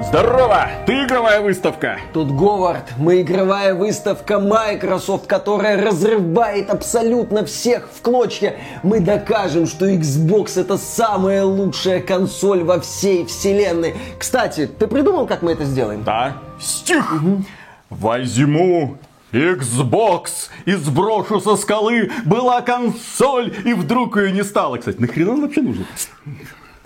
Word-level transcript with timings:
Здорово! 0.00 0.68
Ты 0.86 1.04
игровая 1.04 1.40
выставка! 1.40 1.98
Тут 2.12 2.30
Говард, 2.30 2.84
мы 2.98 3.20
игровая 3.20 3.74
выставка 3.74 4.38
Microsoft, 4.38 5.26
которая 5.26 5.76
разрывает 5.76 6.70
абсолютно 6.70 7.44
всех 7.44 7.88
в 7.92 8.00
клочья. 8.00 8.56
Мы 8.84 9.00
докажем, 9.00 9.66
что 9.66 9.90
Xbox 9.90 10.58
это 10.58 10.78
самая 10.78 11.44
лучшая 11.44 12.00
консоль 12.00 12.62
во 12.62 12.80
всей 12.80 13.26
вселенной. 13.26 13.96
Кстати, 14.18 14.66
ты 14.66 14.86
придумал, 14.86 15.26
как 15.26 15.42
мы 15.42 15.52
это 15.52 15.64
сделаем? 15.64 16.04
Да. 16.04 16.36
Стих! 16.60 17.14
Угу. 17.14 17.44
Возьму 17.90 18.98
Xbox 19.32 20.48
и 20.64 20.72
сброшу 20.74 21.40
со 21.40 21.56
скалы. 21.56 22.10
Была 22.24 22.60
консоль, 22.62 23.52
и 23.64 23.74
вдруг 23.74 24.16
ее 24.16 24.30
не 24.30 24.44
стало. 24.44 24.76
Кстати, 24.76 24.98
нахрена 25.00 25.32
он 25.32 25.42
вообще 25.42 25.60
нужен? 25.60 25.86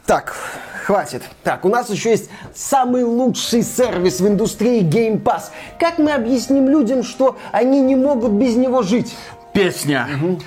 Так, 0.07 0.35
хватит. 0.85 1.23
Так, 1.45 1.65
у 1.65 1.69
нас 1.69 1.89
еще 1.91 2.11
есть 2.11 2.29
самый 2.55 3.05
лучший 3.05 3.63
сервис 3.63 4.21
в 4.21 4.27
индустрии 4.27 4.83
Game 4.83 5.23
Pass. 5.23 5.45
Как 5.79 5.99
мы 5.99 6.13
объясним 6.13 6.69
людям, 6.69 7.03
что 7.03 7.37
они 7.53 7.81
не 7.81 7.95
могут 7.95 8.33
без 8.33 8.57
него 8.57 8.83
жить? 8.83 9.15
Песня. 9.53 10.09
Угу. 10.17 10.41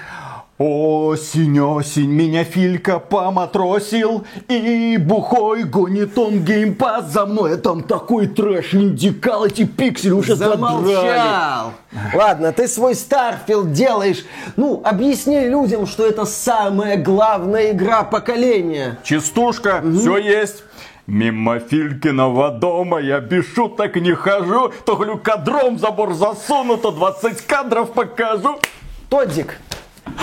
Осень, 0.57 1.59
осень, 1.59 2.09
меня 2.09 2.45
Филька 2.45 2.99
поматросил 2.99 4.25
И 4.47 4.95
бухой 4.97 5.63
гонит 5.63 6.17
он 6.17 6.45
геймпад 6.45 7.11
за 7.11 7.25
мной. 7.25 7.55
А 7.55 7.57
Там 7.57 7.83
такой 7.83 8.27
трэш, 8.27 8.73
инди-кал, 8.73 9.45
эти 9.45 9.65
пиксели 9.65 10.11
уже 10.11 10.37
Замолчал. 10.37 11.73
Ладно, 12.13 12.53
ты 12.53 12.69
свой 12.69 12.95
Starfield 12.95 13.73
делаешь. 13.73 14.23
Ну, 14.55 14.81
объясни 14.85 15.41
людям, 15.41 15.85
что 15.85 16.05
это 16.05 16.23
самая 16.23 16.95
главная 16.95 17.71
игра 17.71 18.03
поколения. 18.03 18.97
Частушка, 19.03 19.81
угу. 19.83 19.97
все 19.97 20.17
есть. 20.17 20.63
Мимо 21.05 21.59
Филькиного 21.59 22.49
дома 22.49 22.99
я 22.99 23.19
без 23.19 23.45
шуток 23.53 23.97
не 23.97 24.13
хожу. 24.13 24.71
То 24.85 24.95
говорю, 24.95 25.17
кадром 25.17 25.77
забор 25.79 26.13
засуну, 26.13 26.77
то 26.77 26.91
20 26.91 27.41
кадров 27.41 27.91
покажу. 27.91 28.57
Тодик, 29.09 29.59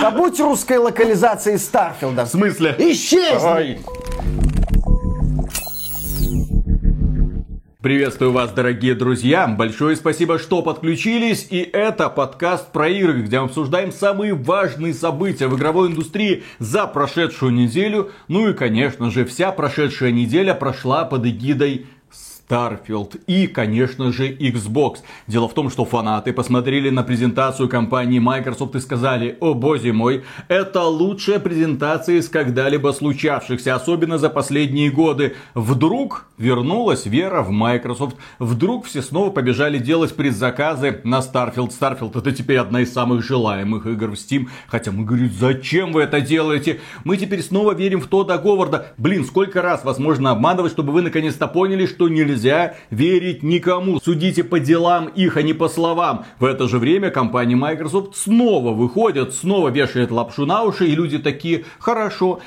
Побудь 0.01 0.39
русской 0.41 0.79
локализацией 0.79 1.59
Старфилда. 1.59 2.25
В 2.25 2.29
смысле? 2.29 2.75
Исчезни! 2.79 3.81
Приветствую 7.83 8.31
вас, 8.31 8.53
дорогие 8.53 8.95
друзья! 8.95 9.49
Большое 9.49 9.97
спасибо, 9.97 10.39
что 10.39 10.63
подключились. 10.63 11.49
И 11.51 11.59
это 11.59 12.09
подкаст 12.11 12.71
про 12.71 12.89
игры, 12.89 13.23
где 13.23 13.41
мы 13.41 13.47
обсуждаем 13.47 13.91
самые 13.91 14.35
важные 14.35 14.95
события 14.95 15.49
в 15.49 15.57
игровой 15.57 15.89
индустрии 15.89 16.45
за 16.61 16.87
прошедшую 16.87 17.53
неделю. 17.53 18.13
Ну 18.29 18.49
и, 18.49 18.55
конечно 18.55 19.11
же, 19.11 19.25
вся 19.25 19.51
прошедшая 19.51 20.13
неделя 20.13 20.55
прошла 20.55 21.05
под 21.05 21.27
эгидой 21.27 21.87
Starfield 22.53 23.21
и, 23.27 23.47
конечно 23.47 24.13
же, 24.13 24.31
Xbox. 24.31 24.99
Дело 25.27 25.49
в 25.49 25.55
том, 25.55 25.71
что 25.71 25.85
фанаты 25.85 26.33
посмотрели 26.33 26.91
на 26.91 27.03
презентацию 27.03 27.69
компании 27.69 28.19
Microsoft 28.19 28.75
и 28.75 28.81
сказали, 28.81 29.37
о 29.41 29.55
боже 29.55 29.93
мой, 29.93 30.25
это 30.49 30.83
лучшая 30.83 31.39
презентация 31.39 32.17
из 32.17 32.29
когда-либо 32.29 32.93
случавшихся, 32.93 33.75
особенно 33.75 34.19
за 34.19 34.29
последние 34.29 34.91
годы. 34.91 35.35
Вдруг 35.55 36.27
вернулась 36.37 37.07
вера 37.07 37.43
в 37.43 37.51
Microsoft, 37.51 38.17
вдруг 38.39 38.87
все 38.87 39.01
снова 39.01 39.31
побежали 39.31 39.79
делать 39.79 40.15
предзаказы 40.15 41.01
на 41.05 41.21
Starfield. 41.21 41.73
Starfield 41.79 42.19
это 42.19 42.33
теперь 42.33 42.59
одна 42.59 42.83
из 42.83 42.93
самых 42.93 43.25
желаемых 43.25 43.87
игр 43.87 44.11
в 44.11 44.15
Steam, 44.15 44.49
хотя 44.67 44.93
мы 44.93 45.05
говорим, 45.05 45.31
зачем 45.31 45.93
вы 45.93 46.03
это 46.03 46.21
делаете? 46.21 46.81
Мы 47.05 47.17
теперь 47.17 47.43
снова 47.43 47.75
верим 47.75 48.01
в 48.01 48.09
Тодда 48.09 48.37
Говарда. 48.37 48.93
Блин, 48.99 49.25
сколько 49.25 49.63
раз 49.63 49.85
вас 49.85 49.99
можно 49.99 50.33
обманывать, 50.33 50.73
чтобы 50.73 50.93
вы 50.93 51.03
наконец-то 51.03 51.47
поняли, 51.47 51.87
что 51.87 52.09
нельзя 52.09 52.42
нельзя 52.43 52.75
верить 52.91 53.43
никому. 53.43 54.01
Судите 54.01 54.45
по 54.45 54.59
делам 54.59 55.07
их, 55.07 55.37
а 55.37 55.43
не 55.43 55.53
по 55.53 55.69
словам. 55.69 56.25
В 56.39 56.45
это 56.45 56.69
же 56.69 56.79
время 56.79 57.11
компания 57.11 57.57
Microsoft 57.57 58.17
снова 58.17 58.73
выходит, 58.73 59.35
снова 59.35 59.69
вешает 59.69 60.11
лапшу 60.11 60.47
на 60.47 60.63
уши, 60.63 60.87
и 60.87 60.95
люди 60.95 61.19
такие, 61.19 61.65
хорошо, 61.79 62.41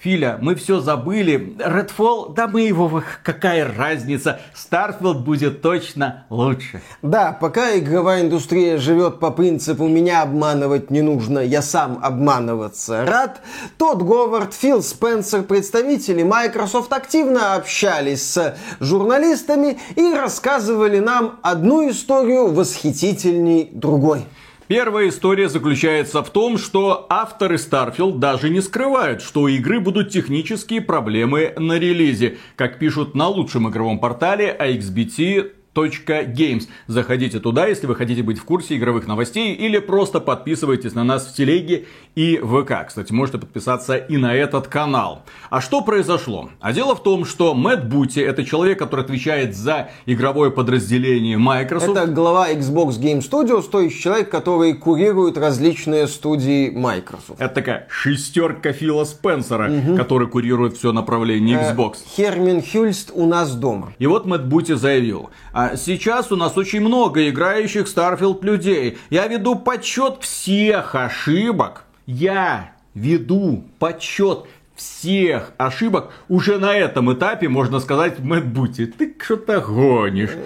Филя, 0.00 0.38
мы 0.40 0.54
все 0.54 0.80
забыли. 0.80 1.56
Redfall, 1.58 2.34
да 2.34 2.46
мы 2.46 2.62
его, 2.62 3.02
какая 3.22 3.72
разница. 3.76 4.40
Starfield 4.54 5.20
будет 5.20 5.62
точно 5.62 6.26
лучше. 6.30 6.82
Да, 7.02 7.32
пока 7.32 7.78
игровая 7.78 8.22
индустрия 8.22 8.78
живет 8.78 9.20
по 9.20 9.30
принципу 9.30 9.86
«меня 9.88 10.22
обманывать 10.22 10.90
не 10.90 11.02
нужно, 11.02 11.38
я 11.38 11.62
сам 11.62 11.98
обманываться 12.02 13.04
рад», 13.04 13.40
тот 13.78 14.02
Говард, 14.02 14.54
Фил 14.54 14.82
Спенсер, 14.82 15.42
представители 15.42 16.22
Microsoft 16.22 16.92
активно 16.92 17.54
общались 17.54 18.32
с 18.32 18.56
журналистами 18.80 19.78
и 19.94 20.14
рассказывали 20.14 20.98
нам 20.98 21.38
одну 21.42 21.88
историю 21.90 22.52
восхитительней 22.52 23.70
другой. 23.72 24.26
Первая 24.68 25.10
история 25.10 25.48
заключается 25.48 26.24
в 26.24 26.30
том, 26.30 26.58
что 26.58 27.06
авторы 27.08 27.54
Starfield 27.54 28.18
даже 28.18 28.50
не 28.50 28.60
скрывают, 28.60 29.22
что 29.22 29.42
у 29.42 29.48
игры 29.48 29.78
будут 29.78 30.10
технические 30.10 30.80
проблемы 30.80 31.54
на 31.56 31.78
релизе. 31.78 32.38
Как 32.56 32.80
пишут 32.80 33.14
на 33.14 33.28
лучшем 33.28 33.68
игровом 33.68 34.00
портале 34.00 34.56
AXBT, 34.58 35.52
Games. 35.76 36.68
Заходите 36.86 37.40
туда, 37.40 37.66
если 37.66 37.86
вы 37.86 37.94
хотите 37.94 38.22
быть 38.22 38.38
в 38.38 38.44
курсе 38.44 38.76
игровых 38.76 39.06
новостей, 39.06 39.54
или 39.54 39.78
просто 39.78 40.20
подписывайтесь 40.20 40.94
на 40.94 41.04
нас 41.04 41.26
в 41.26 41.34
телеге 41.34 41.86
и 42.14 42.38
ВК. 42.38 42.86
Кстати, 42.88 43.12
можете 43.12 43.38
подписаться 43.38 43.96
и 43.96 44.16
на 44.16 44.34
этот 44.34 44.68
канал. 44.68 45.22
А 45.50 45.60
что 45.60 45.82
произошло? 45.82 46.50
А 46.60 46.72
дело 46.72 46.96
в 46.96 47.02
том, 47.02 47.24
что 47.24 47.54
Мэтт 47.54 47.84
Бути 47.84 48.20
это 48.20 48.44
человек, 48.44 48.78
который 48.78 49.04
отвечает 49.04 49.54
за 49.54 49.90
игровое 50.06 50.50
подразделение 50.50 51.36
Microsoft. 51.36 51.96
Это 51.96 52.06
глава 52.06 52.50
Xbox 52.50 52.98
Game 53.00 53.18
Studios, 53.18 53.68
то 53.70 53.80
есть 53.80 54.00
человек, 54.00 54.30
который 54.30 54.74
курирует 54.74 55.36
различные 55.36 56.06
студии 56.06 56.70
Microsoft. 56.70 57.38
Это 57.38 57.54
такая 57.54 57.86
шестерка 57.90 58.72
Фила 58.72 59.04
Спенсера, 59.04 59.70
угу. 59.70 59.96
который 59.96 60.28
курирует 60.28 60.76
все 60.76 60.92
направление 60.92 61.58
э, 61.58 61.72
Xbox. 61.72 61.96
Хермин 62.16 62.62
Хюльст 62.62 63.10
у 63.14 63.26
нас 63.26 63.54
дома. 63.54 63.92
И 63.98 64.06
вот 64.06 64.26
Мэтт 64.26 64.44
Бути 64.44 64.74
заявил, 64.74 65.30
а 65.52 65.65
сейчас 65.76 66.30
у 66.30 66.36
нас 66.36 66.56
очень 66.56 66.80
много 66.80 67.28
играющих 67.28 67.86
Starfield 67.86 68.44
людей. 68.44 68.98
Я 69.10 69.26
веду 69.26 69.56
подсчет 69.56 70.18
всех 70.20 70.94
ошибок. 70.94 71.84
Я 72.06 72.72
веду 72.94 73.64
подсчет 73.78 74.44
всех 74.76 75.52
ошибок 75.56 76.12
уже 76.28 76.58
на 76.58 76.76
этом 76.76 77.12
этапе, 77.12 77.48
можно 77.48 77.80
сказать, 77.80 78.18
Мэтт 78.18 78.46
Бути, 78.46 78.86
ты 78.86 79.14
что-то 79.18 79.60
гонишь. 79.60 80.36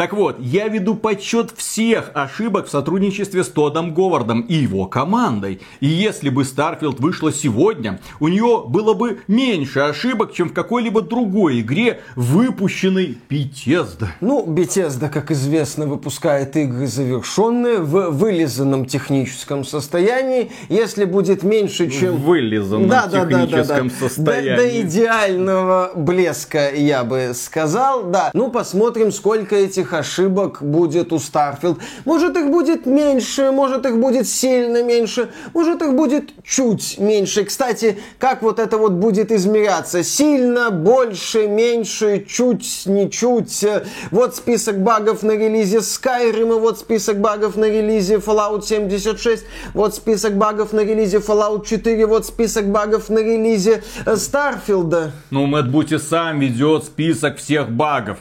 Так 0.00 0.14
вот, 0.14 0.36
я 0.40 0.66
веду 0.68 0.94
подсчет 0.94 1.52
всех 1.54 2.12
ошибок 2.14 2.68
в 2.68 2.70
сотрудничестве 2.70 3.44
с 3.44 3.48
Тодом 3.48 3.92
Говардом 3.92 4.40
и 4.40 4.54
его 4.54 4.86
командой. 4.86 5.60
И 5.80 5.88
если 5.88 6.30
бы 6.30 6.44
Starfield 6.44 6.96
вышла 7.02 7.30
сегодня, 7.30 8.00
у 8.18 8.28
нее 8.28 8.64
было 8.66 8.94
бы 8.94 9.20
меньше 9.28 9.80
ошибок, 9.80 10.32
чем 10.32 10.48
в 10.48 10.52
какой-либо 10.54 11.02
другой 11.02 11.60
игре, 11.60 12.00
выпущенной 12.16 13.18
Bethesda. 13.28 14.06
Ну, 14.22 14.46
Bethesda, 14.46 15.10
как 15.10 15.30
известно, 15.32 15.84
выпускает 15.84 16.56
игры 16.56 16.86
завершенные 16.86 17.80
в 17.80 18.08
вылизанном 18.08 18.86
техническом 18.86 19.66
состоянии. 19.66 20.50
Если 20.70 21.04
будет 21.04 21.42
меньше, 21.42 21.90
чем... 21.90 22.16
В 22.16 22.22
вылизанном 22.22 22.88
да, 22.88 23.06
техническом 23.06 23.66
да, 23.66 23.74
да, 23.74 23.82
да, 23.82 24.08
состоянии. 24.08 24.48
До, 24.48 24.56
до 24.56 24.80
идеального 24.80 25.92
блеска, 25.94 26.70
я 26.70 27.04
бы 27.04 27.32
сказал. 27.34 28.04
Да, 28.04 28.30
ну 28.32 28.50
посмотрим, 28.50 29.12
сколько 29.12 29.56
этих 29.56 29.89
этих 29.90 29.92
ошибок 29.92 30.58
будет 30.60 31.12
у 31.12 31.16
Starfield. 31.16 31.78
Может 32.04 32.36
их 32.36 32.50
будет 32.50 32.86
меньше, 32.86 33.50
может 33.52 33.86
их 33.86 33.98
будет 33.98 34.26
сильно 34.26 34.82
меньше, 34.82 35.28
может 35.54 35.82
их 35.82 35.94
будет 35.94 36.30
чуть 36.44 36.98
меньше. 36.98 37.44
Кстати, 37.44 37.98
как 38.18 38.42
вот 38.42 38.58
это 38.58 38.78
вот 38.78 38.92
будет 38.92 39.32
измеряться? 39.32 40.02
Сильно, 40.02 40.70
больше, 40.70 41.46
меньше, 41.48 42.24
чуть, 42.28 42.86
не 42.86 43.10
чуть. 43.10 43.66
Вот 44.10 44.36
список 44.36 44.82
багов 44.82 45.22
на 45.22 45.32
релизе 45.32 45.78
Skyrim, 45.78 46.56
и 46.56 46.60
вот 46.60 46.78
список 46.78 47.18
багов 47.18 47.56
на 47.56 47.66
релизе 47.66 48.16
Fallout 48.16 48.62
76, 48.62 49.44
вот 49.74 49.94
список 49.94 50.34
багов 50.34 50.72
на 50.72 50.80
релизе 50.80 51.18
Fallout 51.18 51.66
4, 51.66 52.06
вот 52.06 52.26
список 52.26 52.66
багов 52.66 53.08
на 53.10 53.18
релизе 53.18 53.82
Starfield. 54.06 55.10
Ну, 55.30 55.46
Мэтт 55.46 55.68
Бути 55.68 55.98
сам 55.98 56.40
ведет 56.40 56.84
список 56.84 57.38
всех 57.38 57.70
багов. 57.70 58.18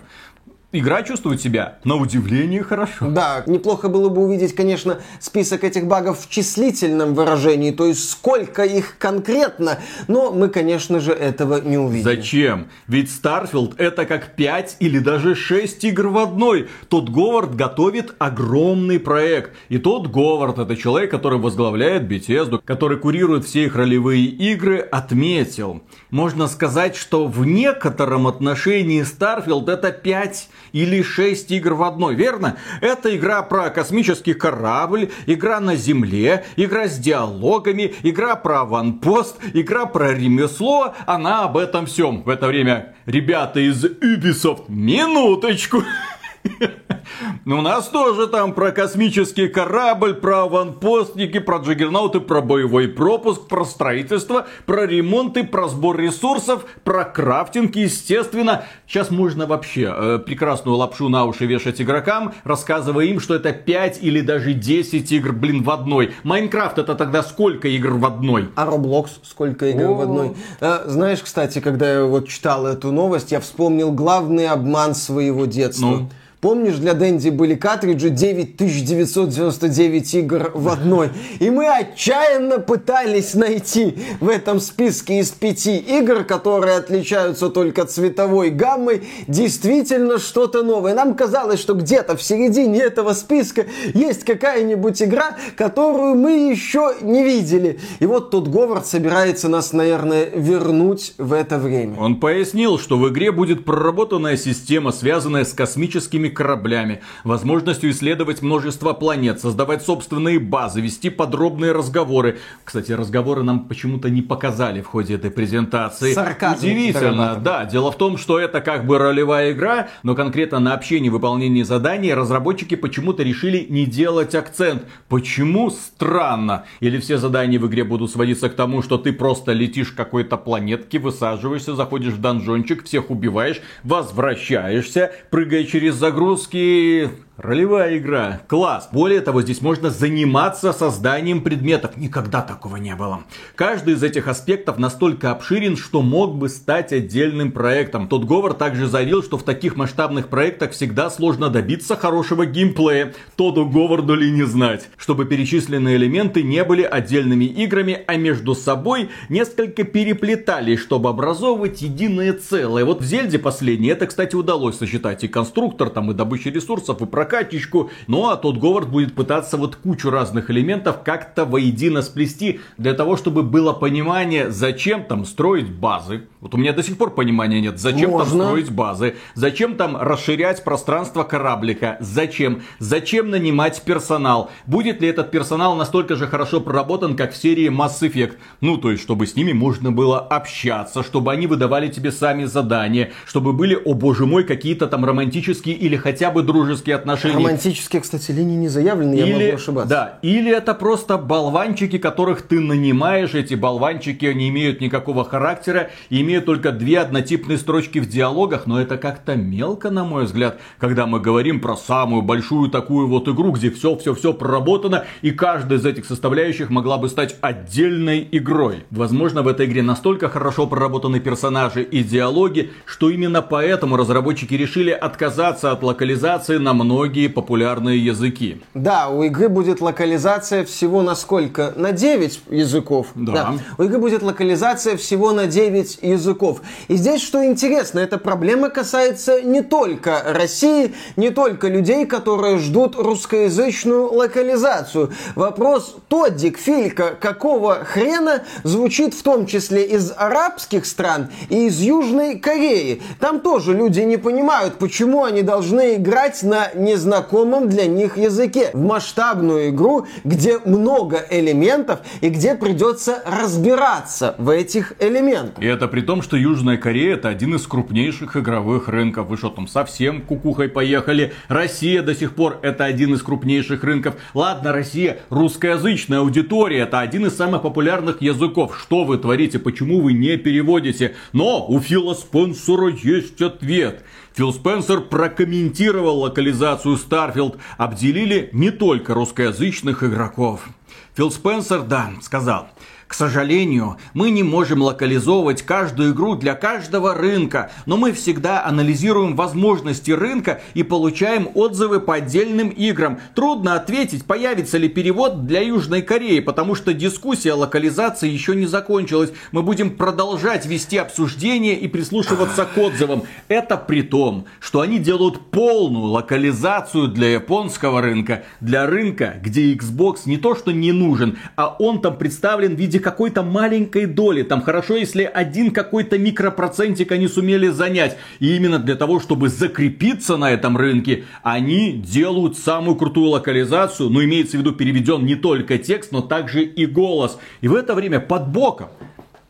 Игра 0.72 1.02
чувствует 1.04 1.42
себя 1.42 1.80
на 1.84 1.96
удивление 1.96 2.64
хорошо. 2.64 3.10
Да, 3.10 3.44
неплохо 3.48 3.90
было 3.90 4.10
бы 4.10 4.24
увидеть, 4.24 4.54
конечно, 4.54 5.00
список 5.20 5.64
этих 5.64 5.88
багов 5.88 6.20
в 6.22 6.30
числительном 6.30 7.14
выражении, 7.14 7.72
то 7.72 7.86
есть 7.86 8.10
сколько 8.10 8.64
их 8.64 8.98
конкретно, 8.98 9.80
но 10.08 10.32
мы, 10.32 10.50
конечно 10.50 11.00
же, 11.00 11.12
этого 11.12 11.60
не 11.62 11.78
увидим. 11.78 12.04
Зачем? 12.04 12.68
Ведь 12.88 13.10
Starfield 13.10 13.76
это 13.78 14.06
как 14.06 14.36
5 14.36 14.78
или 14.80 15.00
даже 15.00 15.36
6 15.36 15.84
игр 15.86 16.08
в 16.08 16.18
одной. 16.18 16.70
Тот 16.88 17.10
Говард 17.10 17.56
готовит 17.56 18.16
огромный 18.20 19.00
проект. 19.00 19.52
И 19.70 19.78
тот 19.78 20.08
Говард, 20.08 20.60
это 20.60 20.76
человек, 20.76 21.12
который 21.12 21.40
возглавляет 21.40 22.04
Bethesda, 22.04 22.62
который 22.64 22.98
курирует 22.98 23.46
все 23.46 23.66
их 23.66 23.76
ролевые 23.76 24.26
игры, 24.26 24.80
отметил. 24.80 25.82
Можно 26.12 26.48
сказать, 26.48 26.96
что 26.96 27.26
в 27.26 27.46
некотором 27.46 28.28
отношении 28.28 29.04
Starfield 29.04 29.72
это 29.72 29.92
5 29.92 30.50
или 30.72 31.02
6 31.02 31.52
игр 31.52 31.74
в 31.74 31.84
одной, 31.84 32.16
верно? 32.16 32.58
Это 32.82 33.16
игра 33.16 33.42
про 33.42 33.70
космический 33.70 34.34
корабль, 34.34 35.10
игра 35.26 35.60
на 35.60 35.76
Земле, 35.76 36.46
игра 36.56 36.88
с 36.88 36.98
диалогами, 36.98 37.94
игра 38.04 38.36
про 38.36 38.62
аванпост, 38.62 39.38
игра 39.54 39.86
про 39.86 40.14
ремесло, 40.14 40.94
она 41.06 41.44
об 41.44 41.58
этом 41.58 41.86
всем. 41.86 42.24
В 42.24 42.30
это 42.30 42.48
время 42.48 42.96
ребята 43.06 43.60
из 43.60 43.84
Ubisoft, 43.86 44.66
минуточку, 44.68 45.84
у 47.46 47.62
нас 47.62 47.88
тоже 47.88 48.28
там 48.28 48.54
про 48.54 48.72
космический 48.72 49.48
корабль, 49.48 50.14
про 50.14 50.44
аванпостники, 50.44 51.40
про 51.40 51.58
джаггернауты, 51.58 52.20
про 52.20 52.42
боевой 52.42 52.88
пропуск, 52.88 53.48
про 53.48 53.66
строительство, 53.66 54.48
про 54.66 54.86
ремонты, 54.86 55.44
про 55.44 55.68
сбор 55.68 55.98
ресурсов, 55.98 56.66
про 56.84 57.04
крафтинг, 57.06 57.76
естественно. 57.76 58.64
Сейчас 58.88 59.12
можно 59.12 59.46
вообще 59.46 59.94
э, 59.96 60.20
прекрасную 60.20 60.78
лапшу 60.78 61.10
на 61.10 61.26
уши 61.26 61.46
вешать 61.46 61.82
игрокам, 61.82 62.34
рассказывая 62.44 63.06
им, 63.06 63.20
что 63.20 63.36
это 63.36 63.52
5 63.52 64.00
или 64.02 64.22
даже 64.22 64.54
10 64.54 65.12
игр, 65.12 65.34
блин, 65.34 65.64
в 65.64 65.70
одной. 65.72 66.14
Майнкрафт 66.24 66.78
это 66.78 66.96
тогда 66.96 67.24
сколько 67.24 67.68
игр 67.68 67.92
в 67.92 68.06
одной? 68.06 68.50
А 68.56 68.66
Roblox 68.66 69.10
сколько 69.24 69.68
игр 69.68 69.86
О. 69.86 69.94
в 69.94 70.02
одной? 70.02 70.36
А, 70.62 70.84
знаешь, 70.88 71.20
кстати, 71.22 71.60
когда 71.60 71.92
я 71.92 72.04
вот 72.06 72.28
читал 72.28 72.66
эту 72.66 72.92
новость, 72.92 73.32
я 73.32 73.40
вспомнил 73.40 73.92
главный 73.92 74.48
обман 74.48 74.96
своего 74.96 75.46
детства. 75.46 75.86
Ну? 75.86 76.10
Помнишь, 76.42 76.76
для 76.76 76.94
Дэнди 76.94 77.32
были 77.32 77.56
картриджи 77.56 78.10
9999 78.10 80.16
игр 80.16 80.52
в 80.54 80.70
одной. 80.70 81.10
И 81.40 81.50
мы 81.50 81.68
отчаянно 81.68 82.60
пытались 82.60 83.34
найти 83.34 83.98
в 84.22 84.30
этом 84.30 84.62
списке 84.62 85.20
из 85.20 85.32
пяти 85.32 85.78
игр, 85.78 86.24
которые 86.24 86.78
отличаются 86.78 87.50
только 87.50 87.86
цветовой 87.86 88.52
гаммой, 88.52 89.02
действительно 89.28 90.18
что-то 90.18 90.64
новое. 90.64 90.94
Нам 90.94 91.14
казалось, 91.14 91.60
что 91.60 91.74
где-то 91.74 92.16
в 92.16 92.24
середине 92.24 92.84
этого 92.84 93.12
списка 93.12 93.66
есть 93.94 94.24
какая-нибудь 94.24 95.02
игра, 95.02 95.36
которую 95.58 96.16
мы 96.16 96.52
еще 96.52 96.96
не 97.02 97.22
видели. 97.22 97.82
И 98.00 98.06
вот 98.06 98.32
тут 98.32 98.48
Говард 98.48 98.88
собирается 98.88 99.50
нас, 99.50 99.74
наверное, 99.74 100.30
вернуть 100.34 101.16
в 101.18 101.34
это 101.34 101.60
время. 101.60 102.00
Он 102.00 102.18
пояснил, 102.18 102.80
что 102.80 102.98
в 102.98 103.10
игре 103.10 103.34
будет 103.34 103.66
проработанная 103.66 104.38
система, 104.38 104.94
связанная 104.94 105.44
с 105.44 105.52
космическими 105.52 106.29
кораблями, 106.30 107.02
возможностью 107.24 107.92
исследовать 107.92 108.42
множество 108.42 108.94
планет, 108.94 109.40
создавать 109.40 109.84
собственные 109.84 110.40
базы, 110.40 110.82
вести 110.82 111.10
подробные 111.10 111.72
разговоры. 111.72 112.40
Кстати, 112.64 112.92
разговоры 112.92 113.44
нам 113.44 113.66
почему-то 113.66 114.10
не 114.10 114.22
показали 114.22 114.82
в 114.82 114.88
ходе 114.88 115.16
этой 115.16 115.32
презентации. 115.32 116.14
Сарказм. 116.14 116.60
Удивительно, 116.60 117.36
да. 117.36 117.66
Дело 117.66 117.92
в 117.92 117.98
том, 117.98 118.18
что 118.18 118.40
это 118.40 118.62
как 118.62 118.86
бы 118.86 118.98
ролевая 118.98 119.52
игра, 119.52 119.88
но 120.04 120.16
конкретно 120.16 120.60
на 120.60 120.74
общении 120.74 121.08
и 121.08 121.10
выполнении 121.10 121.64
заданий 121.64 122.14
разработчики 122.14 122.76
почему-то 122.76 123.24
решили 123.24 123.66
не 123.70 123.86
делать 123.86 124.36
акцент. 124.36 124.84
Почему? 125.08 125.70
Странно. 125.70 126.66
Или 126.80 127.00
все 127.00 127.18
задания 127.18 127.60
в 127.60 127.68
игре 127.68 127.84
будут 127.84 128.12
сводиться 128.12 128.50
к 128.50 128.56
тому, 128.56 128.82
что 128.82 128.98
ты 128.98 129.12
просто 129.12 129.52
летишь 129.52 129.92
к 129.92 129.96
какой-то 129.96 130.38
планетке, 130.38 131.00
высаживаешься, 131.00 131.76
заходишь 131.76 132.14
в 132.14 132.22
донжончик, 132.22 132.86
всех 132.86 133.10
убиваешь, 133.10 133.62
возвращаешься, 133.84 135.12
прыгая 135.32 135.64
через 135.64 135.96
загрузку 135.96 136.19
загрузки 136.20 137.10
Ролевая 137.42 137.98
игра. 137.98 138.42
Класс. 138.48 138.90
Более 138.92 139.22
того, 139.22 139.42
здесь 139.42 139.62
можно 139.62 139.90
заниматься 139.90 140.74
созданием 140.74 141.42
предметов. 141.42 141.96
Никогда 141.96 142.42
такого 142.42 142.76
не 142.76 142.94
было. 142.98 143.22
Каждый 143.56 143.94
из 143.94 144.04
этих 144.04 144.28
аспектов 144.28 144.78
настолько 144.78 145.32
обширен, 145.32 145.78
что 145.78 146.02
мог 146.02 146.36
бы 146.36 146.50
стать 146.50 146.92
отдельным 146.92 147.54
проектом. 147.54 148.10
Тот 148.10 148.26
Говор 148.26 148.56
также 148.56 148.88
заявил, 148.88 149.24
что 149.24 149.38
в 149.38 149.44
таких 149.44 149.78
масштабных 149.78 150.28
проектах 150.28 150.72
всегда 150.72 151.10
сложно 151.10 151.48
добиться 151.50 151.96
хорошего 151.96 152.46
геймплея. 152.46 153.14
Тоду 153.38 153.66
Говарду 153.66 154.16
ли 154.16 154.32
не 154.32 154.44
знать. 154.44 154.90
Чтобы 154.98 155.24
перечисленные 155.24 155.96
элементы 155.96 156.44
не 156.44 156.66
были 156.66 156.84
отдельными 156.84 157.46
играми, 157.46 158.04
а 158.06 158.18
между 158.18 158.54
собой 158.54 159.12
несколько 159.30 159.86
переплетались, 159.86 160.80
чтобы 160.82 161.08
образовывать 161.08 161.82
единое 161.82 162.34
целое. 162.34 162.84
Вот 162.84 163.00
в 163.00 163.06
Зельде 163.06 163.40
последнее 163.40 163.94
это, 163.94 164.08
кстати, 164.08 164.36
удалось 164.36 164.78
сочетать 164.78 165.24
и 165.24 165.30
конструктор, 165.30 165.90
там 165.90 166.12
и 166.12 166.14
добыча 166.14 166.50
ресурсов, 166.50 167.02
и 167.02 167.06
прокачка 167.06 167.29
прокатичку. 167.30 167.92
Ну 168.08 168.30
а 168.30 168.38
тот 168.38 168.58
Говард 168.58 168.90
будет 168.90 169.14
пытаться 169.14 169.58
вот 169.58 169.76
кучу 169.76 170.10
разных 170.10 170.50
элементов 170.50 171.04
как-то 171.04 171.46
воедино 171.46 172.02
сплести 172.02 172.60
для 172.78 172.94
того, 172.94 173.18
чтобы 173.18 173.44
было 173.44 173.74
понимание, 173.74 174.52
зачем 174.52 175.04
там 175.04 175.26
строить 175.26 175.70
базы. 175.70 176.24
Вот 176.42 176.56
у 176.56 176.58
меня 176.58 176.74
до 176.74 176.84
сих 176.84 176.98
пор 176.98 177.12
понимания 177.12 177.62
нет, 177.62 177.80
зачем 177.80 178.12
Можно. 178.12 178.30
там 178.30 178.48
строить 178.48 178.72
базы, 178.72 179.16
зачем 179.36 179.76
там 179.76 179.98
расширять 179.98 180.64
пространство 180.64 181.24
кораблика, 181.24 181.98
зачем, 182.00 182.62
зачем 182.80 183.30
нанимать 183.30 183.82
персонал, 183.82 184.50
будет 184.66 185.02
ли 185.02 185.10
этот 185.10 185.32
персонал 185.32 185.76
настолько 185.76 186.16
же 186.16 186.28
хорошо 186.28 186.62
проработан, 186.62 187.16
как 187.16 187.34
в 187.34 187.38
серии 187.38 187.70
Mass 187.70 188.00
Effect. 188.02 188.38
Ну, 188.62 188.78
то 188.78 188.92
есть, 188.92 189.04
чтобы 189.04 189.28
с 189.28 189.36
ними 189.36 189.52
можно 189.52 189.92
было 189.92 190.20
общаться, 190.20 191.04
чтобы 191.04 191.32
они 191.32 191.46
выдавали 191.46 191.90
тебе 191.90 192.12
сами 192.12 192.46
задания, 192.46 193.12
чтобы 193.26 193.52
были, 193.52 193.76
о 193.76 193.94
боже 193.94 194.26
мой, 194.26 194.46
какие-то 194.46 194.88
там 194.88 195.04
романтические 195.04 195.76
или 195.76 195.98
хотя 195.98 196.32
бы 196.32 196.42
дружеские 196.42 196.96
отношения 196.96 197.19
отношений. 197.20 197.46
Романтические, 197.46 198.02
кстати, 198.02 198.32
линии 198.32 198.56
не 198.56 198.68
заявлены, 198.68 199.16
или, 199.16 199.28
я 199.28 199.38
могу 199.38 199.56
ошибаться. 199.56 199.90
Да, 199.90 200.20
или 200.22 200.52
это 200.52 200.74
просто 200.74 201.18
болванчики, 201.18 201.98
которых 201.98 202.42
ты 202.42 202.60
нанимаешь. 202.60 203.34
Эти 203.34 203.56
болванчики 203.56 204.26
не 204.26 204.50
имеют 204.50 204.82
никакого 204.82 205.26
характера, 205.26 205.92
имеют 206.10 206.46
только 206.46 206.72
две 206.72 207.00
однотипные 207.00 207.58
строчки 207.58 208.00
в 208.00 208.08
диалогах, 208.08 208.66
но 208.66 208.82
это 208.82 208.98
как-то 208.98 209.36
мелко, 209.36 209.90
на 209.90 210.04
мой 210.04 210.26
взгляд, 210.26 210.60
когда 210.78 211.06
мы 211.06 211.20
говорим 211.20 211.60
про 211.60 211.76
самую 211.76 212.22
большую 212.22 212.70
такую 212.70 213.08
вот 213.08 213.28
игру, 213.28 213.52
где 213.52 213.70
все-все-все 213.70 214.34
проработано, 214.34 215.06
и 215.22 215.32
каждая 215.32 215.80
из 215.80 215.86
этих 215.86 216.06
составляющих 216.06 216.70
могла 216.70 216.98
бы 216.98 217.10
стать 217.10 217.36
отдельной 217.42 218.28
игрой. 218.32 218.86
Возможно, 218.92 219.42
в 219.42 219.48
этой 219.48 219.66
игре 219.66 219.82
настолько 219.82 220.30
хорошо 220.30 220.68
проработаны 220.68 221.20
персонажи 221.20 221.84
и 221.84 222.04
диалоги, 222.04 222.72
что 222.86 223.10
именно 223.10 223.42
поэтому 223.42 223.98
разработчики 223.98 224.54
решили 224.54 224.92
отказаться 224.92 225.72
от 225.72 225.84
локализации 225.84 226.58
на 226.58 226.74
многие 226.74 227.09
многие 227.10 227.28
популярные 227.28 227.98
языки. 227.98 228.62
Да, 228.76 229.10
у 229.10 229.24
игры 229.24 229.50
будет 229.50 229.82
локализация 229.82 230.64
всего 230.64 231.02
на 231.02 231.16
сколько? 231.16 231.74
На 231.76 231.92
9 231.92 232.42
языков. 232.52 233.08
Да. 233.16 233.34
да. 233.34 233.54
У 233.80 233.84
игры 233.84 233.98
будет 233.98 234.22
локализация 234.22 234.96
всего 234.96 235.32
на 235.32 235.48
9 235.48 236.00
языков. 236.04 236.62
И 236.88 236.96
здесь, 236.98 237.24
что 237.24 237.44
интересно, 237.44 238.00
эта 238.00 238.20
проблема 238.20 238.70
касается 238.70 239.42
не 239.42 239.64
только 239.64 240.22
России, 240.24 240.94
не 241.16 241.32
только 241.32 241.68
людей, 241.68 242.06
которые 242.06 242.60
ждут 242.60 242.96
русскоязычную 242.96 244.14
локализацию. 244.14 245.12
Вопрос, 245.34 245.96
Тоддик, 246.10 246.60
Филька, 246.60 247.18
какого 247.20 247.86
хрена 247.86 248.44
звучит 248.64 249.16
в 249.16 249.24
том 249.24 249.48
числе 249.48 249.84
из 249.84 250.14
арабских 250.16 250.86
стран 250.86 251.30
и 251.50 251.66
из 251.66 251.80
Южной 251.80 252.38
Кореи. 252.38 253.02
Там 253.20 253.40
тоже 253.40 253.74
люди 253.74 254.02
не 254.02 254.18
понимают, 254.18 254.76
почему 254.76 255.24
они 255.24 255.42
должны 255.42 255.96
играть 255.96 256.44
на 256.44 256.70
не 256.76 256.99
незнакомом 257.00 257.70
для 257.70 257.86
них 257.86 258.18
языке. 258.18 258.72
В 258.74 258.82
масштабную 258.82 259.70
игру, 259.70 260.06
где 260.26 260.60
много 260.66 261.26
элементов 261.30 262.02
и 262.20 262.30
где 262.30 262.56
придется 262.56 263.24
разбираться 263.26 264.36
в 264.38 264.50
этих 264.50 264.94
элементах. 265.00 265.64
И 265.64 265.66
это 265.66 265.88
при 265.88 266.02
том, 266.02 266.22
что 266.22 266.36
Южная 266.36 266.78
Корея 266.78 267.16
это 267.16 267.30
один 267.30 267.56
из 267.56 267.66
крупнейших 267.66 268.36
игровых 268.36 268.90
рынков. 268.90 269.28
Вы 269.28 269.38
что 269.38 269.50
там 269.50 269.68
совсем 269.68 270.22
кукухой 270.22 270.68
поехали? 270.68 271.34
Россия 271.48 272.02
до 272.02 272.14
сих 272.14 272.36
пор 272.36 272.60
это 272.62 272.84
один 272.84 273.14
из 273.14 273.22
крупнейших 273.22 273.84
рынков. 273.84 274.16
Ладно, 274.34 274.74
Россия 274.74 275.20
русскоязычная 275.30 276.20
аудитория, 276.20 276.80
это 276.80 277.00
один 277.00 277.28
из 277.28 277.36
самых 277.36 277.62
популярных 277.62 278.22
языков. 278.22 278.78
Что 278.78 279.06
вы 279.06 279.18
творите? 279.18 279.58
Почему 279.58 280.02
вы 280.02 280.12
не 280.14 280.36
переводите? 280.38 281.16
Но 281.32 281.66
у 281.66 281.80
Фила 281.80 282.14
Спенсера 282.14 282.90
есть 282.90 283.42
ответ. 283.42 284.04
Фил 284.40 284.54
Спенсер 284.54 285.02
прокомментировал 285.02 286.20
локализацию 286.20 286.96
Starfield, 286.96 287.58
обделили 287.78 288.50
не 288.54 288.72
только 288.72 289.14
русскоязычных 289.14 290.02
игроков. 290.02 290.70
Фил 291.16 291.32
Спенсер, 291.32 291.82
да, 291.82 292.12
сказал, 292.22 292.70
К 293.10 293.16
сожалению, 293.16 293.98
мы 294.14 294.30
не 294.30 294.44
можем 294.44 294.84
локализовывать 294.84 295.64
каждую 295.64 296.14
игру 296.14 296.36
для 296.36 296.54
каждого 296.54 297.16
рынка, 297.16 297.72
но 297.88 297.98
мы 297.98 298.12
всегда 298.12 298.64
анализируем 298.64 299.36
возможности 299.36 300.12
рынка 300.12 300.62
и 300.76 300.84
получаем 300.84 301.50
отзывы 301.56 302.02
по 302.02 302.14
отдельным 302.14 302.70
играм. 302.70 303.20
Трудно 303.34 303.74
ответить, 303.74 304.26
появится 304.26 304.78
ли 304.78 304.88
перевод 304.88 305.48
для 305.48 305.62
Южной 305.62 306.04
Кореи, 306.04 306.40
потому 306.40 306.76
что 306.76 306.94
дискуссия 306.94 307.54
о 307.54 307.56
локализации 307.56 308.30
еще 308.30 308.54
не 308.54 308.68
закончилась. 308.68 309.32
Мы 309.52 309.64
будем 309.64 309.98
продолжать 309.98 310.68
вести 310.68 310.98
обсуждение 310.98 311.80
и 311.80 311.88
прислушиваться 311.88 312.66
к 312.66 312.78
отзывам. 312.78 313.24
Это 313.48 313.76
при 313.76 314.04
том, 314.04 314.46
что 314.60 314.82
они 314.82 315.00
делают 315.00 315.50
полную 315.50 316.06
локализацию 316.12 317.08
для 317.08 317.34
японского 317.34 318.04
рынка, 318.04 318.44
для 318.62 318.86
рынка, 318.86 319.40
где 319.42 319.74
Xbox 319.74 320.20
не 320.26 320.38
то 320.38 320.54
что 320.54 320.72
нужен, 320.92 321.38
а 321.56 321.76
он 321.78 322.02
там 322.02 322.18
представлен 322.18 322.76
в 322.76 322.80
виде 322.80 323.00
какой-то 323.00 323.44
маленькой 323.44 324.06
доли. 324.06 324.44
Там 324.44 324.62
хорошо, 324.62 324.96
если 324.96 325.24
один 325.24 325.72
какой-то 325.72 326.18
микропроцентик 326.18 327.12
они 327.12 327.28
сумели 327.28 327.68
занять. 327.68 328.18
И 328.40 328.56
именно 328.56 328.80
для 328.80 328.96
того, 328.96 329.20
чтобы 329.20 329.50
закрепиться 329.50 330.38
на 330.38 330.52
этом 330.52 330.78
рынке, 330.78 331.26
они 331.44 331.92
делают 331.92 332.58
самую 332.58 332.96
крутую 332.96 333.28
локализацию. 333.30 334.10
Ну, 334.10 334.24
имеется 334.24 334.58
в 334.58 334.62
виду 334.62 334.72
переведен 334.72 335.26
не 335.26 335.36
только 335.36 335.78
текст, 335.78 336.12
но 336.12 336.22
также 336.22 336.64
и 336.64 336.86
голос. 336.86 337.38
И 337.62 337.68
в 337.68 337.76
это 337.76 337.94
время 337.94 338.20
под 338.20 338.50
боком 338.50 338.90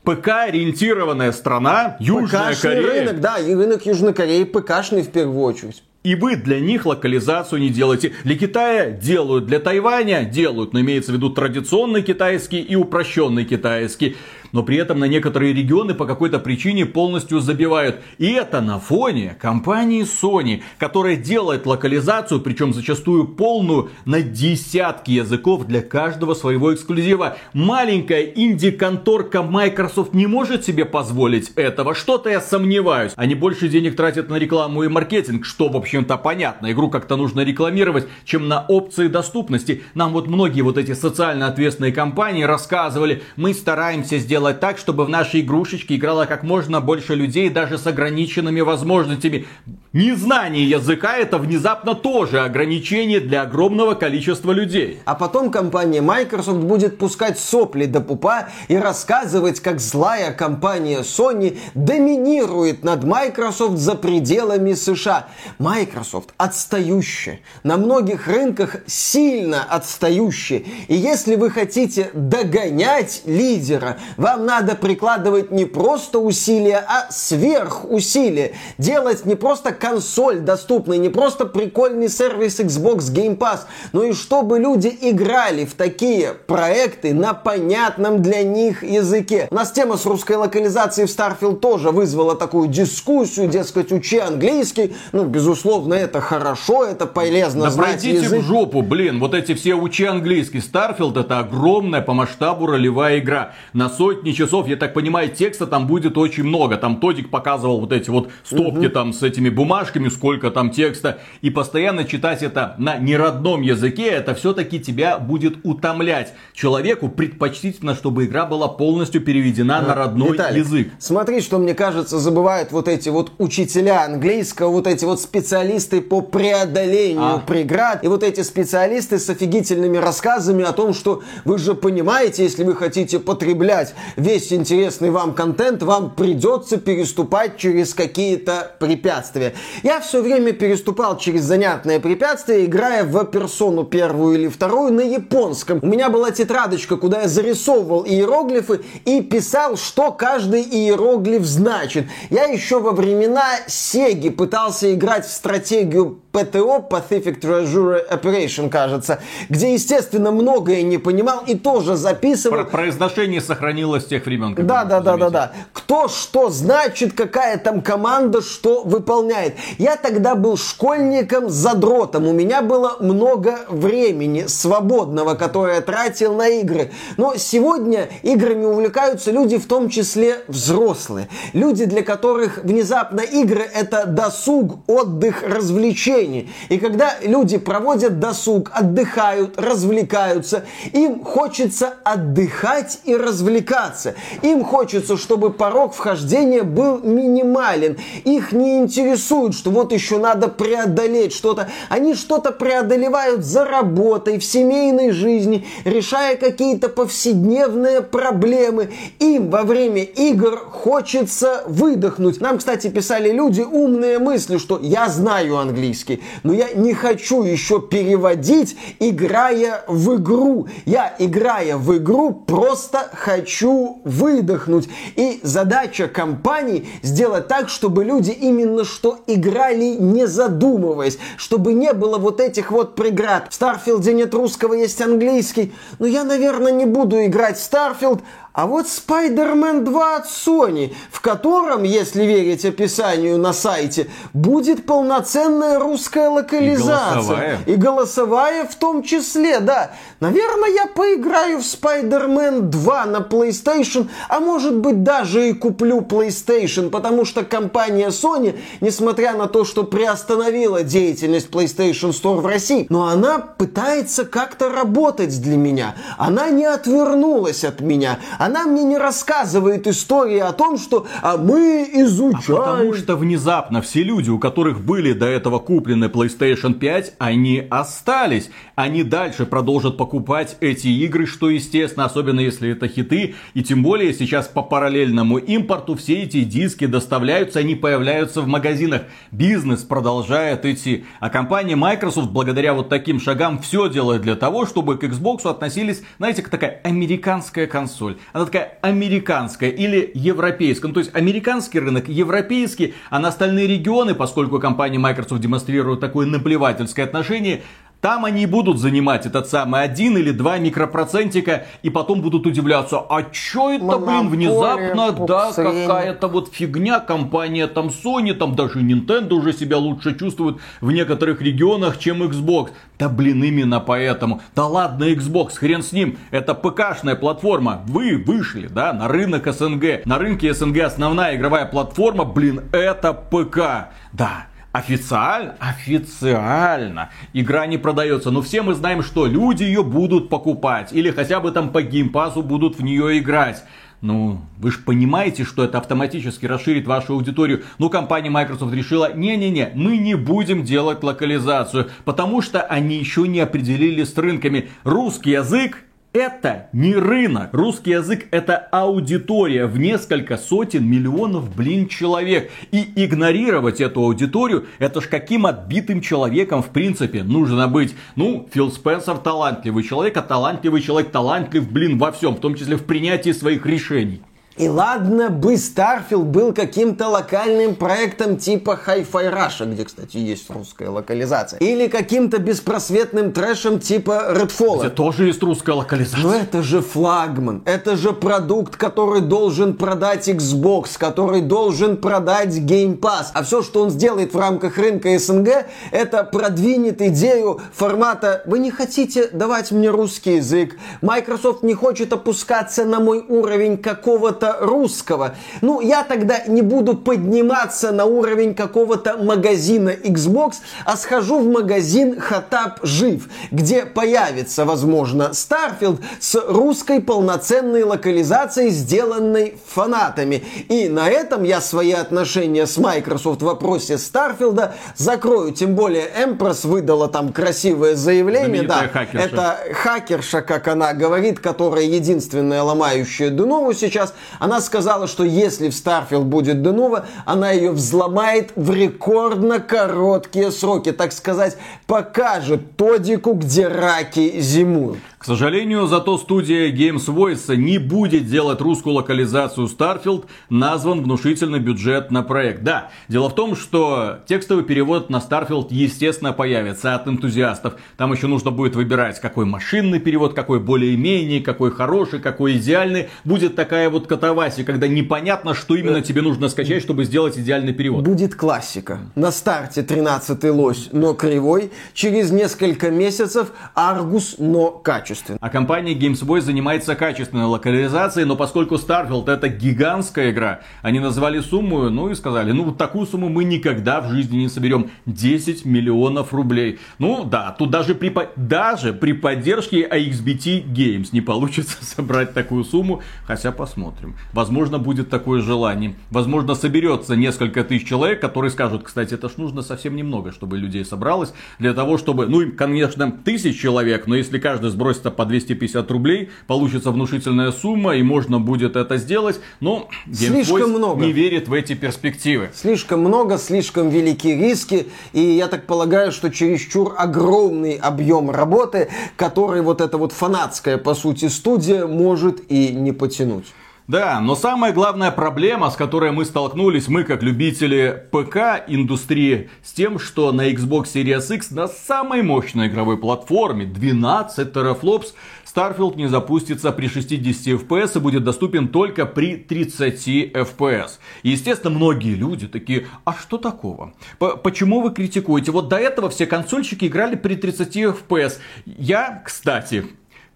ПК-ориентированная 0.04 1.32
страна, 1.32 1.98
Южная 2.00 2.52
ПКшный 2.52 2.76
Корея. 2.76 3.06
рынок, 3.06 3.22
да, 3.22 3.38
и 3.38 3.54
рынок 3.54 3.86
Южной 3.86 4.14
Кореи 4.14 4.44
ПКшный 4.44 5.04
в 5.04 5.10
первую 5.10 5.42
очередь. 5.42 5.84
И 6.02 6.16
вы 6.16 6.38
для 6.38 6.62
них 6.62 6.86
локализацию 6.86 7.60
не 7.60 7.70
делаете. 7.70 8.14
Для 8.24 8.38
Китая 8.38 8.92
делают, 8.92 9.46
для 9.46 9.60
Тайваня 9.60 10.24
делают, 10.24 10.72
но 10.72 10.80
имеется 10.80 11.12
в 11.12 11.16
виду 11.16 11.30
традиционный 11.30 12.04
китайский 12.04 12.62
и 12.62 12.76
упрощенный 12.76 13.44
китайский 13.44 14.16
но 14.52 14.64
при 14.64 14.78
этом 14.78 15.00
на 15.00 15.06
некоторые 15.06 15.54
регионы 15.54 15.94
по 15.94 16.06
какой-то 16.06 16.40
причине 16.40 16.86
полностью 16.86 17.40
забивают. 17.40 18.02
И 18.18 18.32
это 18.32 18.62
на 18.62 18.80
фоне 18.80 19.38
компании 19.40 20.04
Sony, 20.04 20.62
которая 20.78 21.16
делает 21.16 21.66
локализацию, 21.66 22.42
причем 22.42 22.74
зачастую 22.74 23.28
полную, 23.28 23.90
на 24.06 24.22
десятки 24.22 25.12
языков 25.12 25.66
для 25.66 25.82
каждого 25.82 26.34
своего 26.34 26.74
эксклюзива. 26.74 27.38
Маленькая 27.54 28.24
инди-конторка 28.24 29.44
Microsoft 29.44 30.14
не 30.14 30.28
может 30.28 30.66
себе 30.66 30.86
позволить 30.86 31.52
этого. 31.56 31.94
Что-то 31.94 32.30
я 32.30 32.42
сомневаюсь. 32.42 33.14
Они 33.16 33.36
больше 33.36 33.68
денег 33.68 33.96
тратят 33.96 34.30
на 34.30 34.36
рекламу 34.36 34.84
и 34.84 34.88
маркетинг, 34.88 35.46
что, 35.46 35.70
в 35.70 35.78
общем-то, 35.78 36.18
понятно. 36.18 36.72
Игру 36.72 36.90
как-то 36.90 37.16
нужно 37.16 37.42
рекламировать, 37.42 38.08
чем 38.26 38.48
на 38.48 38.66
опции 38.68 39.08
доступности. 39.08 39.84
Нам 39.94 40.14
вот 40.14 40.28
многие 40.28 40.62
вот 40.62 40.78
эти 40.78 40.94
социально 40.94 41.48
ответственные 41.48 41.92
компании 41.92 42.44
рассказывали, 42.44 43.22
мы 43.36 43.54
стараемся 43.54 44.18
сделать 44.18 44.39
сделать 44.40 44.62
так, 44.62 44.78
чтобы 44.78 45.04
в 45.04 45.10
нашей 45.10 45.42
игрушечке 45.42 45.98
играло 45.98 46.26
как 46.26 46.44
можно 46.44 46.80
больше 46.80 47.14
людей, 47.14 47.50
даже 47.50 47.78
с 47.78 47.86
ограниченными 47.86 48.62
возможностями. 48.62 49.46
Незнание 49.92 50.70
языка 50.70 51.18
это 51.18 51.38
внезапно 51.40 51.94
тоже 51.94 52.40
ограничение 52.40 53.20
для 53.20 53.42
огромного 53.42 53.96
количества 53.96 54.54
людей. 54.54 55.00
А 55.04 55.16
потом 55.16 55.52
компания 55.52 56.00
Microsoft 56.00 56.60
будет 56.60 56.98
пускать 56.98 57.38
сопли 57.38 57.86
до 57.86 58.00
пупа 58.00 58.48
и 58.70 58.78
рассказывать, 58.78 59.60
как 59.60 59.82
злая 59.82 60.32
компания 60.32 61.00
Sony 61.00 61.58
доминирует 61.74 62.84
над 62.86 63.04
Microsoft 63.04 63.78
за 63.78 63.96
пределами 63.96 64.74
США. 64.74 65.28
Microsoft 65.58 66.30
отстающая, 66.38 67.40
на 67.64 67.76
многих 67.76 68.28
рынках 68.28 68.78
сильно 68.86 69.64
отстающая. 69.64 70.64
И 70.88 70.96
если 70.96 71.36
вы 71.36 71.50
хотите 71.50 72.12
догонять 72.14 73.24
лидера, 73.26 73.98
вам 74.18 74.29
надо 74.38 74.76
прикладывать 74.76 75.52
не 75.52 75.66
просто 75.66 76.20
усилия, 76.20 76.84
а 76.88 77.12
сверхусилия. 77.12 78.52
Делать 78.78 79.26
не 79.26 79.36
просто 79.36 79.72
консоль 79.72 80.40
доступной, 80.40 80.98
не 80.98 81.10
просто 81.10 81.46
прикольный 81.46 82.10
сервис 82.10 82.60
Xbox 82.60 83.12
Game 83.14 83.38
Pass, 83.38 83.62
но 83.94 84.04
и 84.04 84.14
чтобы 84.14 84.60
люди 84.60 84.96
играли 85.02 85.66
в 85.66 85.74
такие 85.74 86.34
проекты 86.48 87.14
на 87.14 87.34
понятном 87.34 88.22
для 88.22 88.44
них 88.44 88.84
языке. 88.84 89.48
У 89.52 89.56
нас 89.56 89.72
тема 89.72 89.98
с 89.98 90.06
русской 90.06 90.36
локализацией 90.36 91.08
в 91.08 91.12
Starfield 91.12 91.60
тоже 91.60 91.92
вызвала 91.92 92.36
такую 92.36 92.68
дискуссию, 92.68 93.48
дескать, 93.48 93.92
учи 93.92 94.18
английский. 94.20 94.96
Ну, 95.12 95.26
безусловно, 95.26 95.94
это 95.94 96.22
хорошо, 96.22 96.86
это 96.86 97.06
полезно 97.06 97.66
да 97.66 97.70
знать 97.70 98.02
пройдите 98.02 98.24
язык. 98.26 98.42
в 98.42 98.48
жопу, 98.48 98.82
блин, 98.82 99.20
вот 99.20 99.34
эти 99.34 99.54
все 99.54 99.76
учи 99.76 100.06
английский. 100.06 100.60
Starfield 100.60 101.20
это 101.20 101.40
огромная 101.40 102.02
по 102.02 102.14
масштабу 102.14 102.66
ролевая 102.66 103.20
игра. 103.20 103.54
На 103.74 103.90
сотни 103.90 104.19
сотни 104.20 104.32
часов, 104.34 104.68
я 104.68 104.76
так 104.76 104.94
понимаю, 104.94 105.30
текста 105.30 105.66
там 105.66 105.88
будет 105.88 106.18
очень 106.18 106.44
много. 106.44 106.78
Там 106.78 107.00
Тодик 107.00 107.30
показывал 107.30 107.80
вот 107.80 107.94
эти 107.94 108.10
вот 108.10 108.30
стопки 108.44 108.86
угу. 108.86 108.90
там 108.90 109.14
с 109.14 109.24
этими 109.24 109.50
бумажками, 109.50 110.10
сколько 110.10 110.52
там 110.52 110.72
текста. 110.72 111.20
И 111.42 111.50
постоянно 111.50 112.04
читать 112.04 112.44
это 112.44 112.76
на 112.78 112.98
неродном 112.98 113.62
языке, 113.62 114.08
это 114.08 114.36
все-таки 114.36 114.80
тебя 114.80 115.18
будет 115.18 115.60
утомлять. 115.64 116.34
Человеку 116.54 117.08
предпочтительно, 117.10 117.96
чтобы 117.96 118.26
игра 118.26 118.46
была 118.46 118.68
полностью 118.68 119.22
переведена 119.22 119.82
на 119.82 119.96
родной 119.96 120.34
Виталик, 120.34 120.66
язык. 120.66 120.92
Смотри, 121.00 121.42
что 121.42 121.58
мне 121.58 121.74
кажется, 121.74 122.20
забывают 122.20 122.72
вот 122.72 122.88
эти 122.88 123.10
вот 123.10 123.32
учителя 123.38 124.04
английского, 124.04 124.70
вот 124.70 124.88
эти 124.88 125.06
вот 125.06 125.22
специалисты 125.22 126.02
по 126.02 126.22
преодолению 126.22 127.36
а. 127.36 127.40
преград, 127.40 128.04
и 128.04 128.08
вот 128.08 128.24
эти 128.24 128.42
специалисты 128.42 129.18
с 129.18 129.30
офигительными 129.30 129.98
рассказами 129.98 130.64
о 130.64 130.74
том, 130.74 130.94
что 130.94 131.24
вы 131.46 131.58
же 131.58 131.74
понимаете, 131.74 132.44
если 132.44 132.64
вы 132.64 132.76
хотите 132.76 133.20
потреблять 133.20 133.94
весь 134.16 134.52
интересный 134.54 135.10
вам 135.10 135.34
контент, 135.34 135.84
вам 135.84 136.16
придется 136.16 136.78
переступать 136.78 137.58
через 137.58 137.94
какие-то 137.94 138.76
препятствия. 138.80 139.54
Я 139.84 140.00
все 140.00 140.22
время 140.22 140.54
переступал 140.54 141.18
через 141.18 141.44
занятные 141.44 142.00
препятствия, 142.00 142.66
играя 142.66 143.04
в 143.04 143.24
персону 143.26 143.84
первую 143.84 144.36
или 144.36 144.48
вторую 144.48 144.94
на 144.94 145.02
японском. 145.02 145.80
У 145.82 145.88
меня 145.88 146.10
была 146.10 146.32
тетрадочка, 146.32 146.98
куда 146.98 147.22
я 147.22 147.28
зарисовывал 147.28 148.06
иероглифы 148.06 148.82
и 149.06 149.22
писал, 149.22 149.78
что 149.78 150.12
каждый 150.12 150.62
иероглиф 150.62 151.44
значит. 151.44 152.06
Я 152.30 152.46
еще 152.46 152.80
во 152.80 152.92
времена 152.92 153.46
Сеги 153.68 154.30
пытался 154.30 154.94
играть 154.94 155.26
в 155.26 155.32
стратегию 155.32 156.20
ПТО, 156.44 156.86
Pacific 156.90 157.40
Treasure 157.40 158.02
Operation, 158.10 158.70
кажется, 158.70 159.20
где, 159.50 159.74
естественно, 159.74 160.32
многое 160.32 160.82
не 160.82 160.98
понимал 160.98 161.44
и 161.46 161.56
тоже 161.56 161.96
записывал. 161.96 162.58
Про 162.58 162.66
произношение 162.66 163.42
сохранилось 163.42 164.04
с 164.04 164.08
тех 164.08 164.26
времен. 164.26 164.56
Да, 164.56 164.84
да, 164.84 165.00
да, 165.02 165.18
да, 165.18 165.30
да. 165.30 165.52
Кто 165.74 166.08
что 166.08 166.50
значит, 166.50 167.14
какая 167.14 167.58
там 167.58 167.82
команда 167.82 168.42
что 168.42 168.84
выполняет. 168.84 169.56
Я 169.78 169.96
тогда 169.96 170.36
был 170.36 170.58
школьником 170.58 171.50
задротом. 171.50 172.28
У 172.28 172.34
меня 172.34 172.62
было 172.62 172.98
много 173.00 173.60
времени 173.70 174.46
свободного, 174.48 175.36
которое 175.36 175.76
я 175.76 175.82
тратил 175.82 176.36
на 176.36 176.48
игры. 176.48 176.92
Но 177.18 177.36
сегодня 177.38 178.10
играми 178.24 178.66
увлекаются 178.66 179.32
люди, 179.32 179.58
в 179.58 179.68
том 179.68 179.90
числе 179.90 180.40
взрослые. 180.48 181.28
Люди, 181.54 181.86
для 181.86 182.04
которых 182.04 182.60
внезапно 182.64 183.22
игры 183.22 183.62
это 183.62 184.06
досуг, 184.06 184.80
отдых, 184.88 185.44
развлечение 185.44 186.29
развлечений. 186.30 186.50
И 186.70 186.78
когда 186.78 187.16
люди 187.22 187.58
проводят 187.58 188.20
досуг, 188.20 188.72
отдыхают, 188.74 189.60
развлекаются, 189.60 190.66
им 190.94 191.24
хочется 191.24 191.96
отдыхать 192.04 193.00
и 193.06 193.16
развлекаться. 193.16 194.16
Им 194.42 194.64
хочется, 194.64 195.18
чтобы 195.18 195.52
порог 195.52 195.94
вхождения 195.94 196.64
был 196.64 197.00
минимален. 197.00 197.98
Их 198.24 198.52
не 198.52 198.80
интересует, 198.80 199.54
что 199.54 199.72
вот 199.72 199.92
еще 199.92 200.18
надо 200.18 200.48
преодолеть 200.48 201.34
что-то. 201.34 201.70
Они 201.90 202.14
что-то 202.14 202.52
преодолевают 202.52 203.44
за 203.44 203.66
работой, 203.66 204.40
в 204.40 204.44
семейной 204.44 205.12
жизни, 205.12 205.66
решая 205.86 206.36
какие-то 206.36 206.90
повседневные 206.90 208.02
проблемы. 208.02 208.92
Им 209.20 209.50
во 209.50 209.64
время 209.64 210.04
игр 210.04 210.58
хочется 210.58 211.64
выдохнуть. 211.68 212.42
Нам, 212.42 212.58
кстати, 212.58 212.90
писали 212.90 213.32
люди 213.32 213.62
умные 213.62 214.20
мысли, 214.20 214.58
что 214.58 214.80
я 214.82 215.10
знаю 215.10 215.58
английский 215.58 216.09
по 216.18 216.24
но 216.44 216.54
я 216.54 216.72
не 216.74 216.94
хочу 216.94 217.44
еще 217.44 217.82
переводить, 217.82 218.76
играя 219.00 219.84
в 219.88 220.16
игру. 220.16 220.68
Я, 220.86 221.14
играя 221.20 221.78
в 221.78 221.98
игру, 221.98 222.32
просто 222.32 223.10
хочу 223.14 224.02
выдохнуть. 224.04 224.90
И 225.16 225.40
задача 225.44 226.08
компании 226.08 226.88
сделать 227.02 227.48
так, 227.48 227.70
чтобы 227.70 228.04
люди 228.04 228.32
именно 228.32 228.84
что 228.84 229.20
играли, 229.28 229.96
не 230.00 230.28
задумываясь, 230.28 231.18
чтобы 231.38 231.74
не 231.74 231.94
было 231.94 232.18
вот 232.18 232.40
этих 232.40 232.72
вот 232.72 232.96
преград. 232.96 233.48
В 233.50 233.54
Starfield 233.54 234.08
е 234.08 234.14
нет 234.14 234.34
русского, 234.34 234.74
есть 234.74 235.02
английский. 235.02 235.74
Но 236.00 236.06
я, 236.06 236.24
наверное, 236.24 236.72
не 236.72 236.86
буду 236.86 237.24
играть 237.24 237.58
в 237.58 237.64
Starfield, 237.64 238.22
А 238.60 238.66
вот 238.66 238.88
Spider-Man 238.88 239.86
2 239.86 240.16
от 240.18 240.26
Sony, 240.26 240.94
в 241.14 241.22
котором, 241.22 241.84
если 241.84 242.26
верить 242.26 242.66
описанию 242.66 243.38
на 243.38 243.54
сайте, 243.54 244.10
будет 244.34 244.86
полноценная 244.86 245.80
русская 245.80 246.28
локализация. 246.28 246.76
И 246.76 247.16
голосовая. 247.16 247.60
И 247.68 247.76
голосовая 247.76 248.66
в 248.66 248.76
том 248.76 249.02
числе, 249.02 249.62
да. 249.62 249.92
Наверное, 250.20 250.72
я 250.72 250.88
поиграю 250.88 251.60
в 251.60 251.62
Spider-Man 251.62 252.64
2 252.64 253.06
на 253.06 253.20
PlayStation, 253.20 254.10
а 254.28 254.42
может 254.42 254.76
быть 254.76 255.04
даже 255.04 255.48
и 255.48 255.54
куплю 255.54 256.02
PlayStation, 256.02 256.90
потому 256.90 257.24
что 257.24 257.46
компания 257.46 258.10
Sony, 258.10 258.60
несмотря 258.82 259.36
на 259.36 259.48
то, 259.48 259.64
что 259.64 259.86
приостановила 259.86 260.84
деятельность 260.84 261.50
PlayStation 261.50 262.10
Store 262.10 262.42
в 262.42 262.46
России, 262.46 262.88
но 262.90 263.08
она 263.08 263.38
пытается 263.38 264.26
как-то 264.26 264.70
работать 264.70 265.42
для 265.42 265.56
меня. 265.56 265.96
Она 266.18 266.50
не 266.50 266.66
отвернулась 266.66 267.64
от 267.64 267.80
меня. 267.80 268.20
Она 268.38 268.49
мне 268.66 268.84
не 268.84 268.98
рассказывает 268.98 269.88
истории 269.88 270.40
о 270.40 270.52
том, 270.52 270.78
что 270.78 271.08
а 271.22 271.38
мы 271.38 271.90
изучаем... 271.94 272.62
А 272.62 272.74
потому 272.74 272.94
что 272.94 273.16
внезапно 273.16 273.82
все 273.82 274.04
люди, 274.04 274.30
у 274.30 274.40
которых 274.40 274.82
были 274.82 275.14
до 275.14 275.26
этого 275.26 275.60
куплены 275.60 276.06
PlayStation 276.06 276.74
5, 276.74 277.14
они 277.18 277.66
остались. 277.70 278.50
Они 278.76 279.04
дальше 279.04 279.46
продолжат 279.46 279.98
покупать 279.98 280.58
эти 280.60 280.88
игры, 280.88 281.26
что 281.26 281.50
естественно, 281.50 282.06
особенно 282.06 282.40
если 282.40 282.72
это 282.72 282.88
хиты. 282.88 283.36
И 283.54 283.64
тем 283.64 283.84
более 283.84 284.14
сейчас 284.14 284.48
по 284.48 284.62
параллельному 284.62 285.38
импорту 285.38 285.96
все 285.96 286.24
эти 286.24 286.44
диски 286.44 286.86
доставляются, 286.86 287.60
они 287.60 287.76
появляются 287.76 288.42
в 288.42 288.48
магазинах. 288.48 289.04
Бизнес 289.32 289.84
продолжает 289.84 290.66
идти. 290.66 291.06
А 291.20 291.30
компания 291.30 291.76
Microsoft 291.76 292.30
благодаря 292.30 292.74
вот 292.74 292.90
таким 292.90 293.20
шагам 293.20 293.60
все 293.60 293.90
делает 293.90 294.22
для 294.22 294.36
того, 294.36 294.66
чтобы 294.66 294.98
к 294.98 295.04
Xbox 295.04 295.50
относились, 295.50 296.04
знаете, 296.18 296.42
как 296.42 296.52
такая 296.52 296.82
американская 296.84 297.68
консоль. 297.68 298.18
Она 298.34 298.46
такая 298.46 298.78
американская 298.82 299.70
или 299.70 300.12
европейская. 300.14 300.88
Ну, 300.88 300.94
то 300.94 301.00
есть 301.00 301.16
американский 301.16 301.80
рынок, 301.80 302.08
европейский, 302.08 302.94
а 303.10 303.20
на 303.20 303.30
остальные 303.30 303.68
регионы, 303.68 304.16
поскольку 304.16 304.60
компания 304.60 305.00
Microsoft 305.00 305.42
демонстрирует 305.42 306.00
такое 306.00 306.26
наплевательское 306.26 307.06
отношение, 307.06 307.62
там 308.02 308.26
они 308.26 308.44
и 308.44 308.46
будут 308.46 308.80
занимать 308.80 309.26
этот 309.26 309.48
самый 309.48 309.84
один 309.84 310.18
или 310.18 310.32
два 310.32 310.58
микропроцентика, 310.58 311.66
и 311.84 311.90
потом 311.90 312.22
будут 312.22 312.46
удивляться, 312.46 313.00
а 313.00 313.24
чё 313.24 313.72
это, 313.72 313.98
блин, 313.98 314.30
внезапно, 314.30 315.12
да, 315.12 315.52
какая-то 315.54 316.28
вот 316.28 316.54
фигня, 316.54 317.00
компания 317.00 317.68
там 317.68 317.88
Sony, 317.88 318.34
там 318.34 318.56
даже 318.56 318.80
Nintendo 318.80 319.34
уже 319.34 319.54
себя 319.54 319.78
лучше 319.78 320.18
чувствует 320.18 320.58
в 320.82 320.92
некоторых 320.92 321.42
регионах, 321.42 321.98
чем 321.98 322.24
Xbox. 322.24 322.70
Да 322.98 323.10
блин, 323.10 323.44
именно 323.44 323.80
поэтому. 323.80 324.42
Да 324.56 324.66
ладно, 324.68 325.06
Xbox, 325.06 325.56
хрен 325.56 325.82
с 325.82 325.92
ним, 325.92 326.18
это 326.32 326.54
ПКшная 326.54 327.16
платформа. 327.16 327.82
Вы 327.86 328.18
вышли, 328.18 328.68
да, 328.68 328.94
на 328.94 329.08
рынок 329.08 329.48
СНГ. 329.48 330.06
На 330.06 330.18
рынке 330.18 330.54
СНГ 330.54 330.80
основная 330.80 331.36
игровая 331.36 331.66
платформа, 331.66 332.26
блин, 332.26 332.62
это 332.72 333.14
ПК. 333.14 333.90
Да, 334.12 334.48
Официально? 334.80 335.56
Официально. 335.60 337.10
Игра 337.34 337.66
не 337.66 337.78
продается. 337.78 338.32
Но 338.32 338.42
все 338.42 338.62
мы 338.62 338.74
знаем, 338.74 339.04
что 339.04 339.26
люди 339.26 339.64
ее 339.64 339.84
будут 339.84 340.30
покупать. 340.30 340.94
Или 340.94 341.12
хотя 341.12 341.40
бы 341.40 341.52
там 341.52 341.70
по 341.72 341.82
геймпасу 341.82 342.42
будут 342.42 342.80
в 342.80 342.84
нее 342.84 343.20
играть. 343.20 343.64
Ну, 344.02 344.40
вы 344.58 344.72
же 344.72 344.80
понимаете, 344.80 345.44
что 345.44 345.64
это 345.64 345.78
автоматически 345.78 346.46
расширит 346.46 346.88
вашу 346.88 347.14
аудиторию. 347.14 347.64
Но 347.78 347.90
компания 347.90 348.30
Microsoft 348.30 348.74
решила, 348.74 349.14
не-не-не, 349.14 349.72
мы 349.76 349.98
не 349.98 350.16
будем 350.16 350.64
делать 350.64 351.04
локализацию, 351.04 351.90
потому 352.06 352.42
что 352.42 352.62
они 352.62 352.96
еще 352.96 353.28
не 353.28 353.42
определили 353.42 354.04
с 354.04 354.18
рынками. 354.18 354.70
Русский 354.86 355.32
язык 355.32 355.84
это 356.14 356.70
не 356.74 356.96
рынок. 356.96 357.50
Русский 357.54 357.92
язык 357.92 358.28
это 358.32 358.58
аудитория 358.58 359.68
в 359.68 359.78
несколько 359.78 360.38
сотен 360.38 360.90
миллионов, 360.90 361.56
блин, 361.56 361.88
человек. 361.88 362.52
И 362.72 362.88
игнорировать 362.96 363.80
эту 363.80 364.02
аудиторию, 364.02 364.66
это 364.80 365.02
ж 365.02 365.08
каким 365.08 365.46
отбитым 365.46 366.02
человеком 366.02 366.64
в 366.64 366.70
принципе 366.70 367.24
нужно 367.24 367.68
быть. 367.68 367.96
Ну, 368.16 368.48
Фил 368.52 368.72
Спенсер 368.72 369.18
талантливый 369.18 369.84
человек, 369.84 370.18
а 370.18 370.22
талантливый 370.22 370.82
человек 370.82 371.12
талантлив, 371.12 371.72
блин, 371.72 371.98
во 371.98 372.12
всем, 372.12 372.36
в 372.36 372.40
том 372.40 372.56
числе 372.56 372.76
в 372.76 372.86
принятии 372.86 373.32
своих 373.32 373.66
решений. 373.66 374.22
И 374.60 374.68
ладно 374.68 375.30
бы 375.30 375.54
Starfield 375.54 376.26
был 376.26 376.54
каким-то 376.54 377.08
локальным 377.08 377.76
проектом 377.76 378.36
типа 378.36 378.78
Hi-Fi 378.86 379.34
Russia, 379.34 379.72
где, 379.72 379.86
кстати, 379.86 380.18
есть 380.18 380.50
русская 380.50 380.90
локализация. 380.90 381.60
Или 381.60 381.88
каким-то 381.88 382.40
беспросветным 382.40 383.32
трэшем 383.32 383.80
типа 383.80 384.34
Redfall. 384.36 384.80
Где 384.80 384.90
тоже 384.90 385.28
есть 385.28 385.42
русская 385.42 385.72
локализация. 385.72 386.24
Но 386.24 386.36
это 386.36 386.62
же 386.62 386.82
флагман. 386.82 387.62
Это 387.64 387.96
же 387.96 388.12
продукт, 388.12 388.76
который 388.76 389.22
должен 389.22 389.76
продать 389.78 390.28
Xbox, 390.28 390.98
который 390.98 391.40
должен 391.40 391.96
продать 391.96 392.58
Game 392.58 393.00
Pass. 393.00 393.28
А 393.34 393.44
все, 393.44 393.64
что 393.64 393.82
он 393.82 393.92
сделает 393.92 394.34
в 394.34 394.38
рамках 394.38 394.78
рынка 394.78 395.18
СНГ, 395.18 395.68
это 395.92 396.26
продвинет 396.26 397.02
идею 397.02 397.62
формата 397.74 398.44
«Вы 398.46 398.60
не 398.60 398.72
хотите 398.72 399.30
давать 399.30 399.72
мне 399.72 399.90
русский 399.90 400.36
язык, 400.36 400.76
Microsoft 401.02 401.64
не 401.64 401.76
хочет 401.76 402.12
опускаться 402.12 402.84
на 402.84 403.00
мой 403.00 403.24
уровень 403.26 403.78
какого-то 403.78 404.49
русского. 404.60 405.36
Ну, 405.62 405.82
я 405.82 406.04
тогда 406.04 406.44
не 406.48 406.62
буду 406.62 406.96
подниматься 406.96 407.92
на 407.92 408.06
уровень 408.06 408.56
какого-то 408.56 409.18
магазина 409.18 409.90
Xbox, 409.90 410.56
а 410.86 410.98
схожу 410.98 411.40
в 411.40 411.48
магазин 411.48 412.20
Хатап 412.20 412.80
Жив, 412.84 413.30
где 413.52 413.86
появится, 413.86 414.66
возможно, 414.66 415.32
Starfield 415.34 416.00
с 416.20 416.36
русской 416.48 417.02
полноценной 417.02 417.84
локализацией, 417.84 418.70
сделанной 418.70 419.58
фанатами. 419.68 420.44
И 420.70 420.90
на 420.90 421.10
этом 421.10 421.44
я 421.44 421.62
свои 421.62 421.92
отношения 421.92 422.66
с 422.66 422.78
Microsoft 422.78 423.42
в 423.42 423.46
вопросе 423.46 423.98
Старфилда 423.98 424.76
закрою. 424.96 425.52
Тем 425.52 425.76
более 425.76 426.08
Empress 426.08 426.68
выдала 426.68 427.08
там 427.08 427.34
красивое 427.34 427.96
заявление. 427.96 428.64
да, 428.64 428.88
хакерша. 428.88 429.26
это 429.26 429.60
хакерша, 429.74 430.42
как 430.42 430.68
она 430.68 430.94
говорит, 430.94 431.40
которая 431.40 431.84
единственная 431.84 432.64
ломающая 432.64 433.30
Дунову 433.30 433.74
сейчас. 433.74 434.14
Она 434.38 434.62
сказала, 434.62 435.08
что 435.08 435.24
если 435.24 435.70
в 435.70 435.74
Starfield 435.74 436.24
будет 436.24 436.62
Денова, 436.62 437.06
она 437.26 437.52
ее 437.52 437.72
взломает 437.72 438.52
в 438.56 438.72
рекордно 438.72 439.60
короткие 439.60 440.52
сроки. 440.52 440.92
Так 440.92 441.12
сказать, 441.12 441.58
покажет 441.88 442.76
Тодику, 442.78 443.34
где 443.34 443.68
раки 443.68 444.40
зимуют. 444.40 445.00
К 445.20 445.26
сожалению, 445.26 445.86
зато 445.86 446.18
студия 446.18 446.72
Games 446.72 447.06
Voice 447.08 447.54
не 447.58 447.78
будет 447.78 448.26
делать 448.26 448.62
русскую 448.62 448.96
локализацию 448.96 449.68
Starfield, 449.68 450.28
назван 450.50 451.04
внушительный 451.04 451.60
бюджет 451.60 452.10
на 452.10 452.24
проект. 452.24 452.64
Да, 452.64 452.90
дело 453.10 453.30
в 453.30 453.36
том, 453.36 453.58
что 453.58 454.20
текстовый 454.28 454.64
перевод 454.64 455.10
на 455.10 455.18
Starfield, 455.18 455.68
естественно, 455.72 456.32
появится 456.32 456.96
от 456.96 457.06
энтузиастов. 457.10 457.74
Там 457.98 458.14
еще 458.14 458.28
нужно 458.28 458.52
будет 458.52 458.78
выбирать, 458.78 459.20
какой 459.20 459.44
машинный 459.44 460.00
перевод, 460.00 460.34
какой 460.34 460.62
более-менее, 460.62 461.42
какой 461.42 461.72
хороший, 461.72 462.22
какой 462.22 462.54
идеальный. 462.54 463.10
Будет 463.26 463.58
такая 463.58 463.90
вот 463.90 464.08
катавасия, 464.08 464.64
когда 464.64 464.88
непонятно, 464.88 465.54
что 465.54 465.76
именно 465.76 466.02
тебе 466.02 466.22
нужно 466.22 466.48
скачать, 466.48 466.82
чтобы 466.82 467.04
сделать 467.04 467.38
идеальный 467.38 467.74
перевод. 467.74 468.06
Будет 468.06 468.36
классика. 468.36 469.00
На 469.16 469.34
старте 469.34 469.82
13-й 469.82 470.50
лось, 470.50 470.88
но 470.94 471.14
кривой. 471.14 471.74
Через 471.94 472.32
несколько 472.32 472.90
месяцев 472.90 473.52
Аргус, 473.76 474.36
но 474.38 474.72
качественный 474.72 475.09
качественно. 475.10 475.38
А 475.42 475.50
компания 475.50 475.94
Gamesboy 475.94 476.42
занимается 476.42 476.96
качественной 476.96 477.46
локализацией, 477.46 478.26
но 478.26 478.36
поскольку 478.36 478.76
Starfield 478.76 479.30
это 479.30 479.50
гигантская 479.50 480.32
игра, 480.32 480.62
они 480.82 481.00
назвали 481.00 481.40
сумму, 481.40 481.90
ну 481.90 482.10
и 482.10 482.16
сказали, 482.16 482.52
ну 482.52 482.64
вот 482.64 482.78
такую 482.78 483.06
сумму 483.06 483.30
мы 483.30 483.44
никогда 483.44 484.02
в 484.02 484.10
жизни 484.10 484.38
не 484.38 484.50
соберем. 484.50 484.92
10 485.06 485.66
миллионов 485.66 486.34
рублей. 486.34 486.80
Ну 487.00 487.24
да, 487.24 487.56
тут 487.58 487.72
даже 487.72 487.96
при, 487.96 488.14
даже 488.36 488.94
при 488.94 489.14
поддержке 489.14 489.88
AXBT 489.88 490.66
Games 490.66 491.10
не 491.12 491.22
получится 491.22 491.78
собрать 491.82 492.34
такую 492.34 492.64
сумму, 492.64 493.02
хотя 493.26 493.52
посмотрим. 493.52 494.16
Возможно 494.34 494.78
будет 494.78 495.10
такое 495.10 495.42
желание. 495.42 495.96
Возможно 496.12 496.56
соберется 496.56 497.16
несколько 497.16 497.64
тысяч 497.64 497.88
человек, 497.88 498.22
которые 498.22 498.52
скажут, 498.52 498.84
кстати, 498.84 499.14
это 499.14 499.30
ж 499.30 499.34
нужно 499.38 499.62
совсем 499.62 499.96
немного, 499.96 500.32
чтобы 500.32 500.58
людей 500.58 500.86
собралось, 500.86 501.34
для 501.58 501.74
того, 501.74 501.98
чтобы, 501.98 502.28
ну, 502.28 502.52
конечно, 502.52 503.12
тысяч 503.12 503.60
человек, 503.60 504.08
но 504.08 504.16
если 504.16 504.38
каждый 504.38 504.70
сбросит 504.70 504.99
просто 505.00 505.12
по 505.12 505.26
250 505.26 505.92
рублей, 505.92 506.30
получится 506.46 506.92
внушительная 506.92 507.52
сумма, 507.52 507.96
и 507.96 508.04
можно 508.04 508.40
будет 508.40 508.76
это 508.76 508.98
сделать, 508.98 509.40
но 509.62 509.88
слишком 510.12 510.72
много. 510.72 511.06
не 511.06 511.14
верит 511.14 511.48
в 511.48 511.54
эти 511.54 511.74
перспективы. 511.74 512.50
Слишком 512.54 513.00
много, 513.00 513.38
слишком 513.38 513.90
великие 513.90 514.36
риски, 514.36 514.88
и 515.14 515.22
я 515.22 515.48
так 515.48 515.66
полагаю, 515.66 516.12
что 516.12 516.30
чересчур 516.30 516.96
огромный 516.98 517.76
объем 517.76 518.30
работы, 518.30 518.90
который 519.16 519.62
вот 519.62 519.80
эта 519.80 519.98
вот 519.98 520.12
фанатская, 520.12 520.78
по 520.78 520.94
сути, 520.94 521.30
студия 521.30 521.88
может 521.88 522.52
и 522.52 522.70
не 522.70 522.92
потянуть. 522.92 523.46
Да, 523.90 524.20
но 524.22 524.36
самая 524.36 524.72
главная 524.72 525.10
проблема, 525.10 525.72
с 525.72 525.76
которой 525.76 526.12
мы 526.12 526.24
столкнулись, 526.24 526.90
мы 526.90 527.04
как 527.04 527.24
любители 527.24 528.04
ПК 528.12 528.64
индустрии, 528.68 529.50
с 529.64 529.74
тем, 529.74 529.98
что 529.98 530.32
на 530.32 530.52
Xbox 530.52 530.94
Series 530.94 531.36
X 531.36 531.50
на 531.50 531.68
самой 531.68 532.22
мощной 532.22 532.68
игровой 532.68 533.00
платформе 533.00 533.66
12 533.66 534.54
терафлопс 534.54 535.16
Starfield 535.44 535.96
не 535.96 536.08
запустится 536.08 536.72
при 536.72 536.88
60 536.88 537.60
FPS 537.60 537.98
и 537.98 538.00
будет 538.00 538.24
доступен 538.24 538.68
только 538.68 539.08
при 539.08 539.38
30 539.38 540.08
FPS. 540.36 541.00
Естественно, 541.24 541.74
многие 541.76 542.14
люди 542.14 542.48
такие, 542.48 542.86
а 543.06 543.14
что 543.14 543.40
такого? 543.40 543.96
П 544.20 544.38
почему 544.38 544.82
вы 544.82 544.92
критикуете? 544.92 545.52
Вот 545.52 545.68
до 545.68 545.78
этого 545.78 546.12
все 546.12 546.28
консольщики 546.28 546.86
играли 546.86 547.16
при 547.16 547.34
30 547.34 547.76
FPS. 547.78 548.34
Я, 548.68 549.24
кстати, 549.26 549.84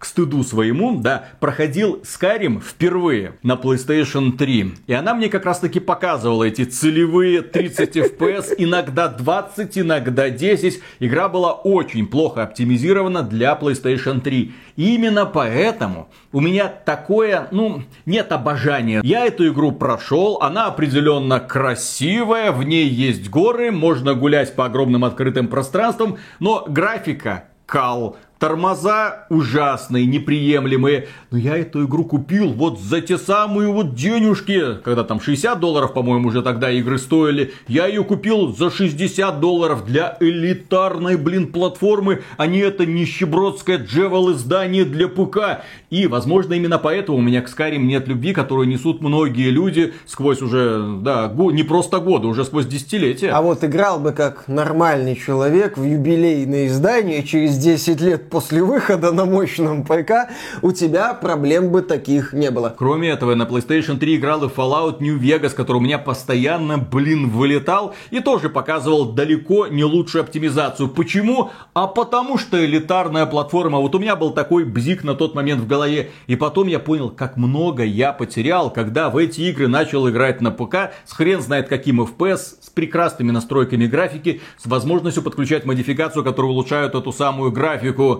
к 0.04 0.06
стыду 0.06 0.44
своему, 0.44 1.00
да, 1.00 1.24
проходил 1.40 2.02
Skyrim 2.04 2.60
впервые 2.60 3.36
на 3.42 3.54
PlayStation 3.54 4.36
3. 4.36 4.74
И 4.86 4.92
она 4.92 5.14
мне 5.14 5.30
как 5.30 5.46
раз 5.46 5.60
таки 5.60 5.80
показывала 5.80 6.44
эти 6.44 6.64
целевые 6.64 7.40
30 7.40 7.96
FPS, 7.96 8.54
иногда 8.58 9.08
20, 9.08 9.78
иногда 9.78 10.28
10. 10.28 10.82
Игра 11.00 11.30
была 11.30 11.54
очень 11.54 12.06
плохо 12.06 12.42
оптимизирована 12.42 13.22
для 13.22 13.58
PlayStation 13.58 14.20
3. 14.20 14.52
И 14.76 14.94
именно 14.94 15.24
поэтому 15.24 16.10
у 16.32 16.40
меня 16.40 16.68
такое, 16.68 17.48
ну, 17.50 17.82
нет 18.04 18.30
обожания. 18.30 19.00
Я 19.02 19.24
эту 19.24 19.48
игру 19.48 19.72
прошел, 19.72 20.36
она 20.42 20.66
определенно 20.66 21.40
красивая, 21.40 22.52
в 22.52 22.62
ней 22.62 22.88
есть 22.88 23.30
горы, 23.30 23.70
можно 23.70 24.12
гулять 24.12 24.54
по 24.54 24.66
огромным 24.66 25.02
открытым 25.02 25.48
пространствам, 25.48 26.18
но 26.40 26.66
графика 26.68 27.44
кал. 27.64 28.16
Тормоза 28.38 29.26
ужасные, 29.30 30.06
неприемлемые. 30.06 31.08
Но 31.30 31.38
я 31.38 31.56
эту 31.56 31.86
игру 31.86 32.04
купил 32.04 32.52
вот 32.52 32.80
за 32.80 33.00
те 33.00 33.16
самые 33.16 33.70
вот 33.70 33.94
денежки. 33.94 34.76
Когда 34.84 35.04
там 35.04 35.20
60 35.20 35.58
долларов, 35.58 35.92
по-моему, 35.94 36.28
уже 36.28 36.42
тогда 36.42 36.70
игры 36.70 36.98
стоили. 36.98 37.52
Я 37.68 37.86
ее 37.86 38.04
купил 38.04 38.54
за 38.54 38.70
60 38.70 39.40
долларов 39.40 39.84
для 39.84 40.16
элитарной, 40.20 41.16
блин, 41.16 41.52
платформы. 41.52 42.22
А 42.36 42.46
не 42.46 42.58
это 42.58 42.84
нищебродское 42.84 43.78
джевел 43.78 44.32
издание 44.32 44.84
для 44.84 45.08
ПК. 45.08 45.62
И, 45.90 46.06
возможно, 46.06 46.54
именно 46.54 46.78
поэтому 46.78 47.18
у 47.18 47.20
меня 47.20 47.40
к 47.40 47.48
Skyrim 47.48 47.78
нет 47.78 48.08
любви, 48.08 48.32
которую 48.32 48.66
несут 48.66 49.00
многие 49.00 49.50
люди 49.50 49.94
сквозь 50.06 50.42
уже, 50.42 50.98
да, 51.02 51.32
не 51.34 51.62
просто 51.62 52.00
годы, 52.00 52.26
уже 52.26 52.44
сквозь 52.44 52.66
десятилетия. 52.66 53.30
А 53.30 53.40
вот 53.40 53.62
играл 53.62 54.00
бы 54.00 54.12
как 54.12 54.48
нормальный 54.48 55.14
человек 55.14 55.78
в 55.78 55.84
юбилейное 55.84 56.66
издание 56.66 57.22
через 57.22 57.56
10 57.58 58.00
лет 58.00 58.28
после 58.34 58.64
выхода 58.64 59.12
на 59.12 59.26
мощном 59.26 59.84
ПК, 59.84 60.28
у 60.60 60.72
тебя 60.72 61.14
проблем 61.14 61.70
бы 61.70 61.82
таких 61.82 62.32
не 62.32 62.50
было. 62.50 62.74
Кроме 62.76 63.10
этого, 63.10 63.30
я 63.30 63.36
на 63.36 63.44
PlayStation 63.44 63.96
3 63.96 64.16
играл 64.16 64.42
и 64.42 64.48
Fallout 64.48 64.96
New 64.98 65.20
Vegas, 65.20 65.50
который 65.50 65.76
у 65.76 65.80
меня 65.80 65.98
постоянно, 65.98 66.78
блин, 66.78 67.28
вылетал 67.28 67.94
и 68.10 68.18
тоже 68.18 68.48
показывал 68.48 69.04
далеко 69.12 69.68
не 69.68 69.84
лучшую 69.84 70.22
оптимизацию. 70.22 70.88
Почему? 70.88 71.52
А 71.74 71.86
потому 71.86 72.36
что 72.36 72.64
элитарная 72.64 73.24
платформа. 73.26 73.78
Вот 73.78 73.94
у 73.94 74.00
меня 74.00 74.16
был 74.16 74.32
такой 74.32 74.64
бзик 74.64 75.04
на 75.04 75.14
тот 75.14 75.36
момент 75.36 75.60
в 75.60 75.68
голове. 75.68 76.10
И 76.26 76.34
потом 76.34 76.66
я 76.66 76.80
понял, 76.80 77.10
как 77.10 77.36
много 77.36 77.84
я 77.84 78.12
потерял, 78.12 78.68
когда 78.68 79.10
в 79.10 79.16
эти 79.16 79.42
игры 79.42 79.68
начал 79.68 80.10
играть 80.10 80.40
на 80.40 80.50
ПК 80.50 80.92
с 81.04 81.12
хрен 81.12 81.40
знает 81.40 81.68
каким 81.68 82.00
FPS, 82.00 82.56
с 82.62 82.70
прекрасными 82.70 83.30
настройками 83.30 83.86
графики, 83.86 84.40
с 84.58 84.66
возможностью 84.66 85.22
подключать 85.22 85.64
модификацию, 85.66 86.24
которая 86.24 86.50
улучшает 86.50 86.96
эту 86.96 87.12
самую 87.12 87.52
графику. 87.52 88.13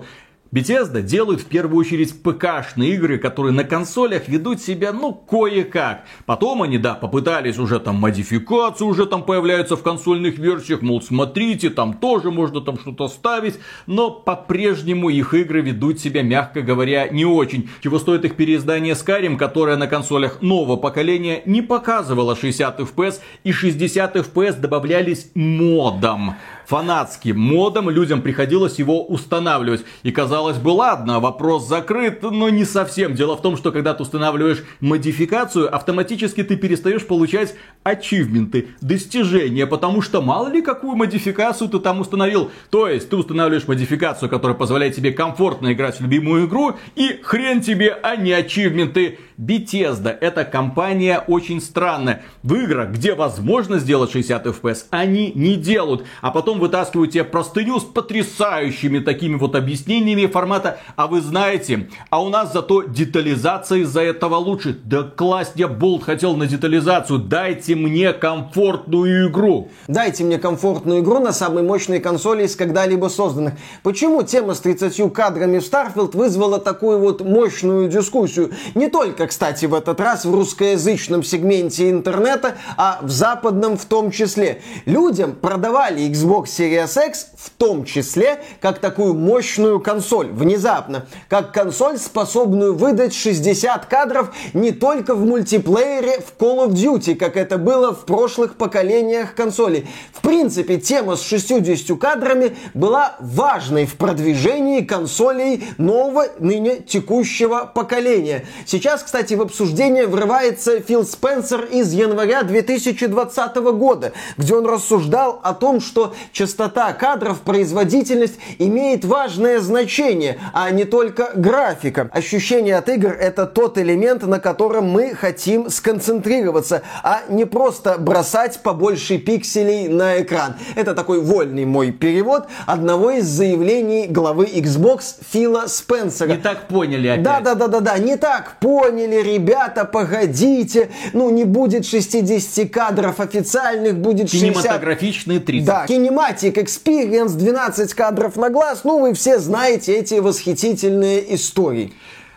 Bethesda 0.55 1.01
делают 1.01 1.41
в 1.41 1.47
первую 1.47 1.79
очередь 1.79 2.21
ПК-шные 2.23 2.91
игры, 2.91 3.17
которые 3.17 3.51
на 3.51 3.65
консолях 3.65 4.29
ведут 4.29 4.61
себя, 4.61 4.93
ну, 4.93 5.11
кое-как. 5.11 6.05
Потом 6.25 6.61
они, 6.61 6.77
да, 6.77 6.93
попытались 6.93 7.57
уже 7.57 7.77
там 7.79 7.95
модификацию, 7.95 8.87
уже 8.87 9.05
там 9.05 9.23
появляются 9.23 9.75
в 9.75 9.83
консольных 9.83 10.37
версиях, 10.37 10.81
мол, 10.81 11.01
смотрите, 11.01 11.69
там 11.69 11.95
тоже 11.95 12.31
можно 12.31 12.61
там 12.61 12.79
что-то 12.79 13.09
ставить, 13.09 13.59
но 13.85 14.09
по-прежнему 14.11 15.09
их 15.09 15.33
игры 15.33 15.59
ведут 15.59 15.99
себя, 15.99 16.21
мягко 16.21 16.61
говоря, 16.61 17.09
не 17.09 17.25
очень. 17.25 17.69
Чего 17.83 17.99
стоит 17.99 18.23
их 18.23 18.35
переиздание 18.37 18.93
Skyrim, 18.93 19.35
которое 19.35 19.75
на 19.75 19.87
консолях 19.87 20.41
нового 20.41 20.77
поколения 20.77 21.41
не 21.45 21.63
показывало 21.63 22.33
60 22.35 22.79
FPS, 22.79 23.19
и 23.43 23.51
60 23.51 24.15
FPS 24.15 24.59
добавлялись 24.59 25.31
модом 25.33 26.35
фанатским 26.67 27.39
модом, 27.39 27.89
людям 27.89 28.21
приходилось 28.21 28.79
его 28.79 29.05
устанавливать. 29.05 29.85
И 30.03 30.11
казалось 30.11 30.57
бы, 30.57 30.69
ладно, 30.69 31.19
вопрос 31.19 31.67
закрыт, 31.67 32.21
но 32.23 32.49
не 32.49 32.65
совсем. 32.65 33.13
Дело 33.13 33.37
в 33.37 33.41
том, 33.41 33.57
что 33.57 33.71
когда 33.71 33.93
ты 33.93 34.03
устанавливаешь 34.03 34.63
модификацию, 34.79 35.73
автоматически 35.73 36.43
ты 36.43 36.55
перестаешь 36.55 37.05
получать 37.05 37.55
ачивменты, 37.83 38.69
достижения, 38.81 39.67
потому 39.67 40.01
что 40.01 40.21
мало 40.21 40.49
ли 40.49 40.61
какую 40.61 40.95
модификацию 40.95 41.69
ты 41.69 41.79
там 41.79 42.01
установил. 42.01 42.51
То 42.69 42.87
есть 42.87 43.09
ты 43.09 43.15
устанавливаешь 43.15 43.67
модификацию, 43.67 44.29
которая 44.29 44.57
позволяет 44.57 44.95
тебе 44.95 45.11
комфортно 45.11 45.73
играть 45.73 45.99
в 45.99 46.01
любимую 46.01 46.47
игру, 46.47 46.75
и 46.95 47.19
хрен 47.21 47.61
тебе, 47.61 47.97
а 48.01 48.15
не 48.15 48.31
ачивменты. 48.31 49.19
Bethesda 49.37 50.17
это 50.21 50.45
компания 50.45 51.19
очень 51.27 51.61
странная. 51.61 52.23
В 52.41 52.55
играх, 52.55 52.91
где 52.91 53.15
возможно 53.15 53.79
сделать 53.79 54.11
60 54.11 54.45
FPS, 54.45 54.85
они 54.91 55.31
не 55.35 55.55
делают. 55.55 56.05
А 56.21 56.31
потом 56.31 56.54
вытаскивают 56.59 57.11
тебе 57.11 57.23
простыню 57.23 57.79
с 57.79 57.83
потрясающими 57.83 58.99
такими 58.99 59.35
вот 59.35 59.55
объяснениями 59.55 60.25
формата. 60.25 60.79
А 60.95 61.07
вы 61.07 61.21
знаете, 61.21 61.89
а 62.09 62.23
у 62.23 62.29
нас 62.29 62.53
зато 62.53 62.83
детализация 62.83 63.79
из-за 63.79 64.01
этого 64.01 64.35
лучше. 64.35 64.79
Да 64.83 65.03
класть 65.03 65.53
я 65.55 65.67
болт 65.67 66.03
хотел 66.03 66.35
на 66.35 66.47
детализацию. 66.47 67.19
Дайте 67.19 67.75
мне 67.75 68.13
комфортную 68.13 69.29
игру. 69.29 69.69
Дайте 69.87 70.23
мне 70.23 70.37
комфортную 70.37 71.01
игру 71.01 71.19
на 71.19 71.33
самой 71.33 71.63
мощной 71.63 71.99
консоли 71.99 72.43
из 72.45 72.55
когда-либо 72.55 73.07
созданных. 73.07 73.53
Почему 73.83 74.23
тема 74.23 74.53
с 74.53 74.59
30 74.59 75.13
кадрами 75.13 75.59
в 75.59 75.63
Starfield 75.63 76.15
вызвала 76.17 76.59
такую 76.59 76.99
вот 76.99 77.21
мощную 77.21 77.89
дискуссию? 77.89 78.51
Не 78.75 78.89
только 78.89 79.27
кстати, 79.27 79.65
в 79.65 79.73
этот 79.73 79.99
раз 79.99 80.25
в 80.25 80.33
русскоязычном 80.33 81.23
сегменте 81.23 81.89
интернета, 81.89 82.55
а 82.77 82.99
в 83.01 83.09
западном 83.09 83.77
в 83.77 83.85
том 83.85 84.11
числе. 84.11 84.61
Людям 84.85 85.33
продавали 85.33 86.09
Xbox 86.09 86.44
Series 86.45 87.07
X 87.07 87.27
в 87.45 87.49
том 87.51 87.85
числе 87.85 88.41
как 88.59 88.79
такую 88.79 89.13
мощную 89.13 89.79
консоль, 89.79 90.27
внезапно. 90.31 91.05
Как 91.29 91.53
консоль, 91.53 91.97
способную 91.97 92.75
выдать 92.75 93.13
60 93.13 93.85
кадров 93.85 94.31
не 94.53 94.71
только 94.71 95.13
в 95.13 95.25
мультиплеере 95.25 96.19
в 96.21 96.41
Call 96.41 96.67
of 96.67 96.71
Duty, 96.71 97.15
как 97.15 97.37
это 97.37 97.57
было 97.57 97.93
в 97.93 98.05
прошлых 98.05 98.55
поколениях 98.55 99.35
консолей. 99.35 99.87
В 100.11 100.21
принципе, 100.21 100.77
тема 100.77 101.15
с 101.15 101.21
60 101.21 101.97
кадрами 101.99 102.55
была 102.73 103.15
важной 103.19 103.85
в 103.85 103.95
продвижении 103.95 104.81
консолей 104.81 105.63
нового, 105.77 106.25
ныне 106.39 106.77
текущего 106.77 107.71
поколения. 107.73 108.45
Сейчас, 108.65 109.03
кстати, 109.03 109.33
в 109.35 109.41
обсуждение 109.41 110.07
врывается 110.07 110.79
Фил 110.79 111.05
Спенсер 111.05 111.65
из 111.65 111.93
января 111.93 112.43
2020 112.43 113.55
года, 113.55 114.13
где 114.37 114.55
он 114.55 114.65
рассуждал 114.65 115.39
о 115.43 115.53
том, 115.53 115.79
что 115.79 116.15
частота 116.35 116.91
кадров, 116.91 117.39
производительность 117.39 118.35
имеет 118.59 119.05
важное 119.05 119.59
значение, 119.61 120.37
а 120.53 120.69
не 120.69 120.83
только 120.83 121.31
графика. 121.33 122.09
Ощущение 122.11 122.75
от 122.75 122.89
игр 122.89 123.11
это 123.11 123.45
тот 123.45 123.77
элемент, 123.77 124.23
на 124.27 124.39
котором 124.39 124.89
мы 124.89 125.15
хотим 125.15 125.69
сконцентрироваться, 125.69 126.81
а 127.03 127.21
не 127.29 127.45
просто 127.45 127.97
бросать 127.97 128.59
побольше 128.59 129.17
пикселей 129.17 129.87
на 129.87 130.21
экран. 130.21 130.55
Это 130.75 130.93
такой 130.93 131.21
вольный 131.21 131.63
мой 131.63 131.91
перевод 131.91 132.47
одного 132.65 133.11
из 133.11 133.25
заявлений 133.25 134.07
главы 134.07 134.45
Xbox 134.45 135.15
Фила 135.31 135.67
Спенсера. 135.67 136.27
Не 136.27 136.37
так 136.37 136.67
поняли 136.67 137.07
опять. 137.07 137.23
Да, 137.23 137.39
да, 137.39 137.55
да, 137.55 137.67
да, 137.67 137.79
да, 137.79 137.97
не 137.97 138.17
так 138.17 138.57
поняли 138.59 139.21
ребята, 139.21 139.85
погодите, 139.85 140.89
ну 141.13 141.29
не 141.29 141.45
будет 141.45 141.85
60 141.85 142.69
кадров 142.69 143.21
официальных, 143.21 143.95
будет 143.95 144.29
60... 144.29 144.49
Кинематографичные 144.49 145.39
30. 145.39 145.65
Да, 145.65 145.85
Кинематик 146.25 146.57
Experience, 146.57 147.35
12 147.35 147.93
кадров 147.93 148.35
на 148.35 148.49
глаз, 148.49 148.81
ну 148.83 148.99
вы 148.99 149.13
все 149.13 149.37
знаете 149.37 149.93
эти 149.93 150.15
восхитительные 150.15 151.35
истории. 151.35 151.93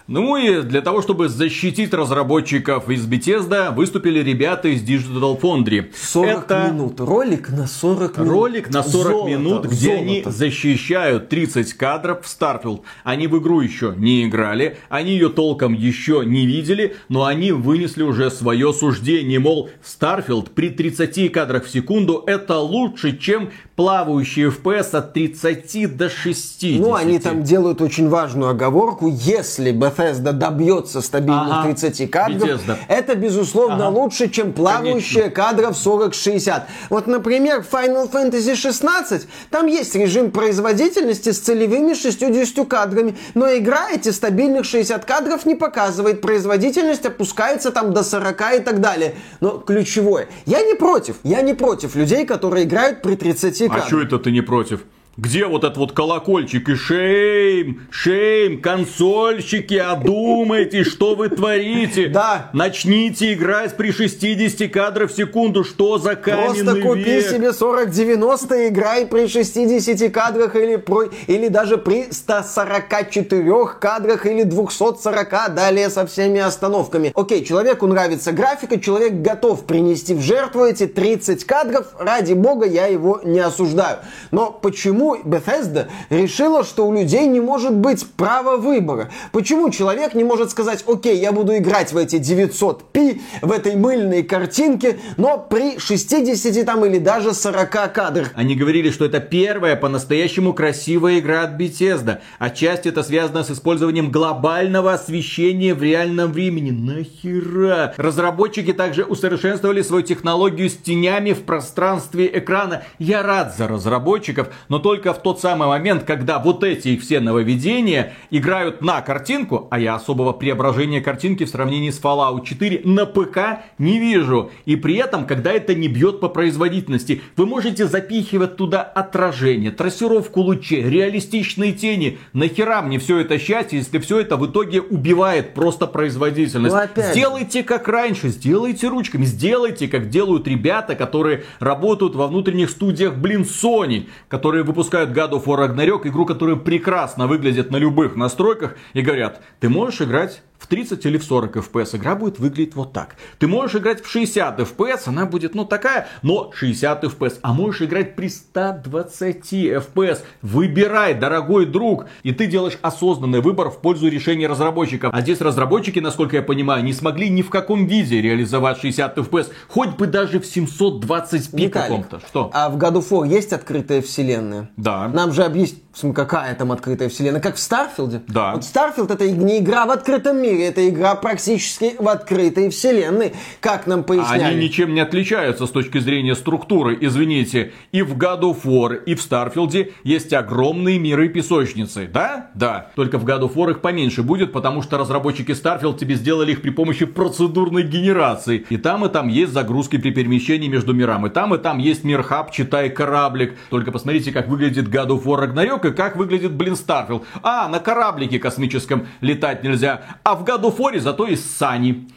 Ну 0.08 0.38
и 0.38 0.62
для 0.62 0.80
того, 0.80 1.02
чтобы 1.02 1.28
защитить 1.28 1.92
разработчиков 1.92 2.88
из 2.88 3.06
Bethesda, 3.06 3.74
выступили 3.74 4.20
ребята 4.20 4.68
из 4.68 4.82
Digital 4.82 5.38
Foundry. 5.38 5.92
40 5.94 6.44
Это 6.44 6.70
минут. 6.72 6.98
Ролик 7.00 7.50
на 7.50 7.66
40 7.66 8.16
минут. 8.16 8.30
Ролик 8.30 8.70
на 8.70 8.82
40 8.82 9.12
золото, 9.12 9.30
минут, 9.30 9.66
где 9.66 9.96
золото. 9.96 10.02
они 10.02 10.22
защищают 10.24 11.28
30 11.28 11.74
кадров 11.74 12.24
в 12.24 12.26
Starfield. 12.26 12.80
Они 13.04 13.26
в 13.26 13.38
игру 13.38 13.60
еще 13.60 13.92
не 13.98 14.24
играли, 14.24 14.78
они 14.88 15.12
ее 15.12 15.28
толком 15.28 15.74
еще 15.74 16.22
не 16.24 16.46
видели, 16.46 16.96
но 17.10 17.26
они 17.26 17.52
вынесли 17.52 18.02
уже 18.02 18.30
свое 18.30 18.72
суждение, 18.72 19.38
мол, 19.38 19.68
Starfield 19.84 20.52
при 20.54 20.70
30 20.70 21.30
кадрах 21.30 21.66
в 21.66 21.70
секунду 21.70 22.24
это 22.26 22.58
лучше, 22.60 23.14
чем 23.18 23.50
плавающие 23.76 24.48
FPS 24.48 24.96
от 24.96 25.12
30 25.12 25.96
до 25.96 26.08
60. 26.08 26.80
Ну, 26.80 26.94
они 26.94 27.18
там 27.18 27.42
делают 27.42 27.82
очень 27.82 28.08
важную 28.08 28.52
оговорку, 28.52 29.06
если 29.08 29.70
бы 29.70 29.97
Bethesda 29.98 30.32
добьется 30.32 31.00
стабильных 31.00 31.58
Ага. 31.58 31.74
30 31.74 32.06
кадров, 32.10 32.42
Bethesda. 32.42 32.76
это, 32.88 33.14
безусловно, 33.16 33.88
Ага. 33.88 33.98
лучше, 33.98 34.28
чем 34.28 34.52
плавающие 34.52 35.30
кадров 35.30 35.76
40-60. 35.76 36.62
Вот, 36.90 37.06
например, 37.06 37.62
в 37.62 37.72
Final 37.72 38.10
Fantasy 38.10 38.54
16 38.54 39.26
там 39.50 39.66
есть 39.66 39.94
режим 39.94 40.30
производительности 40.30 41.32
с 41.32 41.38
целевыми 41.40 41.94
60 41.94 42.64
кадрами, 42.64 43.16
но 43.34 43.48
игра 43.56 43.90
эти 43.90 44.10
стабильных 44.10 44.64
60 44.64 45.04
кадров 45.04 45.46
не 45.46 45.54
показывает. 45.54 46.20
Производительность 46.20 47.04
опускается 47.06 47.70
там 47.70 47.92
до 47.92 48.02
40 48.04 48.56
и 48.56 48.60
так 48.60 48.80
далее. 48.80 49.14
Но 49.40 49.58
ключевое, 49.58 50.28
я 50.46 50.62
не 50.62 50.74
против, 50.74 51.16
я 51.24 51.42
не 51.42 51.54
против 51.54 51.96
людей, 51.96 52.24
которые 52.24 52.64
играют 52.64 53.02
при 53.02 53.16
30 53.16 53.62
А 53.62 53.68
кадрах. 53.68 53.86
что 53.86 54.00
это 54.02 54.18
ты 54.18 54.30
не 54.30 54.40
против? 54.42 54.80
Где 55.18 55.46
вот 55.46 55.64
этот 55.64 55.78
вот 55.78 55.90
колокольчик 55.90 56.68
и 56.68 56.76
шейм, 56.76 57.88
шейм, 57.90 58.62
консольщики, 58.62 59.74
одумайтесь, 59.74 60.86
что 60.86 61.16
вы 61.16 61.28
творите. 61.28 62.06
Да. 62.06 62.50
Начните 62.52 63.32
играть 63.32 63.76
при 63.76 63.90
60 63.90 64.70
кадров 64.70 65.10
в 65.10 65.16
секунду, 65.16 65.64
что 65.64 65.98
за 65.98 66.14
каменный 66.14 66.64
Просто 66.64 66.80
купи 66.82 67.02
век? 67.02 67.26
себе 67.26 67.48
40-90 67.48 68.66
и 68.66 68.68
играй 68.68 69.06
при 69.06 69.26
60 69.26 70.12
кадрах 70.12 70.54
или, 70.54 70.76
про, 70.76 71.06
или 71.26 71.48
даже 71.48 71.78
при 71.78 72.12
144 72.12 73.66
кадрах 73.80 74.24
или 74.24 74.44
240, 74.44 75.52
далее 75.52 75.90
со 75.90 76.06
всеми 76.06 76.38
остановками. 76.38 77.10
Окей, 77.16 77.44
человеку 77.44 77.88
нравится 77.88 78.30
графика, 78.30 78.78
человек 78.78 79.14
готов 79.14 79.64
принести 79.64 80.14
в 80.14 80.20
жертву 80.20 80.64
эти 80.64 80.86
30 80.86 81.44
кадров, 81.44 81.88
ради 81.98 82.34
бога, 82.34 82.66
я 82.66 82.86
его 82.86 83.20
не 83.24 83.40
осуждаю. 83.40 83.98
Но 84.30 84.52
почему 84.52 85.07
Bethesda 85.16 85.88
решила, 86.10 86.64
что 86.64 86.86
у 86.86 86.92
людей 86.92 87.26
не 87.26 87.40
может 87.40 87.74
быть 87.74 88.06
права 88.16 88.56
выбора? 88.56 89.10
Почему 89.32 89.70
человек 89.70 90.14
не 90.14 90.24
может 90.24 90.50
сказать, 90.50 90.84
окей, 90.86 91.18
я 91.18 91.32
буду 91.32 91.56
играть 91.56 91.92
в 91.92 91.96
эти 91.96 92.16
900p, 92.16 93.20
в 93.42 93.52
этой 93.52 93.76
мыльной 93.76 94.22
картинке, 94.22 94.98
но 95.16 95.38
при 95.38 95.78
60 95.78 96.66
там 96.66 96.84
или 96.84 96.98
даже 96.98 97.34
40 97.34 97.70
кадрах? 97.92 98.32
Они 98.34 98.54
говорили, 98.54 98.90
что 98.90 99.04
это 99.04 99.20
первая 99.20 99.76
по-настоящему 99.76 100.52
красивая 100.52 101.18
игра 101.18 101.42
от 101.42 101.60
Bethesda. 101.60 102.18
Отчасти 102.38 102.88
это 102.88 103.02
связано 103.02 103.44
с 103.44 103.50
использованием 103.50 104.10
глобального 104.10 104.92
освещения 104.92 105.74
в 105.74 105.82
реальном 105.82 106.32
времени. 106.32 106.70
Нахера? 106.70 107.94
Разработчики 107.96 108.72
также 108.72 109.04
усовершенствовали 109.04 109.82
свою 109.82 110.02
технологию 110.02 110.68
с 110.68 110.76
тенями 110.76 111.32
в 111.32 111.42
пространстве 111.42 112.30
экрана. 112.32 112.82
Я 112.98 113.22
рад 113.22 113.56
за 113.56 113.68
разработчиков, 113.68 114.48
но 114.68 114.78
только 114.78 114.97
в 115.06 115.22
тот 115.22 115.40
самый 115.40 115.68
момент, 115.68 116.04
когда 116.04 116.38
вот 116.38 116.64
эти 116.64 116.88
их 116.88 117.02
все 117.02 117.20
нововведения 117.20 118.14
играют 118.30 118.82
на 118.82 119.00
картинку, 119.00 119.68
а 119.70 119.78
я 119.78 119.94
особого 119.94 120.32
преображения 120.32 121.00
картинки 121.00 121.44
в 121.44 121.48
сравнении 121.48 121.90
с 121.90 122.00
Fallout 122.00 122.44
4 122.44 122.82
на 122.84 123.06
ПК 123.06 123.60
не 123.78 123.98
вижу. 123.98 124.50
И 124.64 124.76
при 124.76 124.96
этом, 124.96 125.26
когда 125.26 125.52
это 125.52 125.74
не 125.74 125.88
бьет 125.88 126.20
по 126.20 126.28
производительности, 126.28 127.22
вы 127.36 127.46
можете 127.46 127.86
запихивать 127.86 128.56
туда 128.56 128.82
отражение, 128.82 129.70
трассировку 129.70 130.40
лучей, 130.40 130.82
реалистичные 130.82 131.72
тени. 131.72 132.18
Нахера 132.32 132.82
мне 132.82 132.98
все 132.98 133.18
это 133.18 133.38
счастье, 133.38 133.78
если 133.78 133.98
все 133.98 134.20
это 134.20 134.36
в 134.36 134.46
итоге 134.46 134.80
убивает 134.80 135.54
просто 135.54 135.86
производительность? 135.86 136.74
Ну, 136.74 136.80
опять. 136.80 137.12
Сделайте 137.12 137.62
как 137.62 137.88
раньше, 137.88 138.28
сделайте 138.28 138.88
ручками, 138.88 139.24
сделайте 139.24 139.88
как 139.88 140.08
делают 140.08 140.46
ребята, 140.48 140.94
которые 140.94 141.44
работают 141.60 142.14
во 142.14 142.26
внутренних 142.26 142.70
студиях, 142.70 143.14
блин, 143.14 143.42
Sony, 143.42 144.08
которые 144.28 144.64
выпускают 144.64 144.87
God 144.92 145.30
of 145.32 145.44
War 145.44 145.58
Ragnarok, 145.58 146.06
игру, 146.08 146.26
которая 146.26 146.56
прекрасно 146.56 147.26
выглядит 147.26 147.70
на 147.70 147.76
любых 147.76 148.16
настройках, 148.16 148.76
и 148.92 149.02
говорят, 149.02 149.42
ты 149.60 149.68
можешь 149.68 150.00
играть 150.02 150.42
в 150.58 150.66
30 150.66 151.04
или 151.06 151.18
в 151.18 151.24
40 151.24 151.56
FPS 151.56 151.96
игра 151.96 152.14
будет 152.14 152.38
выглядеть 152.38 152.74
вот 152.74 152.92
так. 152.92 153.16
Ты 153.38 153.46
можешь 153.46 153.76
играть 153.76 154.02
в 154.02 154.10
60 154.10 154.58
FPS, 154.60 155.02
она 155.06 155.24
будет, 155.24 155.54
ну, 155.54 155.64
такая, 155.64 156.08
но 156.22 156.50
60 156.52 157.04
FPS. 157.04 157.38
А 157.42 157.52
можешь 157.52 157.82
играть 157.82 158.16
при 158.16 158.28
120 158.28 159.52
FPS. 159.52 160.20
Выбирай, 160.42 161.14
дорогой 161.14 161.66
друг. 161.66 162.06
И 162.22 162.32
ты 162.32 162.46
делаешь 162.46 162.78
осознанный 162.82 163.40
выбор 163.40 163.70
в 163.70 163.78
пользу 163.78 164.08
решения 164.08 164.48
разработчиков. 164.48 165.14
А 165.14 165.20
здесь 165.20 165.40
разработчики, 165.40 166.00
насколько 166.00 166.36
я 166.36 166.42
понимаю, 166.42 166.82
не 166.82 166.92
смогли 166.92 167.30
ни 167.30 167.42
в 167.42 167.50
каком 167.50 167.86
виде 167.86 168.20
реализовать 168.20 168.78
60 168.78 169.18
FPS. 169.18 169.48
Хоть 169.68 169.90
бы 169.90 170.06
даже 170.06 170.40
в 170.40 170.44
720p 170.44 171.48
Виталик, 171.52 171.72
каком-то. 171.72 172.20
Что? 172.26 172.50
А 172.52 172.68
в 172.68 172.76
God 172.76 172.94
of 172.94 173.08
War 173.10 173.28
есть 173.28 173.52
открытая 173.52 174.02
вселенная? 174.02 174.70
Да. 174.76 175.08
Нам 175.08 175.32
же 175.32 175.44
объяснить, 175.44 175.82
какая 176.14 176.54
там 176.54 176.72
открытая 176.72 177.08
вселенная, 177.08 177.40
как 177.40 177.56
в 177.56 177.60
Starfield 177.60 178.11
е. 178.11 178.22
Да. 178.28 178.54
Вот 178.54 178.64
Starfield 178.64 179.10
это 179.10 179.30
не 179.30 179.58
игра 179.58 179.86
в 179.86 179.90
открытом 179.90 180.40
мире, 180.40 180.47
это 180.48 180.88
игра 180.88 181.14
практически 181.14 181.94
в 181.98 182.08
открытой 182.08 182.70
вселенной. 182.70 183.32
Как 183.60 183.86
нам 183.86 184.04
поясняли. 184.04 184.42
Они 184.42 184.64
ничем 184.64 184.94
не 184.94 185.00
отличаются 185.00 185.66
с 185.66 185.70
точки 185.70 185.98
зрения 185.98 186.34
структуры. 186.34 186.96
Извините, 187.00 187.72
и 187.92 188.02
в 188.02 188.16
God 188.16 188.40
of 188.40 188.62
War, 188.64 189.02
и 189.04 189.14
в 189.14 189.22
Starfield 189.22 189.85
е 189.85 189.92
есть 190.04 190.32
огромные 190.32 190.98
миры 190.98 191.28
песочницы. 191.28 192.08
Да? 192.12 192.50
Да. 192.54 192.90
Только 192.94 193.18
в 193.18 193.24
God 193.24 193.42
of 193.42 193.54
War 193.54 193.70
их 193.70 193.80
поменьше 193.80 194.22
будет, 194.22 194.52
потому 194.52 194.82
что 194.82 194.98
разработчики 194.98 195.52
Starfield 195.52 195.98
тебе 195.98 196.14
сделали 196.14 196.52
их 196.52 196.62
при 196.62 196.70
помощи 196.70 197.06
процедурной 197.06 197.82
генерации. 197.82 198.66
И 198.68 198.76
там, 198.76 199.04
и 199.04 199.08
там 199.08 199.28
есть 199.28 199.52
загрузки 199.52 199.98
при 199.98 200.10
перемещении 200.10 200.68
между 200.68 200.92
мирами. 200.92 201.28
И 201.28 201.30
там, 201.30 201.54
и 201.54 201.58
там 201.58 201.78
есть 201.78 202.04
мир 202.04 202.22
хаб, 202.22 202.52
читай 202.52 202.90
кораблик. 202.90 203.56
Только 203.70 203.92
посмотрите, 203.92 204.32
как 204.32 204.48
выглядит 204.48 204.88
God 204.88 205.08
of 205.08 205.24
War 205.24 205.44
Ragnarok 205.44 205.90
и 205.90 205.94
как 205.94 206.16
выглядит, 206.16 206.52
блин, 206.52 206.74
Starfield. 206.74 207.24
А, 207.42 207.68
на 207.68 207.80
кораблике 207.80 208.38
космическом 208.38 209.06
летать 209.20 209.62
нельзя. 209.62 210.02
А 210.22 210.34
в 210.38 210.44
of 210.44 210.76
War 210.78 210.98
зато 210.98 211.26
есть 211.26 211.56
сани. 211.56 212.08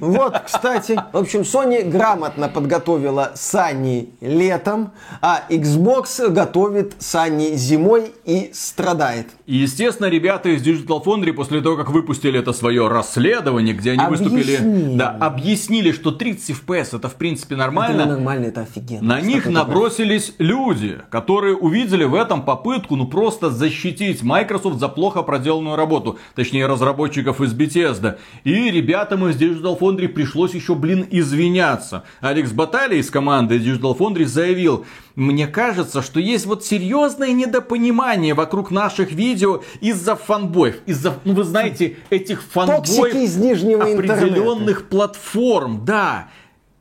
Вот, 0.00 0.36
кстати, 0.44 1.00
в 1.12 1.16
общем, 1.16 1.40
Sony 1.42 1.88
грамотно 1.88 2.48
подготовила 2.48 3.32
Сани 3.34 4.10
летом, 4.20 4.92
а 5.20 5.44
Xbox 5.48 6.28
готовит 6.28 6.94
Сани 6.98 7.54
зимой 7.54 8.12
и 8.24 8.50
страдает. 8.52 9.28
И, 9.46 9.56
естественно, 9.56 10.06
ребята 10.06 10.48
из 10.48 10.66
Digital 10.66 11.02
Foundry 11.04 11.32
после 11.32 11.60
того, 11.60 11.76
как 11.76 11.90
выпустили 11.90 12.38
это 12.38 12.52
свое 12.52 12.88
расследование, 12.88 13.74
где 13.74 13.92
они 13.92 14.04
выступили, 14.06 14.56
Объяснили. 14.56 14.96
да, 14.96 15.10
объяснили, 15.20 15.92
что 15.92 16.10
30 16.10 16.56
FPS 16.66 16.96
это 16.96 17.08
в 17.08 17.14
принципе 17.14 17.54
Это 17.54 17.62
нормально. 17.64 18.06
нормально, 18.06 18.46
это 18.46 18.62
офигенно. 18.62 19.02
На 19.02 19.20
них 19.20 19.46
набросились 19.46 20.34
люди, 20.38 20.98
которые 21.10 21.56
увидели 21.56 22.04
в 22.04 22.14
этом 22.14 22.42
попытку, 22.42 22.96
ну 22.96 23.06
просто 23.06 23.50
защитить 23.50 24.22
Microsoft 24.22 24.80
за 24.80 24.88
плохо 24.88 25.22
проделанную 25.22 25.76
работу. 25.76 26.18
Точнее, 26.34 26.66
разработчиков 26.92 27.40
из 27.40 27.54
Bethesda. 27.54 28.18
И 28.44 28.70
ребятам 28.70 29.26
из 29.26 29.36
Digital 29.36 29.78
Foundry 29.78 30.08
пришлось 30.08 30.54
еще, 30.54 30.74
блин, 30.74 31.06
извиняться. 31.10 32.04
Алекс 32.20 32.52
Баталия 32.52 32.98
из 32.98 33.10
команды 33.10 33.58
Digital 33.58 33.96
Foundry 33.96 34.26
заявил, 34.26 34.84
мне 35.16 35.46
кажется, 35.46 36.02
что 36.02 36.20
есть 36.20 36.46
вот 36.46 36.64
серьезное 36.64 37.32
недопонимание 37.32 38.34
вокруг 38.34 38.70
наших 38.70 39.12
видео 39.12 39.62
из-за 39.80 40.16
фанбоев. 40.16 40.76
Из-за, 40.86 41.14
ну 41.24 41.34
вы 41.34 41.44
знаете, 41.44 41.96
этих 42.10 42.42
фанбоев 42.42 43.14
из 43.14 43.36
нижнего 43.36 43.84
определенных 43.84 44.88
платформ, 44.88 45.84
да. 45.84 46.28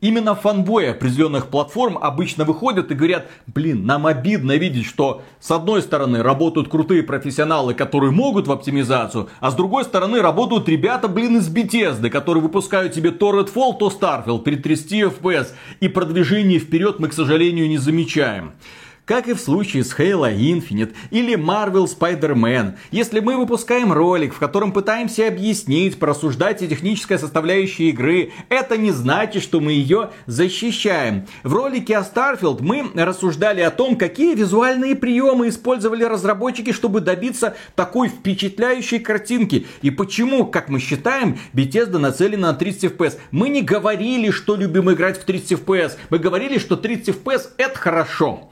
Именно 0.01 0.33
фанбои 0.33 0.87
определенных 0.87 1.49
платформ 1.49 1.95
обычно 1.99 2.43
выходят 2.43 2.89
и 2.89 2.95
говорят, 2.95 3.27
блин, 3.45 3.85
нам 3.85 4.07
обидно 4.07 4.57
видеть, 4.57 4.87
что 4.87 5.21
с 5.39 5.51
одной 5.51 5.83
стороны 5.83 6.23
работают 6.23 6.69
крутые 6.69 7.03
профессионалы, 7.03 7.75
которые 7.75 8.09
могут 8.09 8.47
в 8.47 8.51
оптимизацию, 8.51 9.29
а 9.39 9.51
с 9.51 9.53
другой 9.53 9.83
стороны 9.83 10.23
работают 10.23 10.67
ребята, 10.67 11.07
блин, 11.07 11.37
из 11.37 11.53
Bethesda, 11.53 12.09
которые 12.09 12.41
выпускают 12.41 12.93
тебе 12.93 13.11
то 13.11 13.39
Redfall, 13.39 13.77
то 13.77 13.89
Starfield 13.89 14.39
при 14.39 14.55
30 14.55 14.91
FPS. 14.91 15.49
И 15.81 15.87
продвижение 15.87 16.57
вперед 16.57 16.99
мы, 16.99 17.07
к 17.07 17.13
сожалению, 17.13 17.69
не 17.69 17.77
замечаем. 17.77 18.53
Как 19.05 19.27
и 19.27 19.33
в 19.33 19.39
случае 19.39 19.83
с 19.83 19.97
Halo 19.97 20.31
Infinite 20.31 20.93
или 21.09 21.33
Marvel 21.35 21.85
Spider-Man, 21.87 22.75
если 22.91 23.19
мы 23.19 23.35
выпускаем 23.35 23.91
ролик, 23.91 24.33
в 24.33 24.37
котором 24.37 24.71
пытаемся 24.71 25.27
объяснить, 25.27 25.97
просуждать 25.97 26.61
и 26.61 26.67
техническая 26.67 27.17
составляющая 27.17 27.89
игры, 27.89 28.31
это 28.49 28.77
не 28.77 28.91
значит, 28.91 29.41
что 29.41 29.59
мы 29.59 29.71
ее 29.71 30.11
защищаем. 30.27 31.25
В 31.43 31.53
ролике 31.53 31.97
о 31.97 32.01
Starfield 32.01 32.59
мы 32.61 32.91
рассуждали 32.93 33.61
о 33.61 33.71
том, 33.71 33.95
какие 33.95 34.35
визуальные 34.35 34.95
приемы 34.95 35.49
использовали 35.49 36.03
разработчики, 36.03 36.71
чтобы 36.71 37.01
добиться 37.01 37.55
такой 37.75 38.07
впечатляющей 38.07 38.99
картинки. 38.99 39.65
И 39.81 39.89
почему, 39.89 40.45
как 40.45 40.69
мы 40.69 40.79
считаем, 40.79 41.39
Bethesda 41.53 41.97
нацелена 41.97 42.51
на 42.51 42.53
30 42.53 42.93
FPS. 42.93 43.17
Мы 43.31 43.49
не 43.49 43.61
говорили, 43.61 44.29
что 44.29 44.55
любим 44.55 44.91
играть 44.91 45.19
в 45.19 45.23
30 45.23 45.53
FPS. 45.53 45.93
Мы 46.09 46.19
говорили, 46.19 46.59
что 46.59 46.75
30 46.75 47.15
FPS 47.15 47.49
это 47.57 47.77
хорошо. 47.77 48.49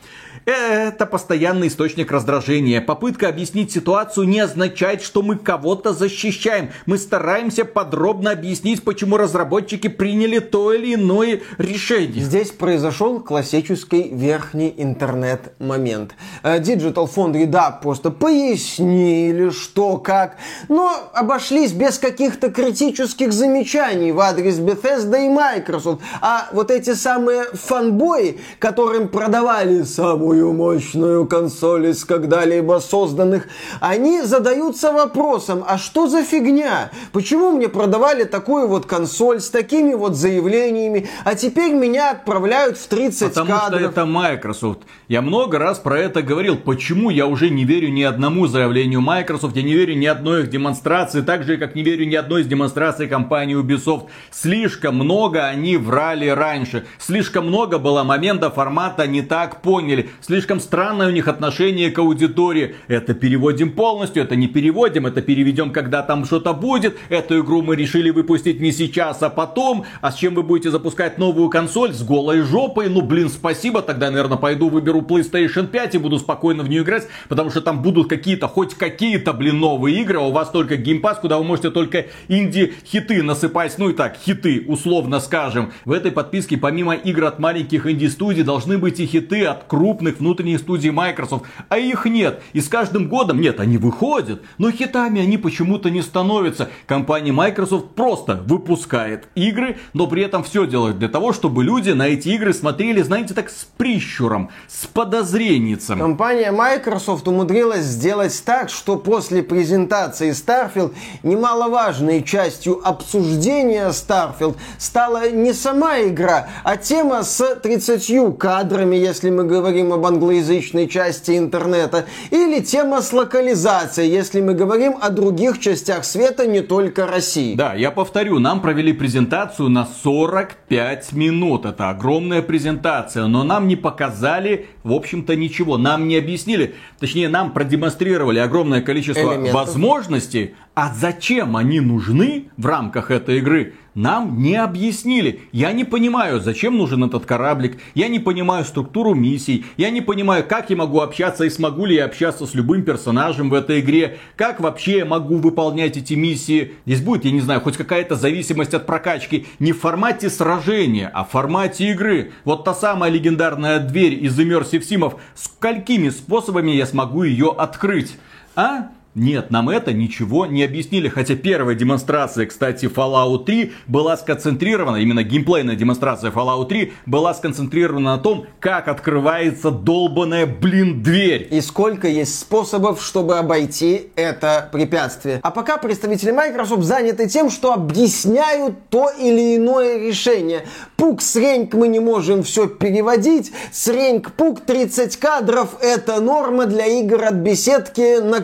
Это 0.49 1.05
постоянный 1.05 1.67
источник 1.67 2.11
раздражения. 2.11 2.81
Попытка 2.81 3.27
объяснить 3.27 3.71
ситуацию 3.71 4.27
не 4.27 4.39
означает, 4.39 5.03
что 5.03 5.21
мы 5.21 5.37
кого-то 5.37 5.93
защищаем. 5.93 6.71
Мы 6.87 6.97
стараемся 6.97 7.65
подробно 7.65 8.31
объяснить, 8.31 8.83
почему 8.83 9.17
разработчики 9.17 9.89
приняли 9.89 10.39
то 10.39 10.73
или 10.73 10.95
иное 10.95 11.41
решение. 11.59 12.23
Здесь 12.23 12.49
произошел 12.49 13.19
классический 13.19 14.09
верхний 14.11 14.73
интернет-момент. 14.75 16.15
Э, 16.41 16.57
Digital 16.57 17.07
Foundry, 17.15 17.45
да, 17.45 17.69
просто 17.69 18.09
пояснили, 18.09 19.51
что, 19.51 19.97
как, 19.97 20.37
но 20.67 21.11
обошлись 21.13 21.73
без 21.73 21.99
каких-то 21.99 22.49
критических 22.49 23.33
замечаний 23.33 24.11
в 24.11 24.19
адрес 24.19 24.57
Bethesda 24.57 25.23
и 25.23 25.29
Microsoft. 25.29 26.01
А 26.21 26.49
вот 26.53 26.71
эти 26.71 26.95
самые 26.95 27.43
фанбои, 27.53 28.39
которым 28.57 29.09
продавали 29.09 29.83
самую 29.83 30.38
мощную 30.45 31.25
консоль 31.25 31.87
из 31.87 32.03
когда-либо 32.05 32.79
созданных, 32.79 33.47
они 33.79 34.21
задаются 34.21 34.91
вопросом, 34.91 35.63
а 35.67 35.77
что 35.77 36.07
за 36.07 36.23
фигня? 36.23 36.91
Почему 37.11 37.51
мне 37.51 37.67
продавали 37.69 38.23
такую 38.23 38.67
вот 38.67 38.85
консоль 38.85 39.39
с 39.39 39.49
такими 39.49 39.93
вот 39.93 40.15
заявлениями, 40.15 41.09
а 41.25 41.35
теперь 41.35 41.73
меня 41.73 42.11
отправляют 42.11 42.77
в 42.77 42.87
30 42.87 43.29
Потому 43.29 43.51
кадров? 43.51 43.81
что 43.81 43.89
это 43.89 44.05
Microsoft. 44.05 44.79
Я 45.07 45.21
много 45.21 45.59
раз 45.59 45.79
про 45.79 45.99
это 45.99 46.21
говорил. 46.21 46.57
Почему 46.57 47.09
я 47.09 47.25
уже 47.27 47.49
не 47.49 47.65
верю 47.65 47.89
ни 47.89 48.03
одному 48.03 48.47
заявлению 48.47 49.01
Microsoft, 49.01 49.55
я 49.55 49.63
не 49.63 49.73
верю 49.73 49.95
ни 49.95 50.05
одной 50.05 50.43
их 50.43 50.49
демонстрации, 50.49 51.21
так 51.21 51.43
же, 51.43 51.57
как 51.57 51.75
не 51.75 51.83
верю 51.83 52.05
ни 52.05 52.15
одной 52.15 52.41
из 52.41 52.47
демонстраций 52.47 53.07
компании 53.07 53.59
Ubisoft. 53.59 54.07
Слишком 54.31 54.95
много 54.95 55.45
они 55.45 55.77
врали 55.77 56.27
раньше. 56.27 56.85
Слишком 56.97 57.47
много 57.47 57.79
было 57.79 58.03
момента 58.03 58.49
формата 58.49 59.07
не 59.07 59.21
так 59.21 59.61
поняли. 59.61 60.09
Слишком 60.29 60.59
странное 60.59 61.07
у 61.07 61.09
них 61.09 61.27
отношение 61.27 61.89
к 61.89 61.97
аудитории. 61.97 62.75
Это 62.87 63.15
переводим 63.15 63.71
полностью, 63.71 64.21
это 64.21 64.35
не 64.35 64.47
переводим, 64.47 65.07
это 65.07 65.23
переведем, 65.23 65.71
когда 65.71 66.03
там 66.03 66.23
что-то 66.23 66.53
будет. 66.53 66.99
Эту 67.09 67.39
игру 67.39 67.63
мы 67.63 67.75
решили 67.75 68.11
выпустить 68.11 68.61
не 68.61 68.71
сейчас, 68.71 69.23
а 69.23 69.31
потом. 69.31 69.85
А 70.01 70.11
с 70.11 70.15
чем 70.17 70.35
вы 70.35 70.43
будете 70.43 70.69
запускать 70.69 71.17
новую 71.17 71.49
консоль? 71.49 71.93
С 71.93 72.03
голой 72.03 72.41
жопой? 72.41 72.89
Ну, 72.89 73.01
блин, 73.01 73.29
спасибо. 73.29 73.81
Тогда, 73.81 74.11
наверное, 74.11 74.37
пойду 74.37 74.69
выберу 74.69 75.01
PlayStation 75.01 75.65
5 75.65 75.95
и 75.95 75.97
буду 75.97 76.19
спокойно 76.19 76.61
в 76.61 76.69
нее 76.69 76.83
играть, 76.83 77.07
потому 77.27 77.49
что 77.49 77.61
там 77.61 77.81
будут 77.81 78.07
какие-то, 78.07 78.47
хоть 78.47 78.75
какие-то, 78.75 79.33
блин, 79.33 79.59
новые 79.59 79.99
игры, 79.99 80.19
а 80.19 80.27
у 80.27 80.31
вас 80.31 80.51
только 80.51 80.75
Pass, 80.75 81.21
куда 81.21 81.39
вы 81.39 81.43
можете 81.43 81.71
только 81.71 82.05
инди-хиты 82.27 83.23
насыпать, 83.23 83.73
ну 83.79 83.89
и 83.89 83.93
так, 83.93 84.15
хиты, 84.23 84.63
условно 84.67 85.21
скажем. 85.21 85.71
В 85.85 85.91
этой 85.91 86.11
подписке 86.11 86.55
помимо 86.55 86.93
игр 86.93 87.25
от 87.25 87.39
маленьких 87.39 87.87
инди-студий 87.87 88.43
должны 88.43 88.77
быть 88.77 88.99
и 88.99 89.07
хиты 89.07 89.45
от 89.45 89.63
крупных 89.63 90.08
внутренних 90.17 90.59
студий 90.59 90.89
Microsoft, 90.89 91.45
а 91.69 91.77
их 91.77 92.05
нет. 92.05 92.41
И 92.53 92.61
с 92.61 92.67
каждым 92.67 93.07
годом, 93.07 93.39
нет, 93.39 93.59
они 93.59 93.77
выходят, 93.77 94.41
но 94.57 94.71
хитами 94.71 95.21
они 95.21 95.37
почему-то 95.37 95.89
не 95.91 96.01
становятся. 96.01 96.69
Компания 96.87 97.31
Microsoft 97.31 97.91
просто 97.95 98.35
выпускает 98.35 99.27
игры, 99.35 99.77
но 99.93 100.07
при 100.07 100.23
этом 100.23 100.43
все 100.43 100.65
делает 100.65 100.97
для 100.99 101.09
того, 101.09 101.33
чтобы 101.33 101.63
люди 101.63 101.91
на 101.91 102.07
эти 102.07 102.29
игры 102.29 102.53
смотрели, 102.53 103.01
знаете, 103.01 103.33
так 103.33 103.49
с 103.49 103.67
прищуром, 103.77 104.49
с 104.67 104.87
подозренницем. 104.87 105.99
Компания 105.99 106.51
Microsoft 106.51 107.27
умудрилась 107.27 107.85
сделать 107.85 108.41
так, 108.45 108.69
что 108.69 108.97
после 108.97 109.43
презентации 109.43 110.31
Starfield 110.31 110.93
немаловажной 111.23 112.23
частью 112.23 112.81
обсуждения 112.87 113.89
Starfield 113.89 114.55
стала 114.77 115.29
не 115.29 115.53
сама 115.53 116.01
игра, 116.01 116.49
а 116.63 116.77
тема 116.77 117.23
с 117.23 117.55
30 117.55 118.37
кадрами, 118.37 118.95
если 118.95 119.29
мы 119.29 119.43
говорим 119.43 119.93
об 119.93 119.98
англоязычной 120.05 120.87
части 120.87 121.37
интернета, 121.37 122.05
или 122.31 122.61
тема 122.61 123.01
с 123.01 123.13
локализацией, 123.13 124.09
если 124.09 124.41
мы 124.41 124.53
говорим 124.53 124.95
о 125.01 125.09
других 125.09 125.59
частях 125.59 126.05
света, 126.05 126.45
не 126.47 126.61
только 126.61 127.07
России. 127.07 127.55
Да, 127.55 127.73
я 127.73 127.91
повторю, 127.91 128.39
нам 128.39 128.61
провели 128.61 128.93
презентацию 128.93 129.69
на 129.69 129.87
45 130.03 131.13
минут. 131.13 131.65
Это 131.65 131.89
огромная 131.89 132.41
презентация, 132.41 133.27
но 133.27 133.43
нам 133.43 133.67
не 133.67 133.75
показали, 133.75 134.67
в 134.83 134.93
общем-то, 134.93 135.35
ничего. 135.35 135.77
Нам 135.77 136.07
не 136.07 136.17
объяснили, 136.17 136.75
точнее, 136.99 137.29
нам 137.29 137.51
продемонстрировали 137.51 138.39
огромное 138.39 138.81
количество 138.81 139.33
Элементов. 139.33 139.53
возможностей, 139.53 140.55
а 140.81 140.93
зачем 140.95 141.57
они 141.57 141.81
нужны 141.81 142.45
в 142.55 142.65
рамках 142.65 143.11
этой 143.11 143.39
игры, 143.39 143.73
нам 143.95 144.41
не 144.41 144.55
объяснили. 144.55 145.41
Я 145.51 145.73
не 145.73 145.83
понимаю, 145.83 146.39
зачем 146.39 146.77
нужен 146.77 147.03
этот 147.03 147.25
кораблик. 147.25 147.81
Я 147.95 148.07
не 148.07 148.19
понимаю 148.19 148.63
структуру 148.63 149.13
миссий. 149.13 149.65
Я 149.75 149.89
не 149.89 149.99
понимаю, 149.99 150.45
как 150.47 150.69
я 150.69 150.77
могу 150.77 151.01
общаться 151.01 151.43
и 151.43 151.49
смогу 151.49 151.85
ли 151.85 151.95
я 151.95 152.05
общаться 152.05 152.45
с 152.45 152.53
любым 152.53 152.83
персонажем 152.83 153.49
в 153.49 153.55
этой 153.55 153.81
игре. 153.81 154.19
Как 154.37 154.61
вообще 154.61 154.99
я 154.99 155.05
могу 155.05 155.35
выполнять 155.35 155.97
эти 155.97 156.13
миссии. 156.13 156.75
Здесь 156.85 157.01
будет, 157.01 157.25
я 157.25 157.31
не 157.31 157.41
знаю, 157.41 157.59
хоть 157.59 157.75
какая-то 157.75 158.15
зависимость 158.15 158.73
от 158.73 158.85
прокачки. 158.85 159.47
Не 159.59 159.73
в 159.73 159.81
формате 159.81 160.29
сражения, 160.29 161.11
а 161.13 161.25
в 161.25 161.31
формате 161.31 161.91
игры. 161.91 162.31
Вот 162.45 162.63
та 162.63 162.73
самая 162.73 163.11
легендарная 163.11 163.81
дверь 163.81 164.13
из 164.13 164.39
Immersive 164.39 164.83
Simов. 164.83 165.15
Сколькими 165.35 166.07
способами 166.07 166.71
я 166.71 166.85
смогу 166.85 167.23
ее 167.23 167.53
открыть? 167.57 168.15
А? 168.55 168.91
Нет, 169.15 169.49
нам 169.49 169.69
это 169.69 169.91
ничего 169.91 170.45
не 170.45 170.63
объяснили. 170.63 171.09
Хотя 171.09 171.35
первая 171.35 171.75
демонстрация, 171.75 172.45
кстати, 172.45 172.85
Fallout 172.85 173.45
3 173.45 173.73
была 173.87 174.15
сконцентрирована, 174.17 174.97
именно 174.97 175.23
геймплейная 175.23 175.75
демонстрация 175.75 176.31
Fallout 176.31 176.67
3 176.67 176.93
была 177.07 177.33
сконцентрирована 177.33 178.15
на 178.15 178.21
том, 178.21 178.45
как 178.59 178.87
открывается 178.87 179.71
долбаная, 179.71 180.45
блин, 180.45 181.01
дверь. 181.01 181.47
И 181.49 181.59
сколько 181.61 182.07
есть 182.07 182.39
способов, 182.39 183.01
чтобы 183.03 183.37
обойти 183.37 184.11
это 184.15 184.69
препятствие. 184.71 185.39
А 185.41 185.49
пока 185.49 185.77
представители 185.77 186.31
Microsoft 186.31 186.83
заняты 186.83 187.27
тем, 187.27 187.49
что 187.49 187.73
объясняют 187.73 188.89
то 188.89 189.09
или 189.09 189.55
иное 189.55 190.07
решение. 190.07 190.65
Пук 190.97 191.21
с 191.21 191.35
ренк 191.35 191.73
мы 191.73 191.87
не 191.87 191.99
можем 191.99 192.43
все 192.43 192.67
переводить. 192.67 193.51
С 193.71 193.87
ренк 193.87 194.33
пук 194.33 194.61
30 194.61 195.17
кадров 195.17 195.77
это 195.81 196.21
норма 196.21 196.67
для 196.67 196.85
игр 196.85 197.23
от 197.23 197.35
беседки 197.35 198.19
на 198.21 198.41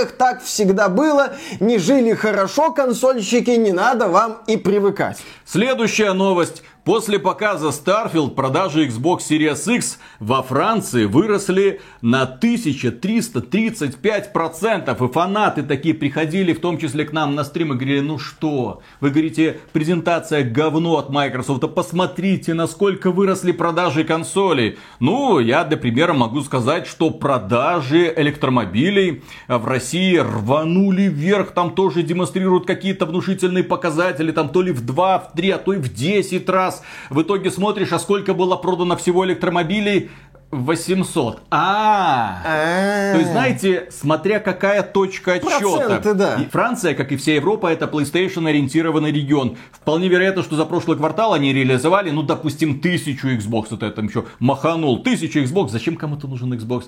консолях. 0.00 0.12
Так 0.12 0.42
всегда 0.42 0.88
было. 0.88 1.32
Не 1.60 1.78
жили 1.78 2.14
хорошо 2.14 2.72
консольщики, 2.72 3.50
не 3.50 3.72
надо 3.72 4.08
вам 4.08 4.42
и 4.46 4.56
привыкать. 4.56 5.18
Следующая 5.44 6.12
новость. 6.12 6.62
После 6.84 7.18
показа 7.18 7.68
Starfield 7.68 8.30
продажи 8.30 8.86
Xbox 8.86 9.18
Series 9.28 9.76
X 9.76 9.98
во 10.18 10.42
Франции 10.42 11.04
выросли 11.04 11.82
на 12.00 12.22
1335%. 12.42 15.04
И 15.04 15.08
фанаты 15.12 15.62
такие 15.62 15.94
приходили, 15.94 16.54
в 16.54 16.60
том 16.60 16.78
числе 16.78 17.04
к 17.04 17.12
нам 17.12 17.34
на 17.34 17.44
стрим, 17.44 17.74
и 17.74 17.76
говорили, 17.76 18.00
ну 18.00 18.18
что, 18.18 18.80
вы 19.00 19.10
говорите, 19.10 19.60
презентация 19.72 20.42
говно 20.42 20.96
от 20.96 21.10
Microsoft, 21.10 21.62
а 21.64 21.68
посмотрите, 21.68 22.54
насколько 22.54 23.10
выросли 23.10 23.52
продажи 23.52 24.04
консолей. 24.04 24.78
Ну, 25.00 25.38
я 25.38 25.64
для 25.64 25.76
примера 25.76 26.14
могу 26.14 26.40
сказать, 26.40 26.86
что 26.86 27.10
продажи 27.10 28.10
электромобилей 28.16 29.22
в 29.48 29.66
России 29.66 30.16
рванули 30.16 31.02
вверх, 31.02 31.50
там 31.50 31.74
тоже 31.74 32.02
демонстрируют 32.02 32.64
какие-то 32.66 33.04
внушительные 33.04 33.64
показатели, 33.64 34.32
там 34.32 34.48
то 34.48 34.62
ли 34.62 34.72
в 34.72 34.80
2, 34.80 35.18
в 35.18 35.32
3, 35.32 35.50
а 35.50 35.58
то 35.58 35.74
и 35.74 35.76
в 35.76 35.92
10 35.92 36.48
раз. 36.48 36.69
В 37.10 37.22
итоге 37.22 37.50
смотришь, 37.50 37.92
а 37.92 37.98
сколько 37.98 38.34
было 38.34 38.56
продано 38.56 38.96
всего 38.96 39.24
электромобилей? 39.24 40.10
800. 40.52 41.42
А, 41.50 42.42
А. 42.44 43.12
то 43.12 43.18
есть, 43.18 43.30
знаете, 43.30 43.86
смотря 43.90 44.40
какая 44.40 44.82
точка 44.82 45.34
отсчета. 45.34 46.14
Да. 46.14 46.34
И 46.42 46.46
Франция, 46.46 46.94
как 46.94 47.12
и 47.12 47.16
вся 47.16 47.34
Европа, 47.34 47.68
это 47.68 47.86
PlayStation 47.86 48.48
ориентированный 48.48 49.12
регион. 49.12 49.56
Вполне 49.70 50.08
вероятно, 50.08 50.42
что 50.42 50.56
за 50.56 50.64
прошлый 50.64 50.96
квартал 50.96 51.34
они 51.34 51.52
реализовали, 51.52 52.10
ну, 52.10 52.22
допустим, 52.22 52.80
тысячу 52.80 53.28
Xbox. 53.28 53.72
Это 53.74 53.86
я 53.86 53.92
там 53.92 54.08
еще 54.08 54.24
маханул. 54.40 55.02
Тысячу 55.04 55.38
Xbox. 55.40 55.68
Зачем 55.68 55.94
кому-то 55.96 56.26
нужен 56.26 56.52
Xbox? 56.52 56.86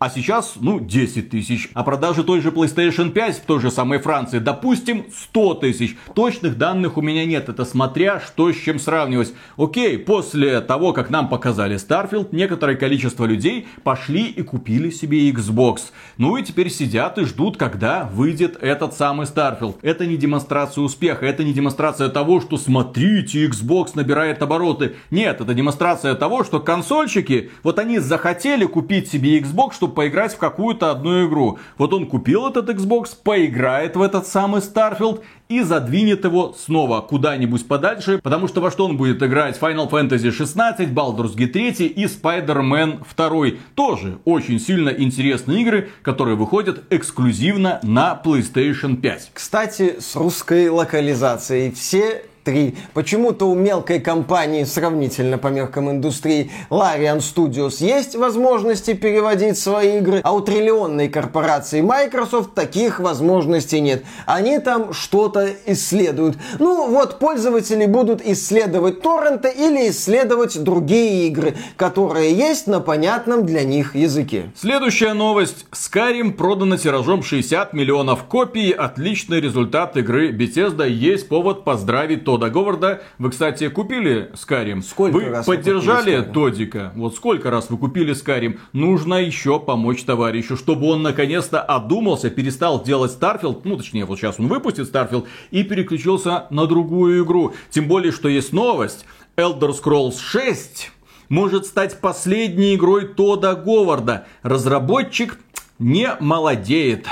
А 0.00 0.10
сейчас, 0.10 0.52
ну, 0.60 0.78
10 0.78 1.28
тысяч. 1.28 1.70
А 1.74 1.82
продажи 1.82 2.22
той 2.22 2.40
же 2.40 2.50
PlayStation 2.50 3.10
5 3.10 3.38
в 3.38 3.40
той 3.40 3.60
же 3.60 3.72
самой 3.72 3.98
Франции, 3.98 4.38
допустим, 4.38 5.06
100 5.12 5.54
тысяч. 5.54 5.96
Точных 6.14 6.56
данных 6.56 6.96
у 6.98 7.00
меня 7.00 7.24
нет, 7.24 7.48
это 7.48 7.64
смотря 7.64 8.20
что 8.20 8.52
с 8.52 8.56
чем 8.56 8.78
сравнивать. 8.78 9.34
Окей, 9.56 9.98
после 9.98 10.60
того, 10.60 10.92
как 10.92 11.10
нам 11.10 11.28
показали 11.28 11.74
Starfield, 11.74 12.28
некоторое 12.30 12.76
количество 12.76 13.24
людей 13.24 13.66
пошли 13.82 14.26
и 14.26 14.42
купили 14.42 14.90
себе 14.90 15.28
Xbox. 15.30 15.90
Ну 16.16 16.36
и 16.36 16.44
теперь 16.44 16.70
сидят 16.70 17.18
и 17.18 17.24
ждут, 17.24 17.56
когда 17.56 18.04
выйдет 18.04 18.56
этот 18.60 18.94
самый 18.94 19.26
Starfield. 19.26 19.78
Это 19.82 20.06
не 20.06 20.16
демонстрация 20.16 20.82
успеха, 20.82 21.26
это 21.26 21.42
не 21.42 21.52
демонстрация 21.52 22.08
того, 22.08 22.40
что 22.40 22.56
смотрите, 22.56 23.44
Xbox 23.48 23.90
набирает 23.94 24.40
обороты. 24.42 24.94
Нет, 25.10 25.40
это 25.40 25.54
демонстрация 25.54 26.14
того, 26.14 26.44
что 26.44 26.60
консольщики, 26.60 27.50
вот 27.64 27.80
они 27.80 27.98
захотели 27.98 28.64
купить 28.64 29.10
себе 29.10 29.40
Xbox, 29.40 29.72
чтобы 29.74 29.87
чтобы 29.88 29.94
поиграть 29.94 30.34
в 30.34 30.38
какую-то 30.38 30.90
одну 30.90 31.26
игру. 31.26 31.58
Вот 31.78 31.92
он 31.94 32.06
купил 32.06 32.46
этот 32.46 32.68
Xbox, 32.68 33.16
поиграет 33.22 33.96
в 33.96 34.02
этот 34.02 34.26
самый 34.26 34.60
Starfield 34.60 35.22
и 35.48 35.62
задвинет 35.62 36.24
его 36.24 36.54
снова 36.58 37.00
куда-нибудь 37.00 37.66
подальше, 37.66 38.20
потому 38.22 38.48
что 38.48 38.60
во 38.60 38.70
что 38.70 38.84
он 38.84 38.96
будет 38.96 39.22
играть 39.22 39.58
Final 39.58 39.88
Fantasy 39.88 40.30
16, 40.30 40.90
Baldur's 40.90 41.34
Gate 41.34 41.72
3 41.72 41.86
и 41.86 42.04
Spider-Man 42.04 42.98
2. 43.16 43.58
Тоже 43.74 44.18
очень 44.24 44.60
сильно 44.60 44.90
интересные 44.90 45.62
игры, 45.62 45.88
которые 46.02 46.36
выходят 46.36 46.82
эксклюзивно 46.90 47.80
на 47.82 48.20
PlayStation 48.22 48.96
5. 48.96 49.30
Кстати, 49.32 49.96
с 50.00 50.16
русской 50.16 50.68
локализацией 50.68 51.72
все 51.72 52.24
3. 52.48 52.74
Почему-то 52.94 53.44
у 53.50 53.54
мелкой 53.54 54.00
компании, 54.00 54.64
сравнительно 54.64 55.36
по 55.36 55.48
меркам 55.48 55.90
индустрии, 55.90 56.50
Larian 56.70 57.18
Studios 57.18 57.84
есть 57.84 58.16
возможности 58.16 58.94
переводить 58.94 59.58
свои 59.58 59.98
игры, 59.98 60.22
а 60.24 60.32
у 60.32 60.40
триллионной 60.40 61.10
корпорации 61.10 61.82
Microsoft 61.82 62.54
таких 62.54 63.00
возможностей 63.00 63.80
нет. 63.80 64.02
Они 64.24 64.58
там 64.60 64.94
что-то 64.94 65.50
исследуют. 65.66 66.38
Ну 66.58 66.90
вот, 66.90 67.18
пользователи 67.18 67.84
будут 67.84 68.22
исследовать 68.24 69.02
торренты 69.02 69.50
или 69.50 69.90
исследовать 69.90 70.58
другие 70.62 71.28
игры, 71.28 71.54
которые 71.76 72.32
есть 72.32 72.66
на 72.66 72.80
понятном 72.80 73.44
для 73.44 73.62
них 73.62 73.94
языке. 73.94 74.50
Следующая 74.56 75.12
новость. 75.12 75.66
Skyrim 75.72 76.32
продано 76.32 76.78
тиражом 76.78 77.22
60 77.22 77.74
миллионов 77.74 78.24
копий. 78.24 78.70
Отличный 78.70 79.38
результат 79.38 79.98
игры 79.98 80.32
Bethesda. 80.32 80.88
Есть 80.88 81.28
повод 81.28 81.64
поздравить 81.64 82.24
тот 82.24 82.37
Тода 82.38 82.50
Говарда. 82.50 83.02
Вы, 83.18 83.30
кстати, 83.30 83.68
купили 83.68 84.30
Skyrim? 84.34 84.80
Сколько 84.82 85.14
вы 85.14 85.24
раз 85.24 85.44
поддержали 85.44 86.18
вы 86.18 86.22
Тодика? 86.22 86.92
Вот 86.94 87.16
сколько 87.16 87.50
раз 87.50 87.68
вы 87.68 87.78
купили 87.78 88.12
Skyrim? 88.12 88.60
Нужно 88.72 89.14
еще 89.14 89.58
помочь 89.58 90.04
товарищу, 90.04 90.56
чтобы 90.56 90.86
он 90.86 91.02
наконец-то 91.02 91.60
одумался, 91.60 92.30
перестал 92.30 92.84
делать 92.84 93.10
Starfield, 93.10 93.64
ну 93.64 93.76
точнее, 93.76 94.04
вот 94.04 94.20
сейчас 94.20 94.38
он 94.38 94.46
выпустит 94.46 94.86
Starfield 94.86 95.26
и 95.50 95.64
переключился 95.64 96.46
на 96.50 96.68
другую 96.68 97.24
игру. 97.24 97.54
Тем 97.70 97.88
более, 97.88 98.12
что 98.12 98.28
есть 98.28 98.52
новость. 98.52 99.04
Elder 99.36 99.72
Scrolls 99.72 100.20
6 100.20 100.92
может 101.28 101.66
стать 101.66 102.00
последней 102.00 102.76
игрой 102.76 103.08
Тода 103.08 103.56
Говарда. 103.56 104.28
Разработчик 104.44 105.40
не 105.80 106.08
молодеет. 106.20 107.04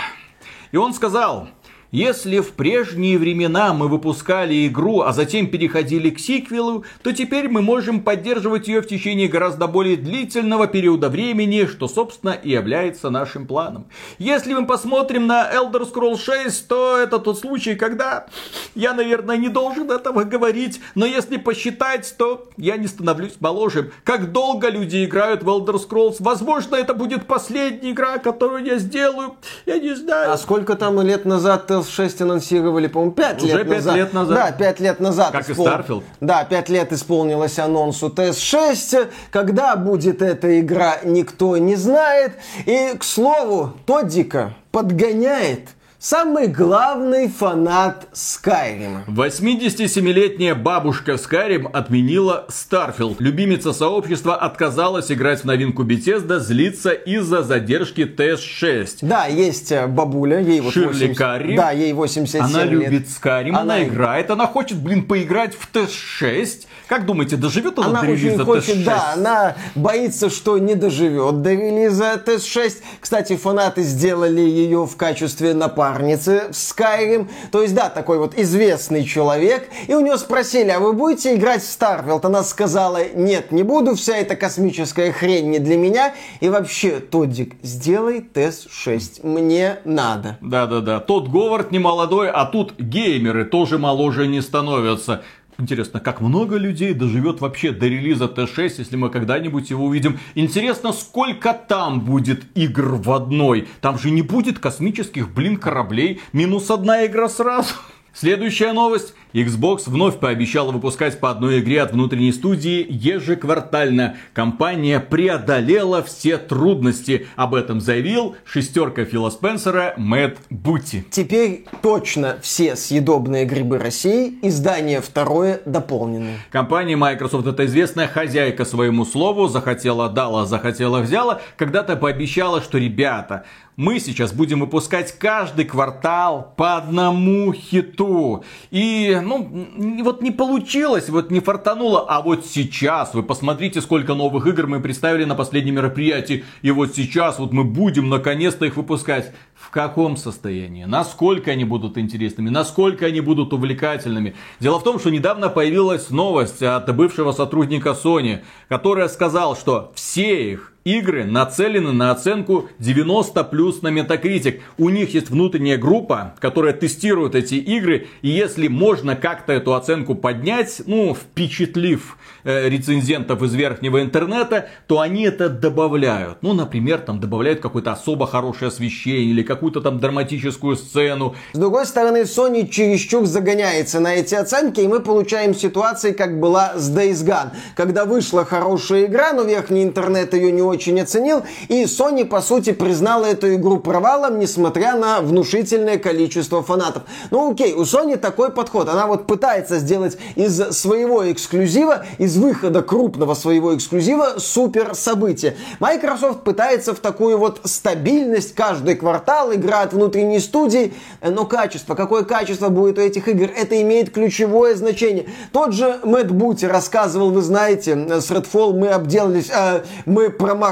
И 0.71 0.77
он 0.77 0.95
сказал, 0.95 1.49
если 1.91 2.41
в 2.41 2.53
прежние 2.53 3.19
времена 3.19 3.73
мы 3.73 3.89
выпускали 3.89 4.67
игру, 4.67 5.03
а 5.03 5.13
затем 5.13 5.47
переходили 5.47 6.11
к 6.11 6.19
сиквелу, 6.19 6.85
то 7.03 7.13
теперь 7.13 7.49
мы 7.49 7.63
можем 7.63 8.01
поддерживать 8.01 8.69
ее 8.69 8.81
в 8.83 8.89
течение 8.89 9.29
гораздо 9.29 9.67
более 9.67 9.97
длительного 9.97 10.67
периода 10.67 11.09
времени, 11.09 11.67
что, 11.67 11.89
собственно, 11.89 12.31
и 12.31 12.51
является 12.51 13.11
нашим 13.11 13.47
планом. 13.47 13.87
Если 14.19 14.53
мы 14.55 14.67
посмотрим 14.67 15.27
на 15.27 15.51
Elder 15.53 15.91
Scrolls 15.91 16.19
6, 16.19 16.69
то 16.69 16.99
это 16.99 17.19
тот 17.19 17.39
случай, 17.39 17.75
когда 17.75 18.27
я, 18.75 18.93
наверное, 18.93 19.37
не 19.37 19.49
должен 19.49 19.91
этого 19.91 20.25
говорить, 20.25 20.81
но 20.95 21.07
если 21.07 21.37
посчитать, 21.37 22.15
то 22.19 22.49
я 22.57 22.77
не 22.77 22.87
становлюсь 22.87 23.35
моложе. 23.41 23.93
Как 24.05 24.33
долго 24.33 24.69
люди 24.69 25.05
играют 25.05 25.43
в 25.43 25.49
Elder 25.49 25.77
Scrolls? 25.77 26.17
Возможно, 26.21 26.77
это 26.77 26.95
будет 26.95 27.27
последняя 27.27 27.93
игра, 27.93 28.19
которую 28.19 28.65
я 28.65 28.79
сделаю. 28.79 29.37
Я 29.65 29.79
не 29.79 29.95
знаю. 29.95 30.33
А 30.33 30.37
сколько 30.37 30.75
там 30.75 31.01
лет 31.01 31.25
назад 31.25 31.67
Tales 31.77 31.91
6 31.91 32.21
анонсировали, 32.23 32.87
по-моему, 32.87 33.13
5 33.13 33.43
Уже 33.43 33.59
лет 33.59 33.69
пять 33.69 33.77
назад. 33.77 33.97
лет 33.97 34.13
назад. 34.13 34.37
Да, 34.37 34.53
5 34.53 34.81
лет 34.81 35.01
назад. 35.01 35.33
Как 35.33 35.49
и 35.49 35.53
Starfield. 35.53 36.03
Да, 36.21 36.45
5 36.45 36.69
лет 36.69 36.93
исполнилось 36.93 37.59
анонсу 37.59 38.09
TS6. 38.09 39.09
Когда 39.31 39.77
будет 39.77 40.23
эта 40.23 40.61
игра, 40.61 40.99
никто 41.05 41.57
не 41.57 41.77
знает. 41.77 42.33
И, 42.65 42.95
к 42.99 43.05
слову, 43.05 43.75
Тоддика 43.87 44.55
подгоняет 44.73 45.71
самый 46.09 46.47
главный 46.47 47.29
фанат 47.29 48.07
Скайрима. 48.13 49.03
87-летняя 49.09 50.55
бабушка 50.55 51.15
Skyrim 51.15 51.69
отменила 51.73 52.47
Starfield. 52.49 53.17
Любимица 53.19 53.73
сообщества 53.73 54.37
отказалась 54.37 55.11
играть 55.11 55.41
в 55.41 55.45
новинку 55.47 55.83
Bethesda, 55.83 56.39
злится 56.39 56.91
из-за 56.91 57.43
задержки 57.43 58.03
TS6. 58.03 58.99
Да, 59.03 59.27
есть 59.27 59.73
э, 59.73 59.89
бабуля, 59.89 60.39
ей 60.39 60.61
вот 60.61 60.75
Ширли 60.75 61.09
80 61.09 61.19
Карри. 61.19 61.57
Да, 61.57 61.73
ей 61.73 61.93
87 61.93 62.41
Она 62.41 62.63
лет. 62.63 62.71
любит 62.73 63.09
Skyrim, 63.09 63.49
она, 63.49 63.61
Она- 63.61 63.83
играет, 63.83 64.31
она 64.31 64.47
хочет, 64.47 64.79
блин, 64.79 65.03
поиграть 65.09 65.55
в 65.59 65.69
TS6. 65.75 66.67
Как 66.87 67.05
думаете, 67.05 67.35
доживет 67.37 67.81
она, 67.81 67.89
Она 67.89 68.01
до 68.03 68.07
релиза 68.07 68.45
хочет, 68.45 68.77
TS6? 68.77 68.85
да, 68.85 69.13
она 69.15 69.57
боится, 69.75 70.31
что 70.31 70.57
не 70.59 70.77
доживет 70.77 71.43
до 71.43 71.53
релиза 71.53 72.23
TS6. 72.25 72.75
Кстати, 73.01 73.35
фанаты 73.37 73.83
сделали 73.83 74.41
ее 74.41 74.87
в 74.87 74.97
качестве 74.97 75.53
напарницы 75.97 76.49
в 76.51 76.53
Skyrim. 76.53 77.29
То 77.51 77.63
есть, 77.63 77.75
да, 77.75 77.89
такой 77.89 78.19
вот 78.19 78.39
известный 78.39 79.05
человек. 79.05 79.69
И 79.87 79.95
у 79.95 80.01
нее 80.01 80.19
спросили, 80.19 80.71
а 80.71 80.81
вы 80.81 80.93
будете 80.93 81.35
играть 81.35 81.63
в 81.63 81.67
Starfield? 81.67 82.21
Она 82.25 82.43
сказала, 82.43 83.01
нет, 83.15 83.53
не 83.53 83.63
буду, 83.63 83.95
вся 83.95 84.17
эта 84.17 84.37
космическая 84.37 85.13
хрень 85.13 85.51
не 85.51 85.59
для 85.59 85.77
меня. 85.77 86.15
И 86.41 86.49
вообще, 86.49 87.01
Тоддик, 87.01 87.55
сделай 87.63 88.21
TS6, 88.21 89.27
мне 89.27 89.79
надо. 89.85 90.39
Да-да-да. 90.41 91.01
Тот 91.01 91.29
Говард 91.29 91.73
не 91.73 91.79
молодой, 91.79 92.31
а 92.31 92.45
тут 92.45 92.79
геймеры 92.79 93.45
тоже 93.45 93.79
моложе 93.79 94.27
не 94.27 94.41
становятся. 94.41 95.23
Интересно, 95.59 96.01
как 96.01 96.21
много 96.21 96.57
людей 96.57 96.93
доживет 96.93 97.41
вообще 97.41 97.73
до 97.73 97.87
релиза 97.87 98.27
Т6, 98.27 98.75
если 98.79 98.97
мы 98.97 99.09
когда-нибудь 99.09 99.71
его 99.71 99.87
увидим. 99.87 100.19
Интересно, 100.35 100.93
сколько 100.93 101.55
там 101.55 102.01
будет 102.01 102.45
игр 102.55 102.97
в 102.97 103.11
одной. 103.11 103.67
Там 103.81 103.99
же 103.99 104.11
не 104.11 104.21
будет 104.21 104.59
космических, 104.59 105.33
блин, 105.33 105.57
кораблей. 105.57 106.21
Минус 106.33 106.71
одна 106.71 107.07
игра 107.07 107.29
сразу. 107.31 107.75
Следующая 108.19 108.73
новость. 108.73 109.13
Xbox 109.35 109.83
вновь 109.85 110.19
пообещала 110.19 110.73
выпускать 110.73 111.21
по 111.21 111.31
одной 111.31 111.61
игре 111.61 111.83
от 111.83 111.93
внутренней 111.93 112.33
студии 112.33 112.87
ежеквартально. 112.89 114.17
Компания 114.33 115.01
преодолела 115.01 116.03
все 116.03 116.39
трудности. 116.39 117.27
Об 117.37 117.55
этом 117.55 117.83
заявил 117.83 118.35
шестерка 118.47 119.05
Фила 119.05 119.29
Спенсера 119.29 119.93
Мэтт 119.99 120.39
Бути. 120.49 121.05
Теперь 121.11 121.67
точно 121.83 122.39
все 122.41 122.75
съедобные 122.77 123.45
грибы 123.45 123.77
России, 123.77 124.39
издание 124.41 125.03
второе 125.03 125.61
дополненное. 125.67 126.39
Компания 126.51 126.97
Microsoft, 126.97 127.47
это 127.47 127.67
известная 127.67 128.09
хозяйка 128.09 128.65
своему 128.65 129.05
слову, 129.05 129.49
захотела 129.49 130.09
дала, 130.09 130.47
захотела 130.47 131.01
взяла, 131.01 131.43
когда-то 131.59 131.97
пообещала, 131.97 132.63
что 132.63 132.79
ребята, 132.79 133.45
мы 133.77 134.01
сейчас 134.01 134.33
будем 134.33 134.61
выпускать 134.61 135.13
каждый 135.19 135.67
квартал 135.67 136.55
по 136.57 136.77
одному 136.77 137.53
хиту. 137.53 138.43
И, 138.71 139.21
ну, 139.23 140.03
вот 140.03 140.23
не 140.23 140.31
получилось, 140.31 141.11
вот 141.11 141.31
не 141.31 141.41
фартануло. 141.41 142.07
А 142.09 142.23
вот 142.23 142.47
сейчас, 142.47 143.13
вы 143.13 143.23
посмотрите, 143.23 143.83
сколько 143.83 144.15
новых 144.15 144.47
игр 144.47 144.67
мы 144.67 144.81
представили 144.81 145.25
на 145.25 145.35
последнем 145.35 145.75
мероприятии. 145.75 146.45
И 146.63 146.71
вот 146.71 146.95
сейчас 146.97 147.39
вот 147.39 147.53
мы 147.53 147.65
будем 147.65 148.09
наконец-то 148.09 148.65
их 148.65 148.77
выпускать. 148.77 149.33
В 149.55 149.71
каком 149.71 150.17
состоянии? 150.17 150.85
Насколько 150.85 151.51
они 151.51 151.65
будут 151.65 151.99
интересными? 151.99 152.51
Насколько 152.51 153.07
они 153.07 153.21
будут 153.21 153.53
увлекательными? 153.53 154.35
Дело 154.61 154.79
в 154.79 154.85
том, 154.85 154.99
что 154.99 155.11
недавно 155.11 155.49
появилась 155.49 156.11
новость 156.11 156.63
от 156.63 156.95
бывшего 156.95 157.33
сотрудника 157.33 157.91
Sony, 157.91 158.41
который 158.69 159.09
сказал, 159.09 159.57
что 159.57 159.93
все 159.95 160.53
их 160.53 160.76
игры 160.87 161.25
нацелены 161.25 161.93
на 161.93 162.13
оценку 162.13 162.69
90 162.79 163.45
плюс 163.45 163.83
на 163.83 163.89
Metacritic. 163.89 164.61
У 164.79 164.89
них 164.89 165.15
есть 165.15 165.31
внутренняя 165.31 165.77
группа, 165.77 166.37
которая 166.39 166.73
тестирует 166.73 167.35
эти 167.35 167.57
игры. 167.57 168.07
И 168.23 168.29
если 168.29 168.69
можно 168.69 169.17
как-то 169.17 169.53
эту 169.53 169.75
оценку 169.75 170.15
поднять, 170.15 170.83
ну, 170.87 171.15
впечатлив 171.15 172.17
э, 172.45 172.69
рецензентов 172.69 173.43
из 173.43 173.53
верхнего 173.55 174.01
интернета, 174.01 174.69
то 174.87 175.01
они 175.01 175.25
это 175.25 175.49
добавляют. 175.49 176.39
Ну, 176.43 176.53
например, 176.53 177.01
там 177.01 177.19
добавляют 177.19 177.61
какое-то 177.61 177.91
особо 177.91 178.29
хорошее 178.29 178.69
освещение 178.69 179.25
или 179.25 179.43
какую-то 179.43 179.81
там 179.81 179.99
драматическую 179.99 180.77
сцену. 180.77 181.35
С 181.53 181.59
другой 181.59 181.87
стороны, 181.87 182.23
Sony 182.23 182.69
чересчур 182.69 183.27
загоняется 183.27 183.99
на 183.99 184.15
эти 184.15 184.37
оценки, 184.37 184.79
и 184.79 184.87
мы 184.87 185.01
получаем 185.01 185.53
ситуации, 185.53 186.13
как 186.13 186.39
была 186.39 186.75
с 186.77 186.97
Days 186.97 187.27
Gone, 187.27 187.51
когда 187.75 188.05
вышла 188.05 188.45
хорошая 188.45 189.07
игра, 189.07 189.33
но 189.33 189.43
верхний 189.43 189.83
интернет 189.83 190.33
ее 190.33 190.53
не 190.53 190.63
очень 190.63 190.76
оценил, 191.07 191.43
и 191.69 191.85
Sony, 191.85 192.25
по 192.25 192.41
сути, 192.41 192.73
признала 192.73 193.27
эту 193.27 193.55
игру 193.55 193.79
провалом, 193.79 194.39
несмотря 194.39 194.97
на 194.97 195.21
внушительное 195.21 195.99
количество 195.99 196.63
фанатов. 196.63 197.05
Ну 197.31 197.53
окей, 197.53 197.73
у 197.73 197.83
Sony 197.83 198.17
такой 198.17 198.51
подход. 198.51 198.89
Она 198.89 199.07
вот 199.07 199.27
пытается 199.27 199.79
сделать 199.79 200.19
из 200.35 200.57
своего 200.77 201.31
эксклюзива, 201.31 202.05
из 202.19 202.37
выхода 202.37 202.83
крупного 202.83 203.35
своего 203.35 203.75
эксклюзива 203.75 204.35
супер 204.39 204.95
событие. 204.95 205.57
Microsoft 205.81 206.43
пытается 206.43 206.95
в 206.95 206.99
такую 206.99 207.39
вот 207.39 207.61
стабильность 207.65 208.55
каждый 208.55 208.97
квартал, 208.97 209.53
игра 209.55 209.83
от 209.83 209.93
внутренней 209.93 210.41
студии, 210.41 210.95
но 211.23 211.45
качество, 211.45 211.95
какое 211.95 212.25
качество 212.25 212.69
будет 212.69 212.99
у 212.99 213.01
этих 213.01 213.29
игр, 213.29 213.49
это 213.55 213.81
имеет 213.83 214.11
ключевое 214.11 214.75
значение. 214.75 215.27
Тот 215.53 215.73
же 215.73 216.01
Мэтт 216.05 216.31
Бути 216.31 216.65
рассказывал, 216.65 217.31
вы 217.31 217.43
знаете, 217.43 218.21
с 218.21 218.31
Redfall 218.31 218.75
мы 218.75 218.89
обделались, 218.89 219.51
э, 219.51 219.83
мы 220.05 220.31
промахнулись. 220.31 220.66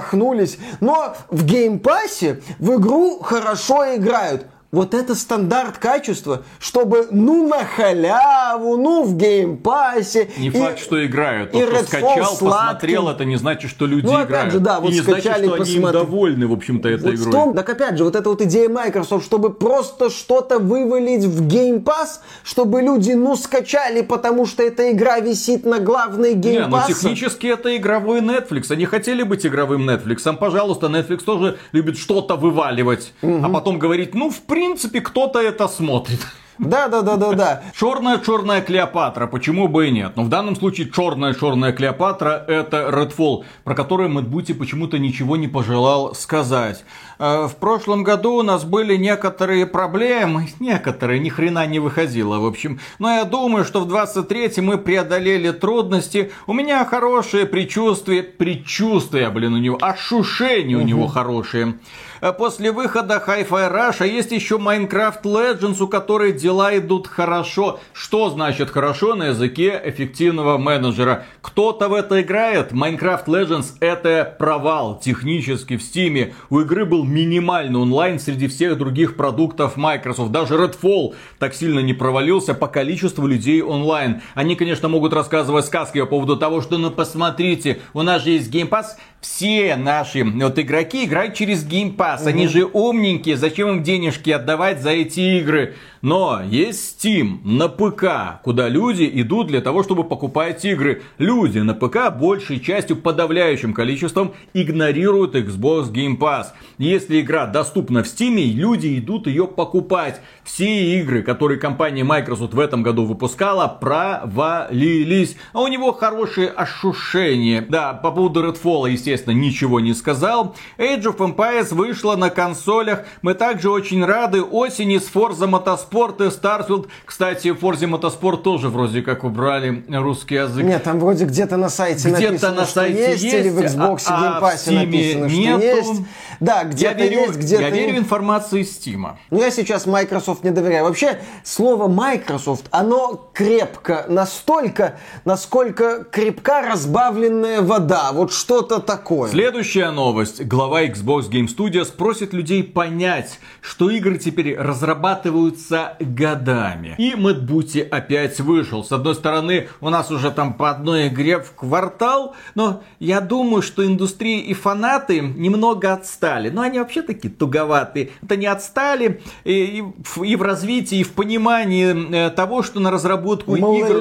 Но 0.81 1.17
в 1.31 1.45
Game 1.45 1.88
Pass 1.88 2.30
е 2.30 2.41
в 2.59 2.79
игру 2.79 3.21
хорошо 3.21 3.97
играют 3.97 4.47
вот 4.75 4.93
это 4.93 5.15
стандарт 5.15 5.79
качества, 5.79 6.43
чтобы 6.59 7.09
ну 7.11 7.47
на 7.49 7.65
халяву, 7.65 8.77
ну 8.77 9.05
в 9.05 9.17
Game 9.17 9.62
Pass 9.62 10.08
е. 10.08 10.31
Не 10.37 10.49
и, 10.49 10.51
факт, 10.51 10.81
что 10.81 11.05
играют. 11.05 11.53
Тот, 11.53 11.63
кто 11.65 11.83
скачал, 11.85 12.37
сладким. 12.37 12.49
посмотрел, 12.49 13.09
это 13.09 13.25
не 13.25 13.37
значит, 13.37 13.71
что 13.71 13.87
люди 13.87 14.07
ну, 14.07 14.23
играют. 14.23 14.53
Же, 14.53 14.59
да, 14.59 14.81
вот 14.81 14.91
и 14.91 14.95
не 14.95 15.01
скачали, 15.01 15.23
значит, 15.23 15.45
что 15.45 15.59
посмотри... 15.59 15.77
они 15.77 15.87
им 15.87 15.93
довольны, 15.93 16.47
в 16.49 16.53
общем-то, 16.53 16.89
этой 16.89 17.13
вот 17.13 17.15
игрой. 17.15 17.33
Том, 17.33 17.55
так 17.55 17.69
опять 17.69 17.97
же, 17.97 18.05
вот 18.05 18.17
эта 18.17 18.29
вот 18.29 18.43
идея 18.43 18.69
Microsoft, 18.69 19.25
чтобы 19.25 19.53
просто 19.53 20.11
что-то 20.11 20.59
вывалить 20.59 21.25
в 21.25 21.45
Pass, 21.85 22.21
чтобы 22.43 22.83
люди, 22.83 23.13
ну, 23.13 23.37
скачали, 23.37 24.03
потому 24.03 24.47
что 24.47 24.63
эта 24.63 24.91
игра 24.91 25.21
висит 25.21 25.65
на 25.65 25.79
главной 25.79 26.35
Game 26.35 26.53
Не, 26.53 26.67
ну 26.67 26.79
технически 26.87 27.47
это 27.47 27.77
игровой 27.77 28.21
Netflix. 28.21 28.73
Они 28.73 28.87
хотели 28.87 29.23
быть 29.23 29.47
игровым 29.47 29.89
Netflix. 29.89 30.37
Пожалуйста, 30.37 30.87
Netflix 30.87 31.25
тоже 31.25 31.59
любит 31.73 31.97
что-то 31.97 32.37
вываливать, 32.37 33.13
угу. 33.23 33.41
а 33.45 33.49
потом 33.49 33.79
говорить, 33.79 34.15
ну, 34.15 34.31
в 34.31 34.41
принципе, 34.41 34.64
принципе, 34.65 35.01
кто-то 35.01 35.41
это 35.41 35.69
смотрит. 35.69 36.21
Да, 36.59 36.89
да, 36.89 37.03
да, 37.03 37.17
да, 37.17 37.33
да. 37.33 37.63
Черная 37.79 38.19
черная 38.19 38.63
Клеопатра, 38.63 39.27
почему 39.27 39.67
бы 39.67 39.89
и 39.89 39.91
нет? 39.91 40.13
Но 40.17 40.23
в 40.23 40.29
данном 40.29 40.55
случае 40.55 40.89
черная 40.89 41.35
черная 41.35 41.73
Клеопатра 41.73 42.45
это 42.47 42.91
Redfall, 42.93 43.45
про 43.65 43.75
который 43.75 44.09
Мэтт 44.09 44.29
Бути 44.29 44.53
почему-то 44.53 44.99
ничего 44.99 45.37
не 45.37 45.49
пожелал 45.49 46.15
сказать. 46.15 46.85
Э, 47.19 47.49
в 47.49 47.57
прошлом 47.57 48.05
году 48.05 48.35
у 48.35 48.43
нас 48.43 48.65
были 48.65 48.97
некоторые 48.97 49.67
проблемы, 49.67 50.49
некоторые, 50.61 51.19
ни 51.19 51.29
хрена 51.29 51.67
не 51.67 51.81
выходило, 51.81 52.39
в 52.39 52.47
общем. 52.47 52.79
Но 53.01 53.11
я 53.11 53.25
думаю, 53.25 53.65
что 53.65 53.81
в 53.81 53.89
23 53.89 54.53
мы 54.63 54.79
преодолели 54.79 55.51
трудности. 55.51 56.31
У 56.47 56.53
меня 56.53 56.85
хорошее 56.85 57.47
предчувствие, 57.47 58.23
предчувствие, 58.23 59.29
блин, 59.31 59.55
у 59.55 59.59
него, 59.59 59.79
ошушение 59.81 60.77
угу. 60.77 60.85
у 60.85 60.87
него 60.87 61.07
хорошее. 61.09 61.79
Э, 62.25 62.33
после 62.33 62.73
выхода 62.73 63.23
Hi-Fi 63.27 63.71
Rush 63.71 63.97
а 63.99 64.07
есть 64.07 64.33
еще 64.33 64.57
Minecraft 64.57 65.23
Legends, 65.25 65.83
у 65.83 65.89
которой 65.89 66.33
дела 66.33 66.75
идут 66.79 67.07
хорошо. 67.07 67.81
Что 67.93 68.31
значит 68.31 68.71
хорошо 68.71 69.15
на 69.15 69.25
языке 69.25 69.79
эффективного 69.85 70.57
менеджера? 70.57 71.27
Кто-то 71.43 71.91
в 71.91 71.93
это 71.93 72.23
играет? 72.23 72.73
Minecraft 72.73 73.27
Legends 73.27 73.75
это 73.81 74.35
провал 74.39 74.99
технически 75.01 75.77
в 75.77 75.83
Steam. 75.83 76.33
У 76.49 76.61
игры 76.61 76.87
был 76.87 77.05
минимальный 77.05 77.79
онлайн 77.79 78.19
среди 78.19 78.49
всех 78.49 78.79
других 78.79 79.17
продуктов 79.17 79.77
Microsoft. 79.77 80.33
Даже 80.33 80.55
Redfall 80.55 81.15
так 81.39 81.53
сильно 81.53 81.81
не 81.81 81.93
провалился 81.93 82.55
по 82.55 82.69
количеству 82.69 83.27
людей 83.27 83.61
онлайн. 83.61 84.23
Они, 84.35 84.57
конечно, 84.57 84.89
могут 84.89 85.13
рассказывать 85.13 85.67
сказки 85.67 86.01
по 86.01 86.07
поводу 86.07 86.39
того, 86.39 86.63
что 86.63 86.79
ну 86.79 86.91
посмотрите, 86.91 87.83
у 87.93 88.01
нас 88.01 88.25
же 88.25 88.31
есть 88.31 88.51
Game 88.51 88.71
Pass, 88.71 88.97
все 89.25 89.77
наши 89.77 90.23
вот 90.23 90.59
игроки 90.59 91.07
играют 91.07 91.33
через 91.35 91.67
Game 91.67 91.97
Pass. 91.97 92.21
Угу. 92.21 92.29
Они 92.29 92.47
же 92.47 92.67
умненькие, 92.67 93.39
зачем 93.39 93.69
им 93.71 93.83
денежки 93.83 94.31
отдавать 94.31 94.83
за 94.83 94.91
эти 94.91 95.39
игры? 95.39 95.77
Но 96.03 96.43
есть 96.47 97.03
Steam 97.03 97.39
на 97.45 97.69
ПК, 97.69 98.43
куда 98.43 98.69
люди 98.69 99.11
идут 99.11 99.47
для 99.47 99.63
того, 99.63 99.83
чтобы 99.83 100.05
покупать 100.05 100.63
игры. 100.67 101.01
Люди 101.17 101.61
на 101.61 101.73
ПК 101.73 102.15
большей 102.15 102.61
частью, 102.61 102.97
подавляющим 102.97 103.73
количеством, 103.73 104.35
игнорируют 104.53 105.35
Xbox 105.35 105.91
Game 105.91 106.19
Pass. 106.19 106.49
Если 106.77 107.23
игра 107.23 107.47
доступна 107.47 108.03
в 108.03 108.07
Steam, 108.07 108.37
люди 108.53 108.99
идут 108.99 109.27
ее 109.27 109.47
покупать. 109.47 110.21
Все 110.43 111.01
игры, 111.01 111.23
которые 111.23 111.59
компания 111.59 112.05
Microsoft 112.05 112.53
в 112.53 112.61
этом 112.61 112.83
году 112.83 113.07
выпускала, 113.07 113.67
провалились. 113.67 115.39
А 115.55 115.63
у 115.63 115.69
него 115.69 115.93
хорошее 115.93 116.49
ощущение. 116.49 117.63
Да, 117.63 117.95
по 117.95 118.11
поводу 118.11 118.47
Redfall, 118.47 118.91
естественно, 118.91 119.14
ничего 119.33 119.81
не 119.81 119.95
сказал. 119.95 120.55
Age 120.79 121.05
of 121.05 121.17
Empires 121.17 121.75
вышла 121.75 122.17
на 122.17 122.31
консолях. 122.31 123.05
Мы 123.23 123.35
также 123.35 123.71
очень 123.71 124.05
рады 124.05 124.43
осени 124.43 124.99
с 124.99 125.11
Forza 125.13 125.49
Motorsport 125.49 126.27
и 126.27 126.31
Starfield. 126.31 126.89
Кстати, 127.05 127.53
в 127.53 127.63
Forza 127.63 127.89
Motorsport 127.89 128.43
тоже 128.43 128.69
вроде 128.69 129.03
как 129.03 129.25
убрали 129.25 129.85
русский 129.89 130.37
язык. 130.37 130.65
Нет, 130.65 130.83
там 130.83 131.01
вроде 131.01 131.25
где-то 131.25 131.57
на 131.57 131.69
сайте 131.69 132.11
где 132.11 132.29
написано, 132.29 132.55
на 132.55 132.67
сайте 132.67 132.95
что 132.95 133.11
есть, 133.11 133.23
есть, 133.23 133.35
или 133.35 133.49
в 133.51 133.59
Xbox 133.59 134.03
а, 134.07 134.21
Game 134.21 134.43
Pass 134.43 134.69
а 134.69 134.73
написано, 134.73 135.25
нету. 135.27 135.61
что 135.61 135.93
есть. 135.93 136.03
Да, 136.41 136.65
где-то 136.65 137.03
верю, 137.03 137.21
есть, 137.21 137.37
где-то 137.37 137.63
Я 137.63 137.71
верю 137.71 137.95
в 137.95 137.99
информацию 137.99 138.63
из 138.63 138.77
Steam. 138.77 139.13
Ну, 139.31 139.41
я 139.41 139.51
сейчас 139.51 139.87
Microsoft 139.87 140.45
не 140.45 140.51
доверяю. 140.51 140.85
Вообще, 140.85 141.21
слово 141.43 141.89
Microsoft, 141.89 142.67
оно 142.71 143.31
крепко 143.33 144.07
настолько, 144.09 144.99
насколько 145.25 146.05
крепка 146.05 146.63
разбавленная 146.63 147.63
вода. 147.63 148.11
Вот 148.13 148.33
что-то 148.33 148.81
такое. 148.81 149.04
Следующая 149.31 149.91
новость. 149.91 150.43
Глава 150.47 150.85
Xbox 150.85 151.31
Game 151.31 151.47
Studios 151.47 151.95
просит 151.95 152.33
людей 152.33 152.65
понять, 152.65 153.39
что 153.61 153.91
игры 153.91 154.17
теперь 154.17 154.57
разрабатываются 154.57 155.97
годами. 156.01 156.95
И 156.97 157.15
Мэтт 157.15 157.43
Бути 157.43 157.81
опять 157.81 158.41
вышел. 158.41 158.83
С 158.83 158.93
одной 158.93 159.15
стороны, 159.15 159.69
у 159.83 159.91
нас 159.91 160.11
уже 160.11 160.31
там 160.31 160.55
по 160.55 160.71
одной 160.71 161.09
игре 161.09 161.39
в 161.39 161.53
квартал, 161.53 162.35
но 162.55 162.83
я 162.99 163.21
думаю, 163.21 163.61
что 163.61 163.85
индустрия 163.85 164.41
и 164.41 164.55
фанаты 164.55 165.21
немного 165.21 165.93
отстали. 165.93 166.49
Но 166.49 166.63
они 166.63 166.79
вообще 166.79 167.03
такие 167.03 167.33
туговатые. 167.33 168.09
Это 168.23 168.37
не 168.37 168.47
отстали 168.47 169.21
и, 169.45 169.53
и, 169.53 169.85
в, 170.03 170.23
и 170.23 170.35
в 170.35 170.41
развитии, 170.41 171.01
и 171.01 171.03
в 171.03 171.13
понимании 171.13 172.27
э, 172.27 172.31
того, 172.31 172.63
что 172.63 172.81
на 172.81 172.91
разработку 172.91 173.55
игр... 173.55 174.01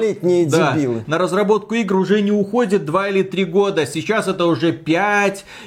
Да, 0.50 1.02
на 1.06 1.18
разработку 1.18 1.74
игр 1.74 1.96
уже 1.96 2.22
не 2.22 2.32
уходит 2.32 2.86
2 2.86 3.08
или 3.08 3.22
3 3.22 3.44
года. 3.44 3.84
Сейчас 3.84 4.28
это 4.28 4.46
уже 4.46 4.72
5 4.72 4.93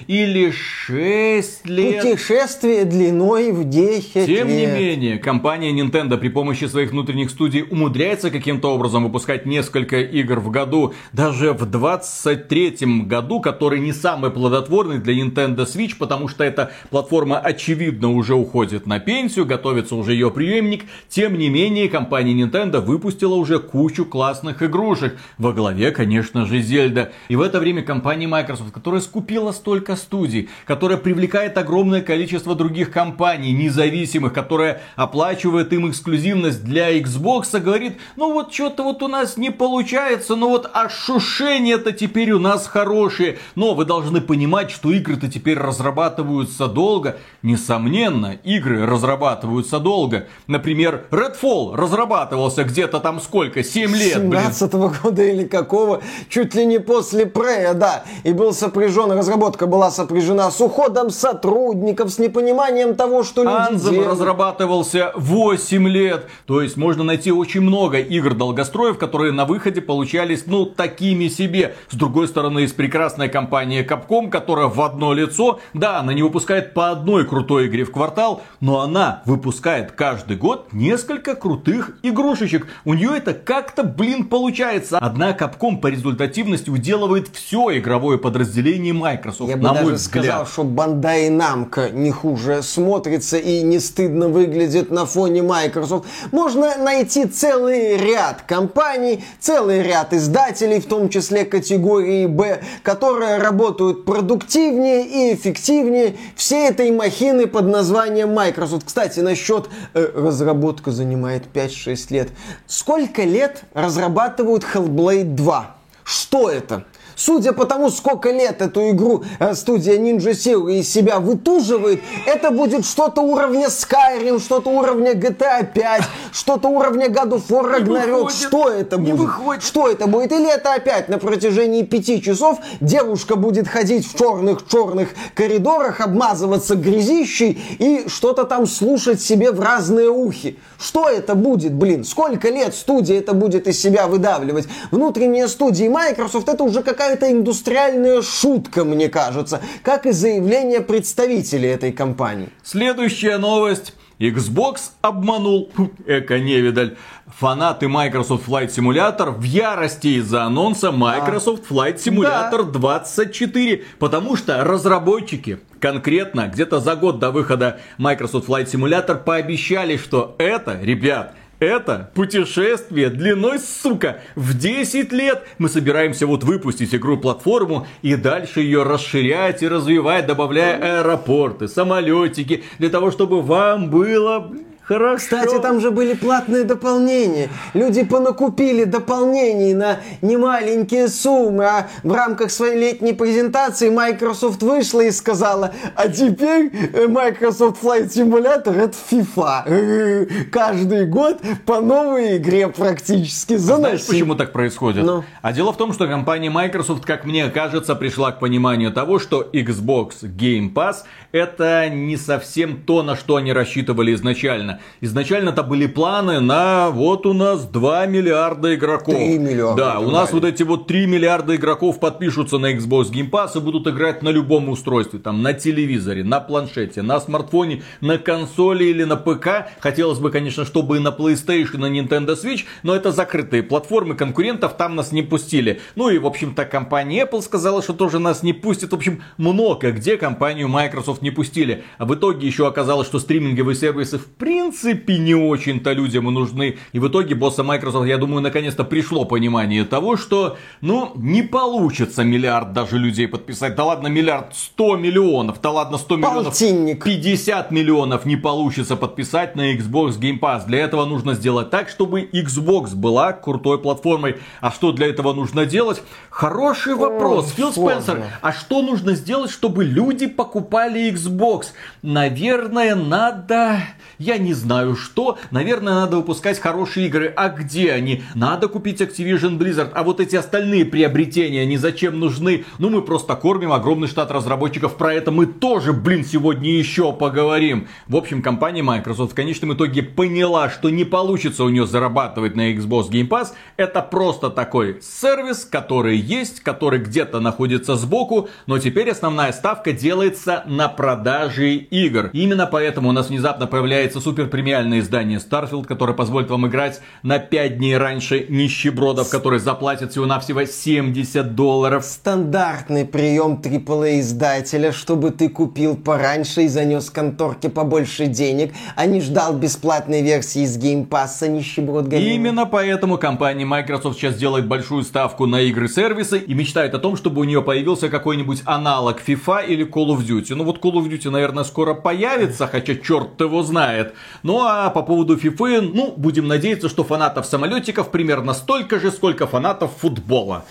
или 0.08 0.52
6 0.52 1.66
лет. 1.68 2.04
Путешествие 2.04 2.86
длиной 2.86 3.52
в 3.52 3.70
10 3.70 4.26
Тем 4.26 4.48
лет. 4.48 4.48
не 4.48 4.66
менее, 4.66 5.18
компания 5.18 5.72
Nintendo 5.72 6.18
при 6.18 6.30
помощи 6.30 6.66
своих 6.66 6.92
внутренних 6.92 7.30
студий 7.30 7.66
умудряется 7.70 8.32
каким-то 8.32 8.74
образом 8.74 9.04
выпускать 9.04 9.46
несколько 9.46 10.02
игр 10.02 10.40
в 10.40 10.50
году. 10.50 10.94
Даже 11.14 11.54
в 11.54 11.66
23 11.66 13.04
году, 13.06 13.40
который 13.42 13.80
не 13.80 13.94
самый 13.94 14.32
плодотворный 14.32 15.00
для 15.00 15.14
Nintendo 15.14 15.66
Switch, 15.66 15.96
потому 15.98 16.28
что 16.28 16.44
эта 16.44 16.72
платформа 16.90 17.40
очевидно 17.40 18.12
уже 18.12 18.36
уходит 18.36 18.86
на 18.88 19.00
пенсию, 19.00 19.46
готовится 19.46 19.96
уже 19.96 20.14
ее 20.14 20.32
преемник. 20.32 20.86
Тем 21.10 21.38
не 21.38 21.50
менее, 21.50 21.90
компания 21.90 22.34
Nintendo 22.34 22.80
выпустила 22.80 23.36
уже 23.36 23.60
кучу 23.60 24.06
классных 24.06 24.64
игрушек. 24.64 25.18
Во 25.38 25.54
главе, 25.54 25.92
конечно 25.92 26.46
же, 26.46 26.62
Зельда. 26.62 27.12
И 27.30 27.36
в 27.36 27.42
это 27.42 27.60
время 27.60 27.82
компания 27.82 28.28
Microsoft, 28.28 28.72
которая 28.72 29.02
скупила 29.08 29.54
столько 29.54 29.96
студий, 29.96 30.50
которая 30.66 30.98
привлекает 30.98 31.58
огромное 31.58 32.02
количество 32.02 32.56
других 32.56 32.92
компаний, 32.92 33.54
независимых, 33.54 34.34
которая 34.34 34.82
оплачивает 34.96 35.72
им 35.72 35.90
эксклюзивность 35.90 36.64
для 36.64 37.00
Xbox, 37.00 37.58
говорит, 37.60 37.98
ну 38.18 38.34
вот 38.34 38.54
что-то 38.54 38.84
вот 38.84 39.02
у 39.02 39.08
нас 39.08 39.38
не 39.38 39.50
получается, 39.50 40.36
но 40.36 40.50
вот 40.50 40.70
ошушения-то 40.74 41.94
теперь 41.94 42.32
у 42.32 42.40
нас 42.40 42.68
хорошие. 42.68 43.38
Но 43.56 43.74
вы 43.74 43.86
должны 43.86 44.20
понимать, 44.20 44.72
что 44.72 44.92
игры-то 44.92 45.30
теперь 45.30 45.58
разрабатываются 45.58 46.68
долго. 46.68 47.18
Несомненно, 47.42 48.38
игры 48.44 48.86
разрабатываются 48.86 49.80
долго. 49.80 50.28
Например, 50.48 51.06
Redfall 51.12 51.76
разрабатывался 51.76 52.64
где-то 52.66 53.00
там 53.00 53.22
сколько? 53.22 53.64
7 53.64 53.96
лет, 53.96 54.14
17 54.16 54.74
-го 54.74 54.94
года 55.02 55.24
или 55.24 55.46
какого? 55.46 56.02
Чуть 56.30 56.56
ли 56.56 56.66
не 56.66 56.80
после 56.80 57.26
Прея, 57.26 57.74
да. 57.74 58.04
И 58.24 58.34
был 58.34 58.54
сопряжен, 58.54 58.97
разработка 59.06 59.68
была 59.68 59.92
сопряжена 59.92 60.50
с 60.50 60.60
уходом 60.60 61.10
сотрудников, 61.10 62.12
с 62.12 62.20
непониманием 62.20 62.96
того, 62.96 63.24
что 63.24 63.44
люди 63.44 63.74
Anthem 63.74 63.92
делают. 63.92 64.12
разрабатывался 64.12 65.12
8 65.16 65.68
8 65.78 65.88
лет. 65.88 66.28
То 66.46 66.62
есть 66.62 66.78
можно 66.78 67.04
найти 67.04 67.32
очень 67.32 67.62
много 67.62 68.00
игр 68.00 68.34
долгостроев, 68.34 68.98
которые 68.98 69.32
на 69.32 69.46
выходе 69.46 69.82
получались, 69.82 70.44
ну, 70.46 70.66
такими 70.66 71.28
себе. 71.28 71.76
С 71.90 71.96
другой 71.96 72.28
стороны, 72.28 72.60
есть 72.60 72.76
прекрасная 72.76 73.28
компания 73.28 73.86
Capcom, 73.86 74.30
которая 74.30 74.68
в 74.68 74.82
одно 74.82 75.14
лицо, 75.14 75.60
да, 75.74 76.00
она 76.00 76.14
не 76.14 76.24
выпускает 76.24 76.74
по 76.74 76.90
одной 76.92 77.26
крутой 77.26 77.68
игре 77.68 77.84
в 77.84 77.92
квартал, 77.92 78.42
но 78.60 78.82
она 78.82 79.22
выпускает 79.26 79.92
каждый 79.92 80.38
год 80.38 80.68
несколько 80.72 81.36
крутых 81.36 81.98
игрушечек. 82.04 82.68
У 82.86 82.94
нее 82.94 83.18
это 83.18 83.34
как-то, 83.34 83.84
блин, 83.84 84.26
получается. 84.26 84.98
Одна 84.98 85.32
Capcom 85.32 85.78
по 85.78 85.88
результативности 85.88 86.70
уделывает 86.70 87.30
все 87.34 87.78
игровое 87.78 88.18
подразделение 88.18 88.87
Microsoft, 88.92 89.50
Я 89.50 89.58
на 89.58 89.74
бы 89.74 89.82
мой 89.82 89.84
даже 89.84 89.96
взгляд. 89.96 90.26
сказал, 90.26 90.46
что 90.48 90.64
Bandai 90.64 91.30
Namco 91.30 91.92
не 91.92 92.12
хуже 92.12 92.62
смотрится 92.64 93.38
и 93.38 93.62
не 93.62 93.80
стыдно 93.80 94.28
выглядит 94.28 94.92
на 94.92 95.06
фоне 95.06 95.42
Microsoft. 95.42 96.06
Можно 96.32 96.78
найти 96.78 97.26
целый 97.26 97.98
ряд 97.98 98.44
компаний, 98.48 99.24
целый 99.40 99.82
ряд 99.84 100.14
издателей, 100.14 100.80
в 100.80 100.86
том 100.88 101.10
числе 101.10 101.46
категории 101.46 102.26
B, 102.26 102.62
которые 102.84 103.38
работают 103.38 104.06
продуктивнее 104.06 105.06
и 105.06 105.34
эффективнее 105.36 106.16
всей 106.36 106.70
этой 106.70 106.92
махины 106.92 107.48
под 107.48 107.66
названием 107.68 108.34
Microsoft. 108.34 108.86
Кстати, 108.86 109.20
насчет 109.20 109.70
э, 109.94 110.12
разработка 110.16 110.92
занимает 110.92 111.44
5-6 111.54 112.06
лет. 112.14 112.30
Сколько 112.68 113.24
лет 113.24 113.64
разрабатывают 113.74 114.64
Hellblade 114.64 115.36
2? 115.36 115.76
Что 116.04 116.50
это? 116.50 116.86
Судя 117.18 117.52
по 117.52 117.66
тому, 117.66 117.90
сколько 117.90 118.30
лет 118.30 118.62
эту 118.62 118.92
игру 118.92 119.24
э, 119.40 119.56
студия 119.56 119.98
Ninja 119.98 120.32
Theory 120.32 120.80
из 120.80 120.90
себя 120.90 121.20
вытуживает, 121.20 122.00
это 122.28 122.52
будет 122.52 122.86
что-то 122.86 123.22
уровня 123.22 123.68
Skyrim, 123.68 124.40
что-то 124.40 124.70
уровня 124.70 125.14
GTA 125.14 125.66
5, 125.74 126.04
что-то 126.32 126.68
уровня 126.68 127.08
God 127.08 127.30
of 127.32 127.48
War 127.50 127.76
Ragnarok. 127.76 128.30
Что 128.30 128.70
это 128.70 129.00
будет? 129.00 129.18
выходит. 129.18 129.64
Что 129.64 129.90
это 129.90 130.06
будет? 130.06 130.32
Или 130.32 130.48
это 130.48 130.76
опять 130.76 131.10
на 131.10 131.18
протяжении 131.18 131.82
пяти 131.82 132.22
часов 132.22 132.60
девушка 132.82 133.36
будет 133.36 133.68
ходить 133.68 134.08
в 134.08 134.18
черных-черных 134.18 135.10
коридорах, 135.34 136.02
обмазываться 136.02 136.76
грязищей 136.76 137.60
и 137.80 138.06
что-то 138.08 138.44
там 138.44 138.68
слушать 138.68 139.22
себе 139.22 139.52
в 139.52 139.60
разные 139.60 140.10
ухи. 140.10 140.60
Что 140.80 141.10
это 141.10 141.34
будет, 141.34 141.74
блин? 141.74 142.04
Сколько 142.04 142.50
лет 142.50 142.76
студия 142.76 143.18
это 143.18 143.34
будет 143.34 143.68
из 143.68 143.82
себя 143.82 144.06
выдавливать? 144.06 144.68
Внутренние 144.92 145.48
студии 145.48 145.88
Microsoft 145.88 146.48
это 146.48 146.64
уже 146.64 146.84
какая-то 147.08 147.32
индустриальная 147.32 148.22
шутка, 148.22 148.84
мне 148.84 149.08
кажется, 149.08 149.62
как 149.82 150.06
и 150.06 150.12
заявление 150.12 150.82
представителей 150.82 151.70
этой 151.70 151.94
компании. 151.94 152.50
Следующая 152.64 153.38
новость. 153.38 153.94
Xbox 154.20 154.92
обманул, 155.02 155.72
эко-невидаль, 156.08 156.98
фанаты 157.28 157.88
Microsoft 157.88 158.48
Flight 158.48 158.70
Simulator 158.70 159.32
в 159.32 159.44
ярости 159.44 160.20
из-за 160.20 160.44
анонса 160.44 160.92
Microsoft 160.92 161.70
Flight 161.70 161.98
Simulator 161.98 162.64
24, 162.64 163.84
потому 164.00 164.36
что 164.36 164.64
разработчики 164.64 165.60
конкретно 165.80 166.48
где-то 166.48 166.80
за 166.80 166.96
год 166.96 167.20
до 167.20 167.30
выхода 167.30 167.80
Microsoft 168.00 168.50
Flight 168.50 168.66
Simulator 168.66 169.24
пообещали, 169.24 169.98
что 169.98 170.36
это, 170.40 170.80
ребят, 170.82 171.36
это 171.60 172.12
путешествие 172.14 173.10
длиной, 173.10 173.60
сука, 173.60 174.22
в 174.36 174.58
10 174.58 175.12
лет. 175.12 175.44
Мы 175.58 175.70
собираемся 175.70 176.28
вот 176.28 176.44
выпустить 176.44 176.94
игру-платформу 176.94 177.88
и 178.02 178.16
дальше 178.16 178.62
ее 178.62 178.84
расширять 178.84 179.64
и 179.64 179.68
развивать, 179.68 180.28
добавляя 180.28 181.00
аэропорты, 181.00 181.68
самолетики, 181.68 182.64
для 182.80 182.90
того, 182.90 183.12
чтобы 183.12 183.42
вам 183.42 183.90
было 183.90 184.52
Хорошо. 184.88 185.18
Кстати, 185.18 185.60
там 185.60 185.82
же 185.82 185.92
были 185.92 186.14
платные 186.14 186.64
дополнения. 186.64 187.50
Люди 187.74 188.04
понакупили 188.04 188.86
дополнений 188.86 189.74
на 189.74 190.00
немаленькие 190.22 191.10
суммы, 191.10 191.66
а 191.66 191.88
в 192.04 192.14
рамках 192.14 192.52
своей 192.52 192.80
летней 192.80 193.14
презентации 193.14 193.90
Microsoft 193.90 194.64
вышла 194.64 195.02
и 195.02 195.12
сказала, 195.12 195.74
а 195.96 196.08
теперь 196.08 196.72
э, 196.94 197.08
Microsoft 197.08 197.84
Flight 197.84 198.08
Simulator 198.08 198.74
это 198.78 198.96
FIFA. 199.12 200.50
Каждый 200.52 201.06
год 201.06 201.42
по 201.66 201.82
новой 201.82 202.38
игре 202.38 202.70
практически. 202.70 203.58
Заноси. 203.58 203.82
Знаешь, 203.82 204.08
почему 204.08 204.36
так 204.36 204.54
происходит? 204.54 205.04
Ну. 205.04 205.26
А 205.42 205.52
дело 205.52 205.74
в 205.74 205.78
том, 205.78 205.92
что 205.92 206.08
компания 206.08 206.50
Microsoft, 206.50 207.06
как 207.06 207.26
мне 207.26 207.50
кажется, 207.50 207.94
пришла 207.96 208.32
к 208.32 208.40
пониманию 208.40 208.94
того, 208.94 209.20
что 209.20 209.50
Xbox 209.52 210.22
Game 210.24 210.74
Pass 210.74 211.04
это 211.34 211.90
не 211.90 212.16
совсем 212.16 212.82
то, 212.84 213.04
на 213.04 213.18
что 213.18 213.36
они 213.36 213.52
рассчитывали 213.52 214.14
изначально. 214.14 214.77
Изначально 215.02 215.50
это 215.50 215.64
были 215.64 215.88
планы 215.88 216.40
на 216.40 216.90
вот 216.90 217.26
у 217.26 217.34
нас 217.34 217.66
2 217.66 218.06
миллиарда 218.08 218.76
игроков. 218.76 219.16
3 219.16 219.38
миллиарда, 219.38 219.76
Да, 219.76 220.00
у 220.00 220.10
нас 220.12 220.32
вот 220.32 220.46
эти 220.46 220.64
вот 220.64 220.88
3 220.88 221.06
миллиарда 221.08 221.56
игроков 221.56 222.00
подпишутся 222.00 222.58
на 222.58 222.74
Xbox 222.74 223.12
Game 223.12 223.30
Pass 223.30 223.58
и 223.58 223.60
будут 223.60 223.88
играть 223.88 224.24
на 224.24 224.30
любом 224.30 224.70
устройстве. 224.70 225.20
Там 225.20 225.42
на 225.42 225.54
телевизоре, 225.54 226.24
на 226.24 226.40
планшете, 226.40 227.02
на 227.02 227.20
смартфоне, 227.20 227.84
на 228.02 228.18
консоли 228.18 228.86
или 228.86 229.04
на 229.04 229.18
ПК. 229.18 229.68
Хотелось 229.80 230.20
бы, 230.20 230.32
конечно, 230.32 230.66
чтобы 230.66 230.98
и 230.98 231.00
на 231.00 231.10
PlayStation, 231.10 231.76
и 231.76 231.78
на 231.78 231.88
Nintendo 231.88 232.36
Switch, 232.42 232.66
но 232.84 232.96
это 232.96 233.12
закрытые 233.12 233.64
платформы, 233.64 234.16
конкурентов 234.16 234.78
там 234.78 234.96
нас 234.96 235.12
не 235.12 235.24
пустили. 235.24 235.82
Ну 235.96 236.10
и, 236.10 236.18
в 236.18 236.26
общем-то, 236.26 236.66
компания 236.66 237.26
Apple 237.26 237.42
сказала, 237.42 237.82
что 237.82 237.94
тоже 237.94 238.20
нас 238.20 238.44
не 238.44 238.54
пустит. 238.54 238.92
В 238.92 238.96
общем, 238.96 239.24
много 239.38 239.92
где 239.92 240.18
компанию 240.18 240.68
Microsoft 240.68 241.22
не 241.22 241.32
пустили. 241.32 241.84
А 241.98 242.06
в 242.06 242.14
итоге 242.14 242.48
еще 242.48 242.68
оказалось, 242.68 243.08
что 243.08 243.20
стриминговые 243.20 243.76
сервисы 243.76 244.18
в 244.18 244.26
принципе 244.26 244.67
не 244.72 245.36
очень-то 245.36 245.94
людям 245.94 246.26
нужны. 246.26 246.78
И 246.94 247.00
в 247.00 247.08
итоге 247.08 247.36
босса 247.36 247.64
Microsoft, 247.64 248.08
я 248.08 248.18
думаю, 248.18 248.42
наконец-то 248.42 248.84
пришло 248.84 249.26
понимание 249.26 249.84
того, 249.84 250.18
что, 250.18 250.58
ну, 250.82 251.12
не 251.16 251.44
получится 251.44 252.24
миллиард 252.24 252.74
даже 252.74 252.98
людей 252.98 253.28
подписать. 253.28 253.76
Да 253.76 253.86
ладно, 253.86 254.08
миллиард 254.08 254.56
100 254.56 254.98
миллионов, 254.98 255.62
да 255.62 255.72
ладно, 255.72 255.98
100 255.98 256.16
миллионов. 256.18 256.44
Полтинник. 256.46 257.04
50 257.04 257.72
миллионов 257.72 258.26
не 258.26 258.36
получится 258.36 258.96
подписать 258.96 259.56
на 259.56 259.74
Xbox 259.74 260.20
Game 260.20 260.40
Pass. 260.40 260.66
Для 260.66 260.80
этого 260.80 261.06
нужно 261.06 261.34
сделать 261.34 261.70
так, 261.70 261.90
чтобы 261.90 262.22
Xbox 262.22 262.96
была 262.96 263.34
крутой 263.34 263.80
платформой. 263.80 264.38
А 264.62 264.72
что 264.72 264.92
для 264.92 265.08
этого 265.08 265.34
нужно 265.34 265.66
делать? 265.66 266.02
Хороший 266.30 266.96
вопрос, 266.96 267.52
Фил 267.52 267.74
сложно. 267.74 268.02
Спенсер. 268.02 268.24
А 268.42 268.52
что 268.52 268.82
нужно 268.82 269.14
сделать, 269.16 269.52
чтобы 269.52 269.84
люди 269.84 270.28
покупали 270.28 271.12
Xbox? 271.12 271.68
Наверное, 272.02 272.96
надо... 272.96 273.80
Я 274.20 274.38
не 274.38 274.54
знаю 274.58 274.96
что. 274.96 275.38
Наверное, 275.52 275.94
надо 275.94 276.18
выпускать 276.18 276.60
хорошие 276.60 277.08
игры. 277.08 277.32
А 277.36 277.50
где 277.50 277.92
они? 277.94 278.24
Надо 278.36 278.68
купить 278.68 279.02
Activision 279.02 279.58
Blizzard. 279.58 279.92
А 279.94 280.04
вот 280.04 280.20
эти 280.20 280.36
остальные 280.36 280.86
приобретения, 280.86 281.62
они 281.62 281.78
зачем 281.78 282.20
нужны? 282.20 282.66
Ну, 282.80 282.90
мы 282.90 283.02
просто 283.02 283.36
кормим 283.36 283.72
огромный 283.72 284.08
штат 284.08 284.32
разработчиков. 284.32 284.98
Про 284.98 285.14
это 285.14 285.32
мы 285.32 285.46
тоже, 285.46 285.94
блин, 285.94 286.26
сегодня 286.26 286.72
еще 286.72 287.14
поговорим. 287.14 287.88
В 288.08 288.16
общем, 288.16 288.42
компания 288.42 288.84
Microsoft 288.84 289.32
в 289.32 289.36
конечном 289.36 289.74
итоге 289.74 290.04
поняла, 290.04 290.70
что 290.70 290.90
не 290.90 291.06
получится 291.06 291.64
у 291.64 291.70
нее 291.70 291.86
зарабатывать 291.86 292.56
на 292.56 292.74
Xbox 292.74 293.10
Game 293.10 293.28
Pass. 293.28 293.54
Это 293.78 294.02
просто 294.02 294.50
такой 294.50 295.00
сервис, 295.02 295.66
который 295.66 296.18
есть, 296.18 296.62
который 296.62 297.00
где-то 297.00 297.40
находится 297.40 297.96
сбоку, 297.96 298.50
но 298.66 298.80
теперь 298.80 299.10
основная 299.12 299.52
ставка 299.52 299.92
делается 299.92 300.64
на 300.66 300.88
продаже 300.88 301.76
игр. 301.76 302.30
Именно 302.34 302.68
поэтому 302.68 303.10
у 303.10 303.12
нас 303.12 303.30
внезапно 303.30 303.68
появляется 303.68 304.20
супер 304.20 304.47
премиальное 304.48 305.00
издание 305.00 305.40
Starfield, 305.40 305.86
которое 305.86 306.14
позволит 306.14 306.50
вам 306.50 306.68
играть 306.68 307.02
на 307.24 307.40
5 307.40 307.78
дней 307.78 307.98
раньше 307.98 308.46
нищебродов, 308.50 309.30
которые 309.30 309.60
заплатят 309.60 310.12
всего-навсего 310.12 310.66
70 310.66 311.56
долларов. 311.56 312.04
Стандартный 312.04 313.06
прием 313.06 313.60
AAA 313.62 314.20
издателя, 314.20 314.92
чтобы 314.92 315.32
ты 315.32 315.50
купил 315.50 315.96
пораньше 315.96 316.64
и 316.64 316.68
занес 316.68 317.10
конторке 317.10 317.70
побольше 317.70 318.28
денег, 318.28 318.74
а 318.96 319.06
не 319.06 319.22
ждал 319.22 319.54
бесплатной 319.54 320.22
версии 320.22 320.64
из 320.64 320.78
геймпасса 320.78 321.48
нищеброд 321.48 322.08
И 322.08 322.10
гонимый. 322.10 322.36
именно 322.36 322.66
поэтому 322.66 323.18
компания 323.18 323.66
Microsoft 323.66 324.18
сейчас 324.18 324.36
делает 324.36 324.68
большую 324.68 325.04
ставку 325.04 325.46
на 325.46 325.62
игры-сервисы 325.62 326.40
и 326.40 326.54
мечтает 326.54 326.94
о 326.94 327.00
том, 327.00 327.16
чтобы 327.16 327.42
у 327.42 327.44
нее 327.44 327.62
появился 327.62 328.10
какой-нибудь 328.10 328.62
аналог 328.66 329.22
FIFA 329.26 329.68
или 329.68 329.86
Call 329.86 330.16
of 330.16 330.26
Duty. 330.26 330.56
Ну 330.56 330.64
вот 330.64 330.80
Call 330.84 330.94
of 330.94 331.10
Duty, 331.10 331.30
наверное, 331.30 331.64
скоро 331.64 331.94
появится, 331.94 332.68
хотя 332.68 332.96
черт 332.96 333.40
его 333.40 333.64
знает. 333.64 334.14
Ну 334.44 334.62
а 334.62 334.90
по 334.90 335.04
поводу 335.04 335.36
FIFA, 335.36 335.92
ну, 335.94 336.14
будем 336.16 336.48
надеяться, 336.48 336.90
что 336.90 337.04
фанатов 337.04 337.46
самолетиков 337.46 338.12
примерно 338.12 338.54
столько 338.54 339.00
же, 339.00 339.12
сколько 339.12 339.48
фанатов 339.48 339.92
футбола. 339.98 340.66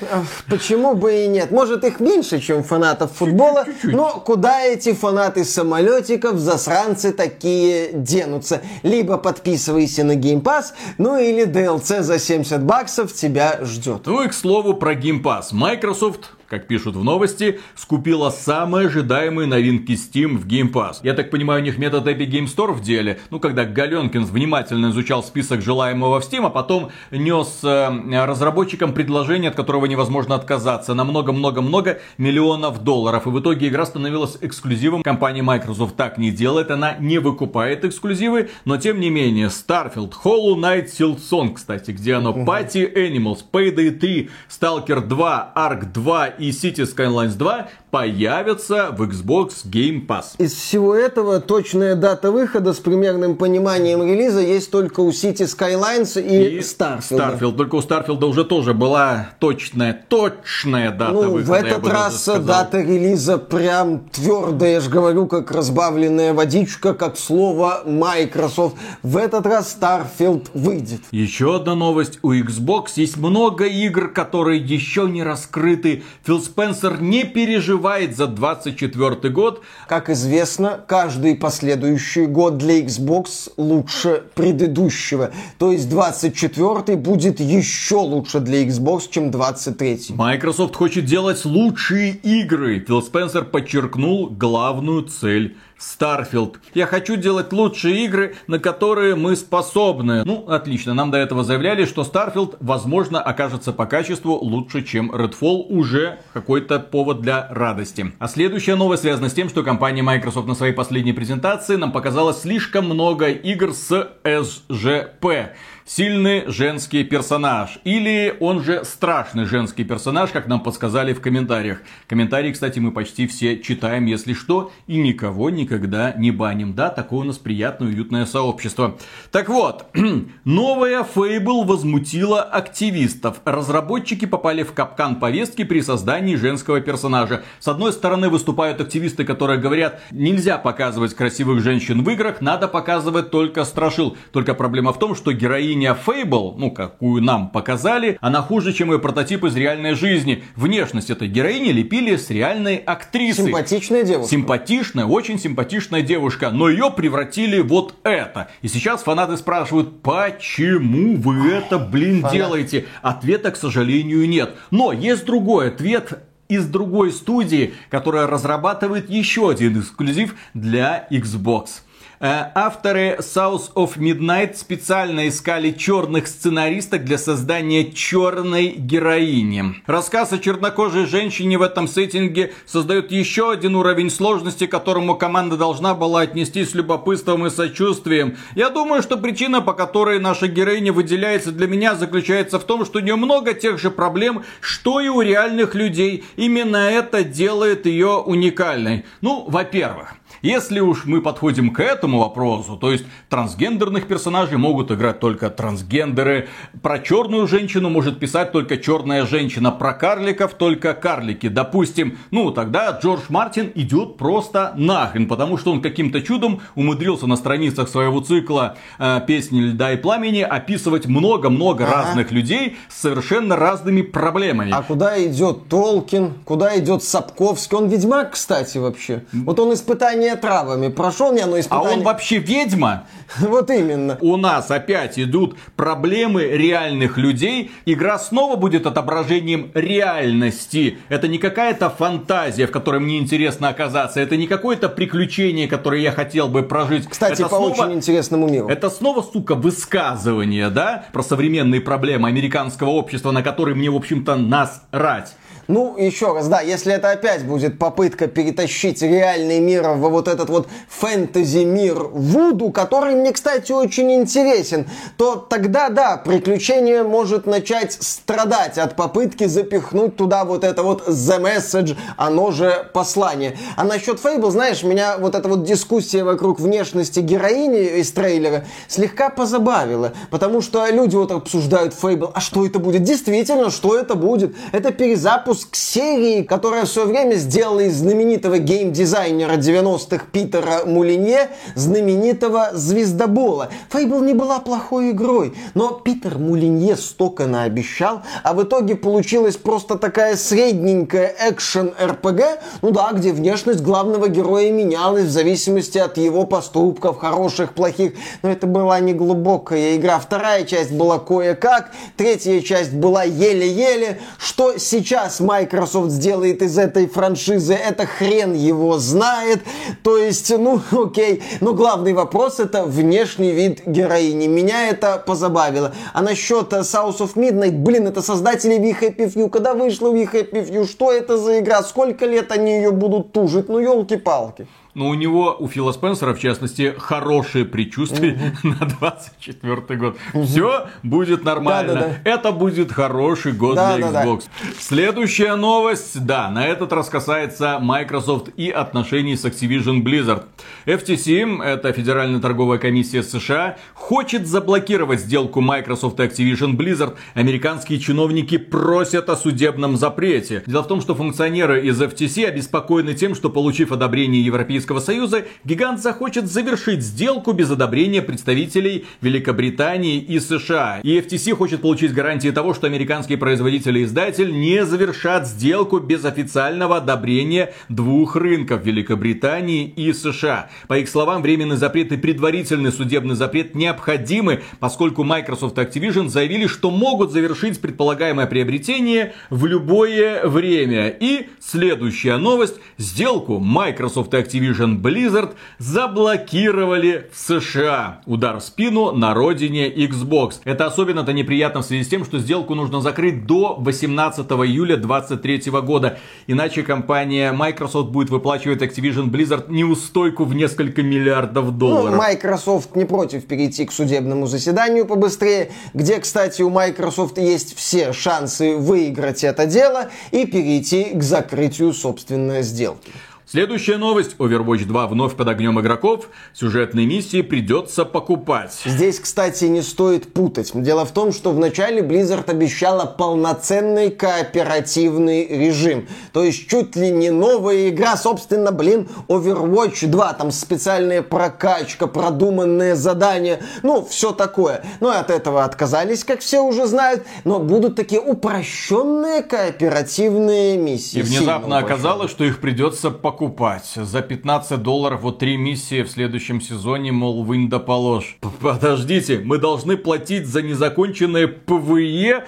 Почему 0.48 0.94
бы 0.94 1.24
и 1.24 1.28
нет? 1.28 1.50
Может 1.50 1.84
их 1.84 2.00
меньше, 2.00 2.40
чем 2.40 2.62
фанатов 2.62 3.12
футбола, 3.12 3.64
но 3.82 4.20
куда 4.24 4.62
эти 4.62 4.92
фанаты 4.92 5.44
самолетиков, 5.44 6.38
засранцы 6.38 7.12
такие 7.12 7.90
денутся? 7.92 8.62
Либо 8.82 9.18
подписывайся 9.18 10.04
на 10.04 10.16
Game 10.16 10.42
Pass, 10.42 10.66
ну 10.98 11.18
или 11.18 11.46
DLC 11.46 12.02
за 12.02 12.18
70 12.18 12.62
баксов 12.62 13.12
тебя 13.12 13.58
ждет. 13.62 14.02
Ну 14.06 14.22
и 14.22 14.28
к 14.28 14.34
слову 14.34 14.74
про 14.74 14.94
Game 14.94 15.22
Pass. 15.22 15.46
Microsoft 15.52 16.35
как 16.48 16.66
пишут 16.66 16.96
в 16.96 17.04
новости, 17.04 17.60
скупила 17.74 18.30
самые 18.30 18.86
ожидаемые 18.86 19.46
новинки 19.46 19.92
Steam 19.92 20.38
в 20.38 20.46
Game 20.46 20.72
Pass. 20.72 20.96
Я 21.02 21.14
так 21.14 21.30
понимаю, 21.30 21.62
у 21.62 21.64
них 21.64 21.78
метод 21.78 22.06
Epic 22.06 22.30
Game 22.30 22.46
Store 22.46 22.72
в 22.72 22.82
деле. 22.82 23.20
Ну, 23.30 23.40
когда 23.40 23.64
Галенкин 23.64 24.24
внимательно 24.24 24.90
изучал 24.90 25.22
список 25.22 25.62
желаемого 25.62 26.20
в 26.20 26.24
Steam, 26.24 26.46
а 26.46 26.50
потом 26.50 26.90
нес 27.10 27.60
э, 27.62 28.26
разработчикам 28.26 28.92
предложение, 28.92 29.50
от 29.50 29.56
которого 29.56 29.86
невозможно 29.86 30.34
отказаться, 30.34 30.94
на 30.94 31.04
много-много-много 31.04 32.00
миллионов 32.18 32.82
долларов. 32.82 33.26
И 33.26 33.30
в 33.30 33.40
итоге 33.40 33.68
игра 33.68 33.86
становилась 33.86 34.38
эксклюзивом. 34.40 35.02
Компания 35.02 35.42
Microsoft 35.42 35.96
так 35.96 36.18
не 36.18 36.30
делает, 36.30 36.70
она 36.70 36.94
не 36.98 37.18
выкупает 37.18 37.84
эксклюзивы, 37.84 38.50
но 38.64 38.76
тем 38.76 39.00
не 39.00 39.10
менее, 39.10 39.48
Starfield, 39.48 40.12
Hollow 40.24 40.54
Knight, 40.54 40.86
Silksong, 40.86 41.54
кстати, 41.54 41.90
где 41.90 42.14
оно, 42.14 42.32
Party 42.32 42.92
Animals, 42.94 43.38
Payday 43.50 43.90
3, 43.90 44.30
Stalker 44.48 45.00
2, 45.00 45.52
Ark 45.56 45.92
2 45.92 46.28
и 46.38 46.50
City 46.50 46.82
Skylines 46.86 47.34
2 47.36 47.68
появятся 47.90 48.90
в 48.92 49.02
Xbox 49.02 49.64
Game 49.64 50.06
Pass. 50.06 50.34
Из 50.38 50.52
всего 50.52 50.94
этого 50.94 51.40
точная 51.40 51.94
дата 51.94 52.30
выхода 52.30 52.72
с 52.72 52.78
примерным 52.78 53.36
пониманием 53.36 54.02
релиза 54.02 54.40
есть 54.40 54.70
только 54.70 55.00
у 55.00 55.10
City 55.10 55.44
Skylines 55.46 56.20
и, 56.20 56.58
Starfield. 56.60 57.00
Starfield. 57.40 57.56
Только 57.56 57.74
у 57.76 57.80
Starfield 57.80 58.24
уже 58.24 58.44
тоже 58.44 58.74
была 58.74 59.30
точная, 59.38 59.92
точная 60.08 60.90
дата 60.90 61.12
Ну, 61.12 61.30
выхода. 61.32 61.50
в 61.50 61.52
этот 61.52 61.86
раз 61.88 62.28
дата 62.44 62.80
релиза 62.80 63.38
прям 63.38 64.08
твердая, 64.10 64.72
я 64.74 64.80
же 64.80 64.90
говорю, 64.90 65.26
как 65.26 65.50
разбавленная 65.50 66.34
водичка, 66.34 66.94
как 66.94 67.16
слово 67.16 67.82
Microsoft. 67.86 68.76
В 69.02 69.16
этот 69.16 69.46
раз 69.46 69.76
Starfield 69.80 70.48
выйдет. 70.54 71.00
Еще 71.10 71.56
одна 71.56 71.74
новость. 71.74 72.18
У 72.22 72.32
Xbox 72.32 72.92
есть 72.96 73.16
много 73.16 73.64
игр, 73.66 74.08
которые 74.08 74.60
еще 74.60 75.08
не 75.08 75.22
раскрыты 75.22 76.02
Фил 76.26 76.42
Спенсер 76.42 77.00
не 77.00 77.22
переживает 77.22 78.16
за 78.16 78.26
24 78.26 79.30
год. 79.30 79.62
Как 79.86 80.10
известно, 80.10 80.80
каждый 80.88 81.36
последующий 81.36 82.26
год 82.26 82.58
для 82.58 82.80
Xbox 82.80 83.52
лучше 83.56 84.24
предыдущего. 84.34 85.30
То 85.60 85.70
есть 85.70 85.88
24 85.88 86.96
будет 86.96 87.38
еще 87.38 87.96
лучше 87.96 88.40
для 88.40 88.66
Xbox, 88.66 89.02
чем 89.08 89.30
23. 89.30 90.16
Microsoft 90.16 90.74
хочет 90.74 91.04
делать 91.04 91.44
лучшие 91.44 92.14
игры. 92.14 92.80
Фил 92.80 93.02
Спенсер 93.02 93.44
подчеркнул 93.44 94.28
главную 94.28 95.02
цель 95.02 95.56
Starfield. 95.78 96.56
Я 96.74 96.86
хочу 96.86 97.16
делать 97.16 97.52
лучшие 97.52 98.04
игры, 98.04 98.36
на 98.46 98.58
которые 98.58 99.14
мы 99.14 99.36
способны. 99.36 100.24
Ну, 100.24 100.48
отлично. 100.48 100.94
Нам 100.94 101.10
до 101.10 101.18
этого 101.18 101.44
заявляли, 101.44 101.84
что 101.84 102.02
Starfield, 102.02 102.56
возможно, 102.60 103.20
окажется 103.20 103.72
по 103.72 103.86
качеству 103.86 104.32
лучше, 104.34 104.82
чем 104.82 105.10
Redfall. 105.10 105.66
Уже 105.68 106.18
какой-то 106.32 106.80
повод 106.80 107.20
для 107.20 107.48
радости. 107.50 108.12
А 108.18 108.28
следующая 108.28 108.76
новость 108.76 109.02
связана 109.02 109.28
с 109.28 109.34
тем, 109.34 109.48
что 109.48 109.62
компания 109.62 110.02
Microsoft 110.02 110.48
на 110.48 110.54
своей 110.54 110.72
последней 110.72 111.12
презентации 111.12 111.76
нам 111.76 111.92
показала 111.92 112.32
слишком 112.32 112.86
много 112.86 113.28
игр 113.28 113.72
с 113.72 114.10
SGP 114.24 115.50
сильный 115.86 116.44
женский 116.48 117.04
персонаж. 117.04 117.78
Или 117.84 118.36
он 118.40 118.62
же 118.62 118.84
страшный 118.84 119.44
женский 119.44 119.84
персонаж, 119.84 120.30
как 120.30 120.48
нам 120.48 120.60
подсказали 120.60 121.14
в 121.14 121.20
комментариях. 121.20 121.78
Комментарии, 122.08 122.52
кстати, 122.52 122.80
мы 122.80 122.90
почти 122.90 123.26
все 123.26 123.58
читаем, 123.58 124.06
если 124.06 124.34
что, 124.34 124.72
и 124.88 124.98
никого 124.98 125.48
никогда 125.48 126.12
не 126.12 126.32
баним. 126.32 126.74
Да, 126.74 126.90
такое 126.90 127.20
у 127.20 127.24
нас 127.24 127.38
приятное, 127.38 127.88
уютное 127.88 128.26
сообщество. 128.26 128.98
Так 129.30 129.48
вот, 129.48 129.86
новая 130.44 131.04
Fable 131.04 131.64
возмутила 131.64 132.42
активистов. 132.42 133.40
Разработчики 133.44 134.24
попали 134.24 134.64
в 134.64 134.72
капкан 134.72 135.16
повестки 135.16 135.62
при 135.62 135.80
создании 135.80 136.34
женского 136.34 136.80
персонажа. 136.80 137.44
С 137.60 137.68
одной 137.68 137.92
стороны 137.92 138.28
выступают 138.28 138.80
активисты, 138.80 139.24
которые 139.24 139.60
говорят, 139.60 140.00
нельзя 140.10 140.58
показывать 140.58 141.14
красивых 141.14 141.62
женщин 141.62 142.02
в 142.02 142.10
играх, 142.10 142.40
надо 142.40 142.66
показывать 142.66 143.30
только 143.30 143.64
страшил. 143.64 144.16
Только 144.32 144.54
проблема 144.54 144.92
в 144.92 144.98
том, 144.98 145.14
что 145.14 145.32
героиня 145.32 145.75
героиня 145.76 145.94
Фейбл, 145.94 146.54
ну, 146.58 146.70
какую 146.70 147.22
нам 147.22 147.50
показали, 147.50 148.18
она 148.20 148.42
хуже, 148.42 148.72
чем 148.72 148.92
ее 148.92 148.98
прототип 148.98 149.44
из 149.44 149.54
реальной 149.56 149.94
жизни. 149.94 150.42
Внешность 150.56 151.10
этой 151.10 151.28
героини 151.28 151.70
лепили 151.70 152.16
с 152.16 152.30
реальной 152.30 152.76
актрисы. 152.76 153.44
Симпатичная 153.44 154.02
девушка. 154.02 154.30
Симпатичная, 154.30 155.04
очень 155.04 155.38
симпатичная 155.38 156.02
девушка. 156.02 156.50
Но 156.50 156.68
ее 156.68 156.90
превратили 156.90 157.60
вот 157.60 157.94
это. 158.04 158.48
И 158.62 158.68
сейчас 158.68 159.02
фанаты 159.02 159.36
спрашивают, 159.36 160.02
почему 160.02 161.16
вы 161.16 161.50
это, 161.50 161.78
блин, 161.78 162.22
Фанат. 162.22 162.32
делаете? 162.32 162.86
Ответа, 163.02 163.50
к 163.50 163.56
сожалению, 163.56 164.28
нет. 164.28 164.54
Но 164.70 164.92
есть 164.92 165.24
другой 165.24 165.68
ответ 165.68 166.22
из 166.48 166.66
другой 166.66 167.12
студии, 167.12 167.74
которая 167.90 168.26
разрабатывает 168.26 169.10
еще 169.10 169.50
один 169.50 169.80
эксклюзив 169.80 170.36
для 170.54 171.06
Xbox. 171.10 171.82
Э, 172.18 172.46
авторы 172.54 173.18
South 173.20 173.74
of 173.74 173.98
Midnight 173.98 174.56
специально 174.56 175.28
искали 175.28 175.70
черных 175.72 176.28
сценаристок 176.28 177.04
для 177.04 177.18
создания 177.18 177.92
черной 177.92 178.68
героини. 178.68 179.82
Рассказ 179.86 180.32
о 180.32 180.38
чернокожей 180.38 181.04
женщине 181.04 181.58
в 181.58 181.62
этом 181.62 181.86
сеттинге 181.86 182.54
создает 182.64 183.12
еще 183.12 183.50
один 183.50 183.74
уровень 183.76 184.08
сложности, 184.08 184.66
к 184.66 184.70
которому 184.70 185.16
команда 185.16 185.58
должна 185.58 185.94
была 185.94 186.22
отнестись 186.22 186.70
с 186.70 186.74
любопытством 186.74 187.46
и 187.46 187.50
сочувствием. 187.50 188.38
Я 188.54 188.70
думаю, 188.70 189.02
что 189.02 189.18
причина, 189.18 189.60
по 189.60 189.74
которой 189.74 190.18
наша 190.18 190.48
героиня 190.48 190.94
выделяется 190.94 191.52
для 191.52 191.66
меня, 191.66 191.96
заключается 191.96 192.58
в 192.58 192.64
том, 192.64 192.86
что 192.86 192.98
у 192.98 193.02
нее 193.02 193.16
много 193.16 193.52
тех 193.52 193.78
же 193.78 193.90
проблем, 193.90 194.42
что 194.60 195.00
и 195.00 195.08
у 195.08 195.20
реальных 195.20 195.74
людей. 195.74 196.24
Именно 196.36 196.78
это 196.78 197.24
делает 197.24 197.84
ее 197.84 198.16
уникальной. 198.16 199.04
Ну, 199.20 199.44
во-первых, 199.46 200.14
если 200.46 200.80
уж 200.80 201.04
мы 201.06 201.20
подходим 201.20 201.72
к 201.72 201.80
этому 201.80 202.20
вопросу, 202.20 202.76
то 202.76 202.92
есть 202.92 203.04
трансгендерных 203.28 204.06
персонажей 204.06 204.58
могут 204.58 204.92
играть 204.92 205.18
только 205.18 205.50
трансгендеры, 205.50 206.48
про 206.82 207.00
черную 207.00 207.48
женщину 207.48 207.90
может 207.90 208.20
писать 208.20 208.52
только 208.52 208.76
черная 208.76 209.26
женщина, 209.26 209.72
про 209.72 209.92
карликов 209.92 210.54
только 210.54 210.94
карлики. 210.94 211.48
Допустим, 211.48 212.18
ну 212.30 212.50
тогда 212.52 212.96
Джордж 213.02 213.22
Мартин 213.28 213.72
идет 213.74 214.16
просто 214.16 214.72
нахрен, 214.76 215.26
потому 215.26 215.58
что 215.58 215.72
он 215.72 215.82
каким-то 215.82 216.22
чудом 216.22 216.60
умудрился 216.76 217.26
на 217.26 217.36
страницах 217.36 217.88
своего 217.88 218.20
цикла 218.20 218.76
э, 218.98 219.20
«Песни 219.26 219.60
льда 219.60 219.92
и 219.94 219.96
пламени» 219.96 220.42
описывать 220.42 221.06
много-много 221.06 221.84
ага. 221.84 221.96
разных 221.96 222.30
людей 222.30 222.76
с 222.88 223.00
совершенно 223.00 223.56
разными 223.56 224.02
проблемами. 224.02 224.70
А 224.72 224.82
куда 224.82 225.22
идет 225.24 225.68
Толкин, 225.68 226.34
куда 226.44 226.78
идет 226.78 227.02
Сапковский? 227.02 227.76
Он 227.76 227.88
ведьмак, 227.88 228.32
кстати, 228.32 228.78
вообще. 228.78 229.24
Вот 229.32 229.58
он 229.58 229.74
испытание 229.74 230.35
травами. 230.36 230.88
Прошел 230.88 231.32
не 231.32 231.40
оно 231.40 231.58
испытание. 231.58 231.90
А 231.90 231.92
он 231.94 232.02
вообще 232.02 232.38
ведьма? 232.38 233.06
Вот 233.38 233.70
именно. 233.70 234.18
У 234.20 234.36
нас 234.36 234.70
опять 234.70 235.18
идут 235.18 235.56
проблемы 235.76 236.44
реальных 236.44 237.18
людей. 237.18 237.70
Игра 237.84 238.18
снова 238.18 238.56
будет 238.56 238.86
отображением 238.86 239.70
реальности. 239.74 240.98
Это 241.08 241.28
не 241.28 241.38
какая-то 241.38 241.90
фантазия, 241.90 242.66
в 242.66 242.70
которой 242.70 243.00
мне 243.00 243.18
интересно 243.18 243.68
оказаться. 243.68 244.20
Это 244.20 244.36
не 244.36 244.46
какое-то 244.46 244.88
приключение, 244.88 245.68
которое 245.68 246.00
я 246.02 246.12
хотел 246.12 246.48
бы 246.48 246.62
прожить. 246.62 247.08
Кстати, 247.08 247.34
это 247.34 247.48
по 247.48 247.56
снова... 247.56 247.72
очень 247.72 247.94
интересному 247.94 248.48
миру. 248.48 248.68
Это 248.68 248.90
снова, 248.90 249.22
сука, 249.22 249.54
высказывание, 249.54 250.70
да? 250.70 251.06
Про 251.12 251.22
современные 251.22 251.80
проблемы 251.80 252.28
американского 252.28 252.90
общества, 252.90 253.30
на 253.32 253.42
которые 253.42 253.74
мне, 253.74 253.90
в 253.90 253.96
общем-то, 253.96 254.36
насрать. 254.36 255.34
Ну, 255.68 255.96
еще 255.98 256.32
раз, 256.32 256.46
да, 256.46 256.60
если 256.60 256.94
это 256.94 257.10
опять 257.10 257.44
будет 257.44 257.76
попытка 257.78 258.28
перетащить 258.28 259.02
реальный 259.02 259.58
мир 259.58 259.88
в 259.88 260.08
вот 260.10 260.28
этот 260.28 260.48
вот 260.48 260.68
фэнтези-мир 260.88 262.04
Вуду, 262.12 262.70
который 262.70 263.16
мне, 263.16 263.32
кстати, 263.32 263.72
очень 263.72 264.12
интересен, 264.12 264.88
то 265.16 265.34
тогда, 265.34 265.88
да, 265.88 266.18
приключение 266.18 267.02
может 267.02 267.46
начать 267.46 267.96
страдать 268.00 268.78
от 268.78 268.94
попытки 268.94 269.46
запихнуть 269.46 270.16
туда 270.16 270.44
вот 270.44 270.62
это 270.62 270.84
вот 270.84 271.08
The 271.08 271.40
Message, 271.42 271.96
оно 272.16 272.52
же 272.52 272.88
послание. 272.94 273.58
А 273.76 273.82
насчет 273.82 274.20
Фейбл, 274.20 274.50
знаешь, 274.50 274.84
меня 274.84 275.18
вот 275.18 275.34
эта 275.34 275.48
вот 275.48 275.64
дискуссия 275.64 276.22
вокруг 276.22 276.60
внешности 276.60 277.18
героини 277.18 277.98
из 278.00 278.12
трейлера 278.12 278.66
слегка 278.86 279.30
позабавила, 279.30 280.12
потому 280.30 280.60
что 280.60 280.86
люди 280.90 281.16
вот 281.16 281.32
обсуждают 281.32 281.92
Фейбл, 281.92 282.30
а 282.32 282.40
что 282.40 282.64
это 282.64 282.78
будет? 282.78 283.02
Действительно, 283.02 283.70
что 283.70 283.98
это 283.98 284.14
будет? 284.14 284.54
Это 284.70 284.92
перезапуск 284.92 285.55
выпуск 285.56 285.74
серии, 285.74 286.42
которая 286.42 286.84
в 286.84 286.88
свое 286.88 287.08
время 287.08 287.36
сделала 287.36 287.80
из 287.80 287.96
знаменитого 287.96 288.58
геймдизайнера 288.58 289.54
90-х 289.54 290.26
Питера 290.30 290.84
Мулинье 290.84 291.48
знаменитого 291.74 292.70
звездобола. 292.74 293.70
Фейбл 293.88 294.20
не 294.20 294.34
была 294.34 294.58
плохой 294.58 295.12
игрой, 295.12 295.54
но 295.72 295.92
Питер 295.92 296.36
Мулинье 296.36 296.96
столько 296.96 297.46
наобещал, 297.46 298.20
а 298.42 298.52
в 298.52 298.62
итоге 298.64 298.96
получилась 298.96 299.56
просто 299.56 299.96
такая 299.96 300.36
средненькая 300.36 301.34
экшен-РПГ, 301.48 302.42
ну 302.82 302.90
да, 302.90 303.12
где 303.12 303.32
внешность 303.32 303.80
главного 303.80 304.28
героя 304.28 304.70
менялась 304.70 305.24
в 305.24 305.30
зависимости 305.30 305.96
от 305.96 306.18
его 306.18 306.44
поступков, 306.44 307.16
хороших, 307.16 307.72
плохих, 307.72 308.12
но 308.42 308.50
это 308.50 308.66
была 308.66 309.00
не 309.00 309.14
глубокая 309.14 309.96
игра. 309.96 310.18
Вторая 310.18 310.64
часть 310.64 310.92
была 310.92 311.18
кое-как, 311.18 311.92
третья 312.18 312.60
часть 312.60 312.92
была 312.92 313.22
еле-еле, 313.22 314.20
что 314.36 314.76
сейчас 314.76 315.40
Microsoft 315.46 316.10
сделает 316.10 316.62
из 316.62 316.76
этой 316.76 317.06
франшизы, 317.06 317.74
это 317.74 318.06
хрен 318.06 318.54
его 318.54 318.98
знает. 318.98 319.60
То 320.02 320.16
есть, 320.16 320.50
ну, 320.56 320.80
окей. 320.90 321.42
Но 321.60 321.72
главный 321.72 322.12
вопрос 322.12 322.60
это 322.60 322.84
внешний 322.84 323.52
вид 323.52 323.82
героини. 323.86 324.46
Меня 324.46 324.88
это 324.88 325.22
позабавило. 325.24 325.94
А 326.12 326.22
насчет 326.22 326.72
South 326.72 327.18
of 327.18 327.34
Midnight, 327.34 327.78
блин, 327.78 328.06
это 328.06 328.22
создатели 328.22 328.76
We 328.76 328.98
Happy 329.00 329.32
Few. 329.32 329.48
Когда 329.48 329.74
вышла 329.74 330.08
We 330.08 330.30
Happy 330.30 330.68
Few, 330.68 330.86
что 330.86 331.12
это 331.12 331.38
за 331.38 331.60
игра? 331.60 331.82
Сколько 331.82 332.26
лет 332.26 332.50
они 332.50 332.72
ее 332.72 332.90
будут 332.90 333.32
тужить? 333.32 333.68
Ну, 333.68 333.78
елки-палки. 333.78 334.66
Но 334.96 335.08
у 335.08 335.14
него, 335.14 335.54
у 335.58 335.68
Фила 335.68 335.92
Спенсера, 335.92 336.32
в 336.32 336.40
частности, 336.40 336.94
хорошие 336.96 337.66
предчувствия 337.66 338.54
на 338.62 338.86
24 338.98 339.76
год. 339.98 340.16
Все 340.32 340.86
будет 341.02 341.44
нормально. 341.44 342.18
Это 342.24 342.50
будет 342.50 342.92
хороший 342.92 343.52
год 343.52 343.74
для 343.74 343.98
Xbox. 343.98 344.44
Следующая 344.78 345.54
новость, 345.56 346.24
да, 346.24 346.48
на 346.48 346.66
этот 346.66 346.94
раз 346.94 347.10
касается 347.10 347.78
Microsoft 347.78 348.48
и 348.56 348.70
отношений 348.70 349.36
с 349.36 349.44
Activision 349.44 350.02
Blizzard. 350.02 350.44
FTC, 350.86 351.62
это 351.62 351.92
Федеральная 351.92 352.40
торговая 352.40 352.78
комиссия 352.78 353.22
США, 353.22 353.76
хочет 353.92 354.46
заблокировать 354.46 355.20
сделку 355.20 355.60
Microsoft 355.60 356.18
и 356.20 356.22
Activision 356.22 356.74
Blizzard. 356.74 357.16
Американские 357.34 357.98
чиновники 357.98 358.56
просят 358.56 359.28
о 359.28 359.36
судебном 359.36 359.98
запрете. 359.98 360.62
Дело 360.66 360.84
в 360.84 360.88
том, 360.88 361.02
что 361.02 361.14
функционеры 361.14 361.84
из 361.84 362.00
FTC 362.00 362.46
обеспокоены 362.46 363.12
тем, 363.12 363.34
что 363.34 363.50
получив 363.50 363.92
одобрение 363.92 364.42
Европейского 364.42 364.85
Европейского 364.86 365.00
Союза, 365.00 365.44
гигант 365.64 366.00
захочет 366.00 366.46
завершить 366.46 367.02
сделку 367.02 367.52
без 367.52 367.70
одобрения 367.70 368.22
представителей 368.22 369.06
Великобритании 369.20 370.18
и 370.18 370.38
США. 370.38 371.00
И 371.02 371.18
FTC 371.18 371.54
хочет 371.54 371.82
получить 371.82 372.12
гарантии 372.12 372.50
того, 372.50 372.74
что 372.74 372.86
американские 372.86 373.38
производители 373.38 374.00
и 374.00 374.04
издатель 374.04 374.52
не 374.52 374.84
завершат 374.84 375.48
сделку 375.48 375.98
без 375.98 376.24
официального 376.24 376.98
одобрения 376.98 377.74
двух 377.88 378.36
рынков 378.36 378.84
Великобритании 378.84 379.88
и 379.88 380.12
США. 380.12 380.70
По 380.88 380.98
их 380.98 381.08
словам, 381.08 381.42
временный 381.42 381.76
запрет 381.76 382.12
и 382.12 382.16
предварительный 382.16 382.92
судебный 382.92 383.34
запрет 383.34 383.74
необходимы, 383.74 384.62
поскольку 384.78 385.24
Microsoft 385.24 385.78
и 385.78 385.80
Activision 385.80 386.28
заявили, 386.28 386.66
что 386.66 386.90
могут 386.90 387.32
завершить 387.32 387.80
предполагаемое 387.80 388.46
приобретение 388.46 389.34
в 389.50 389.66
любое 389.66 390.46
время. 390.46 391.08
И 391.08 391.48
следующая 391.60 392.36
новость. 392.36 392.76
Сделку 392.98 393.58
Microsoft 393.58 394.32
и 394.34 394.36
Activision 394.36 394.75
Blizzard 394.84 395.54
заблокировали 395.78 397.30
в 397.32 397.38
США. 397.38 398.20
Удар 398.26 398.58
в 398.58 398.62
спину 398.62 399.12
на 399.12 399.34
родине 399.34 399.90
Xbox. 399.90 400.60
Это 400.64 400.86
особенно-то 400.86 401.32
неприятно 401.32 401.82
в 401.82 401.84
связи 401.84 402.04
с 402.04 402.08
тем, 402.08 402.24
что 402.24 402.38
сделку 402.38 402.74
нужно 402.74 403.00
закрыть 403.00 403.46
до 403.46 403.76
18 403.78 404.46
июля 404.46 404.96
2023 404.96 405.70
года. 405.80 406.18
Иначе 406.46 406.82
компания 406.82 407.52
Microsoft 407.52 408.10
будет 408.10 408.30
выплачивать 408.30 408.82
Activision 408.82 409.30
Blizzard 409.30 409.70
неустойку 409.70 410.44
в 410.44 410.54
несколько 410.54 411.02
миллиардов 411.02 411.76
долларов. 411.76 412.12
Ну, 412.12 412.16
Microsoft 412.18 412.96
не 412.96 413.04
против 413.04 413.46
перейти 413.46 413.86
к 413.86 413.92
судебному 413.92 414.46
заседанию 414.46 415.06
побыстрее, 415.06 415.70
где, 415.94 416.18
кстати, 416.18 416.62
у 416.62 416.70
Microsoft 416.70 417.38
есть 417.38 417.76
все 417.76 418.12
шансы 418.12 418.76
выиграть 418.76 419.44
это 419.44 419.66
дело 419.66 420.10
и 420.30 420.46
перейти 420.46 421.04
к 421.14 421.22
закрытию 421.22 421.92
собственной 421.92 422.62
сделки. 422.62 423.12
Следующая 423.48 423.96
новость. 423.96 424.34
Overwatch 424.40 424.86
2 424.86 425.06
вновь 425.06 425.36
под 425.36 425.46
огнем 425.46 425.80
игроков. 425.80 426.30
Сюжетные 426.52 427.06
миссии 427.06 427.42
придется 427.42 428.04
покупать. 428.04 428.76
Здесь, 428.84 429.20
кстати, 429.20 429.66
не 429.66 429.82
стоит 429.82 430.32
путать. 430.32 430.72
Дело 430.74 431.04
в 431.04 431.12
том, 431.12 431.32
что 431.32 431.52
вначале 431.52 432.02
Blizzard 432.02 432.50
обещала 432.50 433.06
полноценный 433.06 434.10
кооперативный 434.10 435.46
режим. 435.46 436.08
То 436.32 436.42
есть 436.42 436.68
чуть 436.68 436.96
ли 436.96 437.12
не 437.12 437.30
новая 437.30 437.88
игра, 437.88 438.16
собственно, 438.16 438.72
блин, 438.72 439.08
Overwatch 439.28 440.08
2. 440.08 440.32
Там 440.32 440.50
специальная 440.50 441.22
прокачка, 441.22 442.08
продуманные 442.08 442.96
задания. 442.96 443.60
Ну, 443.84 444.04
все 444.04 444.32
такое. 444.32 444.82
Но 444.98 445.10
от 445.10 445.30
этого 445.30 445.62
отказались, 445.62 446.24
как 446.24 446.40
все 446.40 446.64
уже 446.64 446.88
знают. 446.88 447.22
Но 447.44 447.60
будут 447.60 447.94
такие 447.94 448.20
упрощенные 448.20 449.44
кооперативные 449.44 450.76
миссии. 450.76 451.20
И 451.20 451.22
внезапно 451.22 451.78
оказалось, 451.78 452.32
что 452.32 452.42
их 452.42 452.60
придется 452.60 453.12
покупать 453.12 453.35
покупать. 453.36 453.84
За 453.94 454.22
15 454.22 454.82
долларов 454.82 455.20
вот 455.20 455.38
три 455.40 455.58
миссии 455.58 456.02
в 456.02 456.10
следующем 456.10 456.62
сезоне, 456.62 457.12
мол, 457.12 457.44
вынь 457.44 457.68
да 457.68 457.78
положь. 457.78 458.38
Подождите, 458.62 459.40
мы 459.44 459.58
должны 459.58 459.98
платить 459.98 460.46
за 460.46 460.62
незаконченное 460.62 461.46
PvE? 461.46 462.46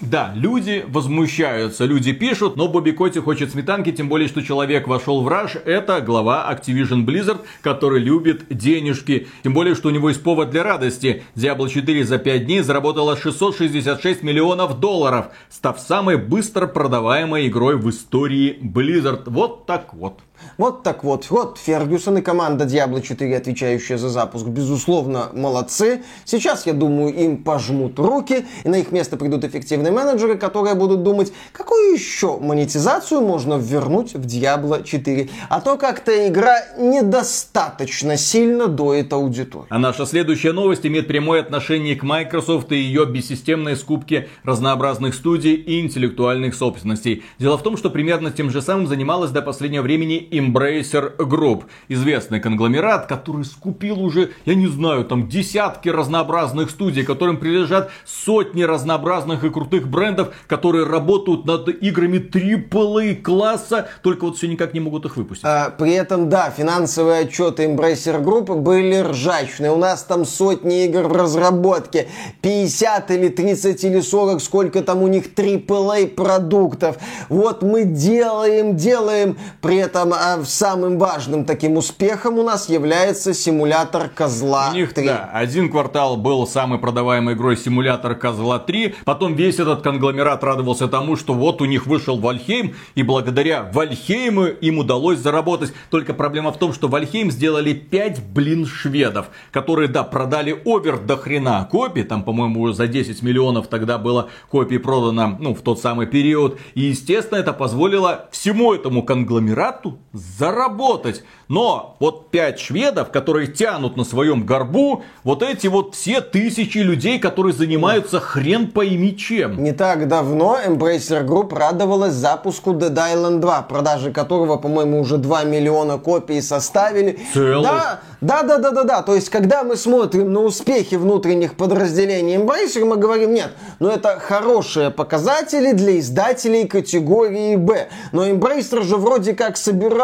Да, 0.00 0.32
люди 0.34 0.84
возмущаются, 0.88 1.86
люди 1.86 2.12
пишут, 2.12 2.56
но 2.56 2.68
Бобби 2.68 2.90
Котик 2.90 3.18
хочет 3.18 3.50
сметанки, 3.50 3.90
тем 3.92 4.10
более, 4.10 4.28
что 4.28 4.42
человек 4.42 4.86
вошел 4.86 5.22
в 5.22 5.28
раж, 5.28 5.56
это 5.64 6.02
глава 6.02 6.46
Activision 6.52 7.06
Blizzard, 7.06 7.40
который 7.62 8.00
любит 8.00 8.44
денежки. 8.50 9.26
Тем 9.42 9.54
более, 9.54 9.74
что 9.74 9.88
у 9.88 9.90
него 9.90 10.10
есть 10.10 10.22
повод 10.22 10.50
для 10.50 10.62
радости. 10.62 11.22
Diablo 11.34 11.70
4 11.70 12.04
за 12.04 12.18
5 12.18 12.44
дней 12.44 12.60
заработала 12.60 13.16
666 13.16 14.22
миллионов 14.22 14.80
долларов, 14.80 15.28
став 15.48 15.80
самой 15.80 16.18
быстро 16.18 16.66
продаваемой 16.66 17.48
игрой 17.48 17.76
в 17.76 17.88
истории 17.88 18.58
Blizzard. 18.60 19.22
Вот 19.26 19.64
так 19.64 19.94
вот. 19.94 20.20
Вот 20.58 20.82
так 20.82 21.04
вот. 21.04 21.30
Вот 21.30 21.58
Фергюсон 21.58 22.18
и 22.18 22.22
команда 22.22 22.64
Diablo 22.64 23.02
4, 23.02 23.36
отвечающая 23.36 23.98
за 23.98 24.08
запуск, 24.08 24.46
безусловно, 24.46 25.30
молодцы. 25.32 26.02
Сейчас, 26.24 26.66
я 26.66 26.72
думаю, 26.72 27.14
им 27.14 27.42
пожмут 27.42 27.98
руки, 27.98 28.46
и 28.64 28.68
на 28.68 28.76
их 28.76 28.92
место 28.92 29.16
придут 29.16 29.44
эффективные 29.44 29.92
менеджеры, 29.92 30.36
которые 30.36 30.74
будут 30.74 31.02
думать, 31.02 31.32
какую 31.52 31.92
еще 31.92 32.38
монетизацию 32.38 33.20
можно 33.20 33.54
вернуть 33.54 34.14
в 34.14 34.26
Diablo 34.26 34.82
4. 34.82 35.28
А 35.48 35.60
то 35.60 35.76
как-то 35.76 36.28
игра 36.28 36.56
недостаточно 36.78 38.16
сильно 38.16 38.66
доит 38.66 39.12
аудиторию. 39.12 39.66
А 39.70 39.78
наша 39.78 40.06
следующая 40.06 40.52
новость 40.52 40.86
имеет 40.86 41.06
прямое 41.06 41.40
отношение 41.40 41.96
к 41.96 42.02
Microsoft 42.02 42.72
и 42.72 42.76
ее 42.76 43.06
бессистемной 43.06 43.76
скупке 43.76 44.28
разнообразных 44.44 45.14
студий 45.14 45.54
и 45.54 45.80
интеллектуальных 45.80 46.54
собственностей. 46.54 47.24
Дело 47.38 47.58
в 47.58 47.62
том, 47.62 47.76
что 47.76 47.90
примерно 47.90 48.30
тем 48.30 48.50
же 48.50 48.62
самым 48.62 48.86
занималась 48.86 49.30
до 49.30 49.42
последнего 49.42 49.82
времени 49.82 50.25
Embracer 50.30 51.16
Group. 51.16 51.64
Известный 51.88 52.40
конгломерат, 52.40 53.06
который 53.06 53.44
скупил 53.44 54.00
уже, 54.00 54.30
я 54.44 54.54
не 54.54 54.66
знаю, 54.66 55.04
там 55.04 55.28
десятки 55.28 55.88
разнообразных 55.88 56.70
студий, 56.70 57.04
которым 57.04 57.38
прилежат 57.38 57.90
сотни 58.04 58.62
разнообразных 58.62 59.44
и 59.44 59.50
крутых 59.50 59.88
брендов, 59.88 60.34
которые 60.46 60.86
работают 60.86 61.44
над 61.46 61.68
играми 61.68 62.18
AAA 62.18 63.22
класса, 63.22 63.88
только 64.02 64.24
вот 64.24 64.36
все 64.36 64.48
никак 64.48 64.74
не 64.74 64.80
могут 64.80 65.04
их 65.04 65.16
выпустить. 65.16 65.44
А, 65.44 65.70
при 65.70 65.92
этом, 65.92 66.28
да, 66.28 66.50
финансовые 66.50 67.20
отчеты 67.20 67.64
Embracer 67.64 68.22
Group 68.22 68.54
были 68.56 68.96
ржачные. 68.96 69.70
У 69.70 69.76
нас 69.76 70.02
там 70.02 70.24
сотни 70.24 70.84
игр 70.84 71.02
в 71.02 71.12
разработке, 71.12 72.08
50 72.42 73.10
или 73.10 73.28
30 73.28 73.84
или 73.84 74.00
40, 74.00 74.40
сколько 74.40 74.82
там 74.82 75.02
у 75.02 75.08
них 75.08 75.34
AAA 75.34 76.08
продуктов. 76.08 76.96
Вот 77.28 77.62
мы 77.62 77.84
делаем, 77.84 78.76
делаем, 78.76 79.36
при 79.60 79.76
этом 79.76 80.12
а 80.18 80.44
самым 80.44 80.98
важным 80.98 81.44
таким 81.44 81.76
успехом 81.76 82.38
у 82.38 82.42
нас 82.42 82.68
является 82.68 83.34
симулятор 83.34 84.08
Козла 84.08 84.70
у 84.72 84.74
них, 84.74 84.94
3. 84.94 85.06
Да, 85.06 85.30
один 85.32 85.70
квартал 85.70 86.16
был 86.16 86.46
самой 86.46 86.78
продаваемой 86.78 87.34
игрой 87.34 87.56
симулятор 87.56 88.14
Козла 88.14 88.58
3, 88.58 88.94
потом 89.04 89.34
весь 89.34 89.58
этот 89.58 89.82
конгломерат 89.82 90.42
радовался 90.42 90.88
тому, 90.88 91.16
что 91.16 91.34
вот 91.34 91.60
у 91.60 91.64
них 91.64 91.86
вышел 91.86 92.18
Valheim, 92.18 92.74
и 92.94 93.02
благодаря 93.02 93.70
Valheim 93.72 94.37
у 94.37 94.46
им 94.46 94.78
удалось 94.78 95.18
заработать. 95.18 95.72
Только 95.90 96.14
проблема 96.14 96.52
в 96.52 96.58
том, 96.58 96.72
что 96.72 96.88
Valheim 96.88 97.30
сделали 97.30 97.72
5, 97.72 98.24
блин, 98.24 98.66
шведов, 98.66 99.26
которые, 99.52 99.88
да, 99.88 100.02
продали 100.02 100.60
over 100.64 100.98
до 100.98 101.16
хрена 101.16 101.68
копий, 101.70 102.02
там, 102.02 102.22
по-моему, 102.22 102.72
за 102.72 102.86
10 102.86 103.22
миллионов 103.22 103.68
тогда 103.68 103.98
было 103.98 104.28
копий 104.50 104.78
продано, 104.78 105.36
ну, 105.38 105.54
в 105.54 105.60
тот 105.60 105.80
самый 105.80 106.06
период. 106.06 106.58
И, 106.74 106.82
естественно, 106.82 107.38
это 107.38 107.52
позволило 107.52 108.28
всему 108.30 108.72
этому 108.72 109.02
конгломерату 109.02 109.98
заработать. 110.16 111.22
Но 111.48 111.96
вот 112.00 112.30
пять 112.30 112.58
шведов, 112.58 113.10
которые 113.10 113.46
тянут 113.46 113.96
на 113.96 114.04
своем 114.04 114.44
горбу, 114.44 115.04
вот 115.22 115.42
эти 115.42 115.68
вот 115.68 115.94
все 115.94 116.20
тысячи 116.20 116.78
людей, 116.78 117.20
которые 117.20 117.52
занимаются 117.52 118.18
хрен 118.18 118.70
пойми 118.70 119.16
чем. 119.16 119.62
Не 119.62 119.72
так 119.72 120.08
давно 120.08 120.58
Embracer 120.66 121.24
Group 121.24 121.54
радовалась 121.54 122.14
запуску 122.14 122.72
Dead 122.72 122.94
Island 122.94 123.38
2, 123.38 123.62
продажи 123.62 124.12
которого, 124.12 124.56
по-моему, 124.56 125.00
уже 125.00 125.18
2 125.18 125.44
миллиона 125.44 125.98
копий 125.98 126.40
составили. 126.40 127.20
Целых? 127.32 127.62
Да, 127.62 128.00
да, 128.20 128.42
да, 128.42 128.58
да, 128.58 128.70
да, 128.70 128.84
да. 128.84 129.02
То 129.02 129.14
есть, 129.14 129.28
когда 129.28 129.62
мы 129.62 129.76
смотрим 129.76 130.32
на 130.32 130.40
успехи 130.40 130.96
внутренних 130.96 131.54
подразделений 131.54 132.36
Embracer, 132.36 132.84
мы 132.84 132.96
говорим, 132.96 133.32
нет, 133.32 133.52
ну 133.78 133.88
это 133.88 134.18
хорошие 134.18 134.90
показатели 134.90 135.72
для 135.72 135.98
издателей 136.00 136.66
категории 136.66 137.54
Б. 137.56 137.88
Но 138.12 138.26
Embracer 138.26 138.82
же 138.82 138.96
вроде 138.96 139.34
как 139.34 139.56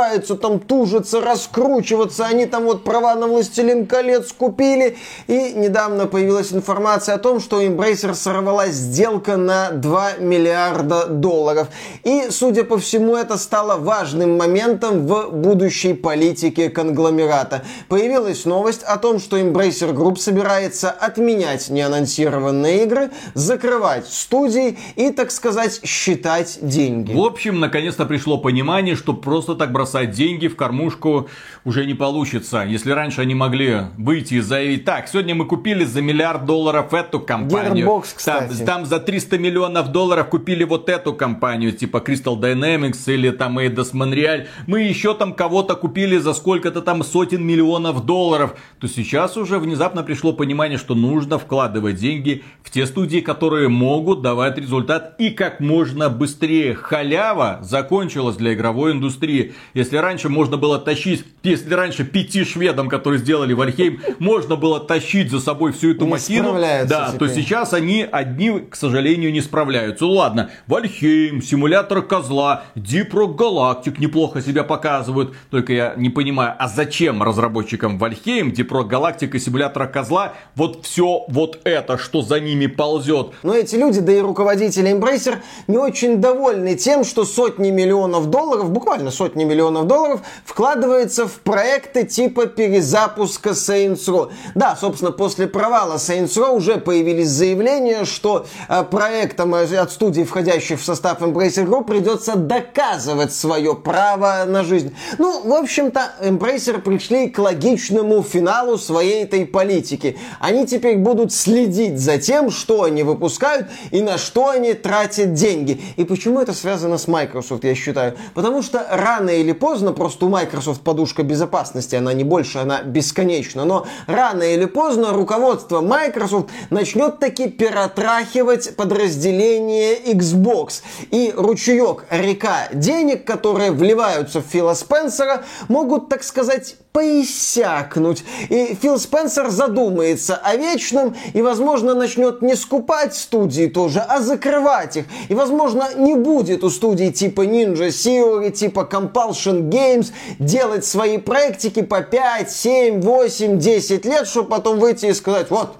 собираются 0.02 0.36
там 0.36 0.58
тужиться, 0.58 1.20
раскручиваться. 1.20 2.26
Они 2.26 2.46
там 2.46 2.64
вот 2.64 2.84
права 2.84 3.14
на 3.14 3.26
Властелин 3.26 3.86
колец 3.86 4.32
купили. 4.32 4.96
И 5.28 5.52
недавно 5.54 6.06
появилась 6.06 6.52
информация 6.52 7.14
о 7.14 7.18
том, 7.18 7.40
что 7.40 7.58
у 7.58 7.62
Embracer 7.62 8.14
сорвалась 8.14 8.74
сделка 8.74 9.36
на 9.36 9.70
2 9.70 10.14
миллиарда 10.18 11.06
долларов. 11.06 11.68
И, 12.04 12.26
судя 12.30 12.64
по 12.64 12.78
всему, 12.78 13.16
это 13.16 13.38
стало 13.38 13.76
важным 13.76 14.36
моментом 14.36 15.06
в 15.06 15.30
будущей 15.30 15.94
политике 15.94 16.68
конгломерата. 16.68 17.62
Появилась 17.88 18.44
новость 18.44 18.82
о 18.82 18.96
том, 18.98 19.20
что 19.20 19.38
Embracer 19.38 19.94
Group 19.94 20.16
собирается 20.16 20.90
отменять 20.90 21.70
неанонсированные 21.70 22.84
игры, 22.84 23.10
закрывать 23.34 24.06
студии 24.06 24.78
и, 24.96 25.10
так 25.10 25.30
сказать, 25.30 25.80
считать 25.84 26.58
деньги. 26.60 27.12
В 27.12 27.20
общем, 27.20 27.60
наконец-то 27.60 28.04
пришло 28.04 28.38
понимание, 28.38 28.96
что 28.96 29.12
просто 29.12 29.54
так 29.54 29.72
бросать 29.72 29.91
деньги 30.06 30.48
в 30.48 30.56
кормушку 30.56 31.28
уже 31.64 31.86
не 31.86 31.94
получится. 31.94 32.64
Если 32.68 32.90
раньше 32.90 33.22
они 33.22 33.34
могли 33.34 33.82
выйти 33.96 34.34
и 34.34 34.40
заявить, 34.40 34.84
так, 34.84 35.08
сегодня 35.08 35.34
мы 35.34 35.46
купили 35.46 35.84
за 35.84 36.02
миллиард 36.02 36.44
долларов 36.44 36.92
эту 36.92 37.20
компанию. 37.20 37.86
Gearbox, 37.86 38.04
кстати. 38.14 38.56
Там, 38.58 38.66
там 38.66 38.86
за 38.86 38.98
3 38.98 39.12
300 39.12 39.38
миллионов 39.38 39.92
долларов 39.92 40.28
купили 40.28 40.64
вот 40.64 40.88
эту 40.88 41.12
компанию, 41.12 41.72
типа 41.72 41.98
Crystal 41.98 42.38
Dynamics 42.38 43.12
или 43.12 43.30
там 43.30 43.58
Eidos 43.58 43.92
Montreal, 43.92 44.46
мы 44.66 44.80
еще 44.80 45.14
там 45.14 45.34
кого-то 45.34 45.76
купили 45.76 46.16
за 46.18 46.32
сколько-то 46.32 46.82
там 46.82 47.04
сотен 47.04 47.44
миллионов 47.44 48.04
долларов, 48.04 48.54
то 48.80 48.88
сейчас 48.88 49.36
уже 49.36 49.58
внезапно 49.58 50.02
пришло 50.02 50.32
понимание, 50.32 50.78
что 50.78 50.94
нужно 50.94 51.38
вкладывать 51.38 51.96
деньги 51.96 52.42
в 52.62 52.70
те 52.70 52.86
студии, 52.86 53.20
которые 53.20 53.68
могут 53.68 54.22
давать 54.22 54.58
результат 54.58 55.14
и 55.18 55.30
как 55.30 55.60
можно 55.60 56.08
быстрее. 56.08 56.74
Халява 56.74 57.58
закончилась 57.62 58.36
для 58.36 58.54
игровой 58.54 58.92
индустрии. 58.92 59.54
Если 59.74 59.96
раньше 59.96 60.28
можно 60.28 60.56
было 60.56 60.78
тащить, 60.78 61.24
если 61.42 61.72
раньше 61.74 62.04
пяти 62.04 62.44
шведам, 62.44 62.88
которые 62.88 63.18
сделали 63.18 63.54
Вальхейм, 63.54 64.00
можно 64.18 64.56
было 64.56 64.80
тащить 64.80 65.30
за 65.30 65.40
собой 65.40 65.72
всю 65.72 65.92
эту 65.92 66.04
Не 66.04 66.10
махину, 66.10 66.52
да, 66.52 67.08
теперь. 67.12 67.28
то 67.28 67.34
сейчас 67.34 67.72
они 67.72 68.06
одни, 68.10 68.60
к 68.60 68.76
сожалению, 68.76 69.32
не 69.32 69.40
справляются. 69.40 70.04
Ну 70.04 70.12
ладно, 70.12 70.50
Вальхейм, 70.66 71.40
симулятор 71.40 72.02
козла, 72.02 72.64
Rock 72.76 73.36
Galactic 73.36 73.94
неплохо 73.98 74.42
себя 74.42 74.62
показывают. 74.62 75.34
Только 75.50 75.72
я 75.72 75.94
не 75.96 76.10
понимаю, 76.10 76.54
а 76.58 76.68
зачем 76.68 77.22
разработчикам 77.22 77.98
Вальхейм, 77.98 78.50
Rock 78.50 78.90
Galactic 78.90 79.34
и 79.34 79.38
симулятора 79.38 79.86
козла 79.86 80.34
вот 80.54 80.84
все 80.84 81.24
вот 81.28 81.60
это, 81.64 81.96
что 81.96 82.22
за 82.22 82.40
ними 82.40 82.66
ползет? 82.66 83.28
Но 83.42 83.54
эти 83.54 83.76
люди, 83.76 84.00
да 84.00 84.12
и 84.12 84.20
руководители 84.20 84.92
Embracer, 84.92 85.36
не 85.66 85.78
очень 85.78 86.20
довольны 86.20 86.76
тем, 86.76 87.04
что 87.04 87.24
сотни 87.24 87.70
миллионов 87.70 88.28
долларов, 88.28 88.70
буквально 88.70 89.10
сотни 89.10 89.44
миллионов 89.44 89.61
долларов, 89.70 90.20
вкладывается 90.44 91.26
в 91.26 91.40
проекты 91.40 92.04
типа 92.04 92.46
перезапуска 92.46 93.50
Saints 93.50 94.06
Row. 94.06 94.30
Да, 94.54 94.76
собственно, 94.76 95.12
после 95.12 95.46
провала 95.46 95.96
Saints 95.96 96.36
Row 96.36 96.50
уже 96.50 96.78
появились 96.78 97.28
заявления, 97.28 98.04
что 98.04 98.46
э, 98.68 98.84
проектам 98.84 99.54
э, 99.54 99.76
от 99.76 99.90
студий, 99.92 100.24
входящих 100.24 100.80
в 100.80 100.84
состав 100.84 101.20
Embracer 101.20 101.66
Group, 101.66 101.84
придется 101.84 102.36
доказывать 102.36 103.32
свое 103.32 103.74
право 103.74 104.44
на 104.46 104.64
жизнь. 104.64 104.94
Ну, 105.18 105.48
в 105.48 105.52
общем-то, 105.52 106.12
Embracer 106.22 106.80
пришли 106.80 107.28
к 107.28 107.38
логичному 107.38 108.22
финалу 108.22 108.78
своей 108.78 109.24
этой 109.24 109.46
политики. 109.46 110.18
Они 110.40 110.66
теперь 110.66 110.96
будут 110.96 111.32
следить 111.32 111.98
за 111.98 112.18
тем, 112.18 112.50
что 112.50 112.82
они 112.84 113.02
выпускают 113.02 113.68
и 113.90 114.00
на 114.02 114.18
что 114.18 114.48
они 114.48 114.74
тратят 114.74 115.34
деньги. 115.34 115.80
И 115.96 116.04
почему 116.04 116.40
это 116.40 116.52
связано 116.52 116.98
с 116.98 117.08
Microsoft, 117.08 117.64
я 117.64 117.74
считаю? 117.74 118.16
Потому 118.34 118.62
что 118.62 118.86
рано 118.90 119.30
или 119.30 119.51
поздно, 119.52 119.92
просто 119.92 120.26
у 120.26 120.28
Microsoft 120.28 120.82
подушка 120.82 121.22
безопасности, 121.22 121.94
она 121.96 122.12
не 122.12 122.24
больше, 122.24 122.58
она 122.58 122.82
бесконечна, 122.82 123.64
но 123.64 123.86
рано 124.06 124.42
или 124.42 124.64
поздно 124.64 125.12
руководство 125.12 125.80
Microsoft 125.80 126.50
начнет 126.70 127.18
таки 127.18 127.48
перетрахивать 127.48 128.76
подразделение 128.76 129.96
Xbox. 129.98 130.82
И 131.10 131.32
ручеек, 131.36 132.04
река 132.10 132.68
денег, 132.72 133.24
которые 133.24 133.70
вливаются 133.70 134.40
в 134.40 134.44
Фила 134.46 134.74
Спенсера, 134.74 135.44
могут, 135.68 136.08
так 136.08 136.22
сказать, 136.22 136.76
поиссякнуть. 136.92 138.22
И 138.50 138.76
Фил 138.80 138.98
Спенсер 138.98 139.50
задумается 139.50 140.36
о 140.36 140.56
вечном 140.56 141.16
и, 141.32 141.42
возможно, 141.42 141.94
начнет 141.94 142.42
не 142.42 142.54
скупать 142.54 143.14
студии 143.14 143.66
тоже, 143.66 144.00
а 144.00 144.20
закрывать 144.20 144.98
их. 144.98 145.06
И, 145.28 145.34
возможно, 145.34 145.88
не 145.96 146.14
будет 146.14 146.62
у 146.64 146.70
студий 146.70 147.10
типа 147.10 147.46
Ninja 147.46 147.88
Theory, 147.88 148.50
типа 148.50 148.88
Compulsion 148.90 149.22
Games 149.50 150.12
делать 150.38 150.84
свои 150.84 151.18
проектики 151.18 151.82
по 151.82 152.02
5, 152.02 152.50
7, 152.50 153.00
8, 153.00 153.58
10 153.58 154.04
лет, 154.04 154.26
чтобы 154.26 154.48
потом 154.48 154.78
выйти 154.78 155.06
и 155.06 155.14
сказать, 155.14 155.50
вот, 155.50 155.76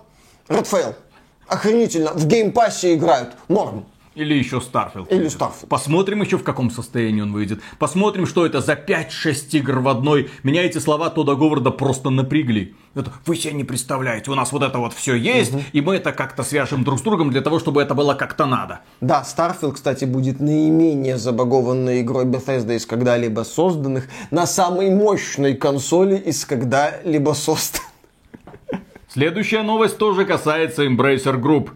Redfall, 0.49 0.95
охренительно, 1.47 2.13
в 2.13 2.27
Game 2.27 2.57
Pass 2.57 2.87
е 2.87 2.95
играют, 2.95 3.35
норм. 3.49 3.87
Или 4.15 4.35
еще 4.35 4.57
Starfield. 4.57 5.09
Или 5.09 5.27
Starfield. 5.27 5.67
Посмотрим 5.69 6.23
еще 6.23 6.37
в 6.37 6.43
каком 6.43 6.71
состоянии 6.71 7.23
он 7.23 7.33
выйдет. 7.33 7.63
Посмотрим, 7.79 8.27
что 8.27 8.45
это 8.45 8.61
за 8.61 8.75
5-6 8.75 9.49
игр 9.53 9.79
в 9.79 9.89
одной. 9.89 10.31
Меня 10.43 10.65
эти 10.65 10.79
слова 10.79 11.09
Тода 11.09 11.35
Говарда 11.35 11.71
просто 11.71 12.11
напрягли. 12.11 12.75
Это, 12.95 13.11
вы 13.25 13.37
себе 13.37 13.55
не 13.55 13.65
представляете, 13.65 14.31
у 14.31 14.35
нас 14.35 14.53
вот 14.53 14.63
это 14.63 14.79
вот 14.79 14.93
все 14.93 15.15
есть, 15.15 15.55
и 15.73 15.81
мы 15.81 15.97
это 15.97 16.13
как-то 16.13 16.43
свяжем 16.43 16.85
друг 16.85 16.99
с 16.99 17.03
другом 17.03 17.31
для 17.31 17.41
того, 17.41 17.59
чтобы 17.59 17.81
это 17.81 17.95
было 17.95 18.13
как-то 18.13 18.45
надо. 18.45 18.81
Да, 19.01 19.25
Starfield, 19.27 19.73
кстати, 19.73 20.05
будет 20.05 20.41
наименее 20.41 21.17
забагованной 21.17 22.03
игрой 22.03 22.27
Bethesda 22.27 22.77
из 22.77 22.85
когда-либо 22.85 23.45
созданных 23.45 24.09
на 24.31 24.47
самой 24.47 24.91
мощной 24.91 25.55
консоли 25.55 26.17
из 26.17 26.45
когда-либо 26.45 27.33
созданных. 27.33 27.89
Следующая 29.09 29.63
новость 29.63 29.97
тоже 29.99 30.25
касается 30.25 30.85
Embracer 30.85 31.41
Group. 31.41 31.71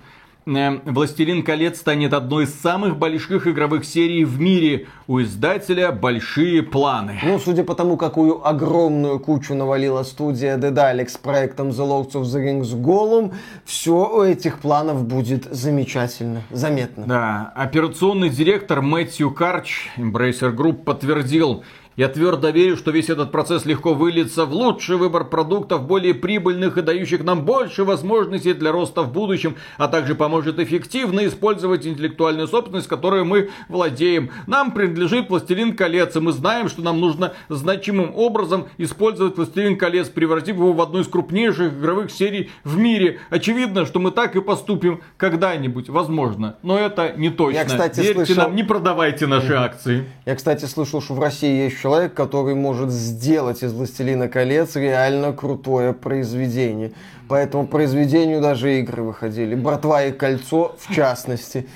Э, 0.47 0.78
Властелин 0.84 1.42
колец 1.42 1.80
станет 1.80 2.12
одной 2.12 2.44
из 2.44 2.55
самых 2.55 2.97
больших 2.99 3.49
игровых 3.49 3.84
серий 3.84 4.24
в 4.24 4.40
мире. 4.40 4.86
У 5.09 5.20
издателя 5.20 5.90
большие 5.90 6.62
планы. 6.62 7.18
Ну, 7.24 7.40
судя 7.40 7.64
по 7.64 7.74
тому, 7.74 7.97
какую 7.97 8.47
огромную 8.47 9.18
кучу 9.18 9.55
навалила 9.55 10.05
студия 10.05 10.57
Daedalic 10.57 11.09
с 11.09 11.16
проектом 11.16 11.70
The 11.70 11.88
Lords 11.88 12.12
of 12.12 12.22
the 12.22 12.44
Rings 12.44 12.80
Голум, 12.80 13.32
все 13.64 14.09
у 14.09 14.22
этих 14.22 14.61
планов 14.61 15.05
будет 15.05 15.47
замечательно, 15.51 16.42
заметно. 16.51 17.07
Да, 17.07 17.53
операционный 17.57 18.30
директор 18.30 18.82
Мэтью 18.82 19.32
Карч 19.32 19.88
Embracer 19.97 20.55
Group 20.55 20.84
подтвердил, 20.84 21.64
я 21.97 22.09
твердо 22.09 22.51
верю, 22.51 22.76
что 22.76 22.90
весь 22.90 23.09
этот 23.09 23.32
процесс 23.32 23.64
легко 23.64 23.94
выльется 23.94 24.44
в 24.44 24.53
лучший 24.53 24.97
выбор 24.97 25.24
продуктов, 25.24 25.86
более 25.86 26.14
прибыльных 26.14 26.76
и 26.76 26.82
дающих 26.82 27.24
нам 27.24 27.44
больше 27.44 27.84
возможностей 27.84 28.53
для 28.53 28.72
роста 28.72 29.03
в 29.03 29.12
будущем, 29.12 29.57
а 29.78 29.88
также 29.88 30.14
поможет 30.14 30.59
эффективно 30.59 31.26
использовать 31.26 31.86
интеллектуальную 31.86 32.49
собственность, 32.49 32.86
которой 32.86 33.24
мы 33.24 33.51
владеем. 33.68 34.30
Нам 34.47 34.72
принадлежит 34.72 35.30
Властелин 35.30 35.74
колец, 35.74 36.14
и 36.16 36.20
мы 36.20 36.32
знаем, 36.32 36.68
что 36.68 36.82
нам 36.82 37.01
нужно 37.01 37.32
значимым 37.49 38.12
образом 38.14 38.66
использовать 38.76 39.36
Властелин 39.36 39.78
колец, 39.78 40.09
превратив 40.09 40.57
его 40.57 40.72
в 40.72 40.80
одну 40.82 41.01
из 41.01 41.09
крупнейших 41.09 41.72
игровых 41.72 42.11
серий 42.11 42.51
в 42.64 42.76
мире. 42.76 43.20
Очевидно, 43.30 43.86
что 43.86 44.01
мы 44.01 44.11
так 44.11 44.36
и 44.36 44.40
поступим 44.40 45.01
когда-нибудь, 45.16 45.88
возможно, 45.88 46.57
но 46.62 46.78
это 46.78 47.14
не 47.16 47.30
точно. 47.30 47.59
Я, 47.59 47.64
кстати, 47.64 48.01
Верьте 48.01 48.26
слышал- 48.26 48.44
нам, 48.44 48.57
не 48.57 48.64
продавайте 48.64 49.26
наши 49.26 49.55
акции. 49.55 50.05
Я, 50.26 50.36
кстати, 50.36 50.66
слышал, 50.66 51.01
что 51.01 51.14
в 51.14 51.20
России 51.20 51.64
есть 51.64 51.76
человек, 51.87 52.14
который 52.14 52.57
может 52.57 52.91
сделать 52.91 53.62
из 53.62 53.72
«Властелина 53.72 54.28
колец» 54.28 54.74
реально 54.74 55.32
крутое 55.32 55.93
произведение. 55.93 56.91
По 57.28 57.34
этому 57.34 57.68
произведению 57.68 58.41
даже 58.41 58.80
игры 58.80 59.05
выходили. 59.05 59.55
«Братва 59.55 60.03
и 60.03 60.11
кольцо» 60.11 60.74
в 60.80 60.93
частности. 60.93 61.68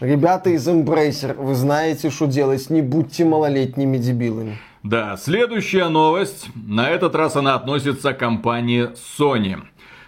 Ребята 0.00 0.48
из 0.48 0.66
Embracer, 0.66 1.34
вы 1.34 1.54
знаете, 1.54 2.08
что 2.08 2.24
делать. 2.24 2.70
Не 2.70 2.80
будьте 2.80 3.26
малолетними 3.26 3.98
дебилами. 3.98 4.56
Да, 4.82 5.18
следующая 5.18 5.90
новость. 5.90 6.48
На 6.54 6.88
этот 6.88 7.14
раз 7.14 7.36
она 7.36 7.54
относится 7.54 8.14
к 8.14 8.18
компании 8.18 8.88
Sony. 9.18 9.58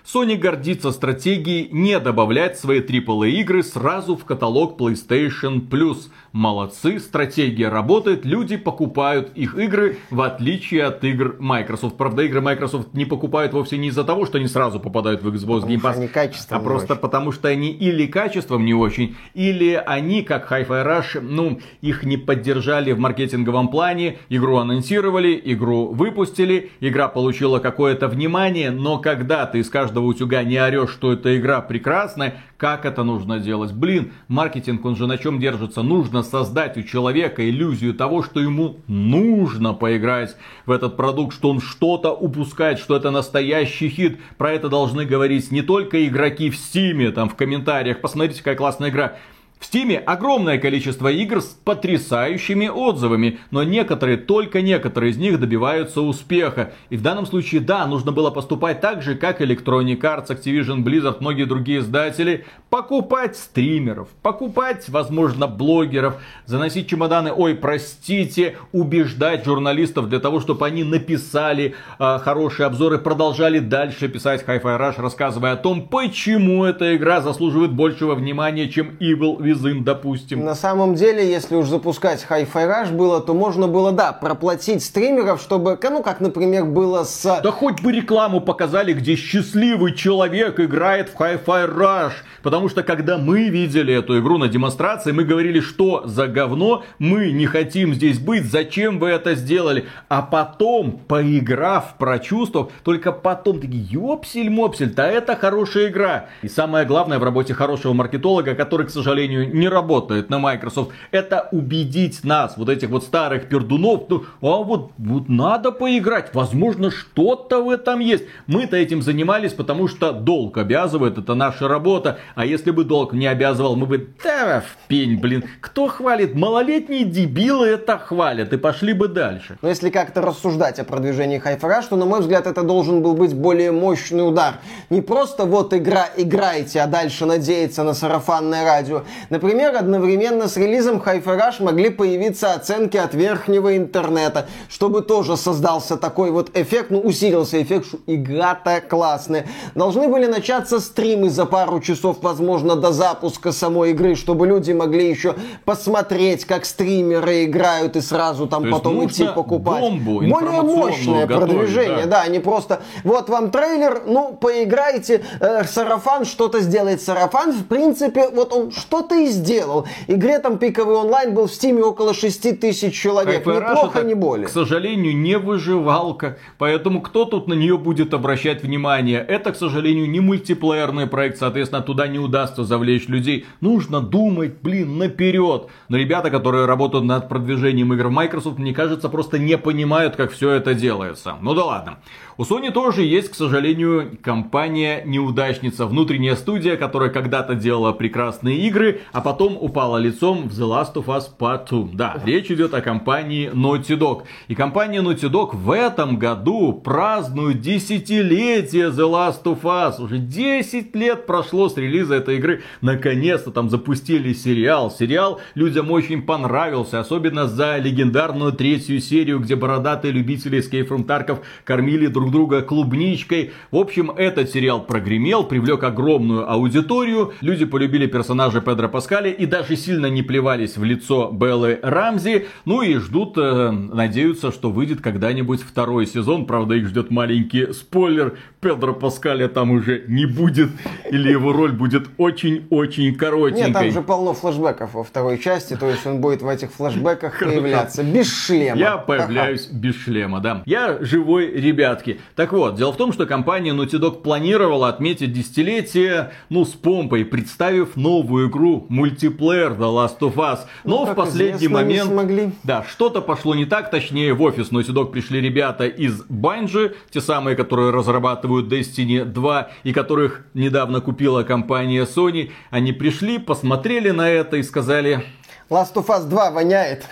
Sony 0.04 0.36
гордится 0.36 0.92
стратегией 0.92 1.68
не 1.72 2.00
добавлять 2.00 2.58
свои 2.58 2.80
AAA 2.80 3.30
игры 3.42 3.62
сразу 3.62 4.16
в 4.16 4.24
каталог 4.24 4.80
PlayStation 4.80 5.60
Plus. 5.68 6.08
Молодцы, 6.32 6.98
стратегия 6.98 7.68
работает, 7.68 8.24
люди 8.24 8.56
покупают 8.56 9.32
их 9.34 9.54
игры 9.54 9.98
в 10.10 10.22
отличие 10.22 10.84
от 10.84 11.04
игр 11.04 11.36
Microsoft. 11.38 11.98
Правда, 11.98 12.22
игры 12.22 12.40
Microsoft 12.40 12.94
не 12.94 13.04
покупают 13.04 13.52
вовсе 13.52 13.76
не 13.76 13.88
из-за 13.88 14.02
того, 14.02 14.24
что 14.24 14.38
они 14.38 14.48
сразу 14.48 14.80
попадают 14.80 15.22
в 15.22 15.28
Xbox 15.28 15.66
Game 15.66 15.82
Pass, 15.82 16.46
а 16.48 16.58
просто 16.60 16.94
очень. 16.94 17.02
потому, 17.02 17.32
что 17.32 17.48
они 17.48 17.70
или 17.70 18.06
качеством 18.06 18.64
не 18.64 18.72
очень, 18.72 19.14
или 19.34 19.74
они, 19.74 20.22
как 20.22 20.50
Hi-Fi 20.50 20.86
Rush, 20.86 21.20
ну, 21.20 21.60
их 21.82 22.02
не 22.04 22.16
поддержали 22.16 22.92
в 22.92 22.98
маркетинговом 22.98 23.68
плане, 23.68 24.16
игру 24.30 24.56
анонсировали, 24.56 25.38
игру 25.44 25.88
выпустили, 25.88 26.70
игра 26.80 27.08
получила 27.08 27.58
какое-то 27.58 28.08
внимание, 28.08 28.70
но 28.70 28.96
когда 28.98 29.44
ты 29.44 29.58
из 29.58 29.68
каждого 29.68 30.06
утюга 30.06 30.42
не 30.44 30.56
орешь, 30.56 30.92
что 30.92 31.12
эта 31.12 31.38
игра 31.38 31.60
прекрасная, 31.60 32.40
как 32.56 32.86
это 32.86 33.02
нужно 33.02 33.38
делать? 33.38 33.72
Блин, 33.72 34.12
маркетинг, 34.28 34.84
он 34.84 34.96
же 34.96 35.06
на 35.06 35.18
чем 35.18 35.40
держится? 35.40 35.82
Нужно 35.82 36.21
создать 36.22 36.76
у 36.76 36.82
человека 36.82 37.48
иллюзию 37.48 37.94
того, 37.94 38.22
что 38.22 38.40
ему 38.40 38.76
нужно 38.86 39.74
поиграть 39.74 40.36
в 40.66 40.70
этот 40.70 40.96
продукт, 40.96 41.34
что 41.34 41.50
он 41.50 41.60
что-то 41.60 42.12
упускает, 42.12 42.78
что 42.78 42.96
это 42.96 43.10
настоящий 43.10 43.88
хит. 43.88 44.18
Про 44.38 44.52
это 44.52 44.68
должны 44.68 45.04
говорить 45.04 45.50
не 45.50 45.62
только 45.62 46.06
игроки 46.06 46.50
в 46.50 46.56
Стиме, 46.56 47.10
там 47.10 47.28
в 47.28 47.34
комментариях, 47.34 48.00
посмотрите, 48.00 48.38
какая 48.38 48.56
классная 48.56 48.90
игра. 48.90 49.16
В 49.62 49.66
Стиме 49.66 49.98
огромное 49.98 50.58
количество 50.58 51.06
игр 51.06 51.40
с 51.40 51.56
потрясающими 51.64 52.66
отзывами, 52.66 53.38
но 53.52 53.62
некоторые, 53.62 54.16
только 54.16 54.60
некоторые 54.60 55.12
из 55.12 55.18
них 55.18 55.38
добиваются 55.38 56.00
успеха. 56.00 56.72
И 56.90 56.96
в 56.96 57.02
данном 57.02 57.26
случае, 57.26 57.60
да, 57.60 57.86
нужно 57.86 58.10
было 58.10 58.32
поступать 58.32 58.80
так 58.80 59.02
же, 59.04 59.14
как 59.14 59.40
Electronic 59.40 60.00
Arts, 60.00 60.30
Activision, 60.30 60.82
Blizzard, 60.82 61.18
многие 61.20 61.44
другие 61.44 61.78
издатели. 61.78 62.44
Покупать 62.70 63.36
стримеров, 63.36 64.08
покупать, 64.20 64.88
возможно, 64.88 65.46
блогеров, 65.46 66.16
заносить 66.44 66.88
чемоданы, 66.88 67.32
ой, 67.32 67.54
простите, 67.54 68.56
убеждать 68.72 69.44
журналистов 69.44 70.08
для 70.08 70.18
того, 70.18 70.40
чтобы 70.40 70.66
они 70.66 70.82
написали 70.82 71.76
э, 72.00 72.18
хорошие 72.18 72.66
обзоры, 72.66 72.98
продолжали 72.98 73.60
дальше 73.60 74.08
писать 74.08 74.42
Hi-Fi 74.44 74.80
Rush, 74.80 75.00
рассказывая 75.00 75.52
о 75.52 75.56
том, 75.56 75.86
почему 75.86 76.64
эта 76.64 76.96
игра 76.96 77.20
заслуживает 77.20 77.70
большего 77.70 78.16
внимания, 78.16 78.68
чем 78.68 78.96
Evil 78.98 79.36
Within, 79.38 79.51
допустим. 79.84 80.44
На 80.44 80.54
самом 80.54 80.94
деле, 80.94 81.28
если 81.28 81.56
уж 81.56 81.68
запускать 81.68 82.26
Hi-Fi 82.28 82.52
Rush 82.52 82.92
было, 82.92 83.20
то 83.20 83.34
можно 83.34 83.68
было, 83.68 83.92
да, 83.92 84.12
проплатить 84.12 84.82
стримеров, 84.82 85.40
чтобы, 85.40 85.78
ну, 85.82 86.02
как, 86.02 86.20
например, 86.20 86.64
было 86.64 87.04
с... 87.04 87.40
Да 87.42 87.50
хоть 87.50 87.82
бы 87.82 87.92
рекламу 87.92 88.40
показали, 88.40 88.92
где 88.92 89.16
счастливый 89.16 89.94
человек 89.94 90.60
играет 90.60 91.08
в 91.08 91.20
Hi-Fi 91.20 91.76
Rush. 91.76 92.12
Потому 92.42 92.68
что, 92.68 92.82
когда 92.82 93.18
мы 93.18 93.48
видели 93.48 93.94
эту 93.94 94.18
игру 94.20 94.38
на 94.38 94.48
демонстрации, 94.48 95.12
мы 95.12 95.24
говорили, 95.24 95.60
что 95.60 96.02
за 96.06 96.26
говно, 96.26 96.84
мы 96.98 97.30
не 97.30 97.46
хотим 97.46 97.94
здесь 97.94 98.18
быть, 98.18 98.50
зачем 98.50 98.98
вы 98.98 99.10
это 99.10 99.34
сделали? 99.34 99.86
А 100.08 100.22
потом, 100.22 101.00
поиграв, 101.06 101.94
прочувствовав, 101.98 102.70
только 102.82 103.12
потом 103.12 103.60
такие, 103.60 103.84
ёпсель-мопсель, 103.84 104.92
да 104.92 105.06
это 105.06 105.36
хорошая 105.36 105.88
игра. 105.88 106.26
И 106.42 106.48
самое 106.48 106.84
главное 106.84 107.18
в 107.18 107.24
работе 107.24 107.54
хорошего 107.54 107.92
маркетолога, 107.92 108.54
который, 108.54 108.86
к 108.86 108.90
сожалению, 108.90 109.41
не 109.46 109.68
работает 109.68 110.30
на 110.30 110.38
Microsoft, 110.38 110.90
это 111.10 111.48
убедить 111.52 112.24
нас, 112.24 112.56
вот 112.56 112.68
этих 112.68 112.90
вот 112.90 113.04
старых 113.04 113.48
пердунов, 113.48 114.02
ну, 114.08 114.24
а 114.40 114.62
вот, 114.62 114.92
вот 114.98 115.28
надо 115.28 115.72
поиграть, 115.72 116.34
возможно, 116.34 116.90
что-то 116.90 117.62
в 117.62 117.70
этом 117.70 118.00
есть. 118.00 118.24
Мы-то 118.46 118.76
этим 118.76 119.02
занимались, 119.02 119.52
потому 119.52 119.88
что 119.88 120.12
долг 120.12 120.58
обязывает, 120.58 121.18
это 121.18 121.34
наша 121.34 121.68
работа. 121.68 122.18
А 122.34 122.44
если 122.44 122.70
бы 122.70 122.84
долг 122.84 123.12
не 123.12 123.26
обязывал, 123.26 123.76
мы 123.76 123.86
бы, 123.86 124.08
да, 124.22 124.60
в 124.60 124.88
пень, 124.88 125.18
блин, 125.18 125.44
кто 125.60 125.88
хвалит? 125.88 126.34
Малолетние 126.34 127.04
дебилы 127.04 127.66
это 127.68 127.98
хвалят, 127.98 128.52
и 128.52 128.56
пошли 128.56 128.92
бы 128.92 129.08
дальше. 129.08 129.58
Но 129.62 129.68
если 129.68 129.90
как-то 129.90 130.20
рассуждать 130.20 130.78
о 130.78 130.84
продвижении 130.84 131.38
Хайфара, 131.38 131.82
то, 131.88 131.96
на 131.96 132.06
мой 132.06 132.20
взгляд, 132.20 132.46
это 132.46 132.62
должен 132.62 133.02
был 133.02 133.14
быть 133.14 133.34
более 133.34 133.72
мощный 133.72 134.26
удар. 134.26 134.54
Не 134.90 135.00
просто 135.00 135.44
вот 135.44 135.74
игра, 135.74 136.08
играйте, 136.16 136.80
а 136.80 136.86
дальше 136.86 137.26
надеяться 137.26 137.82
на 137.82 137.94
сарафанное 137.94 138.64
радио. 138.64 139.02
Например, 139.32 139.74
одновременно 139.74 140.46
с 140.46 140.58
релизом 140.58 141.00
Хайфараш 141.00 141.60
могли 141.60 141.88
появиться 141.88 142.52
оценки 142.52 142.98
от 142.98 143.14
верхнего 143.14 143.78
интернета, 143.78 144.46
чтобы 144.68 145.00
тоже 145.00 145.38
создался 145.38 145.96
такой 145.96 146.30
вот 146.30 146.54
эффект, 146.54 146.90
ну, 146.90 147.00
усилился 147.00 147.62
эффект, 147.62 147.86
что 147.86 147.98
игра-то 148.06 148.82
классная. 148.86 149.46
Должны 149.74 150.08
были 150.08 150.26
начаться 150.26 150.80
стримы 150.80 151.30
за 151.30 151.46
пару 151.46 151.80
часов, 151.80 152.18
возможно, 152.20 152.76
до 152.76 152.92
запуска 152.92 153.52
самой 153.52 153.92
игры, 153.92 154.16
чтобы 154.16 154.46
люди 154.46 154.72
могли 154.72 155.08
еще 155.08 155.34
посмотреть, 155.64 156.44
как 156.44 156.66
стримеры 156.66 157.44
играют 157.44 157.96
и 157.96 158.02
сразу 158.02 158.46
там 158.46 158.64
То 158.64 158.70
потом 158.70 159.06
идти 159.06 159.26
покупать. 159.34 159.80
Бомбу 159.80 160.20
Более 160.28 160.60
мощное 160.60 161.26
готовить, 161.26 161.56
продвижение, 161.56 162.04
да. 162.04 162.24
да, 162.24 162.28
не 162.28 162.38
просто 162.38 162.82
вот 163.02 163.30
вам 163.30 163.50
трейлер, 163.50 164.02
ну, 164.04 164.34
поиграйте, 164.38 165.24
э, 165.40 165.64
сарафан 165.64 166.26
что-то 166.26 166.60
сделает. 166.60 167.00
Сарафан, 167.00 167.52
в 167.52 167.64
принципе, 167.64 168.28
вот 168.28 168.52
он 168.52 168.70
что-то 168.72 169.21
и 169.24 169.28
сделал. 169.28 169.86
Игре 170.06 170.38
там 170.38 170.58
пиковый 170.58 170.96
онлайн 170.96 171.34
был 171.34 171.46
в 171.46 171.52
стиме 171.52 171.82
около 171.82 172.14
6 172.14 172.60
тысяч 172.60 172.94
человек. 172.94 173.46
Rush 173.46 173.60
Неплохо, 173.60 174.02
не 174.02 174.14
более. 174.14 174.46
К 174.46 174.50
сожалению, 174.50 175.16
не 175.16 175.38
выживалка. 175.38 176.38
Поэтому 176.58 177.00
кто 177.00 177.24
тут 177.24 177.48
на 177.48 177.54
нее 177.54 177.78
будет 177.78 178.14
обращать 178.14 178.62
внимание? 178.62 179.18
Это, 179.20 179.52
к 179.52 179.56
сожалению, 179.56 180.08
не 180.08 180.20
мультиплеерный 180.20 181.06
проект. 181.06 181.38
Соответственно, 181.38 181.82
туда 181.82 182.06
не 182.08 182.18
удастся 182.18 182.64
завлечь 182.64 183.08
людей. 183.08 183.46
Нужно 183.60 184.00
думать, 184.00 184.54
блин, 184.62 184.98
наперед. 184.98 185.68
Но 185.88 185.96
ребята, 185.96 186.30
которые 186.30 186.66
работают 186.66 187.04
над 187.04 187.28
продвижением 187.28 187.92
игр 187.92 188.08
в 188.08 188.12
Microsoft, 188.12 188.58
мне 188.58 188.74
кажется, 188.74 189.08
просто 189.08 189.38
не 189.38 189.58
понимают, 189.58 190.16
как 190.16 190.32
все 190.32 190.50
это 190.50 190.74
делается. 190.74 191.36
Ну 191.40 191.54
да 191.54 191.64
ладно. 191.64 191.98
У 192.38 192.44
Sony 192.44 192.72
тоже 192.72 193.02
есть, 193.02 193.28
к 193.28 193.34
сожалению, 193.34 194.16
компания-неудачница, 194.22 195.86
внутренняя 195.86 196.34
студия, 196.34 196.76
которая 196.76 197.10
когда-то 197.10 197.54
делала 197.54 197.92
прекрасные 197.92 198.56
игры, 198.66 199.02
а 199.12 199.20
потом 199.20 199.58
упала 199.60 199.98
лицом 199.98 200.48
в 200.48 200.58
The 200.58 200.66
Last 200.66 200.94
of 200.94 201.06
Us 201.06 201.24
Part 201.38 201.68
2. 201.68 201.90
Да, 201.92 202.18
речь 202.24 202.50
идет 202.50 202.72
о 202.72 202.80
компании 202.80 203.50
Naughty 203.52 203.98
Dog. 203.98 204.22
И 204.48 204.54
компания 204.54 205.02
Naughty 205.02 205.30
Dog 205.30 205.50
в 205.54 205.70
этом 205.70 206.18
году 206.18 206.72
празднует 206.72 207.60
десятилетие 207.60 208.88
The 208.88 209.10
Last 209.10 209.42
of 209.44 209.60
Us. 209.62 210.02
Уже 210.02 210.16
10 210.16 210.96
лет 210.96 211.26
прошло 211.26 211.68
с 211.68 211.76
релиза 211.76 212.14
этой 212.14 212.36
игры. 212.36 212.62
Наконец-то 212.80 213.50
там 213.50 213.68
запустили 213.68 214.32
сериал. 214.32 214.90
Сериал 214.90 215.40
людям 215.54 215.90
очень 215.90 216.22
понравился, 216.22 216.98
особенно 216.98 217.46
за 217.46 217.76
легендарную 217.76 218.52
третью 218.52 219.00
серию, 219.00 219.38
где 219.38 219.54
бородатые 219.54 220.12
любители 220.12 220.60
Escape 220.60 220.88
from 220.88 221.04
Tarkov 221.04 221.40
кормили 221.64 222.06
друг 222.06 222.21
друга 222.30 222.62
клубничкой. 222.62 223.52
В 223.70 223.76
общем, 223.76 224.10
этот 224.10 224.50
сериал 224.50 224.84
прогремел, 224.84 225.44
привлек 225.44 225.82
огромную 225.82 226.50
аудиторию. 226.50 227.32
Люди 227.40 227.64
полюбили 227.64 228.06
персонажа 228.06 228.60
Педро 228.60 228.88
Паскаля 228.88 229.30
и 229.30 229.46
даже 229.46 229.76
сильно 229.76 230.06
не 230.06 230.22
плевались 230.22 230.76
в 230.76 230.84
лицо 230.84 231.30
Беллы 231.30 231.78
Рамзи. 231.82 232.46
Ну 232.64 232.82
и 232.82 232.96
ждут, 232.96 233.36
э, 233.36 233.70
надеются, 233.70 234.52
что 234.52 234.70
выйдет 234.70 235.00
когда-нибудь 235.00 235.62
второй 235.62 236.06
сезон. 236.06 236.46
Правда, 236.46 236.74
их 236.74 236.88
ждет 236.88 237.10
маленький 237.10 237.72
спойлер. 237.72 238.36
Педро 238.60 238.94
Паскаля 238.94 239.48
там 239.48 239.70
уже 239.70 240.04
не 240.06 240.26
будет. 240.26 240.70
Или 241.10 241.30
его 241.30 241.52
роль 241.52 241.72
будет 241.72 242.08
очень-очень 242.16 243.14
коротенькой. 243.14 243.64
Нет, 243.64 243.72
там 243.72 243.90
же 243.90 244.02
полно 244.02 244.34
флэшбэков 244.34 244.94
во 244.94 245.04
второй 245.04 245.38
части, 245.38 245.76
то 245.76 245.88
есть 245.88 246.06
он 246.06 246.20
будет 246.20 246.42
в 246.42 246.48
этих 246.48 246.72
флэшбэках 246.72 247.38
появляться 247.40 248.02
без 248.02 248.32
шлема. 248.32 248.78
Я 248.78 248.96
появляюсь 248.96 249.66
без 249.66 249.96
шлема, 249.96 250.40
да. 250.40 250.62
Я 250.66 250.98
живой, 251.00 251.50
ребятки. 251.50 252.11
Так 252.36 252.52
вот, 252.52 252.76
дело 252.76 252.92
в 252.92 252.96
том, 252.96 253.12
что 253.12 253.26
компания 253.26 253.72
Naughty 253.72 253.98
Dog 254.00 254.22
планировала 254.22 254.88
отметить 254.88 255.32
десятилетие, 255.32 256.32
ну, 256.48 256.64
с 256.64 256.70
помпой, 256.70 257.24
представив 257.24 257.96
новую 257.96 258.48
игру, 258.48 258.86
мультиплеер 258.88 259.72
The 259.72 259.78
Last 259.78 260.18
of 260.20 260.34
Us. 260.34 260.60
Но 260.84 261.04
Ну, 261.04 261.12
в 261.12 261.14
последний 261.14 261.68
момент... 261.68 262.10
смогли. 262.10 262.52
Да, 262.64 262.84
что-то 262.88 263.20
пошло 263.20 263.54
не 263.54 263.64
так, 263.64 263.90
точнее, 263.90 264.34
в 264.34 264.42
офис 264.42 264.70
Naughty 264.70 264.92
Dog 264.92 265.12
пришли 265.12 265.40
ребята 265.40 265.86
из 265.86 266.22
Bungie, 266.28 266.94
те 267.10 267.20
самые, 267.20 267.56
которые 267.56 267.90
разрабатывают 267.90 268.72
Destiny 268.72 269.24
2 269.24 269.70
и 269.84 269.92
которых 269.92 270.44
недавно 270.54 271.00
купила 271.00 271.42
компания 271.42 272.04
Sony. 272.04 272.50
Они 272.70 272.92
пришли, 272.92 273.38
посмотрели 273.38 274.10
на 274.10 274.28
это 274.28 274.56
и 274.56 274.62
сказали... 274.62 275.24
Last 275.70 275.94
of 275.94 276.06
Us 276.06 276.28
2 276.28 276.50
воняет. 276.50 277.04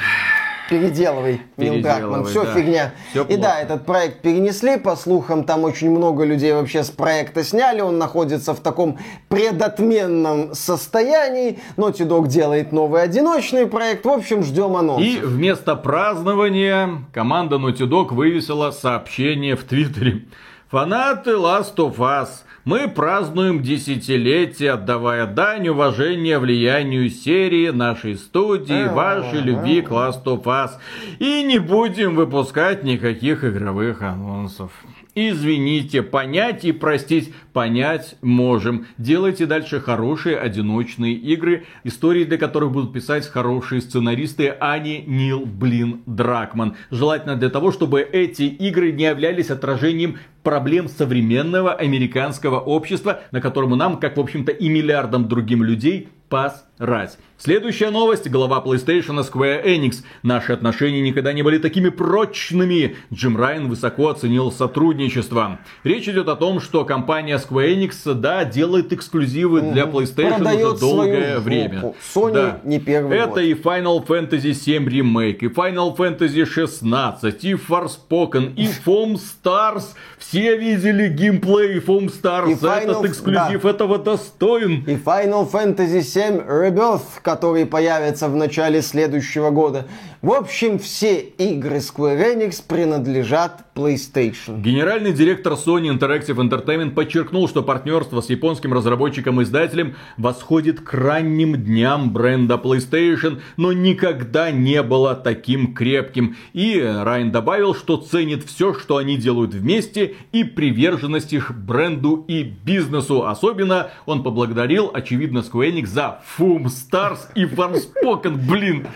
Переделывай, 0.70 1.42
Нил 1.56 1.82
Дракман. 1.82 2.24
Все 2.26 2.44
да. 2.44 2.54
фигня. 2.54 2.94
Всё 3.10 3.24
и 3.24 3.36
да, 3.36 3.60
этот 3.60 3.84
проект 3.84 4.22
перенесли. 4.22 4.78
По 4.78 4.94
слухам, 4.94 5.42
там 5.42 5.64
очень 5.64 5.90
много 5.90 6.22
людей 6.24 6.52
вообще 6.52 6.84
с 6.84 6.90
проекта 6.90 7.42
сняли. 7.42 7.80
Он 7.80 7.98
находится 7.98 8.54
в 8.54 8.60
таком 8.60 8.96
предотменном 9.28 10.54
состоянии. 10.54 11.58
Naughty 11.76 12.06
Dog 12.06 12.28
делает 12.28 12.70
новый 12.70 13.02
одиночный 13.02 13.66
проект. 13.66 14.04
В 14.06 14.10
общем, 14.10 14.44
ждем 14.44 14.76
анонсов. 14.76 15.04
И 15.04 15.18
вместо 15.18 15.74
празднования 15.74 17.02
команда 17.12 17.56
Naughty 17.56 17.88
Dog 17.88 18.14
вывесила 18.14 18.70
сообщение 18.70 19.56
в 19.56 19.64
Твиттере. 19.64 20.26
Фанаты 20.70 21.30
Last 21.30 21.74
of 21.78 21.96
Us, 21.96 22.28
мы 22.64 22.88
празднуем 22.88 23.62
десятилетие, 23.62 24.72
отдавая 24.72 25.26
дань 25.26 25.68
уважения 25.68 26.38
влиянию 26.38 27.08
серии, 27.08 27.70
нашей 27.70 28.16
студии, 28.16 28.88
вашей 28.88 29.40
любви 29.40 29.80
к 29.80 29.90
Last 29.90 30.24
of 30.24 30.44
Us. 30.44 30.72
И 31.18 31.42
не 31.42 31.58
будем 31.58 32.16
выпускать 32.16 32.84
никаких 32.84 33.44
игровых 33.44 34.02
анонсов. 34.02 34.72
Извините, 35.14 36.02
понять 36.02 36.64
и 36.64 36.70
простить 36.70 37.34
понять 37.52 38.16
можем. 38.22 38.86
Делайте 38.96 39.46
дальше 39.46 39.80
хорошие 39.80 40.38
одиночные 40.38 41.14
игры, 41.14 41.64
истории 41.82 42.24
для 42.24 42.38
которых 42.38 42.70
будут 42.70 42.92
писать 42.92 43.26
хорошие 43.26 43.80
сценаристы, 43.80 44.54
а 44.60 44.78
не 44.78 45.02
Нил, 45.02 45.44
блин, 45.46 46.02
Дракман. 46.06 46.76
Желательно 46.90 47.34
для 47.34 47.50
того, 47.50 47.72
чтобы 47.72 48.02
эти 48.02 48.42
игры 48.42 48.92
не 48.92 49.04
являлись 49.04 49.50
отражением 49.50 50.18
проблем 50.44 50.88
современного 50.88 51.74
американского 51.74 52.60
общества, 52.60 53.22
на 53.32 53.40
котором 53.40 53.76
нам, 53.76 53.98
как 53.98 54.16
в 54.16 54.20
общем-то 54.20 54.52
и 54.52 54.68
миллиардам 54.68 55.28
другим 55.28 55.64
людей, 55.64 56.08
пас 56.28 56.69
рать. 56.80 57.18
Следующая 57.38 57.90
новость. 57.90 58.28
Глава 58.28 58.62
PlayStation 58.64 59.18
Square 59.24 59.64
Enix. 59.64 60.02
Наши 60.22 60.52
отношения 60.52 61.00
никогда 61.00 61.32
не 61.32 61.42
были 61.42 61.56
такими 61.56 61.88
прочными. 61.88 62.96
Джим 63.12 63.36
Райан 63.38 63.68
высоко 63.68 64.08
оценил 64.08 64.52
сотрудничество. 64.52 65.58
Речь 65.84 66.06
идет 66.08 66.28
о 66.28 66.36
том, 66.36 66.60
что 66.60 66.84
компания 66.84 67.36
Square 67.38 67.74
Enix, 67.76 68.12
да, 68.14 68.44
делает 68.44 68.92
эксклюзивы 68.92 69.62
для 69.62 69.84
PlayStation 69.84 70.36
Продает 70.36 70.66
уже 70.72 70.80
долгое 70.80 71.38
время. 71.38 71.94
Sony 72.14 72.32
Да. 72.34 72.60
не 72.64 72.78
первый 72.78 73.16
Это 73.16 73.28
год. 73.30 73.38
и 73.40 73.54
Final 73.54 74.06
Fantasy 74.06 74.50
VII 74.52 74.86
Remake, 74.88 75.38
и 75.40 75.48
Final 75.48 75.96
Fantasy 75.96 76.44
16, 76.44 77.44
и 77.44 77.54
Forspoken, 77.54 78.54
и 78.54 78.66
Foam 78.84 79.16
Stars. 79.18 79.84
Все 80.18 80.56
видели 80.58 81.08
геймплей 81.08 81.78
Foam 81.78 82.10
Stars. 82.12 82.52
И 82.52 82.54
Final- 82.54 82.90
Этот 82.90 83.04
эксклюзив 83.06 83.64
этого 83.64 83.98
достоин. 83.98 84.84
И 84.86 84.96
Final 84.96 85.50
Fantasy 85.50 86.00
VII 86.02 86.69
Rebirth, 86.70 87.02
который 87.22 87.66
появится 87.66 88.28
в 88.28 88.36
начале 88.36 88.82
следующего 88.82 89.50
года. 89.50 89.86
В 90.22 90.32
общем, 90.32 90.78
все 90.78 91.18
игры 91.18 91.76
Square 91.76 92.34
Enix 92.36 92.62
принадлежат 92.68 93.64
PlayStation. 93.74 94.60
Генеральный 94.60 95.14
директор 95.14 95.54
Sony 95.54 95.88
Interactive 95.88 96.36
Entertainment 96.36 96.90
подчеркнул, 96.90 97.48
что 97.48 97.62
партнерство 97.62 98.20
с 98.20 98.28
японским 98.28 98.74
разработчиком-издателем 98.74 99.96
восходит 100.18 100.82
к 100.82 100.92
ранним 100.92 101.56
дням 101.56 102.12
бренда 102.12 102.60
PlayStation, 102.62 103.40
но 103.56 103.72
никогда 103.72 104.50
не 104.50 104.82
было 104.82 105.14
таким 105.14 105.72
крепким. 105.72 106.36
И 106.52 106.78
Райан 106.78 107.32
добавил, 107.32 107.74
что 107.74 107.96
ценит 107.96 108.44
все, 108.44 108.74
что 108.74 108.98
они 108.98 109.16
делают 109.16 109.54
вместе 109.54 110.16
и 110.32 110.44
приверженность 110.44 111.32
их 111.32 111.50
бренду 111.56 112.26
и 112.28 112.42
бизнесу. 112.42 113.26
Особенно 113.26 113.88
он 114.04 114.22
поблагодарил, 114.22 114.90
очевидно, 114.92 115.38
Square 115.38 115.72
Enix 115.72 115.86
за 115.86 116.20
Foom 116.36 116.66
Stars 116.66 117.20
и 117.34 117.44
Forspoken, 117.44 118.36
блин. 118.36 118.86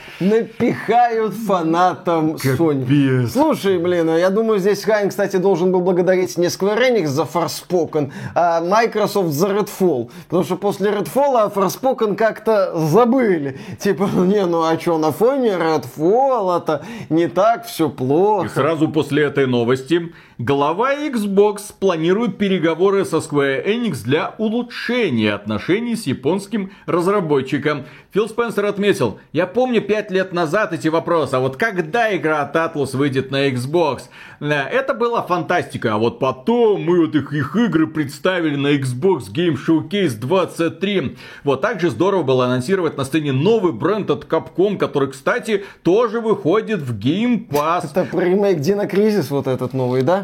Фанатам 1.31 2.35
Sony. 2.37 3.27
Слушай, 3.27 3.79
блин, 3.79 4.09
а 4.11 4.19
я 4.19 4.31
думаю, 4.31 4.59
здесь 4.59 4.85
Хайн, 4.85 5.09
кстати, 5.09 5.37
должен 5.37 5.73
был 5.73 5.81
благодарить 5.81 6.37
не 6.39 6.47
Square 6.47 6.91
Enix 6.91 7.07
за 7.07 7.23
Forspoken, 7.23 8.13
а 8.35 8.61
Microsoft 8.61 9.31
за 9.33 9.49
Redfall. 9.49 10.11
Потому 10.29 10.45
что 10.45 10.57
после 10.57 10.91
Redfall 10.91 11.53
Forspoken 11.53 12.17
как-то 12.17 12.73
забыли. 12.77 13.59
Типа, 13.79 14.09
не, 14.15 14.45
ну 14.47 14.63
а 14.63 14.79
что, 14.79 14.99
на 14.99 15.13
фоне 15.13 15.51
Redfall 15.53 16.59
это 16.63 16.85
не 17.11 17.27
так 17.29 17.67
все 17.67 17.89
И 17.89 17.93
плохо. 17.93 18.49
сразу 18.49 18.89
после 18.89 19.25
этой 19.25 19.47
новости 19.47 20.13
глава 20.39 20.95
Xbox 20.95 21.73
планирует 21.79 22.39
переговоры 22.39 23.05
со 23.05 23.19
Square 23.19 23.67
Enix 23.67 24.03
для 24.03 24.35
улучшения 24.39 25.33
отношений 25.33 25.95
с 25.95 26.07
японским 26.07 26.73
разработчиком. 26.87 27.85
Фил 28.13 28.29
Спенсер 28.29 28.65
отметил, 28.67 29.19
я 29.33 29.47
помню 29.47 29.81
пять 29.81 30.11
лет 30.11 30.33
назад 30.33 30.73
эти 30.73 30.89
вопросы, 30.89 31.35
а 31.35 31.41
вот 31.41 31.57
когда 31.57 32.15
игра 32.17 32.43
от 32.43 32.57
Atlus 32.57 32.97
выйдет 32.97 33.31
на 33.31 33.49
Xbox? 33.49 34.03
Э, 34.41 34.53
Это 34.53 34.95
была 34.95 35.23
фантастика, 35.23 35.95
а 35.95 35.99
вот 35.99 36.19
потом 36.19 36.83
мы 36.83 37.07
вот 37.07 37.15
их, 37.15 37.33
их 37.33 37.57
игры 37.57 37.87
представили 37.87 38.57
на 38.57 38.77
Xbox 38.77 39.33
Game 39.33 39.57
Showcase 39.57 40.17
23. 40.19 41.17
Вот 41.45 41.61
также 41.61 41.91
здорово 41.91 42.23
было 42.23 42.47
анонсировать 42.47 42.97
на 42.97 43.05
сцене 43.05 43.33
новый 43.33 43.73
бренд 43.73 44.11
от 44.11 44.25
Capcom, 44.25 44.79
который, 44.79 45.11
кстати, 45.11 45.65
тоже 45.83 46.21
выходит 46.21 46.81
в 46.81 46.99
Game 46.99 47.49
Pass. 47.49 47.87
Это 47.91 48.05
про 48.05 48.25
ремейк 48.25 48.61
Dino 48.61 48.87
Crisis 48.87 49.31
вот 49.31 49.47
этот 49.47 49.73
новый, 49.75 50.03
да? 50.03 50.24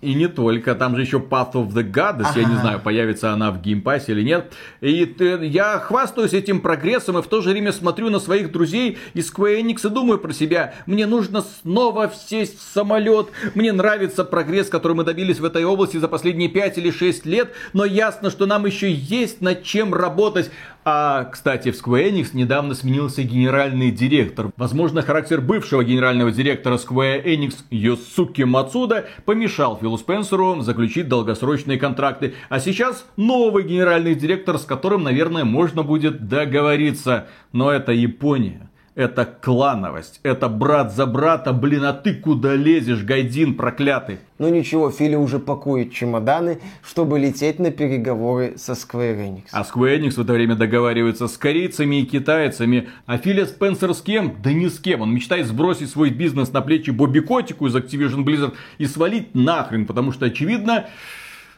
И 0.00 0.14
не 0.14 0.28
только, 0.28 0.76
там 0.76 0.94
же 0.94 1.02
еще 1.02 1.18
Path 1.18 1.54
of 1.54 1.70
the 1.72 1.82
Goddess, 1.82 2.28
я 2.36 2.44
не 2.44 2.54
знаю, 2.56 2.78
появится 2.78 3.32
она 3.32 3.50
в 3.50 3.60
Game 3.60 3.83
Pass 3.83 4.06
е 4.06 4.12
или 4.12 4.22
нет. 4.22 4.52
И 4.80 5.04
т- 5.06 5.44
я 5.44 5.80
хвастаюсь 5.80 6.34
этим 6.34 6.60
прогрессом 6.60 7.18
и 7.18 7.22
в 7.22 7.26
то 7.26 7.40
же 7.40 7.50
время 7.50 7.72
смотрю 7.72 8.08
на 8.08 8.20
своих 8.20 8.52
друзей 8.52 8.96
из 9.14 9.32
Square 9.32 9.60
Enix 9.60 9.84
и 9.84 9.90
думаю 9.92 10.18
про 10.20 10.32
себя, 10.32 10.74
мне 10.86 11.06
нужно 11.06 11.42
снова 11.42 12.12
сесть 12.14 12.60
в 12.60 12.62
самолет, 12.62 13.26
мне 13.56 13.72
нравится 13.72 14.22
прогресс, 14.22 14.68
который 14.68 14.92
мы 14.92 15.02
добились 15.02 15.40
в 15.40 15.44
этой 15.44 15.64
области 15.64 15.96
за 15.96 16.06
последние 16.06 16.48
5 16.48 16.78
или 16.78 16.92
6 16.92 17.26
лет, 17.26 17.52
но 17.72 17.84
ясно, 17.84 18.30
что 18.30 18.46
нам 18.46 18.66
еще 18.66 18.92
есть 18.92 19.40
над 19.40 19.64
чем 19.64 19.92
работать. 19.94 20.50
А, 20.90 21.24
кстати, 21.24 21.70
в 21.70 21.74
Square 21.74 22.12
Enix 22.12 22.28
недавно 22.32 22.74
сменился 22.74 23.22
генеральный 23.22 23.90
директор. 23.90 24.50
Возможно, 24.56 25.02
характер 25.02 25.40
бывшего 25.42 25.84
генерального 25.84 26.30
директора 26.30 26.76
Square 26.76 27.24
Enix 27.24 27.56
Йосуки 27.70 28.42
Мацуда 28.42 29.04
помешал 29.26 29.76
Филу 29.88 29.96
Спенсеру 29.96 30.60
заключить 30.60 31.08
долгосрочные 31.08 31.78
контракты. 31.78 32.34
А 32.50 32.60
сейчас 32.60 33.06
новый 33.16 33.64
генеральный 33.64 34.14
директор, 34.14 34.58
с 34.58 34.64
которым, 34.64 35.02
наверное, 35.02 35.44
можно 35.44 35.82
будет 35.82 36.28
договориться. 36.28 37.28
Но 37.52 37.70
это 37.70 37.92
Япония. 37.92 38.67
Это 38.98 39.24
клановость, 39.24 40.18
это 40.24 40.48
брат 40.48 40.92
за 40.92 41.06
брата, 41.06 41.52
блин, 41.52 41.84
а 41.84 41.92
ты 41.92 42.14
куда 42.14 42.56
лезешь, 42.56 43.04
Гайдин 43.04 43.54
проклятый? 43.54 44.18
Ну 44.38 44.48
ничего, 44.48 44.90
Фили 44.90 45.14
уже 45.14 45.38
пакует 45.38 45.92
чемоданы, 45.92 46.58
чтобы 46.82 47.20
лететь 47.20 47.60
на 47.60 47.70
переговоры 47.70 48.54
со 48.56 48.72
Square 48.72 49.24
Enix. 49.24 49.44
А 49.52 49.62
Square 49.62 50.00
Enix 50.00 50.14
в 50.14 50.20
это 50.22 50.32
время 50.32 50.56
договаривается 50.56 51.28
с 51.28 51.38
корейцами 51.38 52.00
и 52.00 52.06
китайцами. 52.06 52.88
А 53.06 53.18
Филя 53.18 53.46
Спенсер 53.46 53.94
с 53.94 54.02
кем? 54.02 54.34
Да 54.42 54.52
ни 54.52 54.66
с 54.66 54.80
кем. 54.80 55.02
Он 55.02 55.14
мечтает 55.14 55.46
сбросить 55.46 55.90
свой 55.90 56.10
бизнес 56.10 56.52
на 56.52 56.60
плечи 56.60 56.90
Бобби 56.90 57.20
Котику 57.20 57.68
из 57.68 57.76
Activision 57.76 58.24
Blizzard 58.24 58.54
и 58.78 58.86
свалить 58.86 59.32
нахрен, 59.32 59.86
потому 59.86 60.10
что, 60.10 60.26
очевидно, 60.26 60.86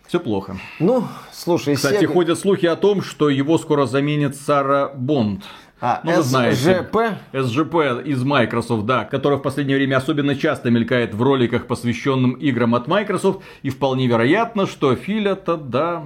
все 0.06 0.20
плохо. 0.20 0.58
Ну, 0.78 1.04
слушай, 1.32 1.76
Кстати, 1.76 2.04
Sega- 2.04 2.12
ходят 2.12 2.38
слухи 2.38 2.66
о 2.66 2.76
том, 2.76 3.00
что 3.00 3.30
его 3.30 3.56
скоро 3.56 3.86
заменит 3.86 4.36
Сара 4.36 4.90
Бонд. 4.94 5.44
А, 5.80 6.00
Ну. 6.04 6.10
SGP? 6.12 7.14
SGP 7.32 8.04
из 8.04 8.22
Microsoft, 8.22 8.84
да, 8.86 9.04
которая 9.04 9.38
в 9.38 9.42
последнее 9.42 9.78
время 9.78 9.96
особенно 9.96 10.34
часто 10.36 10.70
мелькает 10.70 11.14
в 11.14 11.22
роликах, 11.22 11.66
посвященным 11.66 12.32
играм 12.32 12.74
от 12.74 12.86
Microsoft. 12.86 13.40
И 13.62 13.70
вполне 13.70 14.06
вероятно, 14.06 14.66
что 14.66 14.94
Филя-то, 14.94 15.56
да, 15.56 16.02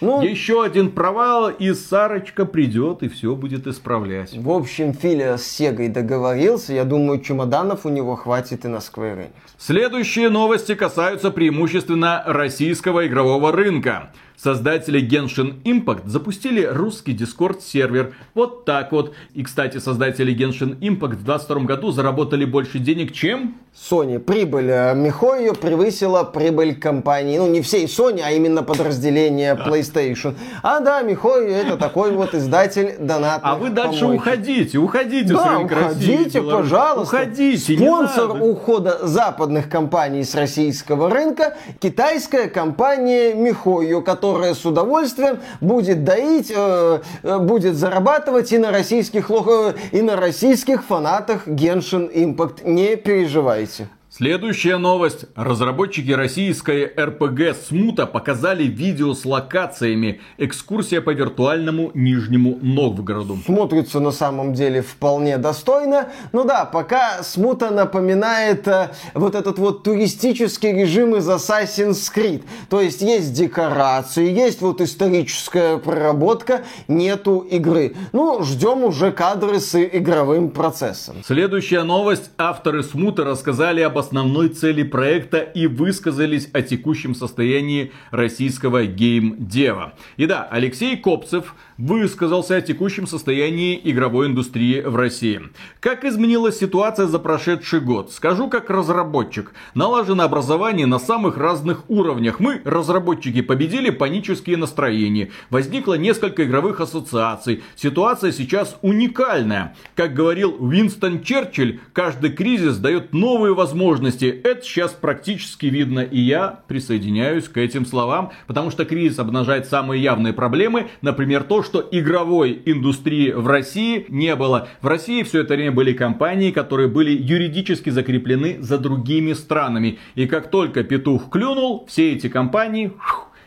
Ну, 0.00 0.22
еще 0.22 0.62
один 0.62 0.92
провал, 0.92 1.48
и 1.50 1.72
Сарочка 1.74 2.44
придет 2.44 3.02
и 3.02 3.08
все 3.08 3.34
будет 3.34 3.66
исправлять. 3.66 4.36
в 4.36 4.50
общем, 4.50 4.92
Филя 4.94 5.36
с 5.36 5.44
Сегой 5.44 5.88
договорился. 5.88 6.72
Я 6.72 6.84
думаю, 6.84 7.20
чемоданов 7.20 7.84
у 7.84 7.88
него 7.88 8.14
хватит 8.14 8.64
и 8.64 8.68
на 8.68 8.76
Square 8.76 9.16
Enix. 9.18 9.30
Следующие 9.58 10.28
новости 10.28 10.76
касаются 10.76 11.32
преимущественно 11.32 12.22
российского 12.26 13.08
игрового 13.08 13.50
рынка. 13.50 14.10
Создатели 14.40 15.00
Genshin 15.04 15.60
Impact 15.64 16.02
запустили 16.06 16.62
русский 16.62 17.12
Discord 17.12 17.60
сервер. 17.60 18.14
Вот 18.34 18.64
так 18.64 18.92
вот. 18.92 19.12
И, 19.34 19.42
кстати, 19.42 19.78
создатели 19.78 20.32
Genshin 20.32 20.78
Impact 20.78 21.16
в 21.16 21.24
2022 21.24 21.60
году 21.64 21.90
заработали 21.90 22.44
больше 22.44 22.78
денег, 22.78 23.12
чем 23.12 23.56
Sony. 23.74 24.20
Прибыль 24.20 24.70
э, 24.70 24.94
Михойо 24.94 25.54
превысила 25.54 26.22
прибыль 26.22 26.78
компании. 26.78 27.38
Ну, 27.38 27.48
не 27.48 27.62
всей 27.62 27.86
Sony, 27.86 28.20
а 28.24 28.30
именно 28.30 28.62
подразделения 28.62 29.56
PlayStation. 29.56 30.36
А 30.62 30.78
да, 30.80 31.02
Михойо 31.02 31.48
это 31.48 31.76
такой 31.76 32.12
вот 32.12 32.32
издатель 32.32 32.94
донатных 33.00 33.40
А 33.52 33.56
вы 33.56 33.70
дальше 33.70 34.02
помойки. 34.02 34.20
уходите, 34.20 34.78
уходите 34.78 35.34
Да, 35.34 35.64
красивым 35.64 35.64
уходите, 35.64 36.40
Беларусь. 36.40 36.62
пожалуйста. 36.70 37.16
Уходите, 37.16 37.76
Спонсор 37.76 38.42
ухода 38.42 38.98
западных 39.06 39.68
компаний 39.68 40.22
с 40.22 40.34
российского 40.36 41.10
рынка– 41.10 41.56
китайская 41.80 42.48
компания 42.48 43.34
Михойо, 43.34 44.00
которая 44.00 44.27
с 44.36 44.64
удовольствием 44.64 45.38
будет 45.60 46.04
доить, 46.04 46.52
э, 46.54 47.00
э, 47.22 47.38
будет 47.38 47.74
зарабатывать 47.76 48.52
и 48.52 48.58
на 48.58 48.70
российских, 48.70 49.30
э, 49.30 49.74
и 49.92 50.02
на 50.02 50.16
российских 50.16 50.84
фанатах 50.84 51.46
Genshin 51.46 52.12
Impact. 52.12 52.68
Не 52.68 52.96
переживайте. 52.96 53.88
Следующая 54.18 54.78
новость. 54.78 55.26
Разработчики 55.36 56.10
российской 56.10 56.86
РПГ 56.86 57.56
Смута 57.68 58.04
показали 58.04 58.64
видео 58.64 59.14
с 59.14 59.24
локациями. 59.24 60.20
Экскурсия 60.38 61.00
по 61.00 61.10
виртуальному 61.10 61.92
Нижнему 61.94 62.58
Новгороду. 62.60 63.38
Смотрится 63.46 64.00
на 64.00 64.10
самом 64.10 64.54
деле 64.54 64.82
вполне 64.82 65.38
достойно. 65.38 66.08
Ну 66.32 66.42
да, 66.42 66.64
пока 66.64 67.22
смута 67.22 67.70
напоминает 67.70 68.66
э, 68.66 68.90
вот 69.14 69.36
этот 69.36 69.60
вот 69.60 69.84
туристический 69.84 70.72
режим 70.72 71.14
из 71.14 71.28
Assassin's 71.28 72.12
Creed. 72.12 72.42
То 72.68 72.80
есть 72.80 73.02
есть 73.02 73.32
декорации, 73.32 74.28
есть 74.28 74.62
вот 74.62 74.80
историческая 74.80 75.78
проработка, 75.78 76.64
нету 76.88 77.46
игры. 77.48 77.94
Ну, 78.12 78.42
ждем 78.42 78.82
уже 78.82 79.12
кадры 79.12 79.60
с 79.60 79.80
игровым 79.80 80.50
процессом. 80.50 81.18
Следующая 81.24 81.84
новость. 81.84 82.32
Авторы 82.36 82.82
Смута 82.82 83.22
рассказали 83.22 83.80
об 83.80 83.96
основной 84.08 84.48
цели 84.48 84.84
проекта 84.84 85.38
и 85.38 85.66
высказались 85.66 86.48
о 86.54 86.62
текущем 86.62 87.14
состоянии 87.14 87.92
российского 88.10 88.86
геймдева. 88.86 89.92
И 90.16 90.24
да, 90.24 90.48
Алексей 90.50 90.96
Копцев 90.96 91.54
высказался 91.78 92.56
о 92.56 92.60
текущем 92.60 93.06
состоянии 93.06 93.80
игровой 93.84 94.26
индустрии 94.26 94.80
в 94.80 94.96
России. 94.96 95.40
Как 95.78 96.04
изменилась 96.04 96.58
ситуация 96.58 97.06
за 97.06 97.20
прошедший 97.20 97.80
год? 97.80 98.12
Скажу 98.12 98.48
как 98.48 98.68
разработчик. 98.68 99.52
Налажено 99.74 100.24
образование 100.24 100.86
на 100.86 100.98
самых 100.98 101.36
разных 101.38 101.88
уровнях. 101.88 102.40
Мы, 102.40 102.60
разработчики, 102.64 103.42
победили 103.42 103.90
панические 103.90 104.56
настроения. 104.56 105.30
Возникло 105.50 105.94
несколько 105.94 106.44
игровых 106.44 106.80
ассоциаций. 106.80 107.62
Ситуация 107.76 108.32
сейчас 108.32 108.76
уникальная. 108.82 109.76
Как 109.94 110.14
говорил 110.14 110.56
Уинстон 110.58 111.22
Черчилль, 111.22 111.80
каждый 111.92 112.32
кризис 112.32 112.78
дает 112.78 113.12
новые 113.12 113.54
возможности. 113.54 114.24
Это 114.24 114.62
сейчас 114.62 114.92
практически 114.92 115.66
видно. 115.66 116.00
И 116.00 116.18
я 116.18 116.60
присоединяюсь 116.66 117.48
к 117.48 117.56
этим 117.56 117.86
словам, 117.86 118.32
потому 118.48 118.72
что 118.72 118.84
кризис 118.84 119.20
обнажает 119.20 119.66
самые 119.66 120.02
явные 120.02 120.32
проблемы. 120.32 120.88
Например, 121.02 121.44
то, 121.44 121.62
что 121.68 121.86
игровой 121.90 122.62
индустрии 122.64 123.30
в 123.30 123.46
России 123.46 124.06
не 124.08 124.34
было. 124.36 124.68
В 124.80 124.86
России 124.86 125.22
все 125.22 125.42
это 125.42 125.52
время 125.52 125.72
были 125.72 125.92
компании, 125.92 126.50
которые 126.50 126.88
были 126.88 127.10
юридически 127.10 127.90
закреплены 127.90 128.56
за 128.60 128.78
другими 128.78 129.34
странами. 129.34 129.98
И 130.14 130.26
как 130.26 130.50
только 130.50 130.82
петух 130.82 131.28
клюнул, 131.28 131.84
все 131.86 132.14
эти 132.14 132.30
компании 132.30 132.92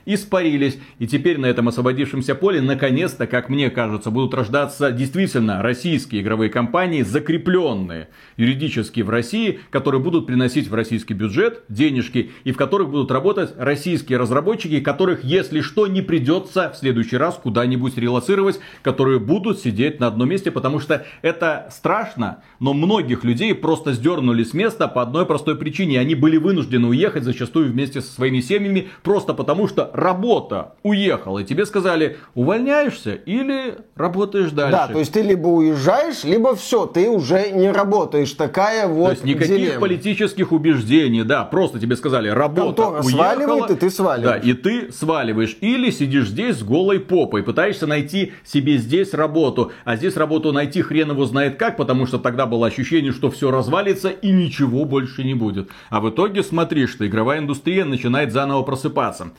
испарились. 0.06 0.78
И 0.99 1.07
теперь 1.07 1.38
на 1.38 1.45
этом 1.45 1.68
освободившемся 1.68 2.36
поле, 2.36 2.61
наконец-то, 2.61 3.28
как 3.28 3.49
мне 3.49 3.69
кажется, 3.69 4.11
будут 4.11 4.34
рождаться 4.34 4.91
действительно 4.91 5.61
российские 5.61 6.22
игровые 6.22 6.49
компании, 6.49 7.02
закрепленные 7.02 8.10
юридически 8.38 9.02
в 9.02 9.10
России, 9.10 9.60
которые 9.69 10.02
будут 10.02 10.28
приносить 10.28 10.68
в 10.68 10.73
российский 10.73 11.14
бюджет 11.14 11.64
денежки, 11.69 12.32
и 12.44 12.52
в 12.52 12.57
которых 12.57 12.90
будут 12.90 13.11
работать 13.11 13.52
российские 13.57 14.18
разработчики, 14.18 14.80
которых, 14.80 15.23
если 15.23 15.61
что, 15.61 15.88
не 15.88 16.02
придется 16.02 16.72
в 16.72 16.78
следующий 16.78 17.18
раз 17.18 17.40
куда-нибудь 17.41 17.98
релацировать, 17.98 18.60
которые 18.84 19.19
будут 19.19 19.60
сидеть 19.60 19.99
на 19.99 20.07
одном 20.07 20.30
месте, 20.30 20.52
потому 20.52 20.80
что 20.80 21.06
это 21.22 21.69
страшно, 21.72 22.44
но 22.60 22.73
многих 22.73 23.23
людей 23.23 23.53
просто 23.53 23.94
сдернули 23.94 24.44
с 24.44 24.53
места 24.53 24.88
по 24.88 25.02
одной 25.02 25.26
простой 25.26 25.56
причине. 25.56 25.99
Они 25.99 26.15
были 26.15 26.38
вынуждены 26.38 26.88
уехать 26.88 27.23
зачастую 27.23 27.72
вместе 27.72 28.02
со 28.02 28.11
своими 28.11 28.41
семьями, 28.41 28.90
просто 29.03 29.34
потому 29.34 29.68
что 29.68 29.90
работа 29.93 30.73
уехала, 30.84 31.39
и 31.39 31.45
тебе 31.45 31.65
сказали, 31.65 32.18
увольняешься 32.35 33.13
или 33.13 33.76
работаешь 33.95 34.51
дальше. 34.51 34.72
Да, 34.72 34.88
то 34.88 34.99
есть 34.99 35.13
ты 35.13 35.22
либо 35.22 35.47
уезжаешь, 35.47 36.23
либо 36.23 36.55
все, 36.55 36.85
ты 36.85 37.09
уже 37.09 37.51
не 37.51 37.72
работаешь. 37.72 38.31
Такая 38.31 38.88
вот 38.88 39.05
То 39.05 39.11
есть 39.11 39.23
никаких 39.23 39.57
дилемма. 39.57 39.81
политических 39.81 40.51
убеждений, 40.51 41.23
да, 41.23 41.43
просто 41.43 41.80
тебе 41.80 41.95
сказали, 41.95 42.30
работа 42.30 42.84
Контора 42.84 43.01
уехала. 43.03 43.11
сваливает, 43.11 43.72
и 43.72 43.76
ты 43.76 43.89
сваливаешь. 43.89 44.41
Да, 44.41 44.49
и 44.49 44.53
ты 44.53 44.91
сваливаешь. 44.91 45.57
Или 45.61 45.91
сидишь 45.91 46.30
здесь 46.30 46.57
с 46.57 46.63
голой 46.63 46.99
попой, 46.99 47.43
пытаешься 47.43 47.88
найти 47.88 48.34
себе 48.43 48.77
здесь 48.77 49.13
работу, 49.13 49.72
а 49.85 49.95
здесь 49.95 50.15
работу 50.18 50.51
найти 50.51 50.81
хрен 50.81 51.11
его 51.11 51.26
знает 51.26 51.57
как, 51.57 51.77
потому 51.77 52.05
что 52.05 52.18
тогда 52.18 52.45
было 52.45 52.68
ощущение, 52.68 53.11
что 53.11 53.30
все 53.30 53.51
развалится 53.51 54.09
и 54.09 54.31
ничего 54.31 54.85
больше 54.85 55.23
не 55.23 55.34
будет. 55.34 55.69
А 55.89 55.99
в 56.01 56.09
итоге 56.09 56.43
смотри, 56.43 56.88
что 56.88 57.05
игровая 57.07 57.39
индустрия 57.39 57.85
начинает 57.85 58.31
заново 58.31 58.63
просыпаться. 58.63 59.31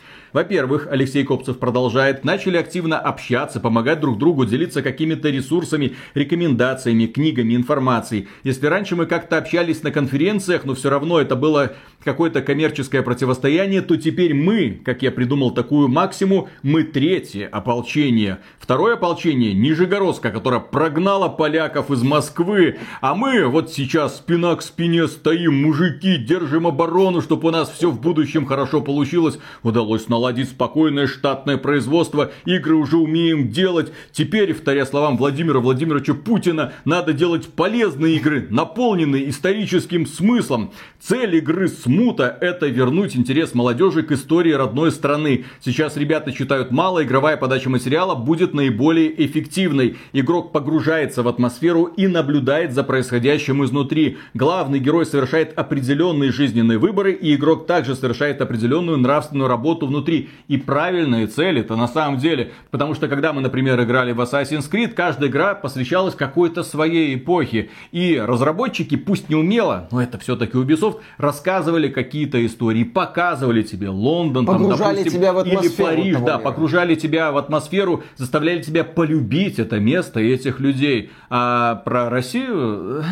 Во-первых, 0.43 0.89
Алексей 0.91 1.23
Копцев 1.23 1.61
продолжает, 1.61 2.25
начали 2.25 2.57
активно 2.57 2.99
общаться, 2.99 3.61
помогать 3.61 4.01
друг 4.01 4.19
другу, 4.19 4.45
делиться 4.45 4.83
какими-то 4.83 5.31
ресурсами, 5.31 5.95
рекомендациями, 6.15 7.07
книгами, 7.07 7.55
информацией. 7.55 8.27
Если 8.43 8.67
раньше 8.67 8.97
мы 8.97 9.07
как-то 9.07 9.39
общались 9.39 9.85
на 9.85 9.93
конференциях, 9.93 10.65
но 10.65 10.75
все 10.75 10.91
равно 10.91 11.21
это 11.21 11.37
было 11.37 11.77
какое-то 12.03 12.43
коммерческое 12.43 13.03
противостояние, 13.03 13.83
то 13.83 13.97
теперь 13.97 14.35
мы, 14.35 14.81
как 14.85 15.03
я 15.03 15.13
придумал 15.13 15.53
такую 15.53 15.87
максиму, 15.87 16.49
мы 16.65 16.83
третье 16.83 17.47
ополчение. 17.47 18.39
Второе 18.59 18.95
ополчение 18.95 19.55
Нижегородска, 19.55 20.31
которое 20.31 20.61
прогнало 20.61 21.29
поляков 21.29 21.93
из 21.93 22.03
Москвы. 22.03 22.79
А 23.01 23.15
мы 23.15 23.47
вот 23.47 23.71
сейчас 23.71 24.17
спина 24.17 24.57
к 24.57 24.63
спине 24.63 25.07
стоим, 25.07 25.63
мужики, 25.63 26.17
держим 26.17 26.67
оборону, 26.67 27.21
чтобы 27.21 27.49
у 27.49 27.53
нас 27.53 27.71
все 27.71 27.91
в 27.91 28.01
будущем 28.01 28.45
хорошо 28.45 28.81
получилось. 28.81 29.39
Удалось 29.63 30.09
наладить 30.09 30.32
спокойное 30.41 31.07
штатное 31.07 31.59
производство, 31.59 32.33
игры 32.45 32.75
уже 32.75 32.97
умеем 32.97 33.51
делать. 33.51 33.93
Теперь, 34.13 34.53
вторя 34.53 34.87
словам 34.87 35.17
Владимира 35.17 35.61
Владимировича 35.61 36.15
Путина, 36.15 36.73
надо 36.85 37.13
делать 37.13 37.47
полезные 37.49 38.17
игры, 38.17 38.47
наполненные 38.51 39.29
историческим 39.29 40.07
смыслом. 40.07 40.73
Цель 41.01 41.37
игры 41.37 41.69
смута– 41.69 42.37
это 42.41 42.67
вернуть 42.67 43.17
интерес 43.17 43.55
молодежи 43.55 44.03
к 44.03 44.13
истории 44.13 44.53
родной 44.53 44.91
страны. 44.91 45.45
Сейчас 45.61 45.97
ребята 45.97 46.33
читают 46.33 46.71
мало, 46.71 47.05
игровая 47.05 47.37
подача 47.37 47.69
материала 47.69 48.15
будет 48.15 48.55
наиболее 48.55 49.25
эффективной. 49.25 49.97
Игрок 50.13 50.53
погружается 50.53 51.23
в 51.23 51.29
атмосферу 51.29 51.85
и 51.85 52.07
наблюдает 52.07 52.73
за 52.73 52.85
происходящим 52.85 53.65
изнутри. 53.65 54.19
Главный 54.35 54.79
герой 54.79 55.07
совершает 55.07 55.59
определенные 55.59 56.33
жизненные 56.33 56.79
выборы, 56.79 57.13
и 57.13 57.35
игрок 57.35 57.67
также 57.67 57.95
совершает 57.95 58.41
определенную 58.41 58.99
нравственную 58.99 59.49
работу 59.49 59.87
внутри. 59.87 60.22
И 60.49 60.59
правильные 60.59 61.27
цели 61.27 61.61
это 61.61 61.77
на 61.77 61.89
самом 61.89 62.19
деле. 62.19 62.53
Потому 62.71 62.95
что 62.95 63.09
когда 63.09 63.33
мы, 63.33 63.41
например, 63.41 63.81
играли 63.83 64.13
в 64.13 64.21
Assassin's 64.21 64.71
Creed, 64.71 64.89
каждая 64.89 65.31
игра 65.31 65.55
посвящалась 65.55 66.15
какой-то 66.15 66.63
своей 66.63 67.15
эпохе. 67.17 67.71
И 67.91 68.19
разработчики, 68.19 68.97
пусть 68.97 69.29
не 69.29 69.37
умело, 69.37 69.89
но 69.91 70.03
это 70.03 70.19
все-таки 70.19 70.57
Ubisoft, 70.57 71.01
рассказывали 71.19 71.89
какие-то 71.89 72.45
истории, 72.45 72.85
показывали 72.85 73.63
тебе 73.63 73.89
Лондон, 73.89 74.47
погружали 74.47 74.79
там, 74.79 74.97
допустим, 74.97 75.21
тебя 75.21 75.33
в 75.33 75.39
атмосферу 75.39 75.93
или 75.93 75.97
Париж, 75.97 76.17
да, 76.25 76.39
погружали 76.39 76.95
тебя 76.95 77.33
в 77.33 77.37
атмосферу, 77.37 78.03
заставляли 78.17 78.63
тебя 78.63 78.85
полюбить 78.85 79.59
это 79.59 79.79
место 79.79 80.21
и 80.21 80.31
этих 80.33 80.61
людей. 80.61 81.11
А 81.31 81.77
про 81.77 82.11
Россию, 82.11 83.05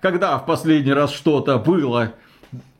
когда 0.00 0.38
в 0.38 0.46
последний 0.46 0.92
раз 0.92 1.12
что-то 1.12 1.58
было? 1.58 2.14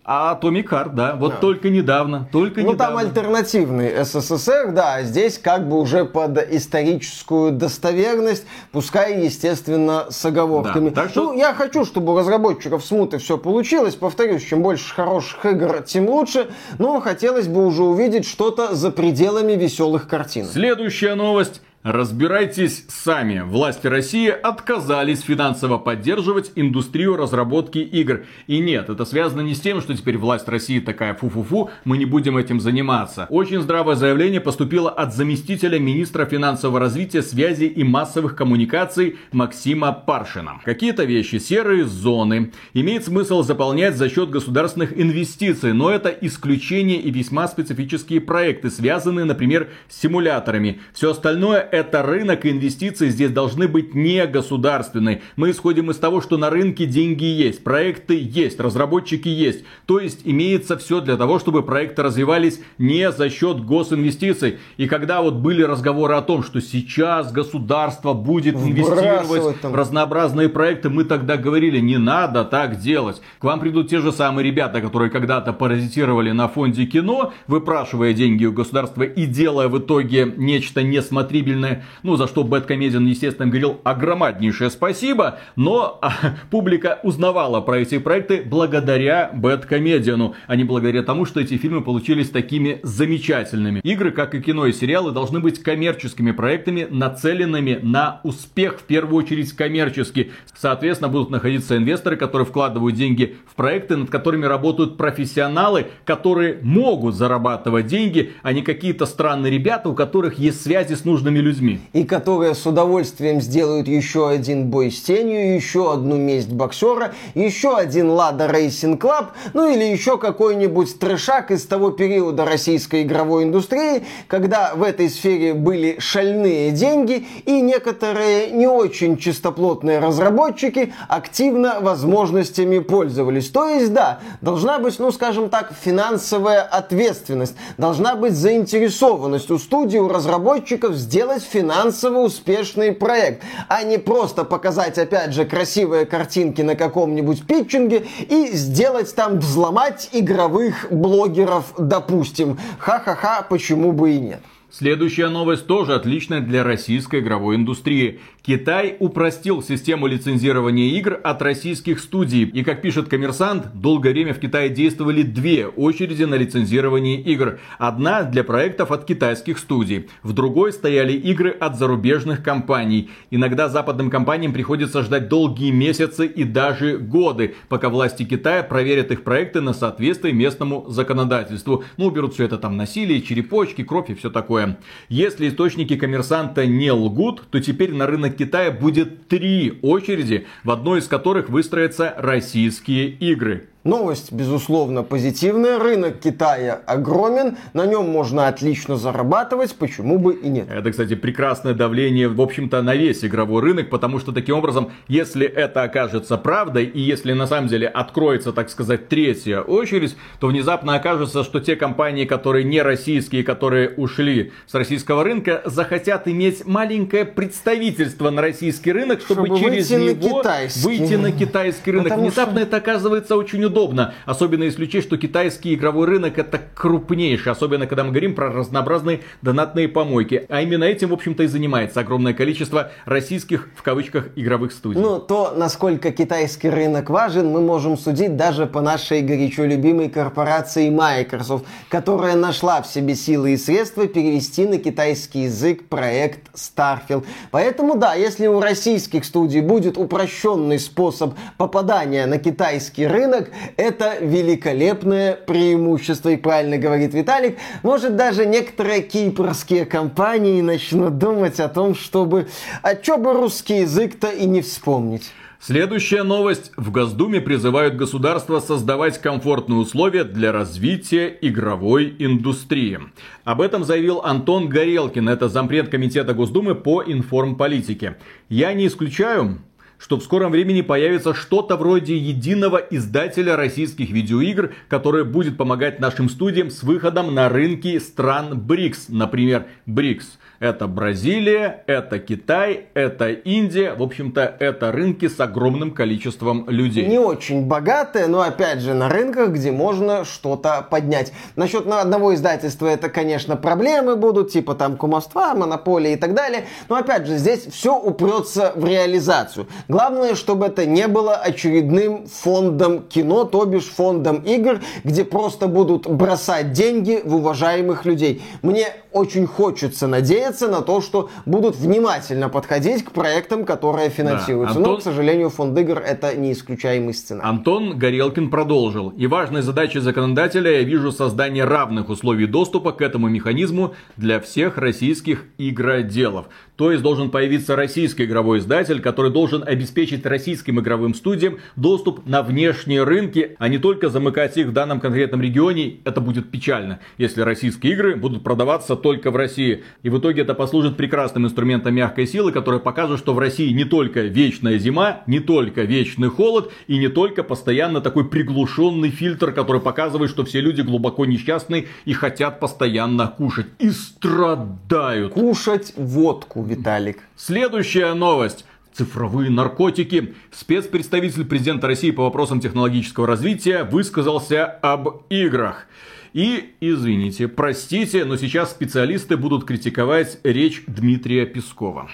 А 0.07 0.39
Atomic 0.39 0.69
Heart, 0.69 0.95
да, 0.95 1.17
вот 1.17 1.33
да. 1.33 1.37
только 1.39 1.71
недавно, 1.71 2.29
только 2.31 2.61
ну, 2.61 2.73
недавно. 2.73 2.93
Ну, 2.93 3.01
там 3.01 3.09
альтернативный 3.09 4.05
СССР, 4.05 4.73
да, 4.73 4.97
а 4.97 5.03
здесь 5.03 5.39
как 5.39 5.67
бы 5.67 5.81
уже 5.81 6.05
под 6.05 6.37
историческую 6.53 7.53
достоверность, 7.53 8.45
пускай, 8.71 9.25
естественно, 9.25 10.07
с 10.11 10.23
оговорками. 10.27 10.91
Да, 10.91 11.03
так 11.03 11.11
что... 11.11 11.33
Ну, 11.33 11.39
я 11.39 11.55
хочу, 11.55 11.87
чтобы 11.87 12.13
у 12.13 12.19
разработчиков 12.19 12.85
смуты 12.85 13.17
все 13.17 13.39
получилось. 13.39 13.95
Повторюсь, 13.95 14.45
чем 14.45 14.63
больше 14.63 14.95
хороших 14.95 15.47
игр, 15.47 15.81
тем 15.81 16.11
лучше. 16.11 16.49
Но 16.79 17.01
хотелось 17.01 17.49
бы 17.49 17.65
уже 17.65 17.83
увидеть 17.83 18.27
что-то 18.27 18.75
за 18.75 18.91
пределами 18.91 19.53
веселых 19.53 20.07
картин. 20.07 20.45
Следующая 20.45 21.15
новость. 21.15 21.63
Разбирайтесь 21.85 22.87
сами. 22.89 23.41
Власти 23.41 23.89
России 23.89 24.31
отказались 24.31 25.21
финансово 25.21 25.77
поддерживать 25.77 26.51
индустрию 26.55 27.15
разработки 27.15 27.77
игр. 27.77 28.23
И 28.47 28.59
нет, 28.59 28.89
это 28.89 29.05
связано 29.05 29.43
не 29.43 29.55
с 29.55 29.61
тем, 29.61 29.83
что 29.83 29.95
теперь 29.95 30.17
власть 30.17 30.49
России 30.49 30.81
такая 30.81 31.13
фу-фу-фу, 31.13 31.69
мы 31.85 31.99
не 31.99 32.07
будем 32.07 32.39
этим 32.39 32.59
заниматься. 32.59 33.27
Очень 33.29 33.61
здравое 33.61 33.97
заявление 33.97 34.41
поступило 34.41 34.89
от 34.89 35.15
заместителя 35.15 35.79
министра 35.79 36.25
финансового 36.25 36.81
развития, 36.81 37.21
связи 37.21 37.65
и 37.65 37.85
массовых 37.85 38.35
коммуникаций 38.35 39.19
Максима 39.31 39.93
Паршина. 39.93 40.63
Какие-то 40.65 41.05
вещи, 41.05 41.37
серые 41.37 41.85
зоны, 41.85 42.53
имеет 42.73 43.05
смысл 43.05 43.43
заполнять 43.43 43.99
за 43.99 44.09
счет 44.09 44.31
государственных 44.31 44.99
инвестиций, 44.99 45.75
но 45.75 45.91
это 45.91 46.09
исключение 46.09 46.99
и 46.99 47.11
весьма 47.11 47.47
специфические 47.47 48.23
проекты, 48.23 48.71
связанные, 48.71 49.27
например, 49.27 49.69
с 49.91 50.01
симуляторами. 50.01 50.81
Все 50.95 51.11
остальное 51.11 51.74
это 51.75 52.03
рынок, 52.03 52.47
инвестиции 52.47 53.09
здесь 53.09 53.31
должны 53.31 53.69
быть 53.69 53.95
не 53.95 54.27
государственные. 54.27 55.23
Мы 55.37 55.51
исходим 55.51 55.91
из 55.91 55.97
того, 55.97 56.21
что 56.21 56.37
на 56.37 56.51
рынке 56.51 56.87
деньги 56.87 57.25
есть, 57.25 57.65
проекты 57.65 58.19
есть, 58.21 58.61
разработчики 58.61 59.29
есть. 59.29 59.65
То 59.87 59.99
есть 59.99 60.21
имеется 60.25 60.77
все 60.79 61.01
для 61.01 61.17
того, 61.17 61.39
чтобы 61.39 61.63
проекты 61.63 62.03
развивались 62.03 62.61
не 62.79 63.11
за 63.11 63.29
счет 63.31 63.65
госинвестиций. 63.65 64.59
И 64.77 64.87
когда 64.87 65.23
вот 65.23 65.35
были 65.35 65.63
разговоры 65.63 66.15
о 66.15 66.23
том, 66.23 66.43
что 66.43 66.61
сейчас 66.61 67.33
государство 67.33 68.13
будет 68.13 68.55
инвестировать 68.55 69.63
в 69.63 69.75
разнообразные 69.75 70.49
проекты, 70.49 70.91
мы 70.91 71.05
тогда 71.05 71.37
говорили, 71.37 71.81
не 71.81 71.99
надо 71.99 72.45
так 72.45 72.79
делать. 72.79 73.21
К 73.39 73.45
вам 73.45 73.61
придут 73.61 73.91
те 73.91 74.01
же 74.01 74.13
самые 74.13 74.47
ребята, 74.47 74.81
которые 74.81 75.11
когда-то 75.11 75.53
паразитировали 75.53 76.31
на 76.31 76.49
фонде 76.49 76.87
кино, 76.87 77.33
выпрашивая 77.47 78.13
деньги 78.13 78.45
у 78.45 78.53
государства 78.53 79.03
и 79.03 79.27
делая 79.27 79.69
в 79.69 79.79
итоге 79.79 80.33
нечто 80.37 80.83
несмотрибельное 80.83 81.64
замечательное, 81.65 81.85
ну, 82.03 82.17
за 82.17 82.27
что 82.27 82.45
Бэткомедиан, 82.45 83.07
естественно, 83.07 83.49
говорил 83.49 83.81
огромнейшее 83.85 84.71
спасибо, 84.71 85.39
но 85.57 85.99
а, 86.03 86.13
публика 86.51 87.01
узнавала 87.03 87.61
про 87.61 87.79
эти 87.79 87.99
проекты 87.99 88.43
благодаря 88.45 89.31
Бэткомедиану, 89.33 90.35
а 90.47 90.57
не 90.57 90.65
благодаря 90.65 91.03
тому, 91.03 91.25
что 91.25 91.41
эти 91.41 91.57
фильмы 91.57 91.83
получились 91.83 92.31
такими 92.31 92.81
замечательными. 92.83 93.81
Игры, 93.81 94.11
как 94.11 94.35
и 94.35 94.41
кино 94.41 94.67
и 94.67 94.73
сериалы, 94.73 95.13
должны 95.13 95.41
быть 95.41 95.63
коммерческими 95.63 96.33
проектами, 96.33 96.87
нацеленными 96.89 97.79
на 97.83 98.21
успех, 98.25 98.79
в 98.79 98.83
первую 98.85 99.25
очередь 99.25 99.53
коммерчески. 99.53 100.33
Соответственно, 100.57 101.09
будут 101.09 101.31
находиться 101.31 101.77
инвесторы, 101.77 102.17
которые 102.17 102.47
вкладывают 102.47 102.97
деньги 102.97 103.37
в 103.51 103.55
проекты, 103.55 103.97
над 103.97 104.11
которыми 104.11 104.47
работают 104.47 104.97
профессионалы, 104.97 105.87
которые 106.05 106.59
могут 106.63 107.15
зарабатывать 107.15 107.87
деньги, 107.87 108.33
а 108.43 108.53
не 108.53 108.63
какие-то 108.63 109.07
странные 109.07 109.53
ребята, 109.53 109.89
у 109.89 109.95
которых 109.95 110.39
есть 110.39 110.63
связи 110.63 110.95
с 110.95 111.05
нужными 111.05 111.39
людьми. 111.39 111.54
И 111.93 112.05
которые 112.05 112.55
с 112.55 112.67
удовольствием 112.67 113.41
сделают 113.41 113.89
еще 113.89 114.29
один 114.29 114.67
бой 114.71 114.91
с 114.91 115.01
тенью, 115.03 115.55
еще 115.55 115.93
одну 115.93 116.17
месть 116.17 116.51
боксера, 116.51 117.15
еще 117.35 117.77
один 117.77 118.11
Lada 118.11 118.47
Racing 118.47 119.01
Club, 119.01 119.33
ну 119.53 119.73
или 119.73 119.85
еще 119.85 120.19
какой-нибудь 120.19 120.99
трешак 120.99 121.51
из 121.51 121.65
того 121.65 121.91
периода 121.91 122.45
российской 122.45 123.03
игровой 123.03 123.45
индустрии, 123.45 124.05
когда 124.27 124.75
в 124.75 124.83
этой 124.83 125.09
сфере 125.09 125.55
были 125.55 125.97
шальные 125.99 126.71
деньги 126.73 127.27
и 127.45 127.61
некоторые 127.61 128.51
не 128.51 128.67
очень 128.67 129.17
чистоплотные 129.17 129.99
разработчики 129.99 130.93
активно 131.09 131.81
возможностями 131.81 132.79
пользовались. 132.81 133.51
То 133.51 133.69
есть, 133.69 133.93
да, 133.93 134.21
должна 134.41 134.79
быть, 134.79 134.99
ну 134.99 135.13
скажем 135.13 135.49
так, 135.49 135.73
финансовая 135.85 136.63
ответственность, 136.63 137.55
должна 137.79 138.17
быть 138.17 138.35
заинтересованность 138.35 139.51
у 139.51 139.59
студии, 139.59 139.99
у 139.99 140.09
разработчиков 140.09 140.95
сделать 140.95 141.44
финансово 141.45 142.19
успешный 142.19 142.93
проект, 142.93 143.43
а 143.69 143.83
не 143.83 143.99
просто 143.99 144.45
показать, 144.45 144.99
опять 144.99 145.33
же, 145.33 145.45
красивые 145.45 146.07
картинки 146.07 146.63
на 146.63 146.75
каком-нибудь 146.75 147.47
питчинге 147.47 148.07
и 148.29 148.49
сделать 148.53 149.15
там, 149.15 149.39
взломать 149.39 150.09
игровых 150.13 150.87
блогеров, 150.91 151.75
допустим. 151.79 152.59
Ха-ха-ха, 152.79 153.47
почему 153.49 153.93
бы 153.93 154.13
и 154.13 154.21
нет. 154.21 154.41
Следующая 154.77 155.29
новость 155.29 155.69
тоже 155.69 155.95
отличная 155.95 156.41
для 156.41 156.65
российской 156.65 157.21
игровой 157.21 157.55
индустрии. 157.55 158.19
Китай 158.47 158.97
упростил 158.99 159.63
систему 159.63 160.07
лицензирования 160.07 160.99
игр 160.99 161.19
от 161.25 161.41
российских 161.41 161.99
студий. 161.99 162.43
И 162.45 162.63
как 162.63 162.83
пишет 162.83 163.09
коммерсант, 163.09 163.69
долгое 163.73 164.11
время 164.13 164.35
в 164.35 164.39
Китае 164.39 164.69
действовали 164.69 165.23
две 165.23 165.67
очереди 165.67 166.25
на 166.25 166.35
лицензирование 166.35 167.23
игр. 167.23 167.59
Одна 167.79 168.23
для 168.23 168.45
проектов 168.45 168.91
от 168.91 169.07
китайских 169.07 169.59
студий. 169.59 170.11
В 170.23 170.35
другой 170.35 170.75
стояли 170.75 171.15
игры 171.15 171.53
от 171.53 171.79
зарубежных 171.79 172.43
компаний. 172.43 173.09
Иногда 173.31 173.71
западным 173.71 174.11
компаниям 174.11 174.53
приходится 174.53 175.03
ждать 175.03 175.31
долгие 175.31 175.71
месяцы 175.71 176.27
и 176.27 176.45
даже 176.45 176.99
годы, 176.99 177.55
пока 177.71 177.89
власти 177.89 178.25
Китая 178.25 178.63
проверят 178.63 179.11
их 179.11 179.25
проекты 179.25 179.63
на 179.63 179.73
соответствие 179.73 180.35
местному 180.35 180.85
законодательству. 180.91 181.83
Ну, 181.97 182.09
уберут 182.09 182.35
все 182.35 182.45
это 182.45 182.59
там 182.59 182.77
насилие, 182.77 183.23
черепочки, 183.23 183.85
кровь 183.85 184.11
и 184.11 184.15
все 184.15 184.29
такое. 184.29 184.77
Если 185.09 185.49
источники 185.49 185.97
коммерсанта 185.97 186.67
не 186.67 186.93
лгут, 186.93 187.45
то 187.51 187.59
теперь 187.59 187.95
на 187.95 188.07
рынок 188.07 188.34
Китая 188.35 188.71
будет 188.71 189.29
три 189.29 189.79
очереди, 189.83 190.47
в 190.63 190.71
одной 190.71 191.01
из 191.01 191.09
которых 191.09 191.49
выстроятся 191.49 192.15
российские 192.17 193.09
игры. 193.09 193.69
Новость, 193.85 194.33
безусловно, 194.33 195.03
позитивная. 195.03 195.79
Рынок 195.79 196.19
Китая 196.19 196.81
огромен, 196.87 197.59
на 197.75 197.85
нем 197.85 198.09
можно 198.09 198.49
отлично 198.49 198.97
зарабатывать, 198.97 199.75
почему 199.75 200.19
бы 200.19 200.33
и 200.33 200.49
нет. 200.49 200.69
Это, 200.71 200.91
кстати, 200.91 201.15
прекрасное 201.15 201.75
давление, 201.75 202.29
в 202.29 202.41
общем-то, 202.41 202.81
на 202.81 202.95
весь 202.95 203.23
игровой 203.27 203.61
рынок, 203.61 203.91
потому 203.91 204.21
что 204.21 204.33
таким 204.33 204.57
образом, 204.57 204.91
если 205.07 205.47
это 205.47 205.83
окажется 205.83 206.39
правдой, 206.39 206.87
и 206.87 206.99
если 206.99 207.35
на 207.35 207.47
самом 207.47 207.69
деле 207.69 207.87
откроется, 207.87 208.55
так 208.55 208.71
сказать, 208.71 209.11
третья 209.11 209.61
очередь, 209.61 210.17
то 210.41 210.47
внезапно 210.47 210.95
окажется, 210.95 211.45
что 211.45 211.61
те 211.61 211.77
компании, 211.77 212.25
которые 212.25 212.65
не 212.65 212.81
российские, 212.81 213.45
которые 213.45 213.91
ушли 213.91 214.53
с 214.67 214.73
российского 214.73 215.25
рынка, 215.25 215.61
захотят 215.67 216.27
иметь 216.27 216.65
маленькое 216.65 217.27
представительство 217.27 218.31
на 218.31 218.41
российский 218.41 218.93
рынок, 218.93 219.21
чтобы, 219.21 219.45
чтобы 219.45 219.61
через 219.61 219.91
него 219.91 220.43
на 220.43 220.61
выйти 220.83 221.15
на 221.17 221.33
китайский 221.33 221.91
рынок. 221.91 222.05
Потому 222.05 222.23
внезапно 222.23 222.61
что... 222.61 222.63
это 222.63 222.77
оказывается 222.79 223.37
очень 223.37 223.63
удобно 223.63 223.74
удобно. 223.75 224.15
Особенно 224.25 224.63
если 224.63 224.85
учесть, 224.85 225.09
что 225.09 225.17
китайский 225.17 225.75
игровой 225.75 226.07
рынок 226.07 226.39
это 226.39 226.61
крупнейший. 226.75 227.53
Особенно, 227.53 227.87
когда 227.87 228.05
мы 228.05 228.11
говорим 228.11 228.35
про 228.35 228.51
разнообразные 228.51 229.21
донатные 229.43 229.89
помойки. 229.89 230.47
А 230.49 230.63
именно 230.63 230.85
этим, 230.85 231.09
в 231.09 231.13
общем-то, 231.13 231.43
и 231.43 231.47
занимается 231.47 232.01
огромное 232.01 232.33
количество 232.33 232.93
российских, 233.05 233.69
в 233.77 233.83
кавычках, 233.83 234.29
игровых 234.37 234.73
студий. 234.73 235.01
Ну, 235.01 235.19
то, 235.19 235.53
насколько 235.57 236.13
китайский 236.13 236.71
рынок 236.71 237.11
важен, 237.11 237.51
мы 237.51 237.61
можем 237.61 237.99
судить 237.99 238.37
даже 238.37 238.67
по 238.67 238.81
нашей 238.81 239.23
горячо 239.23 239.65
любимой 239.65 240.09
корпорации 240.09 240.89
Microsoft, 240.91 241.67
которая 241.89 242.37
нашла 242.37 242.81
в 242.81 242.87
себе 242.87 243.17
силы 243.17 243.55
и 243.55 243.57
средства 243.57 244.07
перевести 244.07 244.67
на 244.67 244.79
китайский 244.79 245.43
язык 245.43 245.89
проект 245.89 246.55
Starfield. 246.55 247.25
Поэтому, 247.51 247.97
да, 247.97 248.15
если 248.15 248.47
у 248.47 248.61
российских 248.61 249.25
студий 249.25 249.61
будет 249.61 249.99
упрощенный 249.99 250.79
способ 250.79 251.35
попадания 251.57 252.27
на 252.27 252.39
китайский 252.39 253.07
рынок, 253.07 253.51
это 253.77 254.19
великолепное 254.21 255.35
преимущество. 255.35 256.31
И 256.31 256.37
правильно 256.37 256.79
говорит 256.79 257.15
Виталик, 257.15 257.59
может 257.83 258.17
даже 258.17 258.47
некоторые 258.47 259.03
кипрские 259.03 259.85
компании 259.87 260.61
начнут 260.61 261.19
думать 261.19 261.61
о 261.61 261.69
том, 261.69 261.95
чтобы, 261.95 262.49
а 262.83 262.95
чё 262.95 263.19
бы 263.19 263.33
русский 263.33 263.81
язык-то 263.81 264.29
и 264.29 264.47
не 264.47 264.63
вспомнить. 264.63 265.31
Следующая 265.67 266.25
новость. 266.25 266.73
В 266.77 266.91
Госдуме 266.91 267.41
призывают 267.41 267.97
государство 267.97 268.61
создавать 268.61 269.19
комфортные 269.19 269.79
условия 269.79 270.25
для 270.25 270.53
развития 270.53 271.39
игровой 271.41 272.15
индустрии. 272.19 273.01
Об 273.45 273.63
этом 273.63 273.83
заявил 273.83 274.21
Антон 274.21 274.69
Горелкин, 274.69 275.27
это 275.27 275.49
зампред 275.49 275.89
комитета 275.89 276.35
Госдумы 276.35 276.75
по 276.75 277.03
информполитике. 277.03 278.19
Я 278.51 278.75
не 278.75 278.89
исключаю, 278.89 279.63
что 280.05 280.19
в 280.19 280.23
скором 280.23 280.53
времени 280.53 280.83
появится 280.83 281.33
что-то 281.33 281.79
вроде 281.79 282.15
единого 282.15 282.77
издателя 282.77 283.57
российских 283.57 284.11
видеоигр, 284.11 284.75
которое 284.87 285.25
будет 285.25 285.57
помогать 285.57 285.99
нашим 285.99 286.29
студиям 286.29 286.69
с 286.69 286.83
выходом 286.83 287.35
на 287.35 287.49
рынки 287.49 287.99
стран 287.99 288.61
БРИКС, 288.61 289.07
например, 289.09 289.65
БРИКС. 289.87 290.39
Это 290.65 290.87
Бразилия, 290.87 291.85
это 291.87 292.19
Китай, 292.19 292.87
это 292.95 293.29
Индия. 293.29 293.93
В 293.93 294.03
общем-то, 294.03 294.57
это 294.59 294.93
рынки 294.93 295.29
с 295.29 295.39
огромным 295.39 295.91
количеством 295.91 296.65
людей. 296.71 297.05
Не 297.05 297.19
очень 297.19 297.67
богатые, 297.67 298.29
но 298.29 298.41
опять 298.41 298.81
же 298.81 298.95
на 298.95 299.11
рынках, 299.11 299.51
где 299.51 299.71
можно 299.71 300.25
что-то 300.25 300.81
поднять. 300.89 301.35
Насчет 301.55 301.87
одного 301.87 302.35
издательства 302.35 302.87
это, 302.87 303.11
конечно, 303.11 303.57
проблемы 303.57 304.17
будут, 304.17 304.53
типа 304.53 304.75
там 304.75 304.97
кумовства, 304.97 305.53
монополии 305.53 306.13
и 306.13 306.17
так 306.17 306.33
далее. 306.33 306.65
Но 306.89 306.97
опять 306.97 307.27
же, 307.27 307.37
здесь 307.37 307.67
все 307.67 307.95
упрется 307.95 308.73
в 308.75 308.87
реализацию. 308.87 309.67
Главное, 309.89 310.35
чтобы 310.35 310.65
это 310.65 310.87
не 310.87 311.09
было 311.09 311.35
очередным 311.35 312.27
фондом 312.27 313.03
кино, 313.03 313.45
то 313.45 313.67
бишь 313.67 313.91
фондом 313.91 314.37
игр, 314.37 314.81
где 315.05 315.27
просто 315.27 315.69
будут 315.69 316.09
бросать 316.09 316.73
деньги 316.73 317.21
в 317.23 317.35
уважаемых 317.35 318.07
людей. 318.07 318.41
Мне 318.63 318.87
очень 319.13 319.47
хочется 319.47 320.07
надеяться 320.07 320.54
на 320.63 320.83
то, 320.83 321.01
что 321.01 321.31
будут 321.47 321.77
внимательно 321.77 322.49
подходить 322.49 323.05
к 323.05 323.13
проектам, 323.13 323.65
которые 323.65 324.11
финансируются. 324.11 324.75
Да, 324.75 324.81
Антон... 324.81 324.93
Но, 324.95 324.99
к 324.99 325.03
сожалению, 325.03 325.51
фонд 325.51 325.79
игр 325.79 325.99
это 325.99 326.37
не 326.37 326.53
исключаемый 326.53 327.15
сценарий. 327.15 327.49
Антон 327.49 327.99
Горелкин 327.99 328.51
продолжил. 328.51 329.11
И 329.11 329.27
важной 329.27 329.63
задачей 329.63 330.01
законодателя 330.01 330.71
я 330.71 330.83
вижу 330.83 331.13
создание 331.13 331.65
равных 331.65 332.09
условий 332.09 332.47
доступа 332.47 332.93
к 332.93 333.01
этому 333.01 333.29
механизму 333.29 333.95
для 334.17 334.41
всех 334.41 334.79
российских 334.79 335.45
игроделов. 335.59 336.47
То 336.77 336.91
есть 336.91 337.05
должен 337.05 337.31
появиться 337.31 337.77
российский 337.77 338.25
игровой 338.25 338.59
издатель, 338.59 339.01
который 339.01 339.31
должен 339.31 339.63
обеспечить 339.65 340.27
российским 340.27 340.81
игровым 340.81 341.15
студиям 341.15 341.59
доступ 341.77 342.27
на 342.27 342.43
внешние 342.43 343.05
рынки, 343.05 343.55
а 343.59 343.69
не 343.69 343.79
только 343.79 344.09
замыкать 344.09 344.57
их 344.57 344.69
в 344.69 344.73
данном 344.73 344.99
конкретном 344.99 345.41
регионе. 345.41 345.99
Это 346.05 346.21
будет 346.21 346.51
печально, 346.51 346.99
если 347.17 347.43
российские 347.43 347.93
игры 347.93 348.17
будут 348.17 348.43
продаваться 348.43 348.97
только 348.97 349.31
в 349.31 349.37
России. 349.37 349.85
И 350.03 350.11
в 350.11 350.19
итоге 350.19 350.43
это 350.43 350.55
послужит 350.55 350.97
прекрасным 350.97 351.47
инструментом 351.47 351.95
мягкой 351.95 352.27
силы, 352.27 352.51
который 352.51 352.81
покажет, 352.81 353.21
что 353.21 353.35
в 353.35 353.39
России 353.39 353.71
не 353.73 353.85
только 353.85 354.23
вечная 354.23 354.79
зима, 354.79 355.23
не 355.29 355.39
только 355.39 355.83
вечный 355.83 356.29
холод 356.29 356.73
и 356.89 356.99
не 356.99 357.09
только 357.09 357.45
постоянно 357.45 358.01
такой 358.01 358.29
приглушенный 358.29 359.11
фильтр, 359.11 359.53
который 359.53 359.81
показывает, 359.81 360.31
что 360.31 360.45
все 360.45 360.61
люди 360.61 360.81
глубоко 360.81 361.25
несчастны 361.25 361.87
и 362.05 362.13
хотят 362.13 362.59
постоянно 362.59 363.29
кушать. 363.29 363.67
И 363.79 363.91
страдают. 363.91 365.33
Кушать 365.33 365.93
водку 365.97 366.64
Виталик. 366.65 367.19
Следующая 367.37 368.15
новость 368.15 368.65
цифровые 368.95 369.51
наркотики. 369.51 370.35
Спецпредставитель 370.51 371.45
президента 371.45 371.87
России 371.87 372.11
по 372.11 372.23
вопросам 372.23 372.61
технологического 372.61 373.27
развития 373.27 373.85
высказался 373.85 374.65
об 374.65 375.25
играх. 375.29 375.87
И, 376.33 376.75
извините, 376.81 377.47
простите, 377.47 378.25
но 378.25 378.37
сейчас 378.37 378.73
специалисты 378.73 379.37
будут 379.37 379.65
критиковать 379.65 380.39
речь 380.43 380.83
Дмитрия 380.89 381.47
Пескова. 381.47 382.11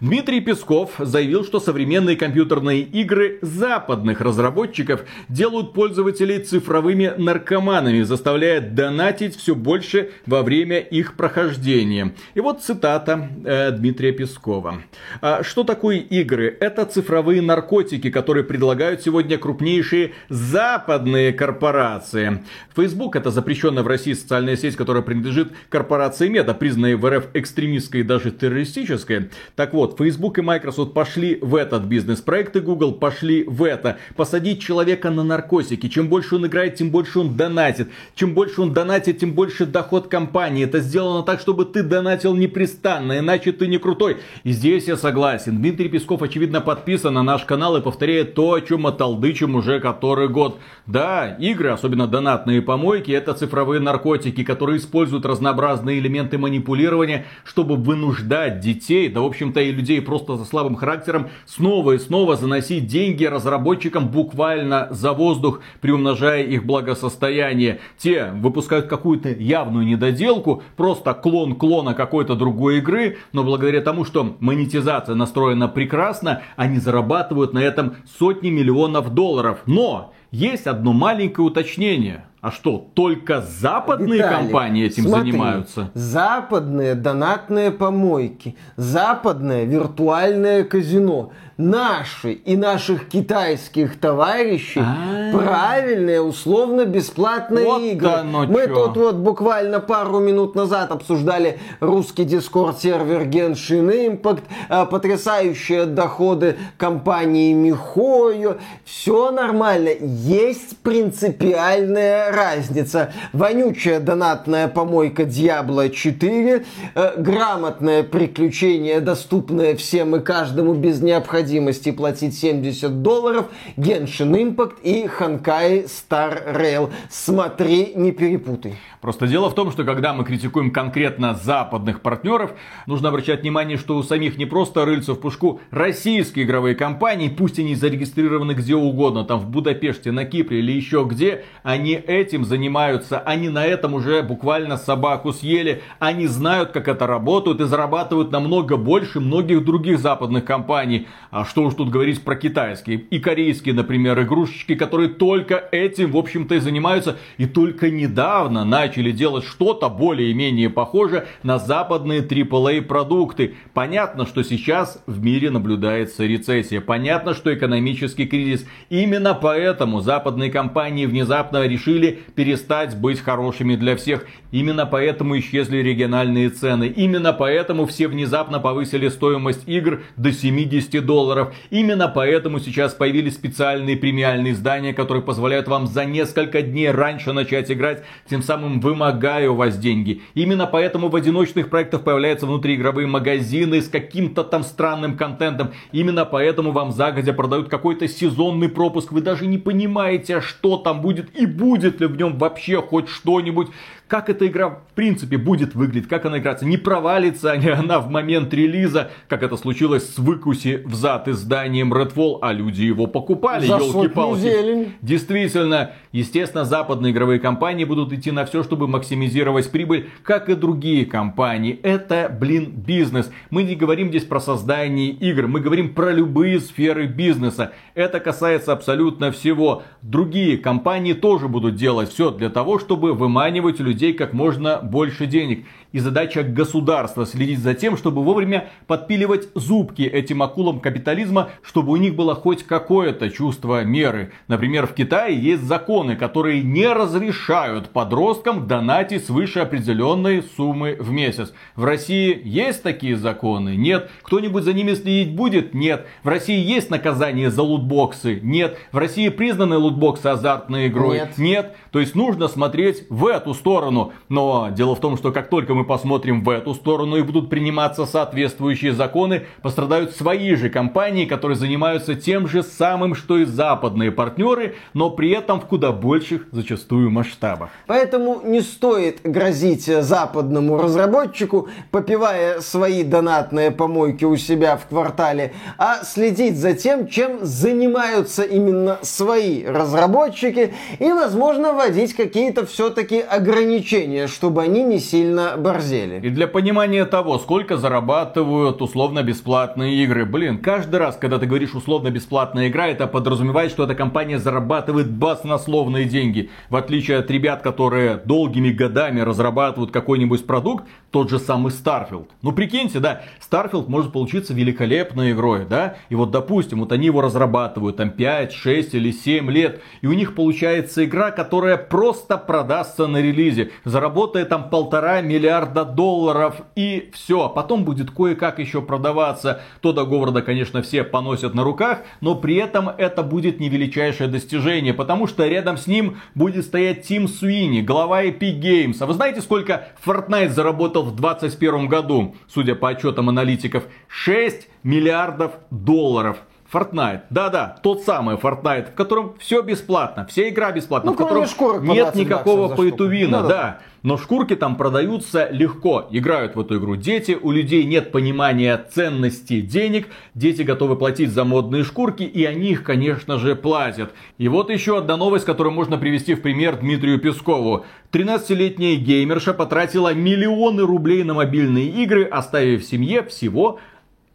Дмитрий 0.00 0.40
Песков 0.40 0.92
заявил, 0.98 1.44
что 1.44 1.60
современные 1.60 2.16
компьютерные 2.16 2.80
игры 2.80 3.38
западных 3.42 4.20
разработчиков 4.20 5.04
делают 5.28 5.72
пользователей 5.72 6.38
цифровыми 6.40 7.12
наркоманами, 7.16 8.02
заставляя 8.02 8.60
донатить 8.60 9.36
все 9.36 9.54
больше 9.54 10.10
во 10.26 10.42
время 10.42 10.78
их 10.78 11.16
прохождения. 11.16 12.14
И 12.34 12.40
вот 12.40 12.62
цитата 12.62 13.28
э, 13.44 13.70
Дмитрия 13.72 14.12
Пескова. 14.12 14.82
А 15.20 15.42
что 15.42 15.64
такое 15.64 15.98
игры? 15.98 16.56
Это 16.60 16.84
цифровые 16.84 17.42
наркотики, 17.42 18.10
которые 18.10 18.44
предлагают 18.44 19.02
сегодня 19.02 19.38
крупнейшие 19.38 20.12
западные 20.28 21.32
корпорации. 21.32 22.44
Facebook 22.74 23.16
это 23.16 23.30
запрещенная 23.30 23.82
в 23.82 23.86
России 23.86 24.12
социальная 24.12 24.56
сеть, 24.56 24.76
которая 24.76 25.02
принадлежит 25.02 25.52
корпорации 25.68 26.28
Мета, 26.28 26.54
признанной 26.54 26.96
в 26.96 27.08
РФ 27.08 27.28
экстремистской 27.34 28.00
и 28.00 28.04
даже 28.04 28.30
террористической. 28.30 29.30
Так 29.56 29.72
вот, 29.72 29.93
вот, 29.94 30.06
Facebook 30.06 30.38
и 30.38 30.42
Microsoft 30.42 30.92
пошли 30.92 31.38
в 31.40 31.54
этот 31.54 31.84
бизнес, 31.84 32.20
проекты 32.20 32.60
Google 32.60 32.92
пошли 32.92 33.44
в 33.44 33.62
это. 33.62 33.98
Посадить 34.16 34.60
человека 34.60 35.10
на 35.10 35.24
наркотики. 35.24 35.88
Чем 35.88 36.08
больше 36.08 36.36
он 36.36 36.46
играет, 36.46 36.76
тем 36.76 36.90
больше 36.90 37.20
он 37.20 37.36
донатит. 37.36 37.88
Чем 38.14 38.34
больше 38.34 38.62
он 38.62 38.72
донатит, 38.72 39.18
тем 39.18 39.32
больше 39.32 39.66
доход 39.66 40.08
компании. 40.08 40.64
Это 40.64 40.80
сделано 40.80 41.22
так, 41.22 41.40
чтобы 41.40 41.64
ты 41.64 41.82
донатил 41.82 42.34
непрестанно, 42.34 43.18
иначе 43.18 43.52
ты 43.52 43.66
не 43.66 43.78
крутой. 43.78 44.18
И 44.44 44.52
здесь 44.52 44.86
я 44.86 44.96
согласен. 44.96 45.56
Дмитрий 45.58 45.88
Песков, 45.88 46.22
очевидно, 46.22 46.60
подписан 46.60 47.14
на 47.14 47.22
наш 47.22 47.44
канал 47.44 47.76
и 47.76 47.82
повторяет 47.82 48.34
то, 48.34 48.54
о 48.54 48.60
чем 48.60 48.82
мы 48.82 48.92
толдычим 48.92 49.54
уже 49.54 49.80
который 49.80 50.28
год. 50.28 50.58
Да, 50.86 51.36
игры, 51.38 51.70
особенно 51.70 52.06
донатные 52.06 52.62
помойки, 52.62 53.10
это 53.10 53.34
цифровые 53.34 53.80
наркотики, 53.80 54.44
которые 54.44 54.78
используют 54.78 55.26
разнообразные 55.26 55.98
элементы 55.98 56.38
манипулирования, 56.38 57.26
чтобы 57.44 57.76
вынуждать 57.76 58.60
детей, 58.60 59.08
да, 59.08 59.20
в 59.20 59.26
общем-то, 59.26 59.60
и 59.60 59.72
людей 59.74 60.00
просто 60.00 60.36
за 60.36 60.44
слабым 60.44 60.76
характером 60.76 61.28
снова 61.46 61.92
и 61.92 61.98
снова 61.98 62.36
заносить 62.36 62.86
деньги 62.86 63.24
разработчикам 63.24 64.08
буквально 64.08 64.88
за 64.90 65.12
воздух, 65.12 65.60
приумножая 65.80 66.42
их 66.42 66.64
благосостояние. 66.64 67.80
Те 67.98 68.30
выпускают 68.34 68.86
какую-то 68.86 69.30
явную 69.30 69.86
недоделку, 69.86 70.62
просто 70.76 71.14
клон 71.14 71.54
клона 71.56 71.94
какой-то 71.94 72.34
другой 72.34 72.78
игры, 72.78 73.18
но 73.32 73.44
благодаря 73.44 73.80
тому, 73.80 74.04
что 74.04 74.36
монетизация 74.40 75.14
настроена 75.14 75.68
прекрасно, 75.68 76.42
они 76.56 76.78
зарабатывают 76.78 77.52
на 77.52 77.58
этом 77.58 77.96
сотни 78.18 78.50
миллионов 78.50 79.12
долларов. 79.12 79.60
Но 79.66 80.12
есть 80.30 80.66
одно 80.66 80.92
маленькое 80.92 81.46
уточнение– 81.46 82.24
а 82.44 82.50
что, 82.50 82.90
только 82.92 83.40
западные 83.40 84.18
Виталий, 84.18 84.36
компании 84.36 84.84
этим 84.84 85.04
смотри, 85.04 85.32
занимаются? 85.32 85.90
Западные 85.94 86.94
донатные 86.94 87.70
помойки, 87.70 88.54
западное 88.76 89.64
виртуальное 89.64 90.62
казино– 90.64 91.32
наши 91.56 92.32
и 92.32 92.56
наших 92.56 93.08
китайских 93.08 93.98
товарищей 94.00 94.80
А-а-а. 94.80 95.38
правильные 95.38 96.20
условно-бесплатные 96.20 97.64
вот 97.64 97.82
игры. 97.82 98.22
Мы 98.24 98.66
чё. 98.66 98.74
тут 98.74 98.96
вот 98.96 99.14
буквально 99.16 99.78
пару 99.80 100.18
минут 100.18 100.56
назад 100.56 100.90
обсуждали 100.90 101.60
русский 101.80 102.24
дискорд 102.24 102.80
сервер 102.80 103.22
Genshin 103.22 104.20
Impact, 104.20 104.42
а, 104.68 104.84
потрясающие 104.84 105.86
доходы 105.86 106.56
компании 106.76 107.52
Михою. 107.52 108.58
Все 108.84 109.30
нормально. 109.30 109.90
Есть 110.00 110.78
принципиальная 110.78 112.32
разница. 112.32 113.12
Вонючая 113.32 114.00
донатная 114.00 114.66
помойка 114.66 115.22
Diablo 115.22 115.88
4, 115.88 116.64
э, 116.94 117.12
грамотное 117.16 118.02
приключение, 118.02 119.00
доступное 119.00 119.76
всем 119.76 120.16
и 120.16 120.20
каждому 120.20 120.74
без 120.74 121.00
необходимости 121.00 121.43
необходимости 121.44 121.92
платить 121.92 122.38
70 122.38 123.02
долларов, 123.02 123.46
Genshin 123.76 124.32
Impact 124.32 124.80
и 124.82 125.06
Honkai 125.06 125.84
Star 125.84 126.56
Rail. 126.56 126.90
Смотри, 127.10 127.92
не 127.94 128.12
перепутай. 128.12 128.76
Просто 129.04 129.26
дело 129.26 129.50
в 129.50 129.54
том, 129.54 129.70
что 129.70 129.84
когда 129.84 130.14
мы 130.14 130.24
критикуем 130.24 130.70
конкретно 130.70 131.34
западных 131.34 132.00
партнеров, 132.00 132.54
нужно 132.86 133.10
обращать 133.10 133.42
внимание, 133.42 133.76
что 133.76 133.98
у 133.98 134.02
самих 134.02 134.38
не 134.38 134.46
просто 134.46 134.86
рыльца 134.86 135.12
в 135.12 135.20
пушку 135.20 135.60
российские 135.70 136.46
игровые 136.46 136.74
компании, 136.74 137.28
пусть 137.28 137.58
они 137.58 137.74
зарегистрированы 137.74 138.52
где 138.52 138.74
угодно, 138.74 139.24
там 139.24 139.40
в 139.40 139.50
Будапеште, 139.50 140.10
на 140.10 140.24
Кипре 140.24 140.60
или 140.60 140.72
еще 140.72 141.06
где, 141.06 141.44
они 141.62 141.92
этим 141.92 142.46
занимаются, 142.46 143.18
они 143.18 143.50
на 143.50 143.66
этом 143.66 143.92
уже 143.92 144.22
буквально 144.22 144.78
собаку 144.78 145.34
съели, 145.34 145.82
они 145.98 146.26
знают, 146.26 146.70
как 146.70 146.88
это 146.88 147.06
работает 147.06 147.60
и 147.60 147.64
зарабатывают 147.64 148.32
намного 148.32 148.78
больше 148.78 149.20
многих 149.20 149.66
других 149.66 149.98
западных 149.98 150.46
компаний. 150.46 151.08
А 151.34 151.44
что 151.44 151.64
уж 151.64 151.74
тут 151.74 151.90
говорить 151.90 152.22
про 152.22 152.36
китайские 152.36 152.98
и 153.10 153.18
корейские, 153.18 153.74
например, 153.74 154.22
игрушечки, 154.22 154.76
которые 154.76 155.08
только 155.08 155.68
этим, 155.72 156.12
в 156.12 156.16
общем-то, 156.16 156.54
и 156.54 156.60
занимаются, 156.60 157.16
и 157.38 157.46
только 157.46 157.90
недавно 157.90 158.64
начали 158.64 159.10
делать 159.10 159.44
что-то 159.44 159.88
более-менее 159.88 160.70
похожее 160.70 161.26
на 161.42 161.58
западные 161.58 162.20
AAA 162.20 162.82
продукты. 162.82 163.56
Понятно, 163.72 164.26
что 164.26 164.44
сейчас 164.44 165.02
в 165.08 165.24
мире 165.24 165.50
наблюдается 165.50 166.24
рецессия. 166.24 166.80
Понятно, 166.80 167.34
что 167.34 167.52
экономический 167.52 168.26
кризис. 168.26 168.64
Именно 168.88 169.34
поэтому 169.34 170.02
западные 170.02 170.52
компании 170.52 171.06
внезапно 171.06 171.66
решили 171.66 172.20
перестать 172.36 172.96
быть 172.96 173.18
хорошими 173.18 173.74
для 173.74 173.96
всех. 173.96 174.24
Именно 174.52 174.86
поэтому 174.86 175.36
исчезли 175.40 175.78
региональные 175.78 176.50
цены. 176.50 176.86
Именно 176.86 177.32
поэтому 177.32 177.86
все 177.86 178.06
внезапно 178.06 178.60
повысили 178.60 179.08
стоимость 179.08 179.64
игр 179.66 180.02
до 180.16 180.30
70 180.30 181.04
долларов. 181.04 181.23
Именно 181.70 182.08
поэтому 182.08 182.60
сейчас 182.60 182.94
появились 182.94 183.34
специальные 183.34 183.96
премиальные 183.96 184.52
издания, 184.52 184.92
которые 184.92 185.22
позволяют 185.22 185.68
вам 185.68 185.86
за 185.86 186.04
несколько 186.04 186.62
дней 186.62 186.90
раньше 186.90 187.32
начать 187.32 187.70
играть, 187.70 188.04
тем 188.28 188.42
самым 188.42 188.80
вымогаю 188.80 189.52
у 189.52 189.56
вас 189.56 189.78
деньги. 189.78 190.22
Именно 190.34 190.66
поэтому 190.66 191.08
в 191.08 191.16
одиночных 191.16 191.70
проектах 191.70 192.04
появляются 192.04 192.46
внутриигровые 192.46 193.06
магазины 193.06 193.80
с 193.80 193.88
каким-то 193.88 194.44
там 194.44 194.62
странным 194.62 195.16
контентом. 195.16 195.72
Именно 195.92 196.24
поэтому 196.24 196.72
вам 196.72 196.92
загодя 196.92 197.32
продают 197.32 197.68
какой-то 197.68 198.08
сезонный 198.08 198.68
пропуск. 198.68 199.12
Вы 199.12 199.20
даже 199.20 199.46
не 199.46 199.58
понимаете, 199.58 200.40
что 200.40 200.76
там 200.76 201.00
будет 201.00 201.34
и 201.38 201.46
будет 201.46 202.00
ли 202.00 202.06
в 202.06 202.16
нем 202.16 202.38
вообще 202.38 202.80
хоть 202.82 203.08
что-нибудь 203.08 203.68
как 204.08 204.28
эта 204.28 204.46
игра 204.46 204.68
в 204.68 204.94
принципе 204.94 205.38
будет 205.38 205.74
выглядеть, 205.74 206.08
как 206.08 206.26
она 206.26 206.38
играется, 206.38 206.66
не 206.66 206.76
провалится 206.76 207.54
ли 207.54 207.70
она 207.70 208.00
в 208.00 208.10
момент 208.10 208.52
релиза, 208.52 209.10
как 209.28 209.42
это 209.42 209.56
случилось 209.56 210.14
с 210.14 210.18
выкуси 210.18 210.82
в 210.84 210.94
зад 210.94 211.26
изданием 211.28 211.92
Redfall, 211.92 212.38
а 212.42 212.52
люди 212.52 212.82
его 212.82 213.06
покупали, 213.06 213.66
елки-палки. 213.66 214.92
Действительно, 215.00 215.92
естественно, 216.12 216.64
западные 216.64 217.12
игровые 217.12 217.40
компании 217.40 217.84
будут 217.84 218.12
идти 218.12 218.30
на 218.30 218.44
все, 218.44 218.62
чтобы 218.62 218.88
максимизировать 218.88 219.70
прибыль, 219.70 220.10
как 220.22 220.48
и 220.48 220.54
другие 220.54 221.06
компании. 221.06 221.78
Это, 221.82 222.28
блин, 222.28 222.72
бизнес. 222.76 223.30
Мы 223.50 223.62
не 223.62 223.74
говорим 223.74 224.08
здесь 224.08 224.24
про 224.24 224.40
создание 224.40 225.08
игр, 225.08 225.46
мы 225.46 225.60
говорим 225.60 225.94
про 225.94 226.12
любые 226.12 226.60
сферы 226.60 227.06
бизнеса. 227.06 227.72
Это 227.94 228.20
касается 228.20 228.72
абсолютно 228.72 229.32
всего. 229.32 229.82
Другие 230.02 230.58
компании 230.58 231.14
тоже 231.14 231.48
будут 231.48 231.76
делать 231.76 232.10
все 232.10 232.30
для 232.30 232.50
того, 232.50 232.78
чтобы 232.78 233.14
выманивать 233.14 233.80
людей 233.80 233.93
людей 233.94 234.12
как 234.12 234.32
можно 234.32 234.78
больше 234.82 235.26
денег. 235.26 235.66
И 235.94 236.00
задача 236.00 236.42
государства 236.42 237.24
следить 237.24 237.60
за 237.60 237.72
тем, 237.72 237.96
чтобы 237.96 238.24
вовремя 238.24 238.68
подпиливать 238.88 239.46
зубки 239.54 240.02
этим 240.02 240.42
акулам 240.42 240.80
капитализма, 240.80 241.50
чтобы 241.62 241.92
у 241.92 241.96
них 241.96 242.16
было 242.16 242.34
хоть 242.34 242.64
какое-то 242.64 243.30
чувство 243.30 243.84
меры. 243.84 244.32
Например, 244.48 244.88
в 244.88 244.94
Китае 244.94 245.38
есть 245.38 245.62
законы, 245.62 246.16
которые 246.16 246.64
не 246.64 246.92
разрешают 246.92 247.90
подросткам 247.90 248.66
донатить 248.66 249.24
свыше 249.24 249.60
определенной 249.60 250.42
суммы 250.56 250.96
в 250.98 251.12
месяц. 251.12 251.52
В 251.76 251.84
России 251.84 252.42
есть 252.42 252.82
такие 252.82 253.16
законы? 253.16 253.76
Нет. 253.76 254.10
Кто-нибудь 254.24 254.64
за 254.64 254.72
ними 254.72 254.94
следить 254.94 255.36
будет? 255.36 255.74
Нет. 255.74 256.08
В 256.24 256.28
России 256.28 256.58
есть 256.58 256.90
наказание 256.90 257.52
за 257.52 257.62
лутбоксы? 257.62 258.40
Нет. 258.42 258.78
В 258.90 258.98
России 258.98 259.28
признаны 259.28 259.78
лутбоксы 259.78 260.26
азартной 260.26 260.88
игрой? 260.88 261.18
Нет. 261.18 261.38
Нет. 261.38 261.76
То 261.92 262.00
есть 262.00 262.16
нужно 262.16 262.48
смотреть 262.48 263.04
в 263.10 263.28
эту 263.28 263.54
сторону. 263.54 264.12
Но 264.28 264.70
дело 264.72 264.96
в 264.96 265.00
том, 265.00 265.16
что 265.16 265.30
как 265.30 265.48
только 265.48 265.72
мы 265.72 265.83
посмотрим 265.84 266.42
в 266.42 266.48
эту 266.48 266.74
сторону 266.74 267.16
и 267.16 267.22
будут 267.22 267.50
приниматься 267.50 268.06
соответствующие 268.06 268.92
законы, 268.92 269.46
пострадают 269.62 270.16
свои 270.16 270.54
же 270.54 270.70
компании 270.70 271.24
которые 271.34 271.56
занимаются 271.56 272.14
тем 272.14 272.48
же 272.48 272.62
самым, 272.62 273.14
что 273.14 273.38
и 273.38 273.44
западные 273.44 274.10
партнеры, 274.12 274.76
но 274.94 275.10
при 275.10 275.30
этом 275.30 275.60
в 275.60 275.66
куда 275.66 275.92
больших 275.92 276.46
зачастую 276.52 277.10
масштабах. 277.10 277.70
Поэтому 277.86 278.40
не 278.44 278.60
стоит 278.60 279.20
грозить 279.24 279.86
западному 279.86 280.78
разработчику, 280.78 281.68
попивая 281.90 282.60
свои 282.60 283.02
донатные 283.02 283.70
помойки 283.70 284.24
у 284.24 284.36
себя 284.36 284.76
в 284.76 284.86
квартале, 284.86 285.52
а 285.76 286.04
следить 286.04 286.56
за 286.56 286.74
тем, 286.74 287.08
чем 287.08 287.44
занимаются 287.44 288.42
именно 288.42 288.98
свои 289.02 289.64
разработчики 289.64 290.72
и, 290.98 291.12
возможно, 291.12 291.72
вводить 291.72 292.14
какие-то 292.14 292.64
все-таки 292.64 293.20
ограничения, 293.20 294.28
чтобы 294.28 294.62
они 294.62 294.82
не 294.82 295.00
сильно 295.00 295.56
борзели. 295.74 296.20
И 296.26 296.30
для 296.30 296.46
понимания 296.46 297.04
того, 297.04 297.38
сколько 297.38 297.76
зарабатывают 297.76 298.80
условно-бесплатные 298.80 300.02
игры, 300.04 300.24
блин, 300.24 300.58
каждый 300.58 300.96
раз, 300.96 301.16
когда 301.16 301.38
ты 301.38 301.46
говоришь 301.46 301.74
условно-бесплатная 301.74 302.68
игра, 302.68 302.88
это 302.88 303.06
подразумевает, 303.06 303.70
что 303.70 303.84
эта 303.84 303.94
компания 303.94 304.38
зарабатывает 304.38 305.10
баснословные 305.10 306.04
деньги. 306.04 306.50
В 306.70 306.76
отличие 306.76 307.18
от 307.18 307.30
ребят, 307.30 307.62
которые 307.62 308.16
долгими 308.16 308.70
годами 308.70 309.20
разрабатывают 309.20 309.90
какой-нибудь 309.90 310.46
продукт, 310.46 310.84
тот 311.10 311.30
же 311.30 311.38
самый 311.38 311.72
Starfield. 311.72 312.28
Ну 312.42 312.52
прикиньте, 312.52 313.00
да, 313.00 313.22
Starfield 313.40 313.88
может 313.88 314.12
получиться 314.12 314.54
великолепной 314.54 315.32
игрой, 315.32 315.66
да, 315.68 315.96
и 316.08 316.14
вот 316.14 316.30
допустим, 316.30 316.80
вот 316.80 316.92
они 316.92 317.06
его 317.06 317.20
разрабатывают 317.20 317.96
там 317.96 318.10
5, 318.10 318.52
6 318.52 318.94
или 318.94 319.12
7 319.12 319.50
лет, 319.50 319.80
и 320.00 320.06
у 320.06 320.12
них 320.12 320.34
получается 320.34 321.04
игра, 321.04 321.30
которая 321.30 321.76
просто 321.76 322.36
продастся 322.36 323.06
на 323.06 323.20
релизе, 323.20 323.70
заработает 323.84 324.48
там 324.48 324.70
полтора 324.70 325.20
миллиарда 325.20 325.63
долларов 325.66 326.62
и 326.76 327.10
все, 327.14 327.48
потом 327.48 327.84
будет 327.84 328.10
кое-как 328.10 328.58
еще 328.58 328.82
продаваться. 328.82 329.62
То 329.80 329.92
до 329.92 330.04
Говарда, 330.04 330.42
конечно, 330.42 330.82
все 330.82 331.04
поносят 331.04 331.54
на 331.54 331.64
руках, 331.64 332.02
но 332.20 332.34
при 332.34 332.56
этом 332.56 332.88
это 332.88 333.22
будет 333.22 333.60
не 333.60 333.68
величайшее 333.68 334.28
достижение, 334.28 334.94
потому 334.94 335.26
что 335.26 335.46
рядом 335.46 335.76
с 335.76 335.86
ним 335.86 336.18
будет 336.34 336.64
стоять 336.64 337.06
Тим 337.06 337.28
Суини, 337.28 337.80
глава 337.80 338.24
Epic 338.24 338.60
Games. 338.60 338.96
А 339.00 339.06
вы 339.06 339.14
знаете, 339.14 339.40
сколько 339.40 339.88
Fortnite 340.04 340.50
заработал 340.50 341.02
в 341.02 341.16
2021 341.16 341.88
году, 341.88 342.34
судя 342.48 342.74
по 342.74 342.90
отчетам 342.90 343.28
аналитиков, 343.28 343.84
6 344.08 344.68
миллиардов 344.82 345.52
долларов. 345.70 346.38
Fortnite. 346.74 347.22
Да-да, 347.30 347.76
тот 347.82 348.02
самый 348.02 348.36
Fortnite, 348.36 348.92
в 348.92 348.94
котором 348.94 349.34
все 349.38 349.62
бесплатно, 349.62 350.26
вся 350.28 350.48
игра 350.48 350.72
бесплатна, 350.72 351.12
ну, 351.12 351.14
в 351.14 351.18
котором 351.18 351.46
нет 351.84 352.14
никакого 352.16 352.76
пейтувина, 352.76 353.42
да. 353.42 353.48
да. 353.48 353.78
Но 354.02 354.18
шкурки 354.18 354.54
там 354.54 354.76
продаются 354.76 355.48
легко. 355.50 356.08
Играют 356.10 356.56
в 356.56 356.60
эту 356.60 356.76
игру 356.78 356.94
дети, 356.94 357.38
у 357.40 357.50
людей 357.50 357.84
нет 357.84 358.12
понимания 358.12 358.84
ценности 358.92 359.62
денег, 359.62 360.08
дети 360.34 360.60
готовы 360.60 360.96
платить 360.96 361.30
за 361.30 361.44
модные 361.44 361.84
шкурки, 361.84 362.22
и 362.22 362.44
они 362.44 362.72
их, 362.72 362.82
конечно 362.82 363.38
же, 363.38 363.56
платят. 363.56 364.12
И 364.36 364.48
вот 364.48 364.68
еще 364.68 364.98
одна 364.98 365.16
новость, 365.16 365.46
которую 365.46 365.72
можно 365.72 365.96
привести 365.96 366.34
в 366.34 366.42
пример 366.42 366.76
Дмитрию 366.76 367.18
Пескову. 367.18 367.86
13-летняя 368.12 368.96
геймерша 368.96 369.54
потратила 369.54 370.12
миллионы 370.12 370.82
рублей 370.82 371.24
на 371.24 371.32
мобильные 371.32 371.86
игры, 371.86 372.24
оставив 372.24 372.82
в 372.82 372.86
семье 372.86 373.22
всего 373.22 373.80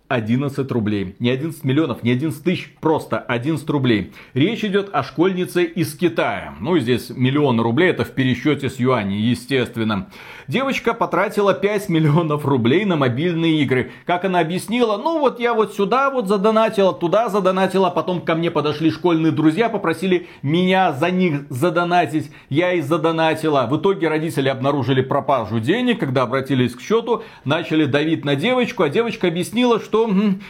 11 0.09 0.69
рублей. 0.71 1.15
Не 1.19 1.29
11 1.29 1.63
миллионов, 1.63 2.03
не 2.03 2.11
11 2.11 2.43
тысяч, 2.43 2.75
просто 2.81 3.19
11 3.19 3.69
рублей. 3.69 4.11
Речь 4.33 4.65
идет 4.65 4.89
о 4.91 5.03
школьнице 5.03 5.63
из 5.63 5.95
Китая. 5.95 6.55
Ну, 6.59 6.77
здесь 6.79 7.09
миллион 7.09 7.61
рублей, 7.61 7.91
это 7.91 8.03
в 8.03 8.11
пересчете 8.11 8.69
с 8.69 8.79
юаней, 8.79 9.21
естественно. 9.21 10.09
Девочка 10.49 10.95
потратила 10.95 11.53
5 11.53 11.89
миллионов 11.89 12.43
рублей 12.43 12.83
на 12.83 12.95
мобильные 12.95 13.61
игры. 13.61 13.91
Как 14.07 14.25
она 14.25 14.39
объяснила, 14.39 14.97
ну 14.97 15.19
вот 15.19 15.39
я 15.39 15.53
вот 15.53 15.75
сюда 15.75 16.09
вот 16.09 16.27
задонатила, 16.27 16.91
туда 16.91 17.29
задонатила, 17.29 17.91
потом 17.91 18.19
ко 18.19 18.33
мне 18.33 18.49
подошли 18.49 18.89
школьные 18.89 19.31
друзья, 19.31 19.69
попросили 19.69 20.27
меня 20.41 20.91
за 20.91 21.11
них 21.11 21.41
задонатить. 21.51 22.31
Я 22.49 22.73
и 22.73 22.81
задонатила. 22.81 23.67
В 23.69 23.77
итоге 23.77 24.07
родители 24.07 24.49
обнаружили 24.49 25.01
пропажу 25.01 25.59
денег, 25.59 25.99
когда 25.99 26.23
обратились 26.23 26.73
к 26.73 26.81
счету, 26.81 27.21
начали 27.45 27.85
давить 27.85 28.25
на 28.25 28.35
девочку, 28.35 28.81
а 28.81 28.89
девочка 28.89 29.27
объяснила, 29.27 29.79
что 29.79 29.99
что 29.99 30.09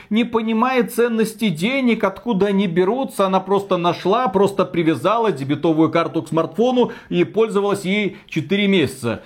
не 0.10 0.26
понимает 0.26 0.94
ценности 0.94 1.50
денег, 1.50 2.04
откуда 2.04 2.48
они 2.48 2.68
берутся. 2.68 3.26
Она 3.26 3.40
просто 3.40 3.78
нашла, 3.78 4.28
просто 4.28 4.66
привязала 4.66 5.32
дебетовую 5.32 5.90
карту 5.90 6.24
к 6.24 6.28
смартфону 6.28 6.92
и 7.10 7.24
пользовалась 7.24 7.86
ей 7.86 8.18
4 8.28 8.68
месяца. 8.68 9.24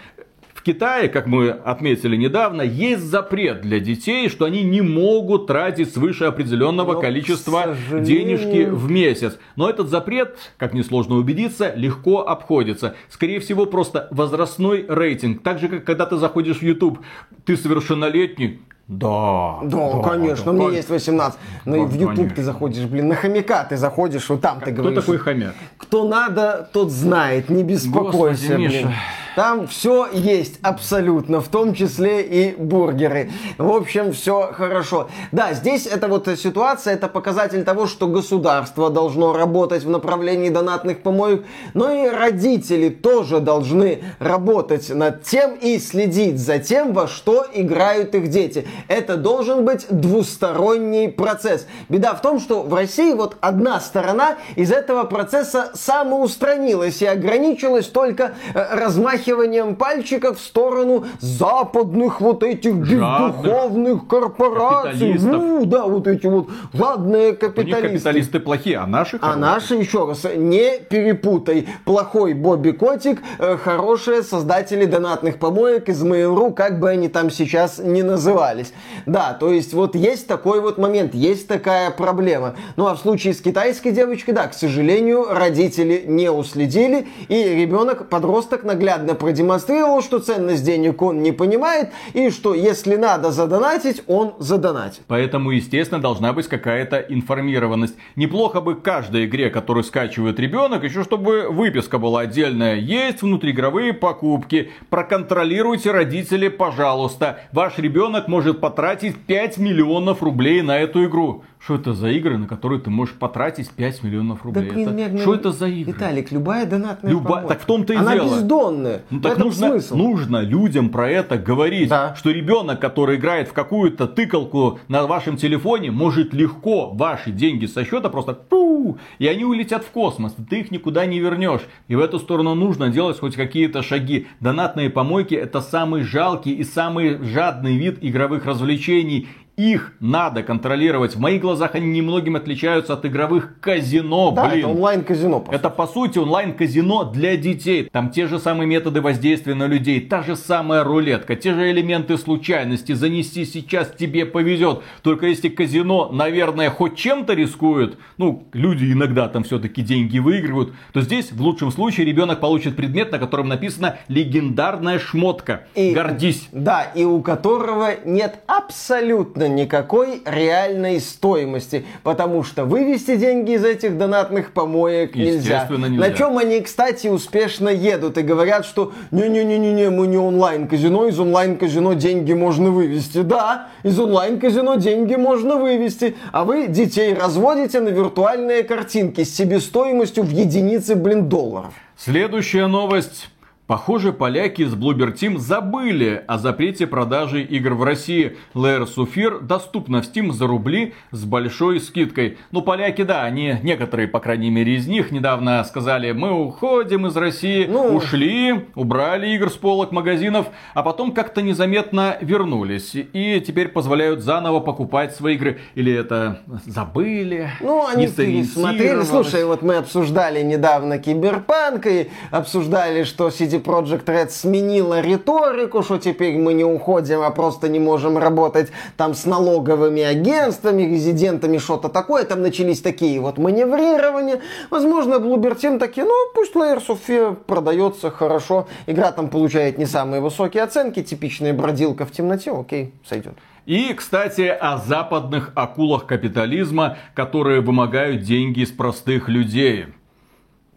В 0.63 0.65
Китае, 0.65 1.09
как 1.09 1.27
мы 1.27 1.49
отметили 1.49 2.15
недавно, 2.15 2.61
есть 2.61 3.03
запрет 3.03 3.59
для 3.59 3.81
детей, 3.81 4.29
что 4.29 4.45
они 4.45 4.63
не 4.63 4.79
могут 4.79 5.47
тратить 5.47 5.93
свыше 5.93 6.23
определенного 6.23 6.93
Но, 6.93 7.01
количества 7.01 7.75
денежки 7.91 8.69
в 8.69 8.89
месяц. 8.89 9.37
Но 9.57 9.69
этот 9.69 9.89
запрет, 9.89 10.37
как 10.57 10.73
несложно 10.73 11.15
убедиться, 11.15 11.73
легко 11.75 12.21
обходится. 12.21 12.95
Скорее 13.09 13.41
всего, 13.41 13.65
просто 13.65 14.07
возрастной 14.09 14.85
рейтинг. 14.87 15.43
Так 15.43 15.59
же, 15.59 15.67
как 15.67 15.83
когда 15.83 16.05
ты 16.05 16.15
заходишь 16.15 16.59
в 16.59 16.63
YouTube, 16.63 16.99
ты 17.43 17.57
совершеннолетний, 17.57 18.61
да. 18.87 19.59
Да, 19.63 19.95
да 19.95 20.01
конечно, 20.01 20.45
да, 20.45 20.51
мне 20.53 20.69
да. 20.69 20.75
есть 20.77 20.89
18. 20.89 21.39
Но 21.65 21.75
да, 21.75 21.83
в 21.83 21.93
YouTube 21.93 22.15
конечно. 22.15 22.35
ты 22.37 22.43
заходишь, 22.43 22.85
блин, 22.85 23.09
на 23.09 23.15
хомяка 23.15 23.65
ты 23.65 23.75
заходишь, 23.75 24.29
вот 24.29 24.39
там 24.39 24.61
ты 24.61 24.71
говоришь. 24.71 24.99
Кто 24.99 25.01
такой 25.01 25.17
хомяк? 25.17 25.55
Кто 25.75 26.07
надо, 26.07 26.69
тот 26.71 26.89
знает, 26.89 27.49
не 27.49 27.63
беспокойся, 27.63 28.47
Господи, 28.47 28.55
блин. 28.55 28.87
Миша. 28.87 28.93
Там 29.35 29.67
все 29.67 30.07
есть 30.11 30.59
абсолютно, 30.61 31.41
в 31.41 31.47
том 31.47 31.73
числе 31.73 32.21
и 32.21 32.55
бургеры. 32.55 33.31
В 33.57 33.71
общем, 33.71 34.13
все 34.13 34.51
хорошо. 34.53 35.09
Да, 35.31 35.53
здесь 35.53 35.87
эта 35.87 36.07
вот 36.07 36.27
ситуация, 36.37 36.93
это 36.93 37.07
показатель 37.07 37.63
того, 37.63 37.87
что 37.87 38.07
государство 38.07 38.91
должно 38.91 39.33
работать 39.33 39.83
в 39.83 39.89
направлении 39.89 40.49
донатных 40.49 41.01
помоек, 41.01 41.45
но 41.73 41.91
и 41.91 42.07
родители 42.09 42.89
тоже 42.89 43.39
должны 43.39 44.03
работать 44.19 44.89
над 44.89 45.23
тем 45.23 45.55
и 45.55 45.79
следить 45.79 46.39
за 46.39 46.59
тем, 46.59 46.93
во 46.93 47.07
что 47.07 47.45
играют 47.53 48.13
их 48.13 48.29
дети. 48.29 48.67
Это 48.87 49.17
должен 49.17 49.65
быть 49.65 49.87
двусторонний 49.89 51.09
процесс. 51.09 51.65
Беда 51.89 52.13
в 52.13 52.21
том, 52.21 52.39
что 52.39 52.61
в 52.61 52.73
России 52.73 53.13
вот 53.13 53.37
одна 53.41 53.79
сторона 53.79 54.37
из 54.55 54.71
этого 54.71 55.05
процесса 55.05 55.71
самоустранилась 55.73 57.01
и 57.01 57.07
ограничилась 57.07 57.87
только 57.87 58.35
э, 58.53 58.75
размахиванием 58.75 59.22
размахиванием 59.23 59.75
пальчиков 59.75 60.39
в 60.39 60.41
сторону 60.41 61.05
западных 61.19 62.21
вот 62.21 62.43
этих 62.43 62.75
бездуховных 62.75 64.07
корпораций. 64.07 65.15
Ну, 65.19 65.65
да, 65.65 65.85
вот 65.85 66.07
эти 66.07 66.27
вот 66.27 66.49
жадные 66.73 67.33
капиталисты. 67.33 67.61
У 67.61 67.91
них 67.91 67.91
капиталисты 67.93 68.39
плохие, 68.39 68.77
а 68.77 68.87
наши 68.87 69.19
хорошие. 69.19 69.35
А 69.35 69.39
наши, 69.39 69.75
еще 69.75 70.07
раз, 70.07 70.25
не 70.35 70.79
перепутай. 70.79 71.67
Плохой 71.85 72.33
Бобби 72.33 72.71
Котик, 72.71 73.21
э, 73.39 73.57
хорошие 73.57 74.23
создатели 74.23 74.85
донатных 74.85 75.39
помоек 75.39 75.89
из 75.89 76.03
Mail.ru, 76.03 76.53
как 76.53 76.79
бы 76.79 76.89
они 76.89 77.07
там 77.07 77.29
сейчас 77.29 77.79
не 77.79 78.03
назывались. 78.03 78.73
Да, 79.05 79.33
то 79.33 79.51
есть 79.51 79.73
вот 79.73 79.95
есть 79.95 80.27
такой 80.27 80.61
вот 80.61 80.77
момент, 80.77 81.13
есть 81.13 81.47
такая 81.47 81.91
проблема. 81.91 82.55
Ну 82.75 82.87
а 82.87 82.95
в 82.95 82.99
случае 82.99 83.33
с 83.33 83.41
китайской 83.41 83.91
девочкой, 83.91 84.33
да, 84.33 84.47
к 84.47 84.53
сожалению, 84.53 85.27
родители 85.29 86.03
не 86.07 86.29
уследили, 86.29 87.07
и 87.27 87.43
ребенок, 87.43 88.09
подросток 88.09 88.63
наглядно 88.63 89.12
наглядно 89.13 89.15
продемонстрировал, 89.15 90.01
что 90.01 90.19
ценность 90.19 90.63
денег 90.63 91.01
он 91.01 91.21
не 91.21 91.31
понимает, 91.31 91.89
и 92.13 92.29
что 92.29 92.53
если 92.53 92.95
надо 92.95 93.31
задонатить, 93.31 94.03
он 94.07 94.33
задонатит. 94.39 95.01
Поэтому, 95.07 95.51
естественно, 95.51 96.01
должна 96.01 96.33
быть 96.33 96.47
какая-то 96.47 96.97
информированность. 96.97 97.95
Неплохо 98.15 98.61
бы 98.61 98.75
каждой 98.75 99.25
игре, 99.25 99.49
которую 99.49 99.83
скачивает 99.83 100.39
ребенок, 100.39 100.83
еще 100.83 101.03
чтобы 101.03 101.47
выписка 101.49 101.97
была 101.97 102.21
отдельная. 102.21 102.75
Есть 102.75 103.21
внутриигровые 103.21 103.93
покупки. 103.93 104.71
Проконтролируйте 104.89 105.91
родители, 105.91 106.49
пожалуйста. 106.49 107.37
Ваш 107.51 107.77
ребенок 107.77 108.27
может 108.27 108.59
потратить 108.59 109.15
5 109.15 109.57
миллионов 109.57 110.23
рублей 110.23 110.61
на 110.61 110.79
эту 110.79 111.05
игру. 111.05 111.43
Что 111.63 111.75
это 111.75 111.93
за 111.93 112.09
игры, 112.09 112.37
на 112.37 112.45
которые 112.45 112.81
ты 112.81 112.89
можешь 112.89 113.15
потратить 113.15 113.69
5 113.69 114.03
миллионов 114.03 114.43
рублей? 114.43 114.69
Да, 114.69 115.01
это, 115.01 115.17
что 115.19 115.33
это 115.33 115.53
за 115.53 115.67
игры? 115.67 115.93
Виталик, 115.93 116.29
любая 116.33 116.65
донатная 116.65 117.09
Люба... 117.09 117.45
Так 117.47 117.61
в 117.61 117.65
том-то 117.65 117.93
и 117.93 117.95
Она 117.95 118.15
дело. 118.15 118.27
Она 118.27 118.35
бездонная. 118.35 119.01
Ну, 119.09 119.21
так 119.21 119.37
нужно, 119.37 119.69
смысл. 119.69 119.95
нужно 119.95 120.41
людям 120.41 120.89
про 120.89 121.09
это 121.09 121.37
говорить. 121.37 121.87
Да. 121.87 122.15
Что 122.15 122.31
ребенок, 122.31 122.81
который 122.81 123.15
играет 123.15 123.47
в 123.47 123.53
какую-то 123.53 124.07
тыкалку 124.07 124.79
на 124.89 125.07
вашем 125.07 125.37
телефоне, 125.37 125.89
может 125.91 126.33
легко 126.33 126.89
ваши 126.89 127.31
деньги 127.31 127.65
со 127.65 127.85
счета 127.85 128.09
просто 128.09 128.33
пу, 128.33 128.97
и 129.17 129.27
они 129.27 129.45
улетят 129.45 129.85
в 129.85 129.91
космос. 129.91 130.35
Ты 130.49 130.59
их 130.59 130.71
никуда 130.71 131.05
не 131.05 131.21
вернешь. 131.21 131.61
И 131.87 131.95
в 131.95 132.01
эту 132.01 132.19
сторону 132.19 132.55
нужно 132.55 132.89
делать 132.89 133.17
хоть 133.17 133.37
какие-то 133.37 133.83
шаги. 133.83 134.27
Донатные 134.41 134.89
помойки 134.89 135.33
это 135.33 135.61
самый 135.61 136.03
жалкий 136.03 136.51
и 136.51 136.65
самый 136.65 137.23
жадный 137.23 137.77
вид 137.77 137.99
игровых 138.01 138.45
развлечений. 138.45 139.29
Их 139.55 139.93
надо 139.99 140.41
контролировать. 140.43 141.15
В 141.15 141.19
моих 141.19 141.41
глазах 141.41 141.75
они 141.75 141.87
немногим 141.87 142.35
отличаются 142.35 142.93
от 142.93 143.05
игровых 143.05 143.59
казино, 143.59 144.31
Да, 144.31 144.47
блин. 144.49 144.59
это 144.59 144.67
онлайн-казино. 144.69 145.45
Это 145.51 145.69
по 145.69 145.85
сути 145.87 146.17
онлайн-казино 146.17 147.03
для 147.05 147.37
детей. 147.37 147.89
Там 147.91 148.09
те 148.09 148.27
же 148.27 148.39
самые 148.39 148.67
методы 148.67 149.01
воздействия 149.01 149.53
на 149.53 149.67
людей, 149.67 150.01
та 150.01 150.23
же 150.23 150.35
самая 150.35 150.83
рулетка, 150.83 151.35
те 151.35 151.53
же 151.53 151.69
элементы 151.71 152.17
случайности. 152.17 152.93
Занести 152.93 153.45
сейчас 153.45 153.91
тебе 153.97 154.25
повезет. 154.25 154.81
Только 155.03 155.27
если 155.27 155.49
казино, 155.49 156.09
наверное, 156.11 156.69
хоть 156.69 156.95
чем-то 156.95 157.33
рискует, 157.33 157.97
ну, 158.17 158.47
люди 158.53 158.91
иногда 158.91 159.27
там 159.27 159.43
все-таки 159.43 159.81
деньги 159.81 160.17
выигрывают, 160.19 160.73
то 160.93 161.01
здесь 161.01 161.31
в 161.31 161.41
лучшем 161.41 161.71
случае 161.71 162.05
ребенок 162.05 162.39
получит 162.39 162.75
предмет, 162.75 163.11
на 163.11 163.19
котором 163.19 163.47
написано 163.49 163.97
легендарная 164.07 164.99
шмотка. 164.99 165.67
И- 165.75 165.93
Гордись. 165.93 166.49
Да, 166.51 166.83
и 166.83 167.03
у 167.03 167.21
которого 167.21 167.89
нет 168.05 168.39
абсолютно 168.47 169.42
никакой 169.47 170.21
реальной 170.25 170.99
стоимости, 170.99 171.85
потому 172.03 172.43
что 172.43 172.65
вывести 172.65 173.15
деньги 173.15 173.51
из 173.51 173.65
этих 173.65 173.97
донатных 173.97 174.51
помоек 174.51 175.15
нельзя. 175.15 175.67
Нельзя. 175.69 175.89
На 175.89 176.11
чем 176.11 176.37
они, 176.37 176.61
кстати, 176.61 177.07
успешно 177.07 177.69
едут 177.69 178.17
и 178.17 178.21
говорят, 178.21 178.65
что 178.65 178.91
не-не-не-не, 179.11 179.89
мы 179.89 180.07
не 180.07 180.17
онлайн-казино, 180.17 181.07
из 181.07 181.19
онлайн-казино 181.19 181.93
деньги 181.93 182.33
можно 182.33 182.71
вывести. 182.71 183.21
Да, 183.21 183.69
из 183.83 183.99
онлайн-казино 183.99 184.75
деньги 184.75 185.15
можно 185.15 185.57
вывести, 185.57 186.15
а 186.31 186.43
вы 186.43 186.67
детей 186.67 187.13
разводите 187.13 187.79
на 187.79 187.89
виртуальные 187.89 188.63
картинки 188.63 189.23
с 189.23 189.35
себестоимостью 189.35 190.23
в 190.23 190.29
единицы, 190.29 190.95
блин, 190.95 191.29
долларов. 191.29 191.73
Следующая 191.97 192.67
новость. 192.67 193.29
Похоже, 193.73 194.13
поляки 194.13 194.63
с 194.63 194.75
Bloober 194.75 195.15
Team 195.15 195.39
забыли 195.39 196.23
о 196.27 196.37
запрете 196.37 196.85
продажи 196.85 197.41
игр 197.41 197.73
в 197.73 197.81
России. 197.81 198.37
Lair 198.53 198.85
Sufir 198.85 199.41
доступна 199.41 200.03
в 200.03 200.05
Steam 200.05 200.31
за 200.31 200.45
рубли 200.45 200.93
с 201.09 201.25
большой 201.25 201.79
скидкой. 201.79 202.37
Ну, 202.51 202.61
поляки, 202.61 203.01
да, 203.01 203.23
они, 203.23 203.55
некоторые, 203.63 204.07
по 204.07 204.19
крайней 204.19 204.51
мере, 204.51 204.75
из 204.75 204.85
них 204.85 205.09
недавно 205.09 205.63
сказали, 205.63 206.11
мы 206.11 206.31
уходим 206.33 207.07
из 207.07 207.17
России, 207.17 207.65
Ну. 207.67 207.95
ушли, 207.95 208.67
убрали 208.75 209.29
игр 209.29 209.49
с 209.49 209.55
полок 209.55 209.91
магазинов, 209.91 210.49
а 210.75 210.83
потом 210.83 211.11
как-то 211.11 211.41
незаметно 211.41 212.17
вернулись. 212.21 212.91
И 212.93 213.41
теперь 213.41 213.69
позволяют 213.69 214.19
заново 214.21 214.59
покупать 214.59 215.15
свои 215.15 215.33
игры. 215.33 215.61
Или 215.73 215.91
это 215.91 216.41
забыли, 216.67 217.49
Ну, 217.59 217.87
они 217.87 218.05
не 218.05 218.43
смотрели. 218.43 219.01
Слушай, 219.01 219.45
вот 219.45 219.63
мы 219.63 219.77
обсуждали 219.77 220.43
недавно 220.43 220.99
Киберпанк 220.99 221.87
и 221.87 222.11
обсуждали, 222.29 223.01
что 223.01 223.29
CD 223.29 223.62
Projekt 223.63 224.05
Red 224.05 224.29
сменила 224.29 225.01
риторику, 225.01 225.83
что 225.83 225.97
теперь 225.97 226.37
мы 226.37 226.53
не 226.53 226.63
уходим, 226.63 227.21
а 227.21 227.29
просто 227.31 227.69
не 227.69 227.79
можем 227.79 228.17
работать 228.17 228.69
там 228.97 229.13
с 229.13 229.25
налоговыми 229.25 230.03
агентствами, 230.03 230.83
резидентами, 230.83 231.57
что-то 231.57 231.89
такое. 231.89 232.23
Там 232.23 232.41
начались 232.41 232.81
такие 232.81 233.19
вот 233.19 233.37
маневрирования. 233.37 234.41
Возможно, 234.69 235.15
Team 235.15 235.79
такие, 235.79 236.05
ну, 236.05 236.13
пусть 236.35 236.55
Layers 236.55 236.87
of 236.87 236.99
Fear 237.07 237.35
продается 237.35 238.11
хорошо. 238.11 238.67
Игра 238.87 239.11
там 239.11 239.29
получает 239.29 239.77
не 239.77 239.85
самые 239.85 240.21
высокие 240.21 240.63
оценки, 240.63 241.01
типичная 241.01 241.53
бродилка 241.53 242.05
в 242.05 242.11
темноте, 242.11 242.51
окей, 242.51 242.93
сойдет. 243.07 243.33
И, 243.65 243.93
кстати, 243.93 244.41
о 244.41 244.77
западных 244.77 245.51
акулах 245.55 246.05
капитализма, 246.05 246.97
которые 247.13 247.61
вымогают 247.61 248.21
деньги 248.21 248.61
из 248.61 248.71
простых 248.71 249.29
людей. 249.29 249.85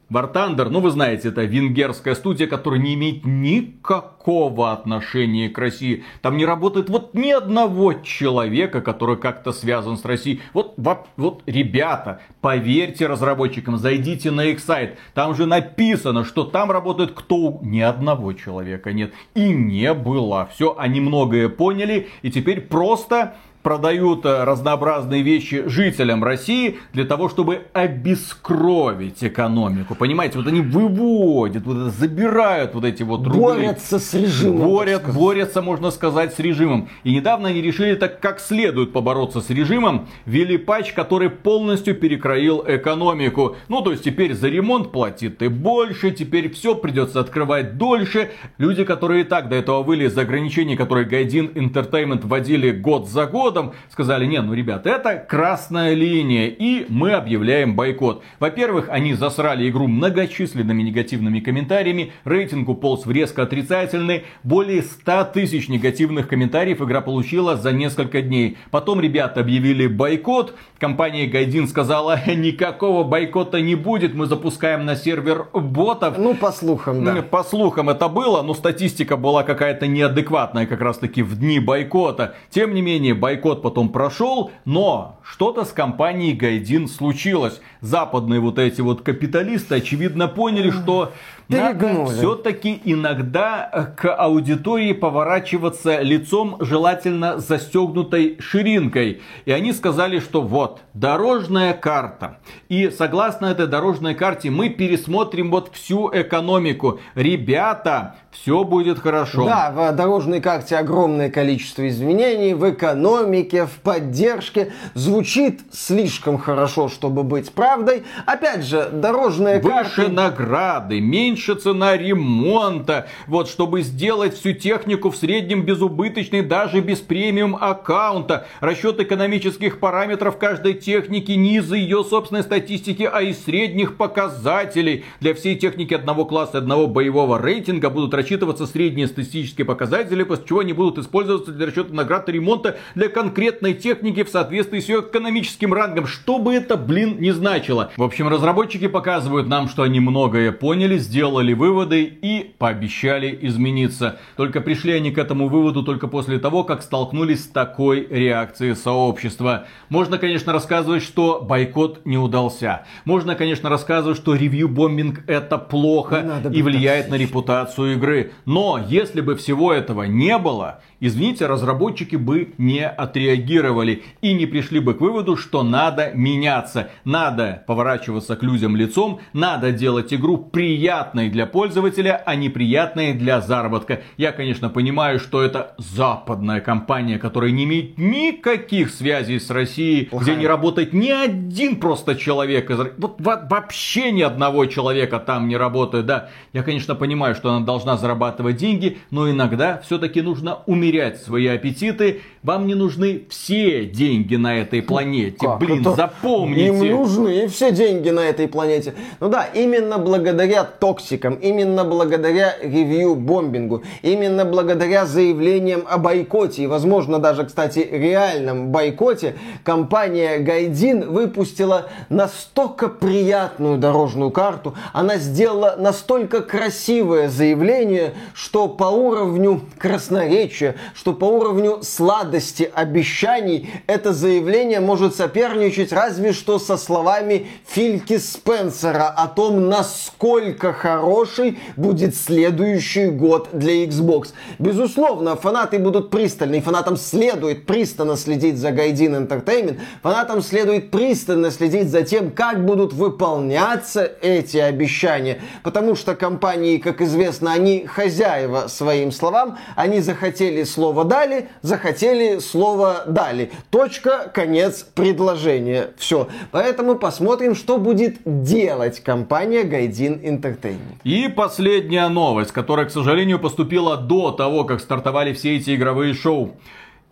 War 0.08 0.32
Thunder, 0.32 0.68
ну 0.68 0.78
вы 0.78 0.92
знаете, 0.92 1.30
это 1.30 1.42
венгерская 1.42 2.14
студия, 2.14 2.46
которая 2.46 2.80
не 2.80 2.94
имеет 2.94 3.24
никакого 3.24 4.70
отношения 4.70 5.48
к 5.48 5.58
России. 5.58 6.04
Там 6.22 6.36
не 6.36 6.44
работает 6.44 6.88
вот 6.88 7.12
ни 7.14 7.30
одного 7.30 7.92
человека, 7.92 8.82
который 8.82 9.16
как-то 9.16 9.50
связан 9.50 9.96
с 9.96 10.04
Россией. 10.04 10.42
Вот, 10.52 10.74
вот, 10.76 11.08
вот, 11.16 11.42
ребята, 11.46 12.20
поверьте 12.40 13.08
разработчикам, 13.08 13.78
зайдите 13.78 14.30
на 14.30 14.44
их 14.44 14.60
сайт. 14.60 14.96
Там 15.12 15.34
же 15.34 15.44
написано, 15.44 16.24
что 16.24 16.44
там 16.44 16.70
работает 16.70 17.10
кто? 17.10 17.58
Ни 17.62 17.80
одного 17.80 18.32
человека 18.32 18.92
нет. 18.92 19.12
И 19.34 19.48
не 19.48 19.92
было. 19.92 20.48
Все, 20.54 20.76
они 20.78 21.00
многое 21.00 21.48
поняли. 21.48 22.08
И 22.22 22.30
теперь 22.30 22.60
просто 22.60 23.34
продают 23.66 24.24
э, 24.24 24.44
разнообразные 24.44 25.22
вещи 25.22 25.64
жителям 25.66 26.22
России 26.22 26.78
для 26.92 27.04
того, 27.04 27.28
чтобы 27.28 27.62
обескровить 27.72 29.24
экономику. 29.24 29.96
Понимаете, 29.96 30.38
вот 30.38 30.46
они 30.46 30.60
выводят, 30.60 31.66
вот 31.66 31.92
забирают 31.92 32.74
вот 32.74 32.84
эти 32.84 33.02
вот 33.02 33.26
рубли. 33.26 33.40
Борются 33.40 33.98
с 33.98 34.14
режимом. 34.14 34.68
Борят, 34.68 35.12
борются, 35.12 35.62
можно 35.62 35.90
сказать, 35.90 36.32
с 36.32 36.38
режимом. 36.38 36.88
И 37.02 37.12
недавно 37.12 37.48
они 37.48 37.60
решили 37.60 37.96
так 37.96 38.20
как 38.20 38.38
следует 38.38 38.92
побороться 38.92 39.40
с 39.40 39.50
режимом. 39.50 40.06
Ввели 40.26 40.58
патч, 40.58 40.92
который 40.92 41.28
полностью 41.28 41.96
перекроил 41.96 42.62
экономику. 42.64 43.56
Ну, 43.66 43.82
то 43.82 43.90
есть 43.90 44.04
теперь 44.04 44.34
за 44.34 44.46
ремонт 44.46 44.92
платит 44.92 45.38
ты 45.38 45.50
больше, 45.50 46.12
теперь 46.12 46.52
все 46.52 46.76
придется 46.76 47.18
открывать 47.18 47.78
дольше. 47.78 48.30
Люди, 48.58 48.84
которые 48.84 49.22
и 49.22 49.24
так 49.24 49.48
до 49.48 49.56
этого 49.56 49.82
выли 49.82 50.04
из 50.04 50.16
ограничений, 50.16 50.76
которые 50.76 51.04
Гайдин 51.04 51.46
Entertainment 51.48 52.24
вводили 52.24 52.70
год 52.70 53.08
за 53.08 53.26
годом, 53.56 53.72
сказали, 53.90 54.26
не, 54.26 54.40
ну, 54.40 54.52
ребят, 54.54 54.86
это 54.86 55.16
красная 55.16 55.94
линия, 55.94 56.48
и 56.48 56.86
мы 56.88 57.12
объявляем 57.12 57.74
бойкот. 57.74 58.22
Во-первых, 58.38 58.88
они 58.90 59.14
засрали 59.14 59.68
игру 59.68 59.86
многочисленными 59.88 60.82
негативными 60.82 61.40
комментариями, 61.40 62.12
рейтинг 62.24 62.68
уполз 62.68 63.06
в 63.06 63.10
резко 63.10 63.42
отрицательный, 63.42 64.24
более 64.42 64.82
100 64.82 65.24
тысяч 65.32 65.68
негативных 65.68 66.28
комментариев 66.28 66.82
игра 66.82 67.00
получила 67.00 67.56
за 67.56 67.72
несколько 67.72 68.20
дней. 68.20 68.58
Потом 68.70 69.00
ребята 69.00 69.40
объявили 69.40 69.86
бойкот, 69.86 70.54
компания 70.78 71.26
Гайдин 71.26 71.66
сказала, 71.66 72.20
никакого 72.26 73.04
бойкота 73.04 73.60
не 73.60 73.74
будет, 73.74 74.14
мы 74.14 74.26
запускаем 74.26 74.84
на 74.84 74.96
сервер 74.96 75.46
ботов. 75.54 76.18
Ну, 76.18 76.34
по 76.34 76.52
слухам, 76.52 77.04
да. 77.04 77.22
По 77.22 77.42
слухам 77.42 77.88
это 77.88 78.08
было, 78.08 78.42
но 78.42 78.54
статистика 78.54 79.16
была 79.16 79.42
какая-то 79.42 79.86
неадекватная 79.86 80.66
как 80.66 80.80
раз 80.80 80.98
таки 80.98 81.22
в 81.22 81.38
дни 81.38 81.58
бойкота. 81.58 82.34
Тем 82.50 82.74
не 82.74 82.82
менее, 82.82 83.14
бойкот 83.14 83.45
потом 83.54 83.88
прошел, 83.88 84.50
но 84.64 85.20
что-то 85.22 85.64
с 85.64 85.72
компанией 85.72 86.34
Гайдин 86.34 86.88
случилось. 86.88 87.60
Западные 87.80 88.40
вот 88.40 88.58
эти 88.58 88.80
вот 88.80 89.02
капиталисты 89.02 89.76
очевидно 89.76 90.28
поняли, 90.28 90.70
что 90.70 91.12
надо 91.48 91.78
Перегнули. 91.78 92.14
все-таки 92.14 92.80
иногда 92.84 93.92
к 93.96 94.12
аудитории 94.12 94.92
поворачиваться 94.92 96.00
лицом, 96.00 96.56
желательно 96.60 97.38
застегнутой 97.38 98.36
ширинкой. 98.40 99.22
И 99.44 99.52
они 99.52 99.72
сказали, 99.72 100.18
что 100.18 100.42
вот, 100.42 100.80
дорожная 100.92 101.72
карта. 101.72 102.38
И 102.68 102.90
согласно 102.90 103.46
этой 103.46 103.66
дорожной 103.66 104.14
карте 104.14 104.50
мы 104.50 104.70
пересмотрим 104.70 105.50
вот 105.50 105.70
всю 105.72 106.10
экономику. 106.12 106.98
Ребята, 107.14 108.16
все 108.30 108.64
будет 108.64 108.98
хорошо. 108.98 109.44
Да, 109.44 109.70
в 109.70 109.92
дорожной 109.94 110.40
карте 110.40 110.76
огромное 110.76 111.30
количество 111.30 111.88
изменений 111.88 112.54
в 112.54 112.68
экономике, 112.68 113.66
в 113.66 113.80
поддержке. 113.82 114.72
Звучит 114.94 115.60
слишком 115.72 116.38
хорошо, 116.38 116.88
чтобы 116.88 117.22
быть 117.22 117.52
правдой. 117.52 118.04
Опять 118.26 118.64
же, 118.64 118.90
дорожная 118.92 119.60
Выше 119.60 119.96
карта... 119.96 120.12
награды, 120.12 121.00
меньше 121.00 121.35
цена 121.36 121.96
ремонта. 121.96 123.08
Вот, 123.26 123.48
чтобы 123.48 123.82
сделать 123.82 124.34
всю 124.34 124.52
технику 124.52 125.10
в 125.10 125.16
среднем 125.16 125.62
безубыточной, 125.62 126.42
даже 126.42 126.80
без 126.80 126.98
премиум 127.00 127.56
аккаунта. 127.60 128.46
Расчет 128.60 129.00
экономических 129.00 129.80
параметров 129.80 130.38
каждой 130.38 130.74
техники 130.74 131.32
не 131.32 131.56
из 131.56 131.72
ее 131.72 132.04
собственной 132.04 132.42
статистики, 132.42 133.08
а 133.10 133.22
из 133.22 133.42
средних 133.44 133.96
показателей. 133.96 135.04
Для 135.20 135.34
всей 135.34 135.56
техники 135.56 135.94
одного 135.94 136.24
класса, 136.24 136.58
одного 136.58 136.86
боевого 136.86 137.40
рейтинга 137.40 137.90
будут 137.90 138.14
рассчитываться 138.14 138.66
средние 138.66 139.06
статистические 139.06 139.64
показатели, 139.64 140.22
после 140.22 140.46
чего 140.46 140.60
они 140.60 140.72
будут 140.72 140.98
использоваться 140.98 141.52
для 141.52 141.66
расчета 141.66 141.92
наград 141.92 142.28
и 142.28 142.32
ремонта 142.32 142.78
для 142.94 143.08
конкретной 143.08 143.74
техники 143.74 144.22
в 144.22 144.28
соответствии 144.28 144.80
с 144.80 144.88
ее 144.88 145.00
экономическим 145.00 145.72
рангом. 145.72 146.06
Что 146.06 146.38
бы 146.38 146.54
это, 146.54 146.76
блин, 146.76 147.16
не 147.20 147.32
значило. 147.32 147.92
В 147.96 148.02
общем, 148.02 148.28
разработчики 148.28 148.88
показывают 148.88 149.48
нам, 149.48 149.68
что 149.68 149.82
они 149.82 150.00
многое 150.00 150.52
поняли, 150.52 150.98
сделали 150.98 151.25
выводы 151.30 152.04
и 152.04 152.54
пообещали 152.58 153.38
измениться. 153.42 154.18
Только 154.36 154.60
пришли 154.60 154.92
они 154.92 155.10
к 155.10 155.18
этому 155.18 155.48
выводу 155.48 155.82
только 155.82 156.08
после 156.08 156.38
того, 156.38 156.64
как 156.64 156.82
столкнулись 156.82 157.44
с 157.44 157.48
такой 157.48 158.06
реакцией 158.08 158.74
сообщества. 158.74 159.66
Можно, 159.88 160.18
конечно, 160.18 160.52
рассказывать, 160.52 161.02
что 161.02 161.40
бойкот 161.40 162.04
не 162.04 162.18
удался. 162.18 162.84
Можно, 163.04 163.34
конечно, 163.34 163.68
рассказывать, 163.68 164.18
что 164.18 164.34
ревью-бомбинг 164.34 165.24
это 165.26 165.58
плохо 165.58 166.22
надо 166.22 166.50
и 166.50 166.62
влияет 166.62 167.08
на 167.08 167.16
репутацию 167.16 167.94
игры. 167.94 168.32
Но 168.44 168.78
если 168.88 169.20
бы 169.20 169.36
всего 169.36 169.72
этого 169.72 170.04
не 170.04 170.38
было, 170.38 170.80
извините, 171.00 171.46
разработчики 171.46 172.16
бы 172.16 172.54
не 172.58 172.86
отреагировали 172.86 174.04
и 174.20 174.32
не 174.34 174.46
пришли 174.46 174.80
бы 174.80 174.94
к 174.94 175.00
выводу, 175.00 175.36
что 175.36 175.62
надо 175.62 176.12
меняться. 176.14 176.90
Надо 177.04 177.64
поворачиваться 177.66 178.36
к 178.36 178.42
людям 178.42 178.76
лицом, 178.76 179.20
надо 179.32 179.72
делать 179.72 180.12
игру 180.12 180.38
приятной 180.38 181.15
приятной 181.16 181.30
для 181.30 181.46
пользователя, 181.46 182.22
а 182.24 182.34
неприятной 182.36 183.14
для 183.14 183.40
заработка. 183.40 184.00
Я, 184.16 184.32
конечно, 184.32 184.68
понимаю, 184.68 185.18
что 185.18 185.42
это 185.42 185.74
западная 185.78 186.60
компания, 186.60 187.18
которая 187.18 187.50
не 187.52 187.64
имеет 187.64 187.98
никаких 187.98 188.90
связей 188.90 189.38
с 189.38 189.50
Россией, 189.50 190.06
Плохая. 190.06 190.34
где 190.34 190.40
не 190.40 190.46
работает 190.46 190.92
ни 190.92 191.10
один 191.10 191.76
просто 191.76 192.16
человек. 192.16 192.70
Вот 192.98 193.16
вообще 193.18 194.12
ни 194.12 194.22
одного 194.22 194.66
человека 194.66 195.18
там 195.18 195.48
не 195.48 195.56
работает, 195.56 196.06
да. 196.06 196.28
Я, 196.52 196.62
конечно, 196.62 196.94
понимаю, 196.94 197.34
что 197.34 197.50
она 197.50 197.64
должна 197.64 197.96
зарабатывать 197.96 198.56
деньги, 198.56 198.98
но 199.10 199.30
иногда 199.30 199.80
все-таки 199.84 200.22
нужно 200.22 200.58
умерять 200.66 201.22
свои 201.22 201.46
аппетиты. 201.46 202.20
Вам 202.42 202.66
не 202.66 202.74
нужны 202.74 203.22
все 203.28 203.86
деньги 203.86 204.36
на 204.36 204.58
этой 204.58 204.82
планете. 204.82 205.36
Как 205.40 205.58
Блин, 205.58 205.80
это? 205.80 205.94
запомните. 205.94 206.66
Им 206.66 206.90
нужны 206.90 207.48
все 207.48 207.72
деньги 207.72 208.10
на 208.10 208.20
этой 208.20 208.48
планете. 208.48 208.94
Ну 209.20 209.28
да, 209.28 209.44
именно 209.44 209.98
благодаря 209.98 210.64
токсикам, 211.06 211.34
именно 211.34 211.84
благодаря 211.84 212.56
ревью-бомбингу, 212.60 213.82
именно 214.02 214.44
благодаря 214.44 215.06
заявлениям 215.06 215.84
о 215.88 215.98
бойкоте. 215.98 216.62
И, 216.62 216.66
возможно, 216.66 217.18
даже, 217.18 217.44
кстати, 217.44 217.88
реальном 217.90 218.68
бойкоте, 218.68 219.36
компания 219.64 220.38
Гайдин 220.38 221.10
выпустила 221.10 221.86
настолько 222.08 222.88
приятную 222.88 223.78
дорожную 223.78 224.30
карту, 224.30 224.74
она 224.92 225.16
сделала 225.16 225.76
настолько 225.78 226.42
красивое 226.42 227.28
заявление, 227.28 228.14
что 228.34 228.68
по 228.68 228.84
уровню 228.84 229.60
красноречия, 229.78 230.76
что 230.94 231.12
по 231.12 231.24
уровню 231.24 231.82
сладости 231.82 232.70
обещаний 232.74 233.70
это 233.86 234.12
заявление 234.12 234.80
может 234.80 235.14
соперничать 235.14 235.92
разве 235.92 236.32
что 236.32 236.58
со 236.58 236.76
словами 236.76 237.46
Фильки 237.66 238.18
Спенсера 238.18 239.08
о 239.08 239.28
том, 239.28 239.68
насколько 239.68 240.72
хороший 240.96 241.58
будет 241.76 242.16
следующий 242.16 243.06
год 243.06 243.48
для 243.52 243.84
Xbox. 243.84 244.32
Безусловно, 244.58 245.36
фанаты 245.36 245.78
будут 245.78 246.10
пристальны, 246.10 246.60
фанатам 246.60 246.96
следует 246.96 247.66
пристально 247.66 248.16
следить 248.16 248.56
за 248.56 248.70
Гайдин 248.70 249.14
Entertainment, 249.14 249.78
фанатам 250.02 250.42
следует 250.42 250.90
пристально 250.90 251.50
следить 251.50 251.90
за 251.90 252.02
тем, 252.02 252.30
как 252.30 252.64
будут 252.64 252.92
выполняться 252.92 254.10
эти 254.22 254.56
обещания, 254.56 255.40
потому 255.62 255.94
что 255.96 256.14
компании, 256.14 256.78
как 256.78 257.00
известно, 257.02 257.52
они 257.52 257.86
хозяева 257.86 258.68
своим 258.68 259.12
словам, 259.12 259.58
они 259.74 260.00
захотели 260.00 260.64
слово 260.64 261.04
дали, 261.04 261.48
захотели 261.62 262.38
слово 262.38 263.04
дали. 263.06 263.50
Точка, 263.70 264.30
конец 264.32 264.86
предложения. 264.94 265.88
Все. 265.98 266.28
Поэтому 266.52 266.96
посмотрим, 266.96 267.54
что 267.54 267.78
будет 267.78 268.16
делать 268.24 269.00
компания 269.00 269.62
Гайдин 269.62 270.14
Entertainment. 270.14 270.75
И 271.04 271.28
последняя 271.28 272.08
новость, 272.08 272.52
которая, 272.52 272.86
к 272.86 272.90
сожалению, 272.90 273.38
поступила 273.38 273.96
до 273.96 274.32
того, 274.32 274.64
как 274.64 274.80
стартовали 274.80 275.32
все 275.32 275.56
эти 275.56 275.74
игровые 275.74 276.14
шоу. 276.14 276.56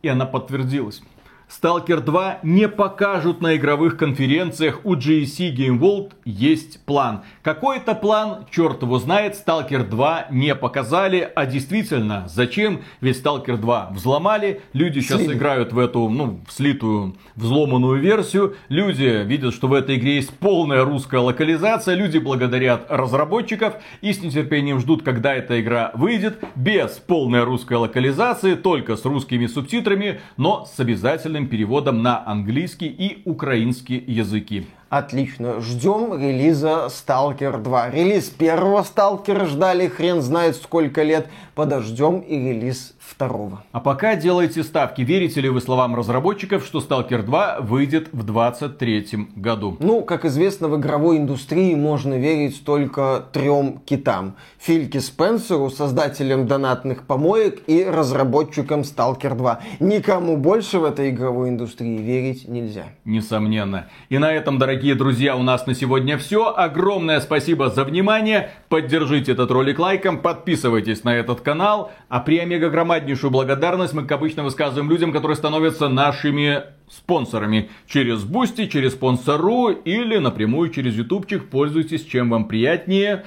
И 0.03 0.09
она 0.09 0.27
подтвердилась. 0.27 1.03
Stalker 1.49 2.01
2 2.01 2.41
не 2.43 2.69
покажут 2.69 3.41
на 3.41 3.57
игровых 3.57 3.97
конференциях. 3.97 4.81
У 4.85 4.95
GSC 4.95 5.55
Game 5.55 5.79
World 5.79 6.13
есть 6.25 6.85
план. 6.85 7.23
Какой 7.43 7.79
это 7.79 7.95
план, 7.95 8.47
черт 8.51 8.83
его 8.83 8.99
знает, 8.99 9.35
Stalker 9.35 9.89
2 9.89 10.27
не 10.31 10.55
показали. 10.55 11.31
А 11.35 11.47
действительно, 11.47 12.25
зачем? 12.29 12.83
Ведь 13.01 13.23
Stalker 13.23 13.57
2 13.57 13.91
взломали. 13.93 14.63
Люди 14.73 15.01
сейчас 15.01 15.21
Слили. 15.21 15.35
играют 15.35 15.73
в 15.73 15.79
эту, 15.79 16.09
ну, 16.09 16.41
слитую, 16.49 17.17
взломанную 17.37 18.01
версию. 18.01 18.57
Люди 18.69 19.23
видят, 19.25 19.55
что 19.55 19.69
в 19.69 19.75
этой 19.75 19.97
игре 19.97 20.17
есть 20.17 20.31
полная 20.39 20.85
русская 20.85 21.21
локализация. 21.21 21.95
Люди 21.95 22.19
благодарят 22.19 22.87
разработчиков 22.89 23.75
и 24.01 24.13
с 24.13 24.23
нетерпением 24.23 24.81
ждут, 24.81 25.03
когда 25.03 25.35
эта 25.35 25.61
игра 25.61 25.91
выйдет. 25.95 26.43
Без 26.55 26.93
полной 26.93 27.45
русской 27.45 27.77
локализации, 27.77 28.55
только 28.55 28.97
с 28.97 29.05
русскими 29.05 29.47
субтитрами, 29.47 30.21
но 30.37 30.65
с 30.65 30.81
обязательным 30.81 31.34
симультанным 31.35 31.49
переводом 31.49 32.03
на 32.03 32.27
английский 32.27 32.87
и 32.87 33.23
украинский 33.25 34.03
языки. 34.07 34.67
Отлично. 34.89 35.61
Ждем 35.61 36.15
релиза 36.21 36.89
Stalker 36.89 37.61
2. 37.61 37.91
Релиз 37.91 38.31
первого 38.31 38.83
Stalker 38.83 39.47
ждали 39.47 39.89
хрен 39.89 40.23
знает 40.23 40.57
сколько 40.57 41.03
лет. 41.03 41.29
Подождем 41.55 42.21
и 42.21 42.37
релиз 42.37 42.95
второго. 42.99 43.63
А 43.73 43.81
пока 43.81 44.17
делайте 44.17 44.63
ставки. 44.63 45.03
Верите 45.03 45.41
ли 45.41 45.49
вы 45.49 45.61
словам 45.61 45.95
разработчиков, 45.95 46.65
что 46.65 46.81
Stalker 46.81 47.23
2 47.23 47.61
выйдет 47.61 48.09
в 48.13 48.25
2023 48.25 49.29
году? 49.37 49.77
Ну, 49.81 50.03
как 50.03 50.25
известно, 50.25 50.69
в 50.69 50.77
игровой 50.77 51.19
индустрии 51.19 51.75
можно 51.75 52.15
верить 52.15 52.65
только 52.65 53.25
трем 53.33 53.79
китам. 53.85 54.37
Фильке 54.59 55.01
Спенсеру, 55.01 55.71
создателям 55.71 56.47
донатных 56.47 57.07
помоек 57.07 57.63
и 57.67 57.85
разработчикам 57.85 58.81
Stalker 58.81 59.35
2. 59.35 59.61
Никому 59.81 60.37
больше 60.37 60.79
в 60.79 60.85
этой 60.85 61.11
игровой 61.11 61.51
индустрии 61.51 61.99
верить 61.99 62.49
нельзя. 62.49 62.87
Несомненно. 63.05 63.89
И 64.09 64.19
на 64.19 64.33
этом, 64.33 64.59
дорогие 64.59 64.74
друзья, 64.75 65.37
у 65.37 65.43
нас 65.43 65.67
на 65.67 65.75
сегодня 65.75 66.19
все. 66.19 66.53
Огромное 66.55 67.21
спасибо 67.21 67.71
за 67.71 67.85
внимание. 67.85 68.51
Поддержите 68.69 69.33
этот 69.33 69.51
ролик 69.51 69.79
лайком, 69.79 70.19
подписывайтесь 70.19 71.05
на 71.05 71.17
этот 71.17 71.41
канал. 71.41 71.93
А 72.09 72.21
при 72.21 72.39
Омега 72.39 72.71
громаднейшую 72.71 73.31
благодарность 73.31 73.93
мы, 73.93 74.03
как 74.03 74.13
обычно, 74.13 74.43
высказываем 74.43 74.91
людям, 74.91 75.13
которые 75.13 75.37
становятся 75.37 75.89
нашими 75.89 76.65
спонсорами 76.91 77.71
через 77.87 78.25
Boosty, 78.25 78.67
через 78.67 78.93
спонсорку 78.93 79.71
или 79.71 80.19
напрямую 80.19 80.71
через 80.71 80.95
ютубчик. 80.95 81.49
Пользуйтесь, 81.49 82.05
чем 82.05 82.31
вам 82.31 82.47
приятнее. 82.47 83.25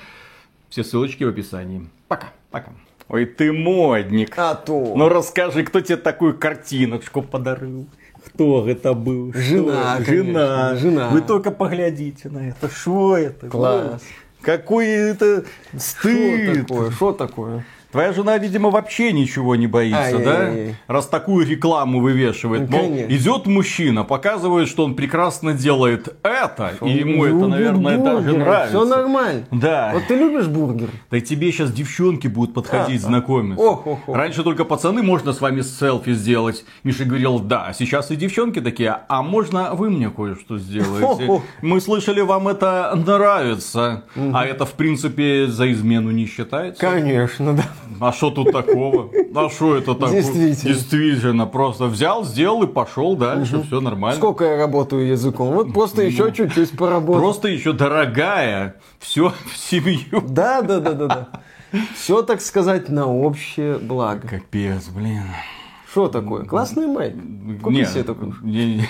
Все 0.69 0.83
ссылочки 0.83 1.23
в 1.23 1.29
описании. 1.29 1.87
Пока. 2.07 2.27
Пока. 2.51 2.71
Ой, 3.09 3.25
ты 3.25 3.53
модник. 3.53 4.33
А 4.37 4.55
то. 4.55 4.93
Ну 4.95 5.07
расскажи, 5.07 5.63
кто 5.63 5.79
тебе 5.79 5.97
такую 5.97 6.37
картиночку 6.37 7.21
подарил? 7.21 7.87
Кто 8.37 8.69
это 8.69 8.93
был? 8.93 9.33
Жена, 9.33 9.95
Что? 9.95 10.13
Жена. 10.13 10.75
Жена. 10.75 11.09
Вы 11.09 11.21
только 11.21 11.49
поглядите 11.49 12.29
на 12.29 12.49
это. 12.49 12.69
Что 12.69 13.17
это? 13.17 13.47
Класс. 13.49 14.03
Какой 14.41 14.85
это 14.89 15.43
стыд. 15.75 16.43
Что 16.53 16.61
такое? 16.61 16.91
Что 16.91 17.11
такое? 17.13 17.65
Твоя 17.97 18.13
жена, 18.13 18.37
видимо, 18.37 18.69
вообще 18.69 19.11
ничего 19.11 19.55
не 19.55 19.65
боится, 19.65 20.19
да? 20.19 20.51
Раз 20.85 21.07
такую 21.07 21.47
рекламу 21.47 21.99
вывешивает. 21.99 22.69
Ну, 22.69 22.77
Мол, 22.77 22.93
идет 23.09 23.47
мужчина, 23.47 24.03
показывает, 24.03 24.69
что 24.69 24.83
он 24.83 24.93
прекрасно 24.93 25.53
делает 25.53 26.15
это, 26.21 26.73
и 26.83 26.91
ему 26.91 27.25
это, 27.25 27.47
наверное, 27.47 27.97
даже 27.97 28.37
нравится. 28.37 28.77
Все 28.77 28.85
нормально. 28.85 29.47
Да. 29.49 29.93
Вот 29.95 30.03
ты 30.07 30.13
любишь 30.13 30.45
бургер? 30.45 30.89
Да 31.09 31.19
тебе 31.19 31.51
сейчас 31.51 31.71
девчонки 31.71 32.27
будут 32.27 32.53
подходить, 32.53 33.03
а, 33.03 33.07
знакомиться. 33.07 33.65
Ох, 33.65 33.87
ох, 33.87 33.99
ох. 34.05 34.15
Раньше 34.15 34.43
только 34.43 34.63
пацаны 34.63 35.01
можно 35.01 35.33
с 35.33 35.41
вами 35.41 35.61
селфи 35.61 36.13
сделать. 36.13 36.65
Миша 36.83 37.03
говорил, 37.03 37.39
да. 37.39 37.73
Сейчас 37.73 38.11
и 38.11 38.15
девчонки 38.15 38.61
такие, 38.61 38.95
а 39.07 39.23
можно 39.23 39.73
вы 39.73 39.89
мне 39.89 40.11
кое-что 40.11 40.59
сделаете? 40.59 41.41
Мы 41.63 41.81
слышали, 41.81 42.21
вам 42.21 42.47
это 42.47 42.93
нравится. 42.95 44.03
А 44.15 44.45
это, 44.45 44.67
в 44.67 44.73
принципе, 44.73 45.47
за 45.47 45.71
измену 45.71 46.11
не 46.11 46.27
считается? 46.27 46.79
Конечно, 46.79 47.55
да. 47.55 47.63
А 47.99 48.11
что 48.11 48.31
тут 48.31 48.51
такого? 48.51 49.09
А 49.35 49.49
что 49.49 49.75
это 49.75 49.93
такое? 49.93 50.21
Действительно. 50.21 50.73
Действительно, 50.73 51.45
просто 51.45 51.85
взял, 51.85 52.23
сделал 52.23 52.63
и 52.63 52.67
пошел 52.67 53.15
дальше, 53.15 53.57
угу. 53.57 53.65
все 53.65 53.81
нормально. 53.81 54.17
Сколько 54.17 54.45
я 54.45 54.57
работаю 54.57 55.07
языком? 55.07 55.53
Вот 55.53 55.73
просто 55.73 56.01
ну, 56.01 56.07
еще 56.07 56.31
чуть-чуть 56.31 56.77
поработал. 56.77 57.21
Просто 57.21 57.47
еще 57.47 57.73
дорогая, 57.73 58.75
все 58.99 59.33
в 59.51 59.57
семью. 59.57 60.23
Да, 60.27 60.61
да, 60.61 60.79
да, 60.79 60.93
да, 60.93 61.07
да. 61.07 61.27
Все, 61.95 62.21
так 62.21 62.41
сказать, 62.41 62.89
на 62.89 63.07
общее 63.07 63.77
благо. 63.77 64.27
Капец, 64.27 64.87
блин. 64.89 65.23
Что 65.91 66.07
такое? 66.07 66.45
Классный 66.45 66.87
майк. 66.87 67.15
Купи 67.61 67.85
себе 67.85 68.03
такой. 68.03 68.33
Не, 68.43 68.77
не. 68.77 68.89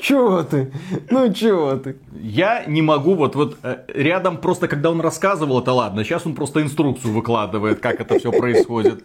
Чего 0.00 0.42
ты? 0.42 0.72
Ну 1.10 1.32
чего 1.32 1.76
ты? 1.76 1.96
Я 2.20 2.64
не 2.66 2.82
могу, 2.82 3.14
вот, 3.14 3.34
вот 3.36 3.58
э, 3.62 3.84
рядом 3.88 4.38
просто, 4.38 4.68
когда 4.68 4.90
он 4.90 5.00
рассказывал, 5.00 5.60
это 5.60 5.72
ладно, 5.72 6.04
сейчас 6.04 6.26
он 6.26 6.34
просто 6.34 6.62
инструкцию 6.62 7.12
выкладывает, 7.12 7.80
как 7.80 8.00
это 8.00 8.18
все 8.18 8.32
происходит. 8.32 9.04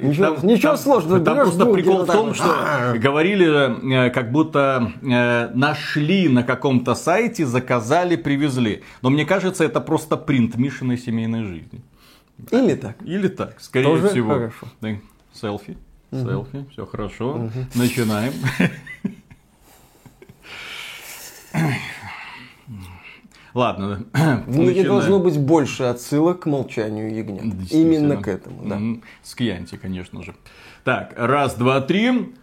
Ничего, 0.00 0.34
там, 0.34 0.46
ничего 0.46 0.72
там, 0.72 0.78
сложного. 0.78 1.24
Там 1.24 1.36
просто 1.36 1.66
прикол 1.66 2.04
в 2.04 2.06
том, 2.06 2.34
что 2.34 2.94
говорили, 2.96 4.06
э, 4.06 4.10
как 4.10 4.32
будто 4.32 4.92
э, 5.02 5.50
нашли 5.54 6.28
на 6.28 6.42
каком-то 6.42 6.94
сайте, 6.94 7.44
заказали, 7.44 8.16
привезли. 8.16 8.82
Но 9.02 9.10
мне 9.10 9.24
кажется, 9.26 9.64
это 9.64 9.80
просто 9.80 10.16
принт 10.16 10.56
Мишиной 10.56 10.96
семейной 10.96 11.44
жизни. 11.44 11.82
Или 12.50 12.74
так. 12.74 12.96
Или 13.04 13.28
так, 13.28 13.60
скорее 13.60 13.84
Тоже 13.84 14.08
всего. 14.08 14.34
Хорошо. 14.34 14.66
Селфи. 15.32 15.76
Селфи, 16.10 16.64
все 16.72 16.86
хорошо. 16.86 17.50
Начинаем. 17.74 18.32
Ладно. 23.54 24.04
В 24.46 24.58
мире 24.58 24.84
должно 24.84 25.18
быть 25.18 25.38
больше 25.38 25.84
отсылок 25.84 26.40
к 26.40 26.46
молчанию 26.46 27.14
ягнят. 27.14 27.70
Именно 27.70 28.16
к 28.16 28.28
этому, 28.28 28.64
да. 28.64 28.78
С 29.22 29.34
Кьянти, 29.34 29.76
конечно 29.76 30.22
же. 30.22 30.34
Так, 30.84 31.14
раз, 31.16 31.54
два, 31.54 31.80
три. 31.80 32.34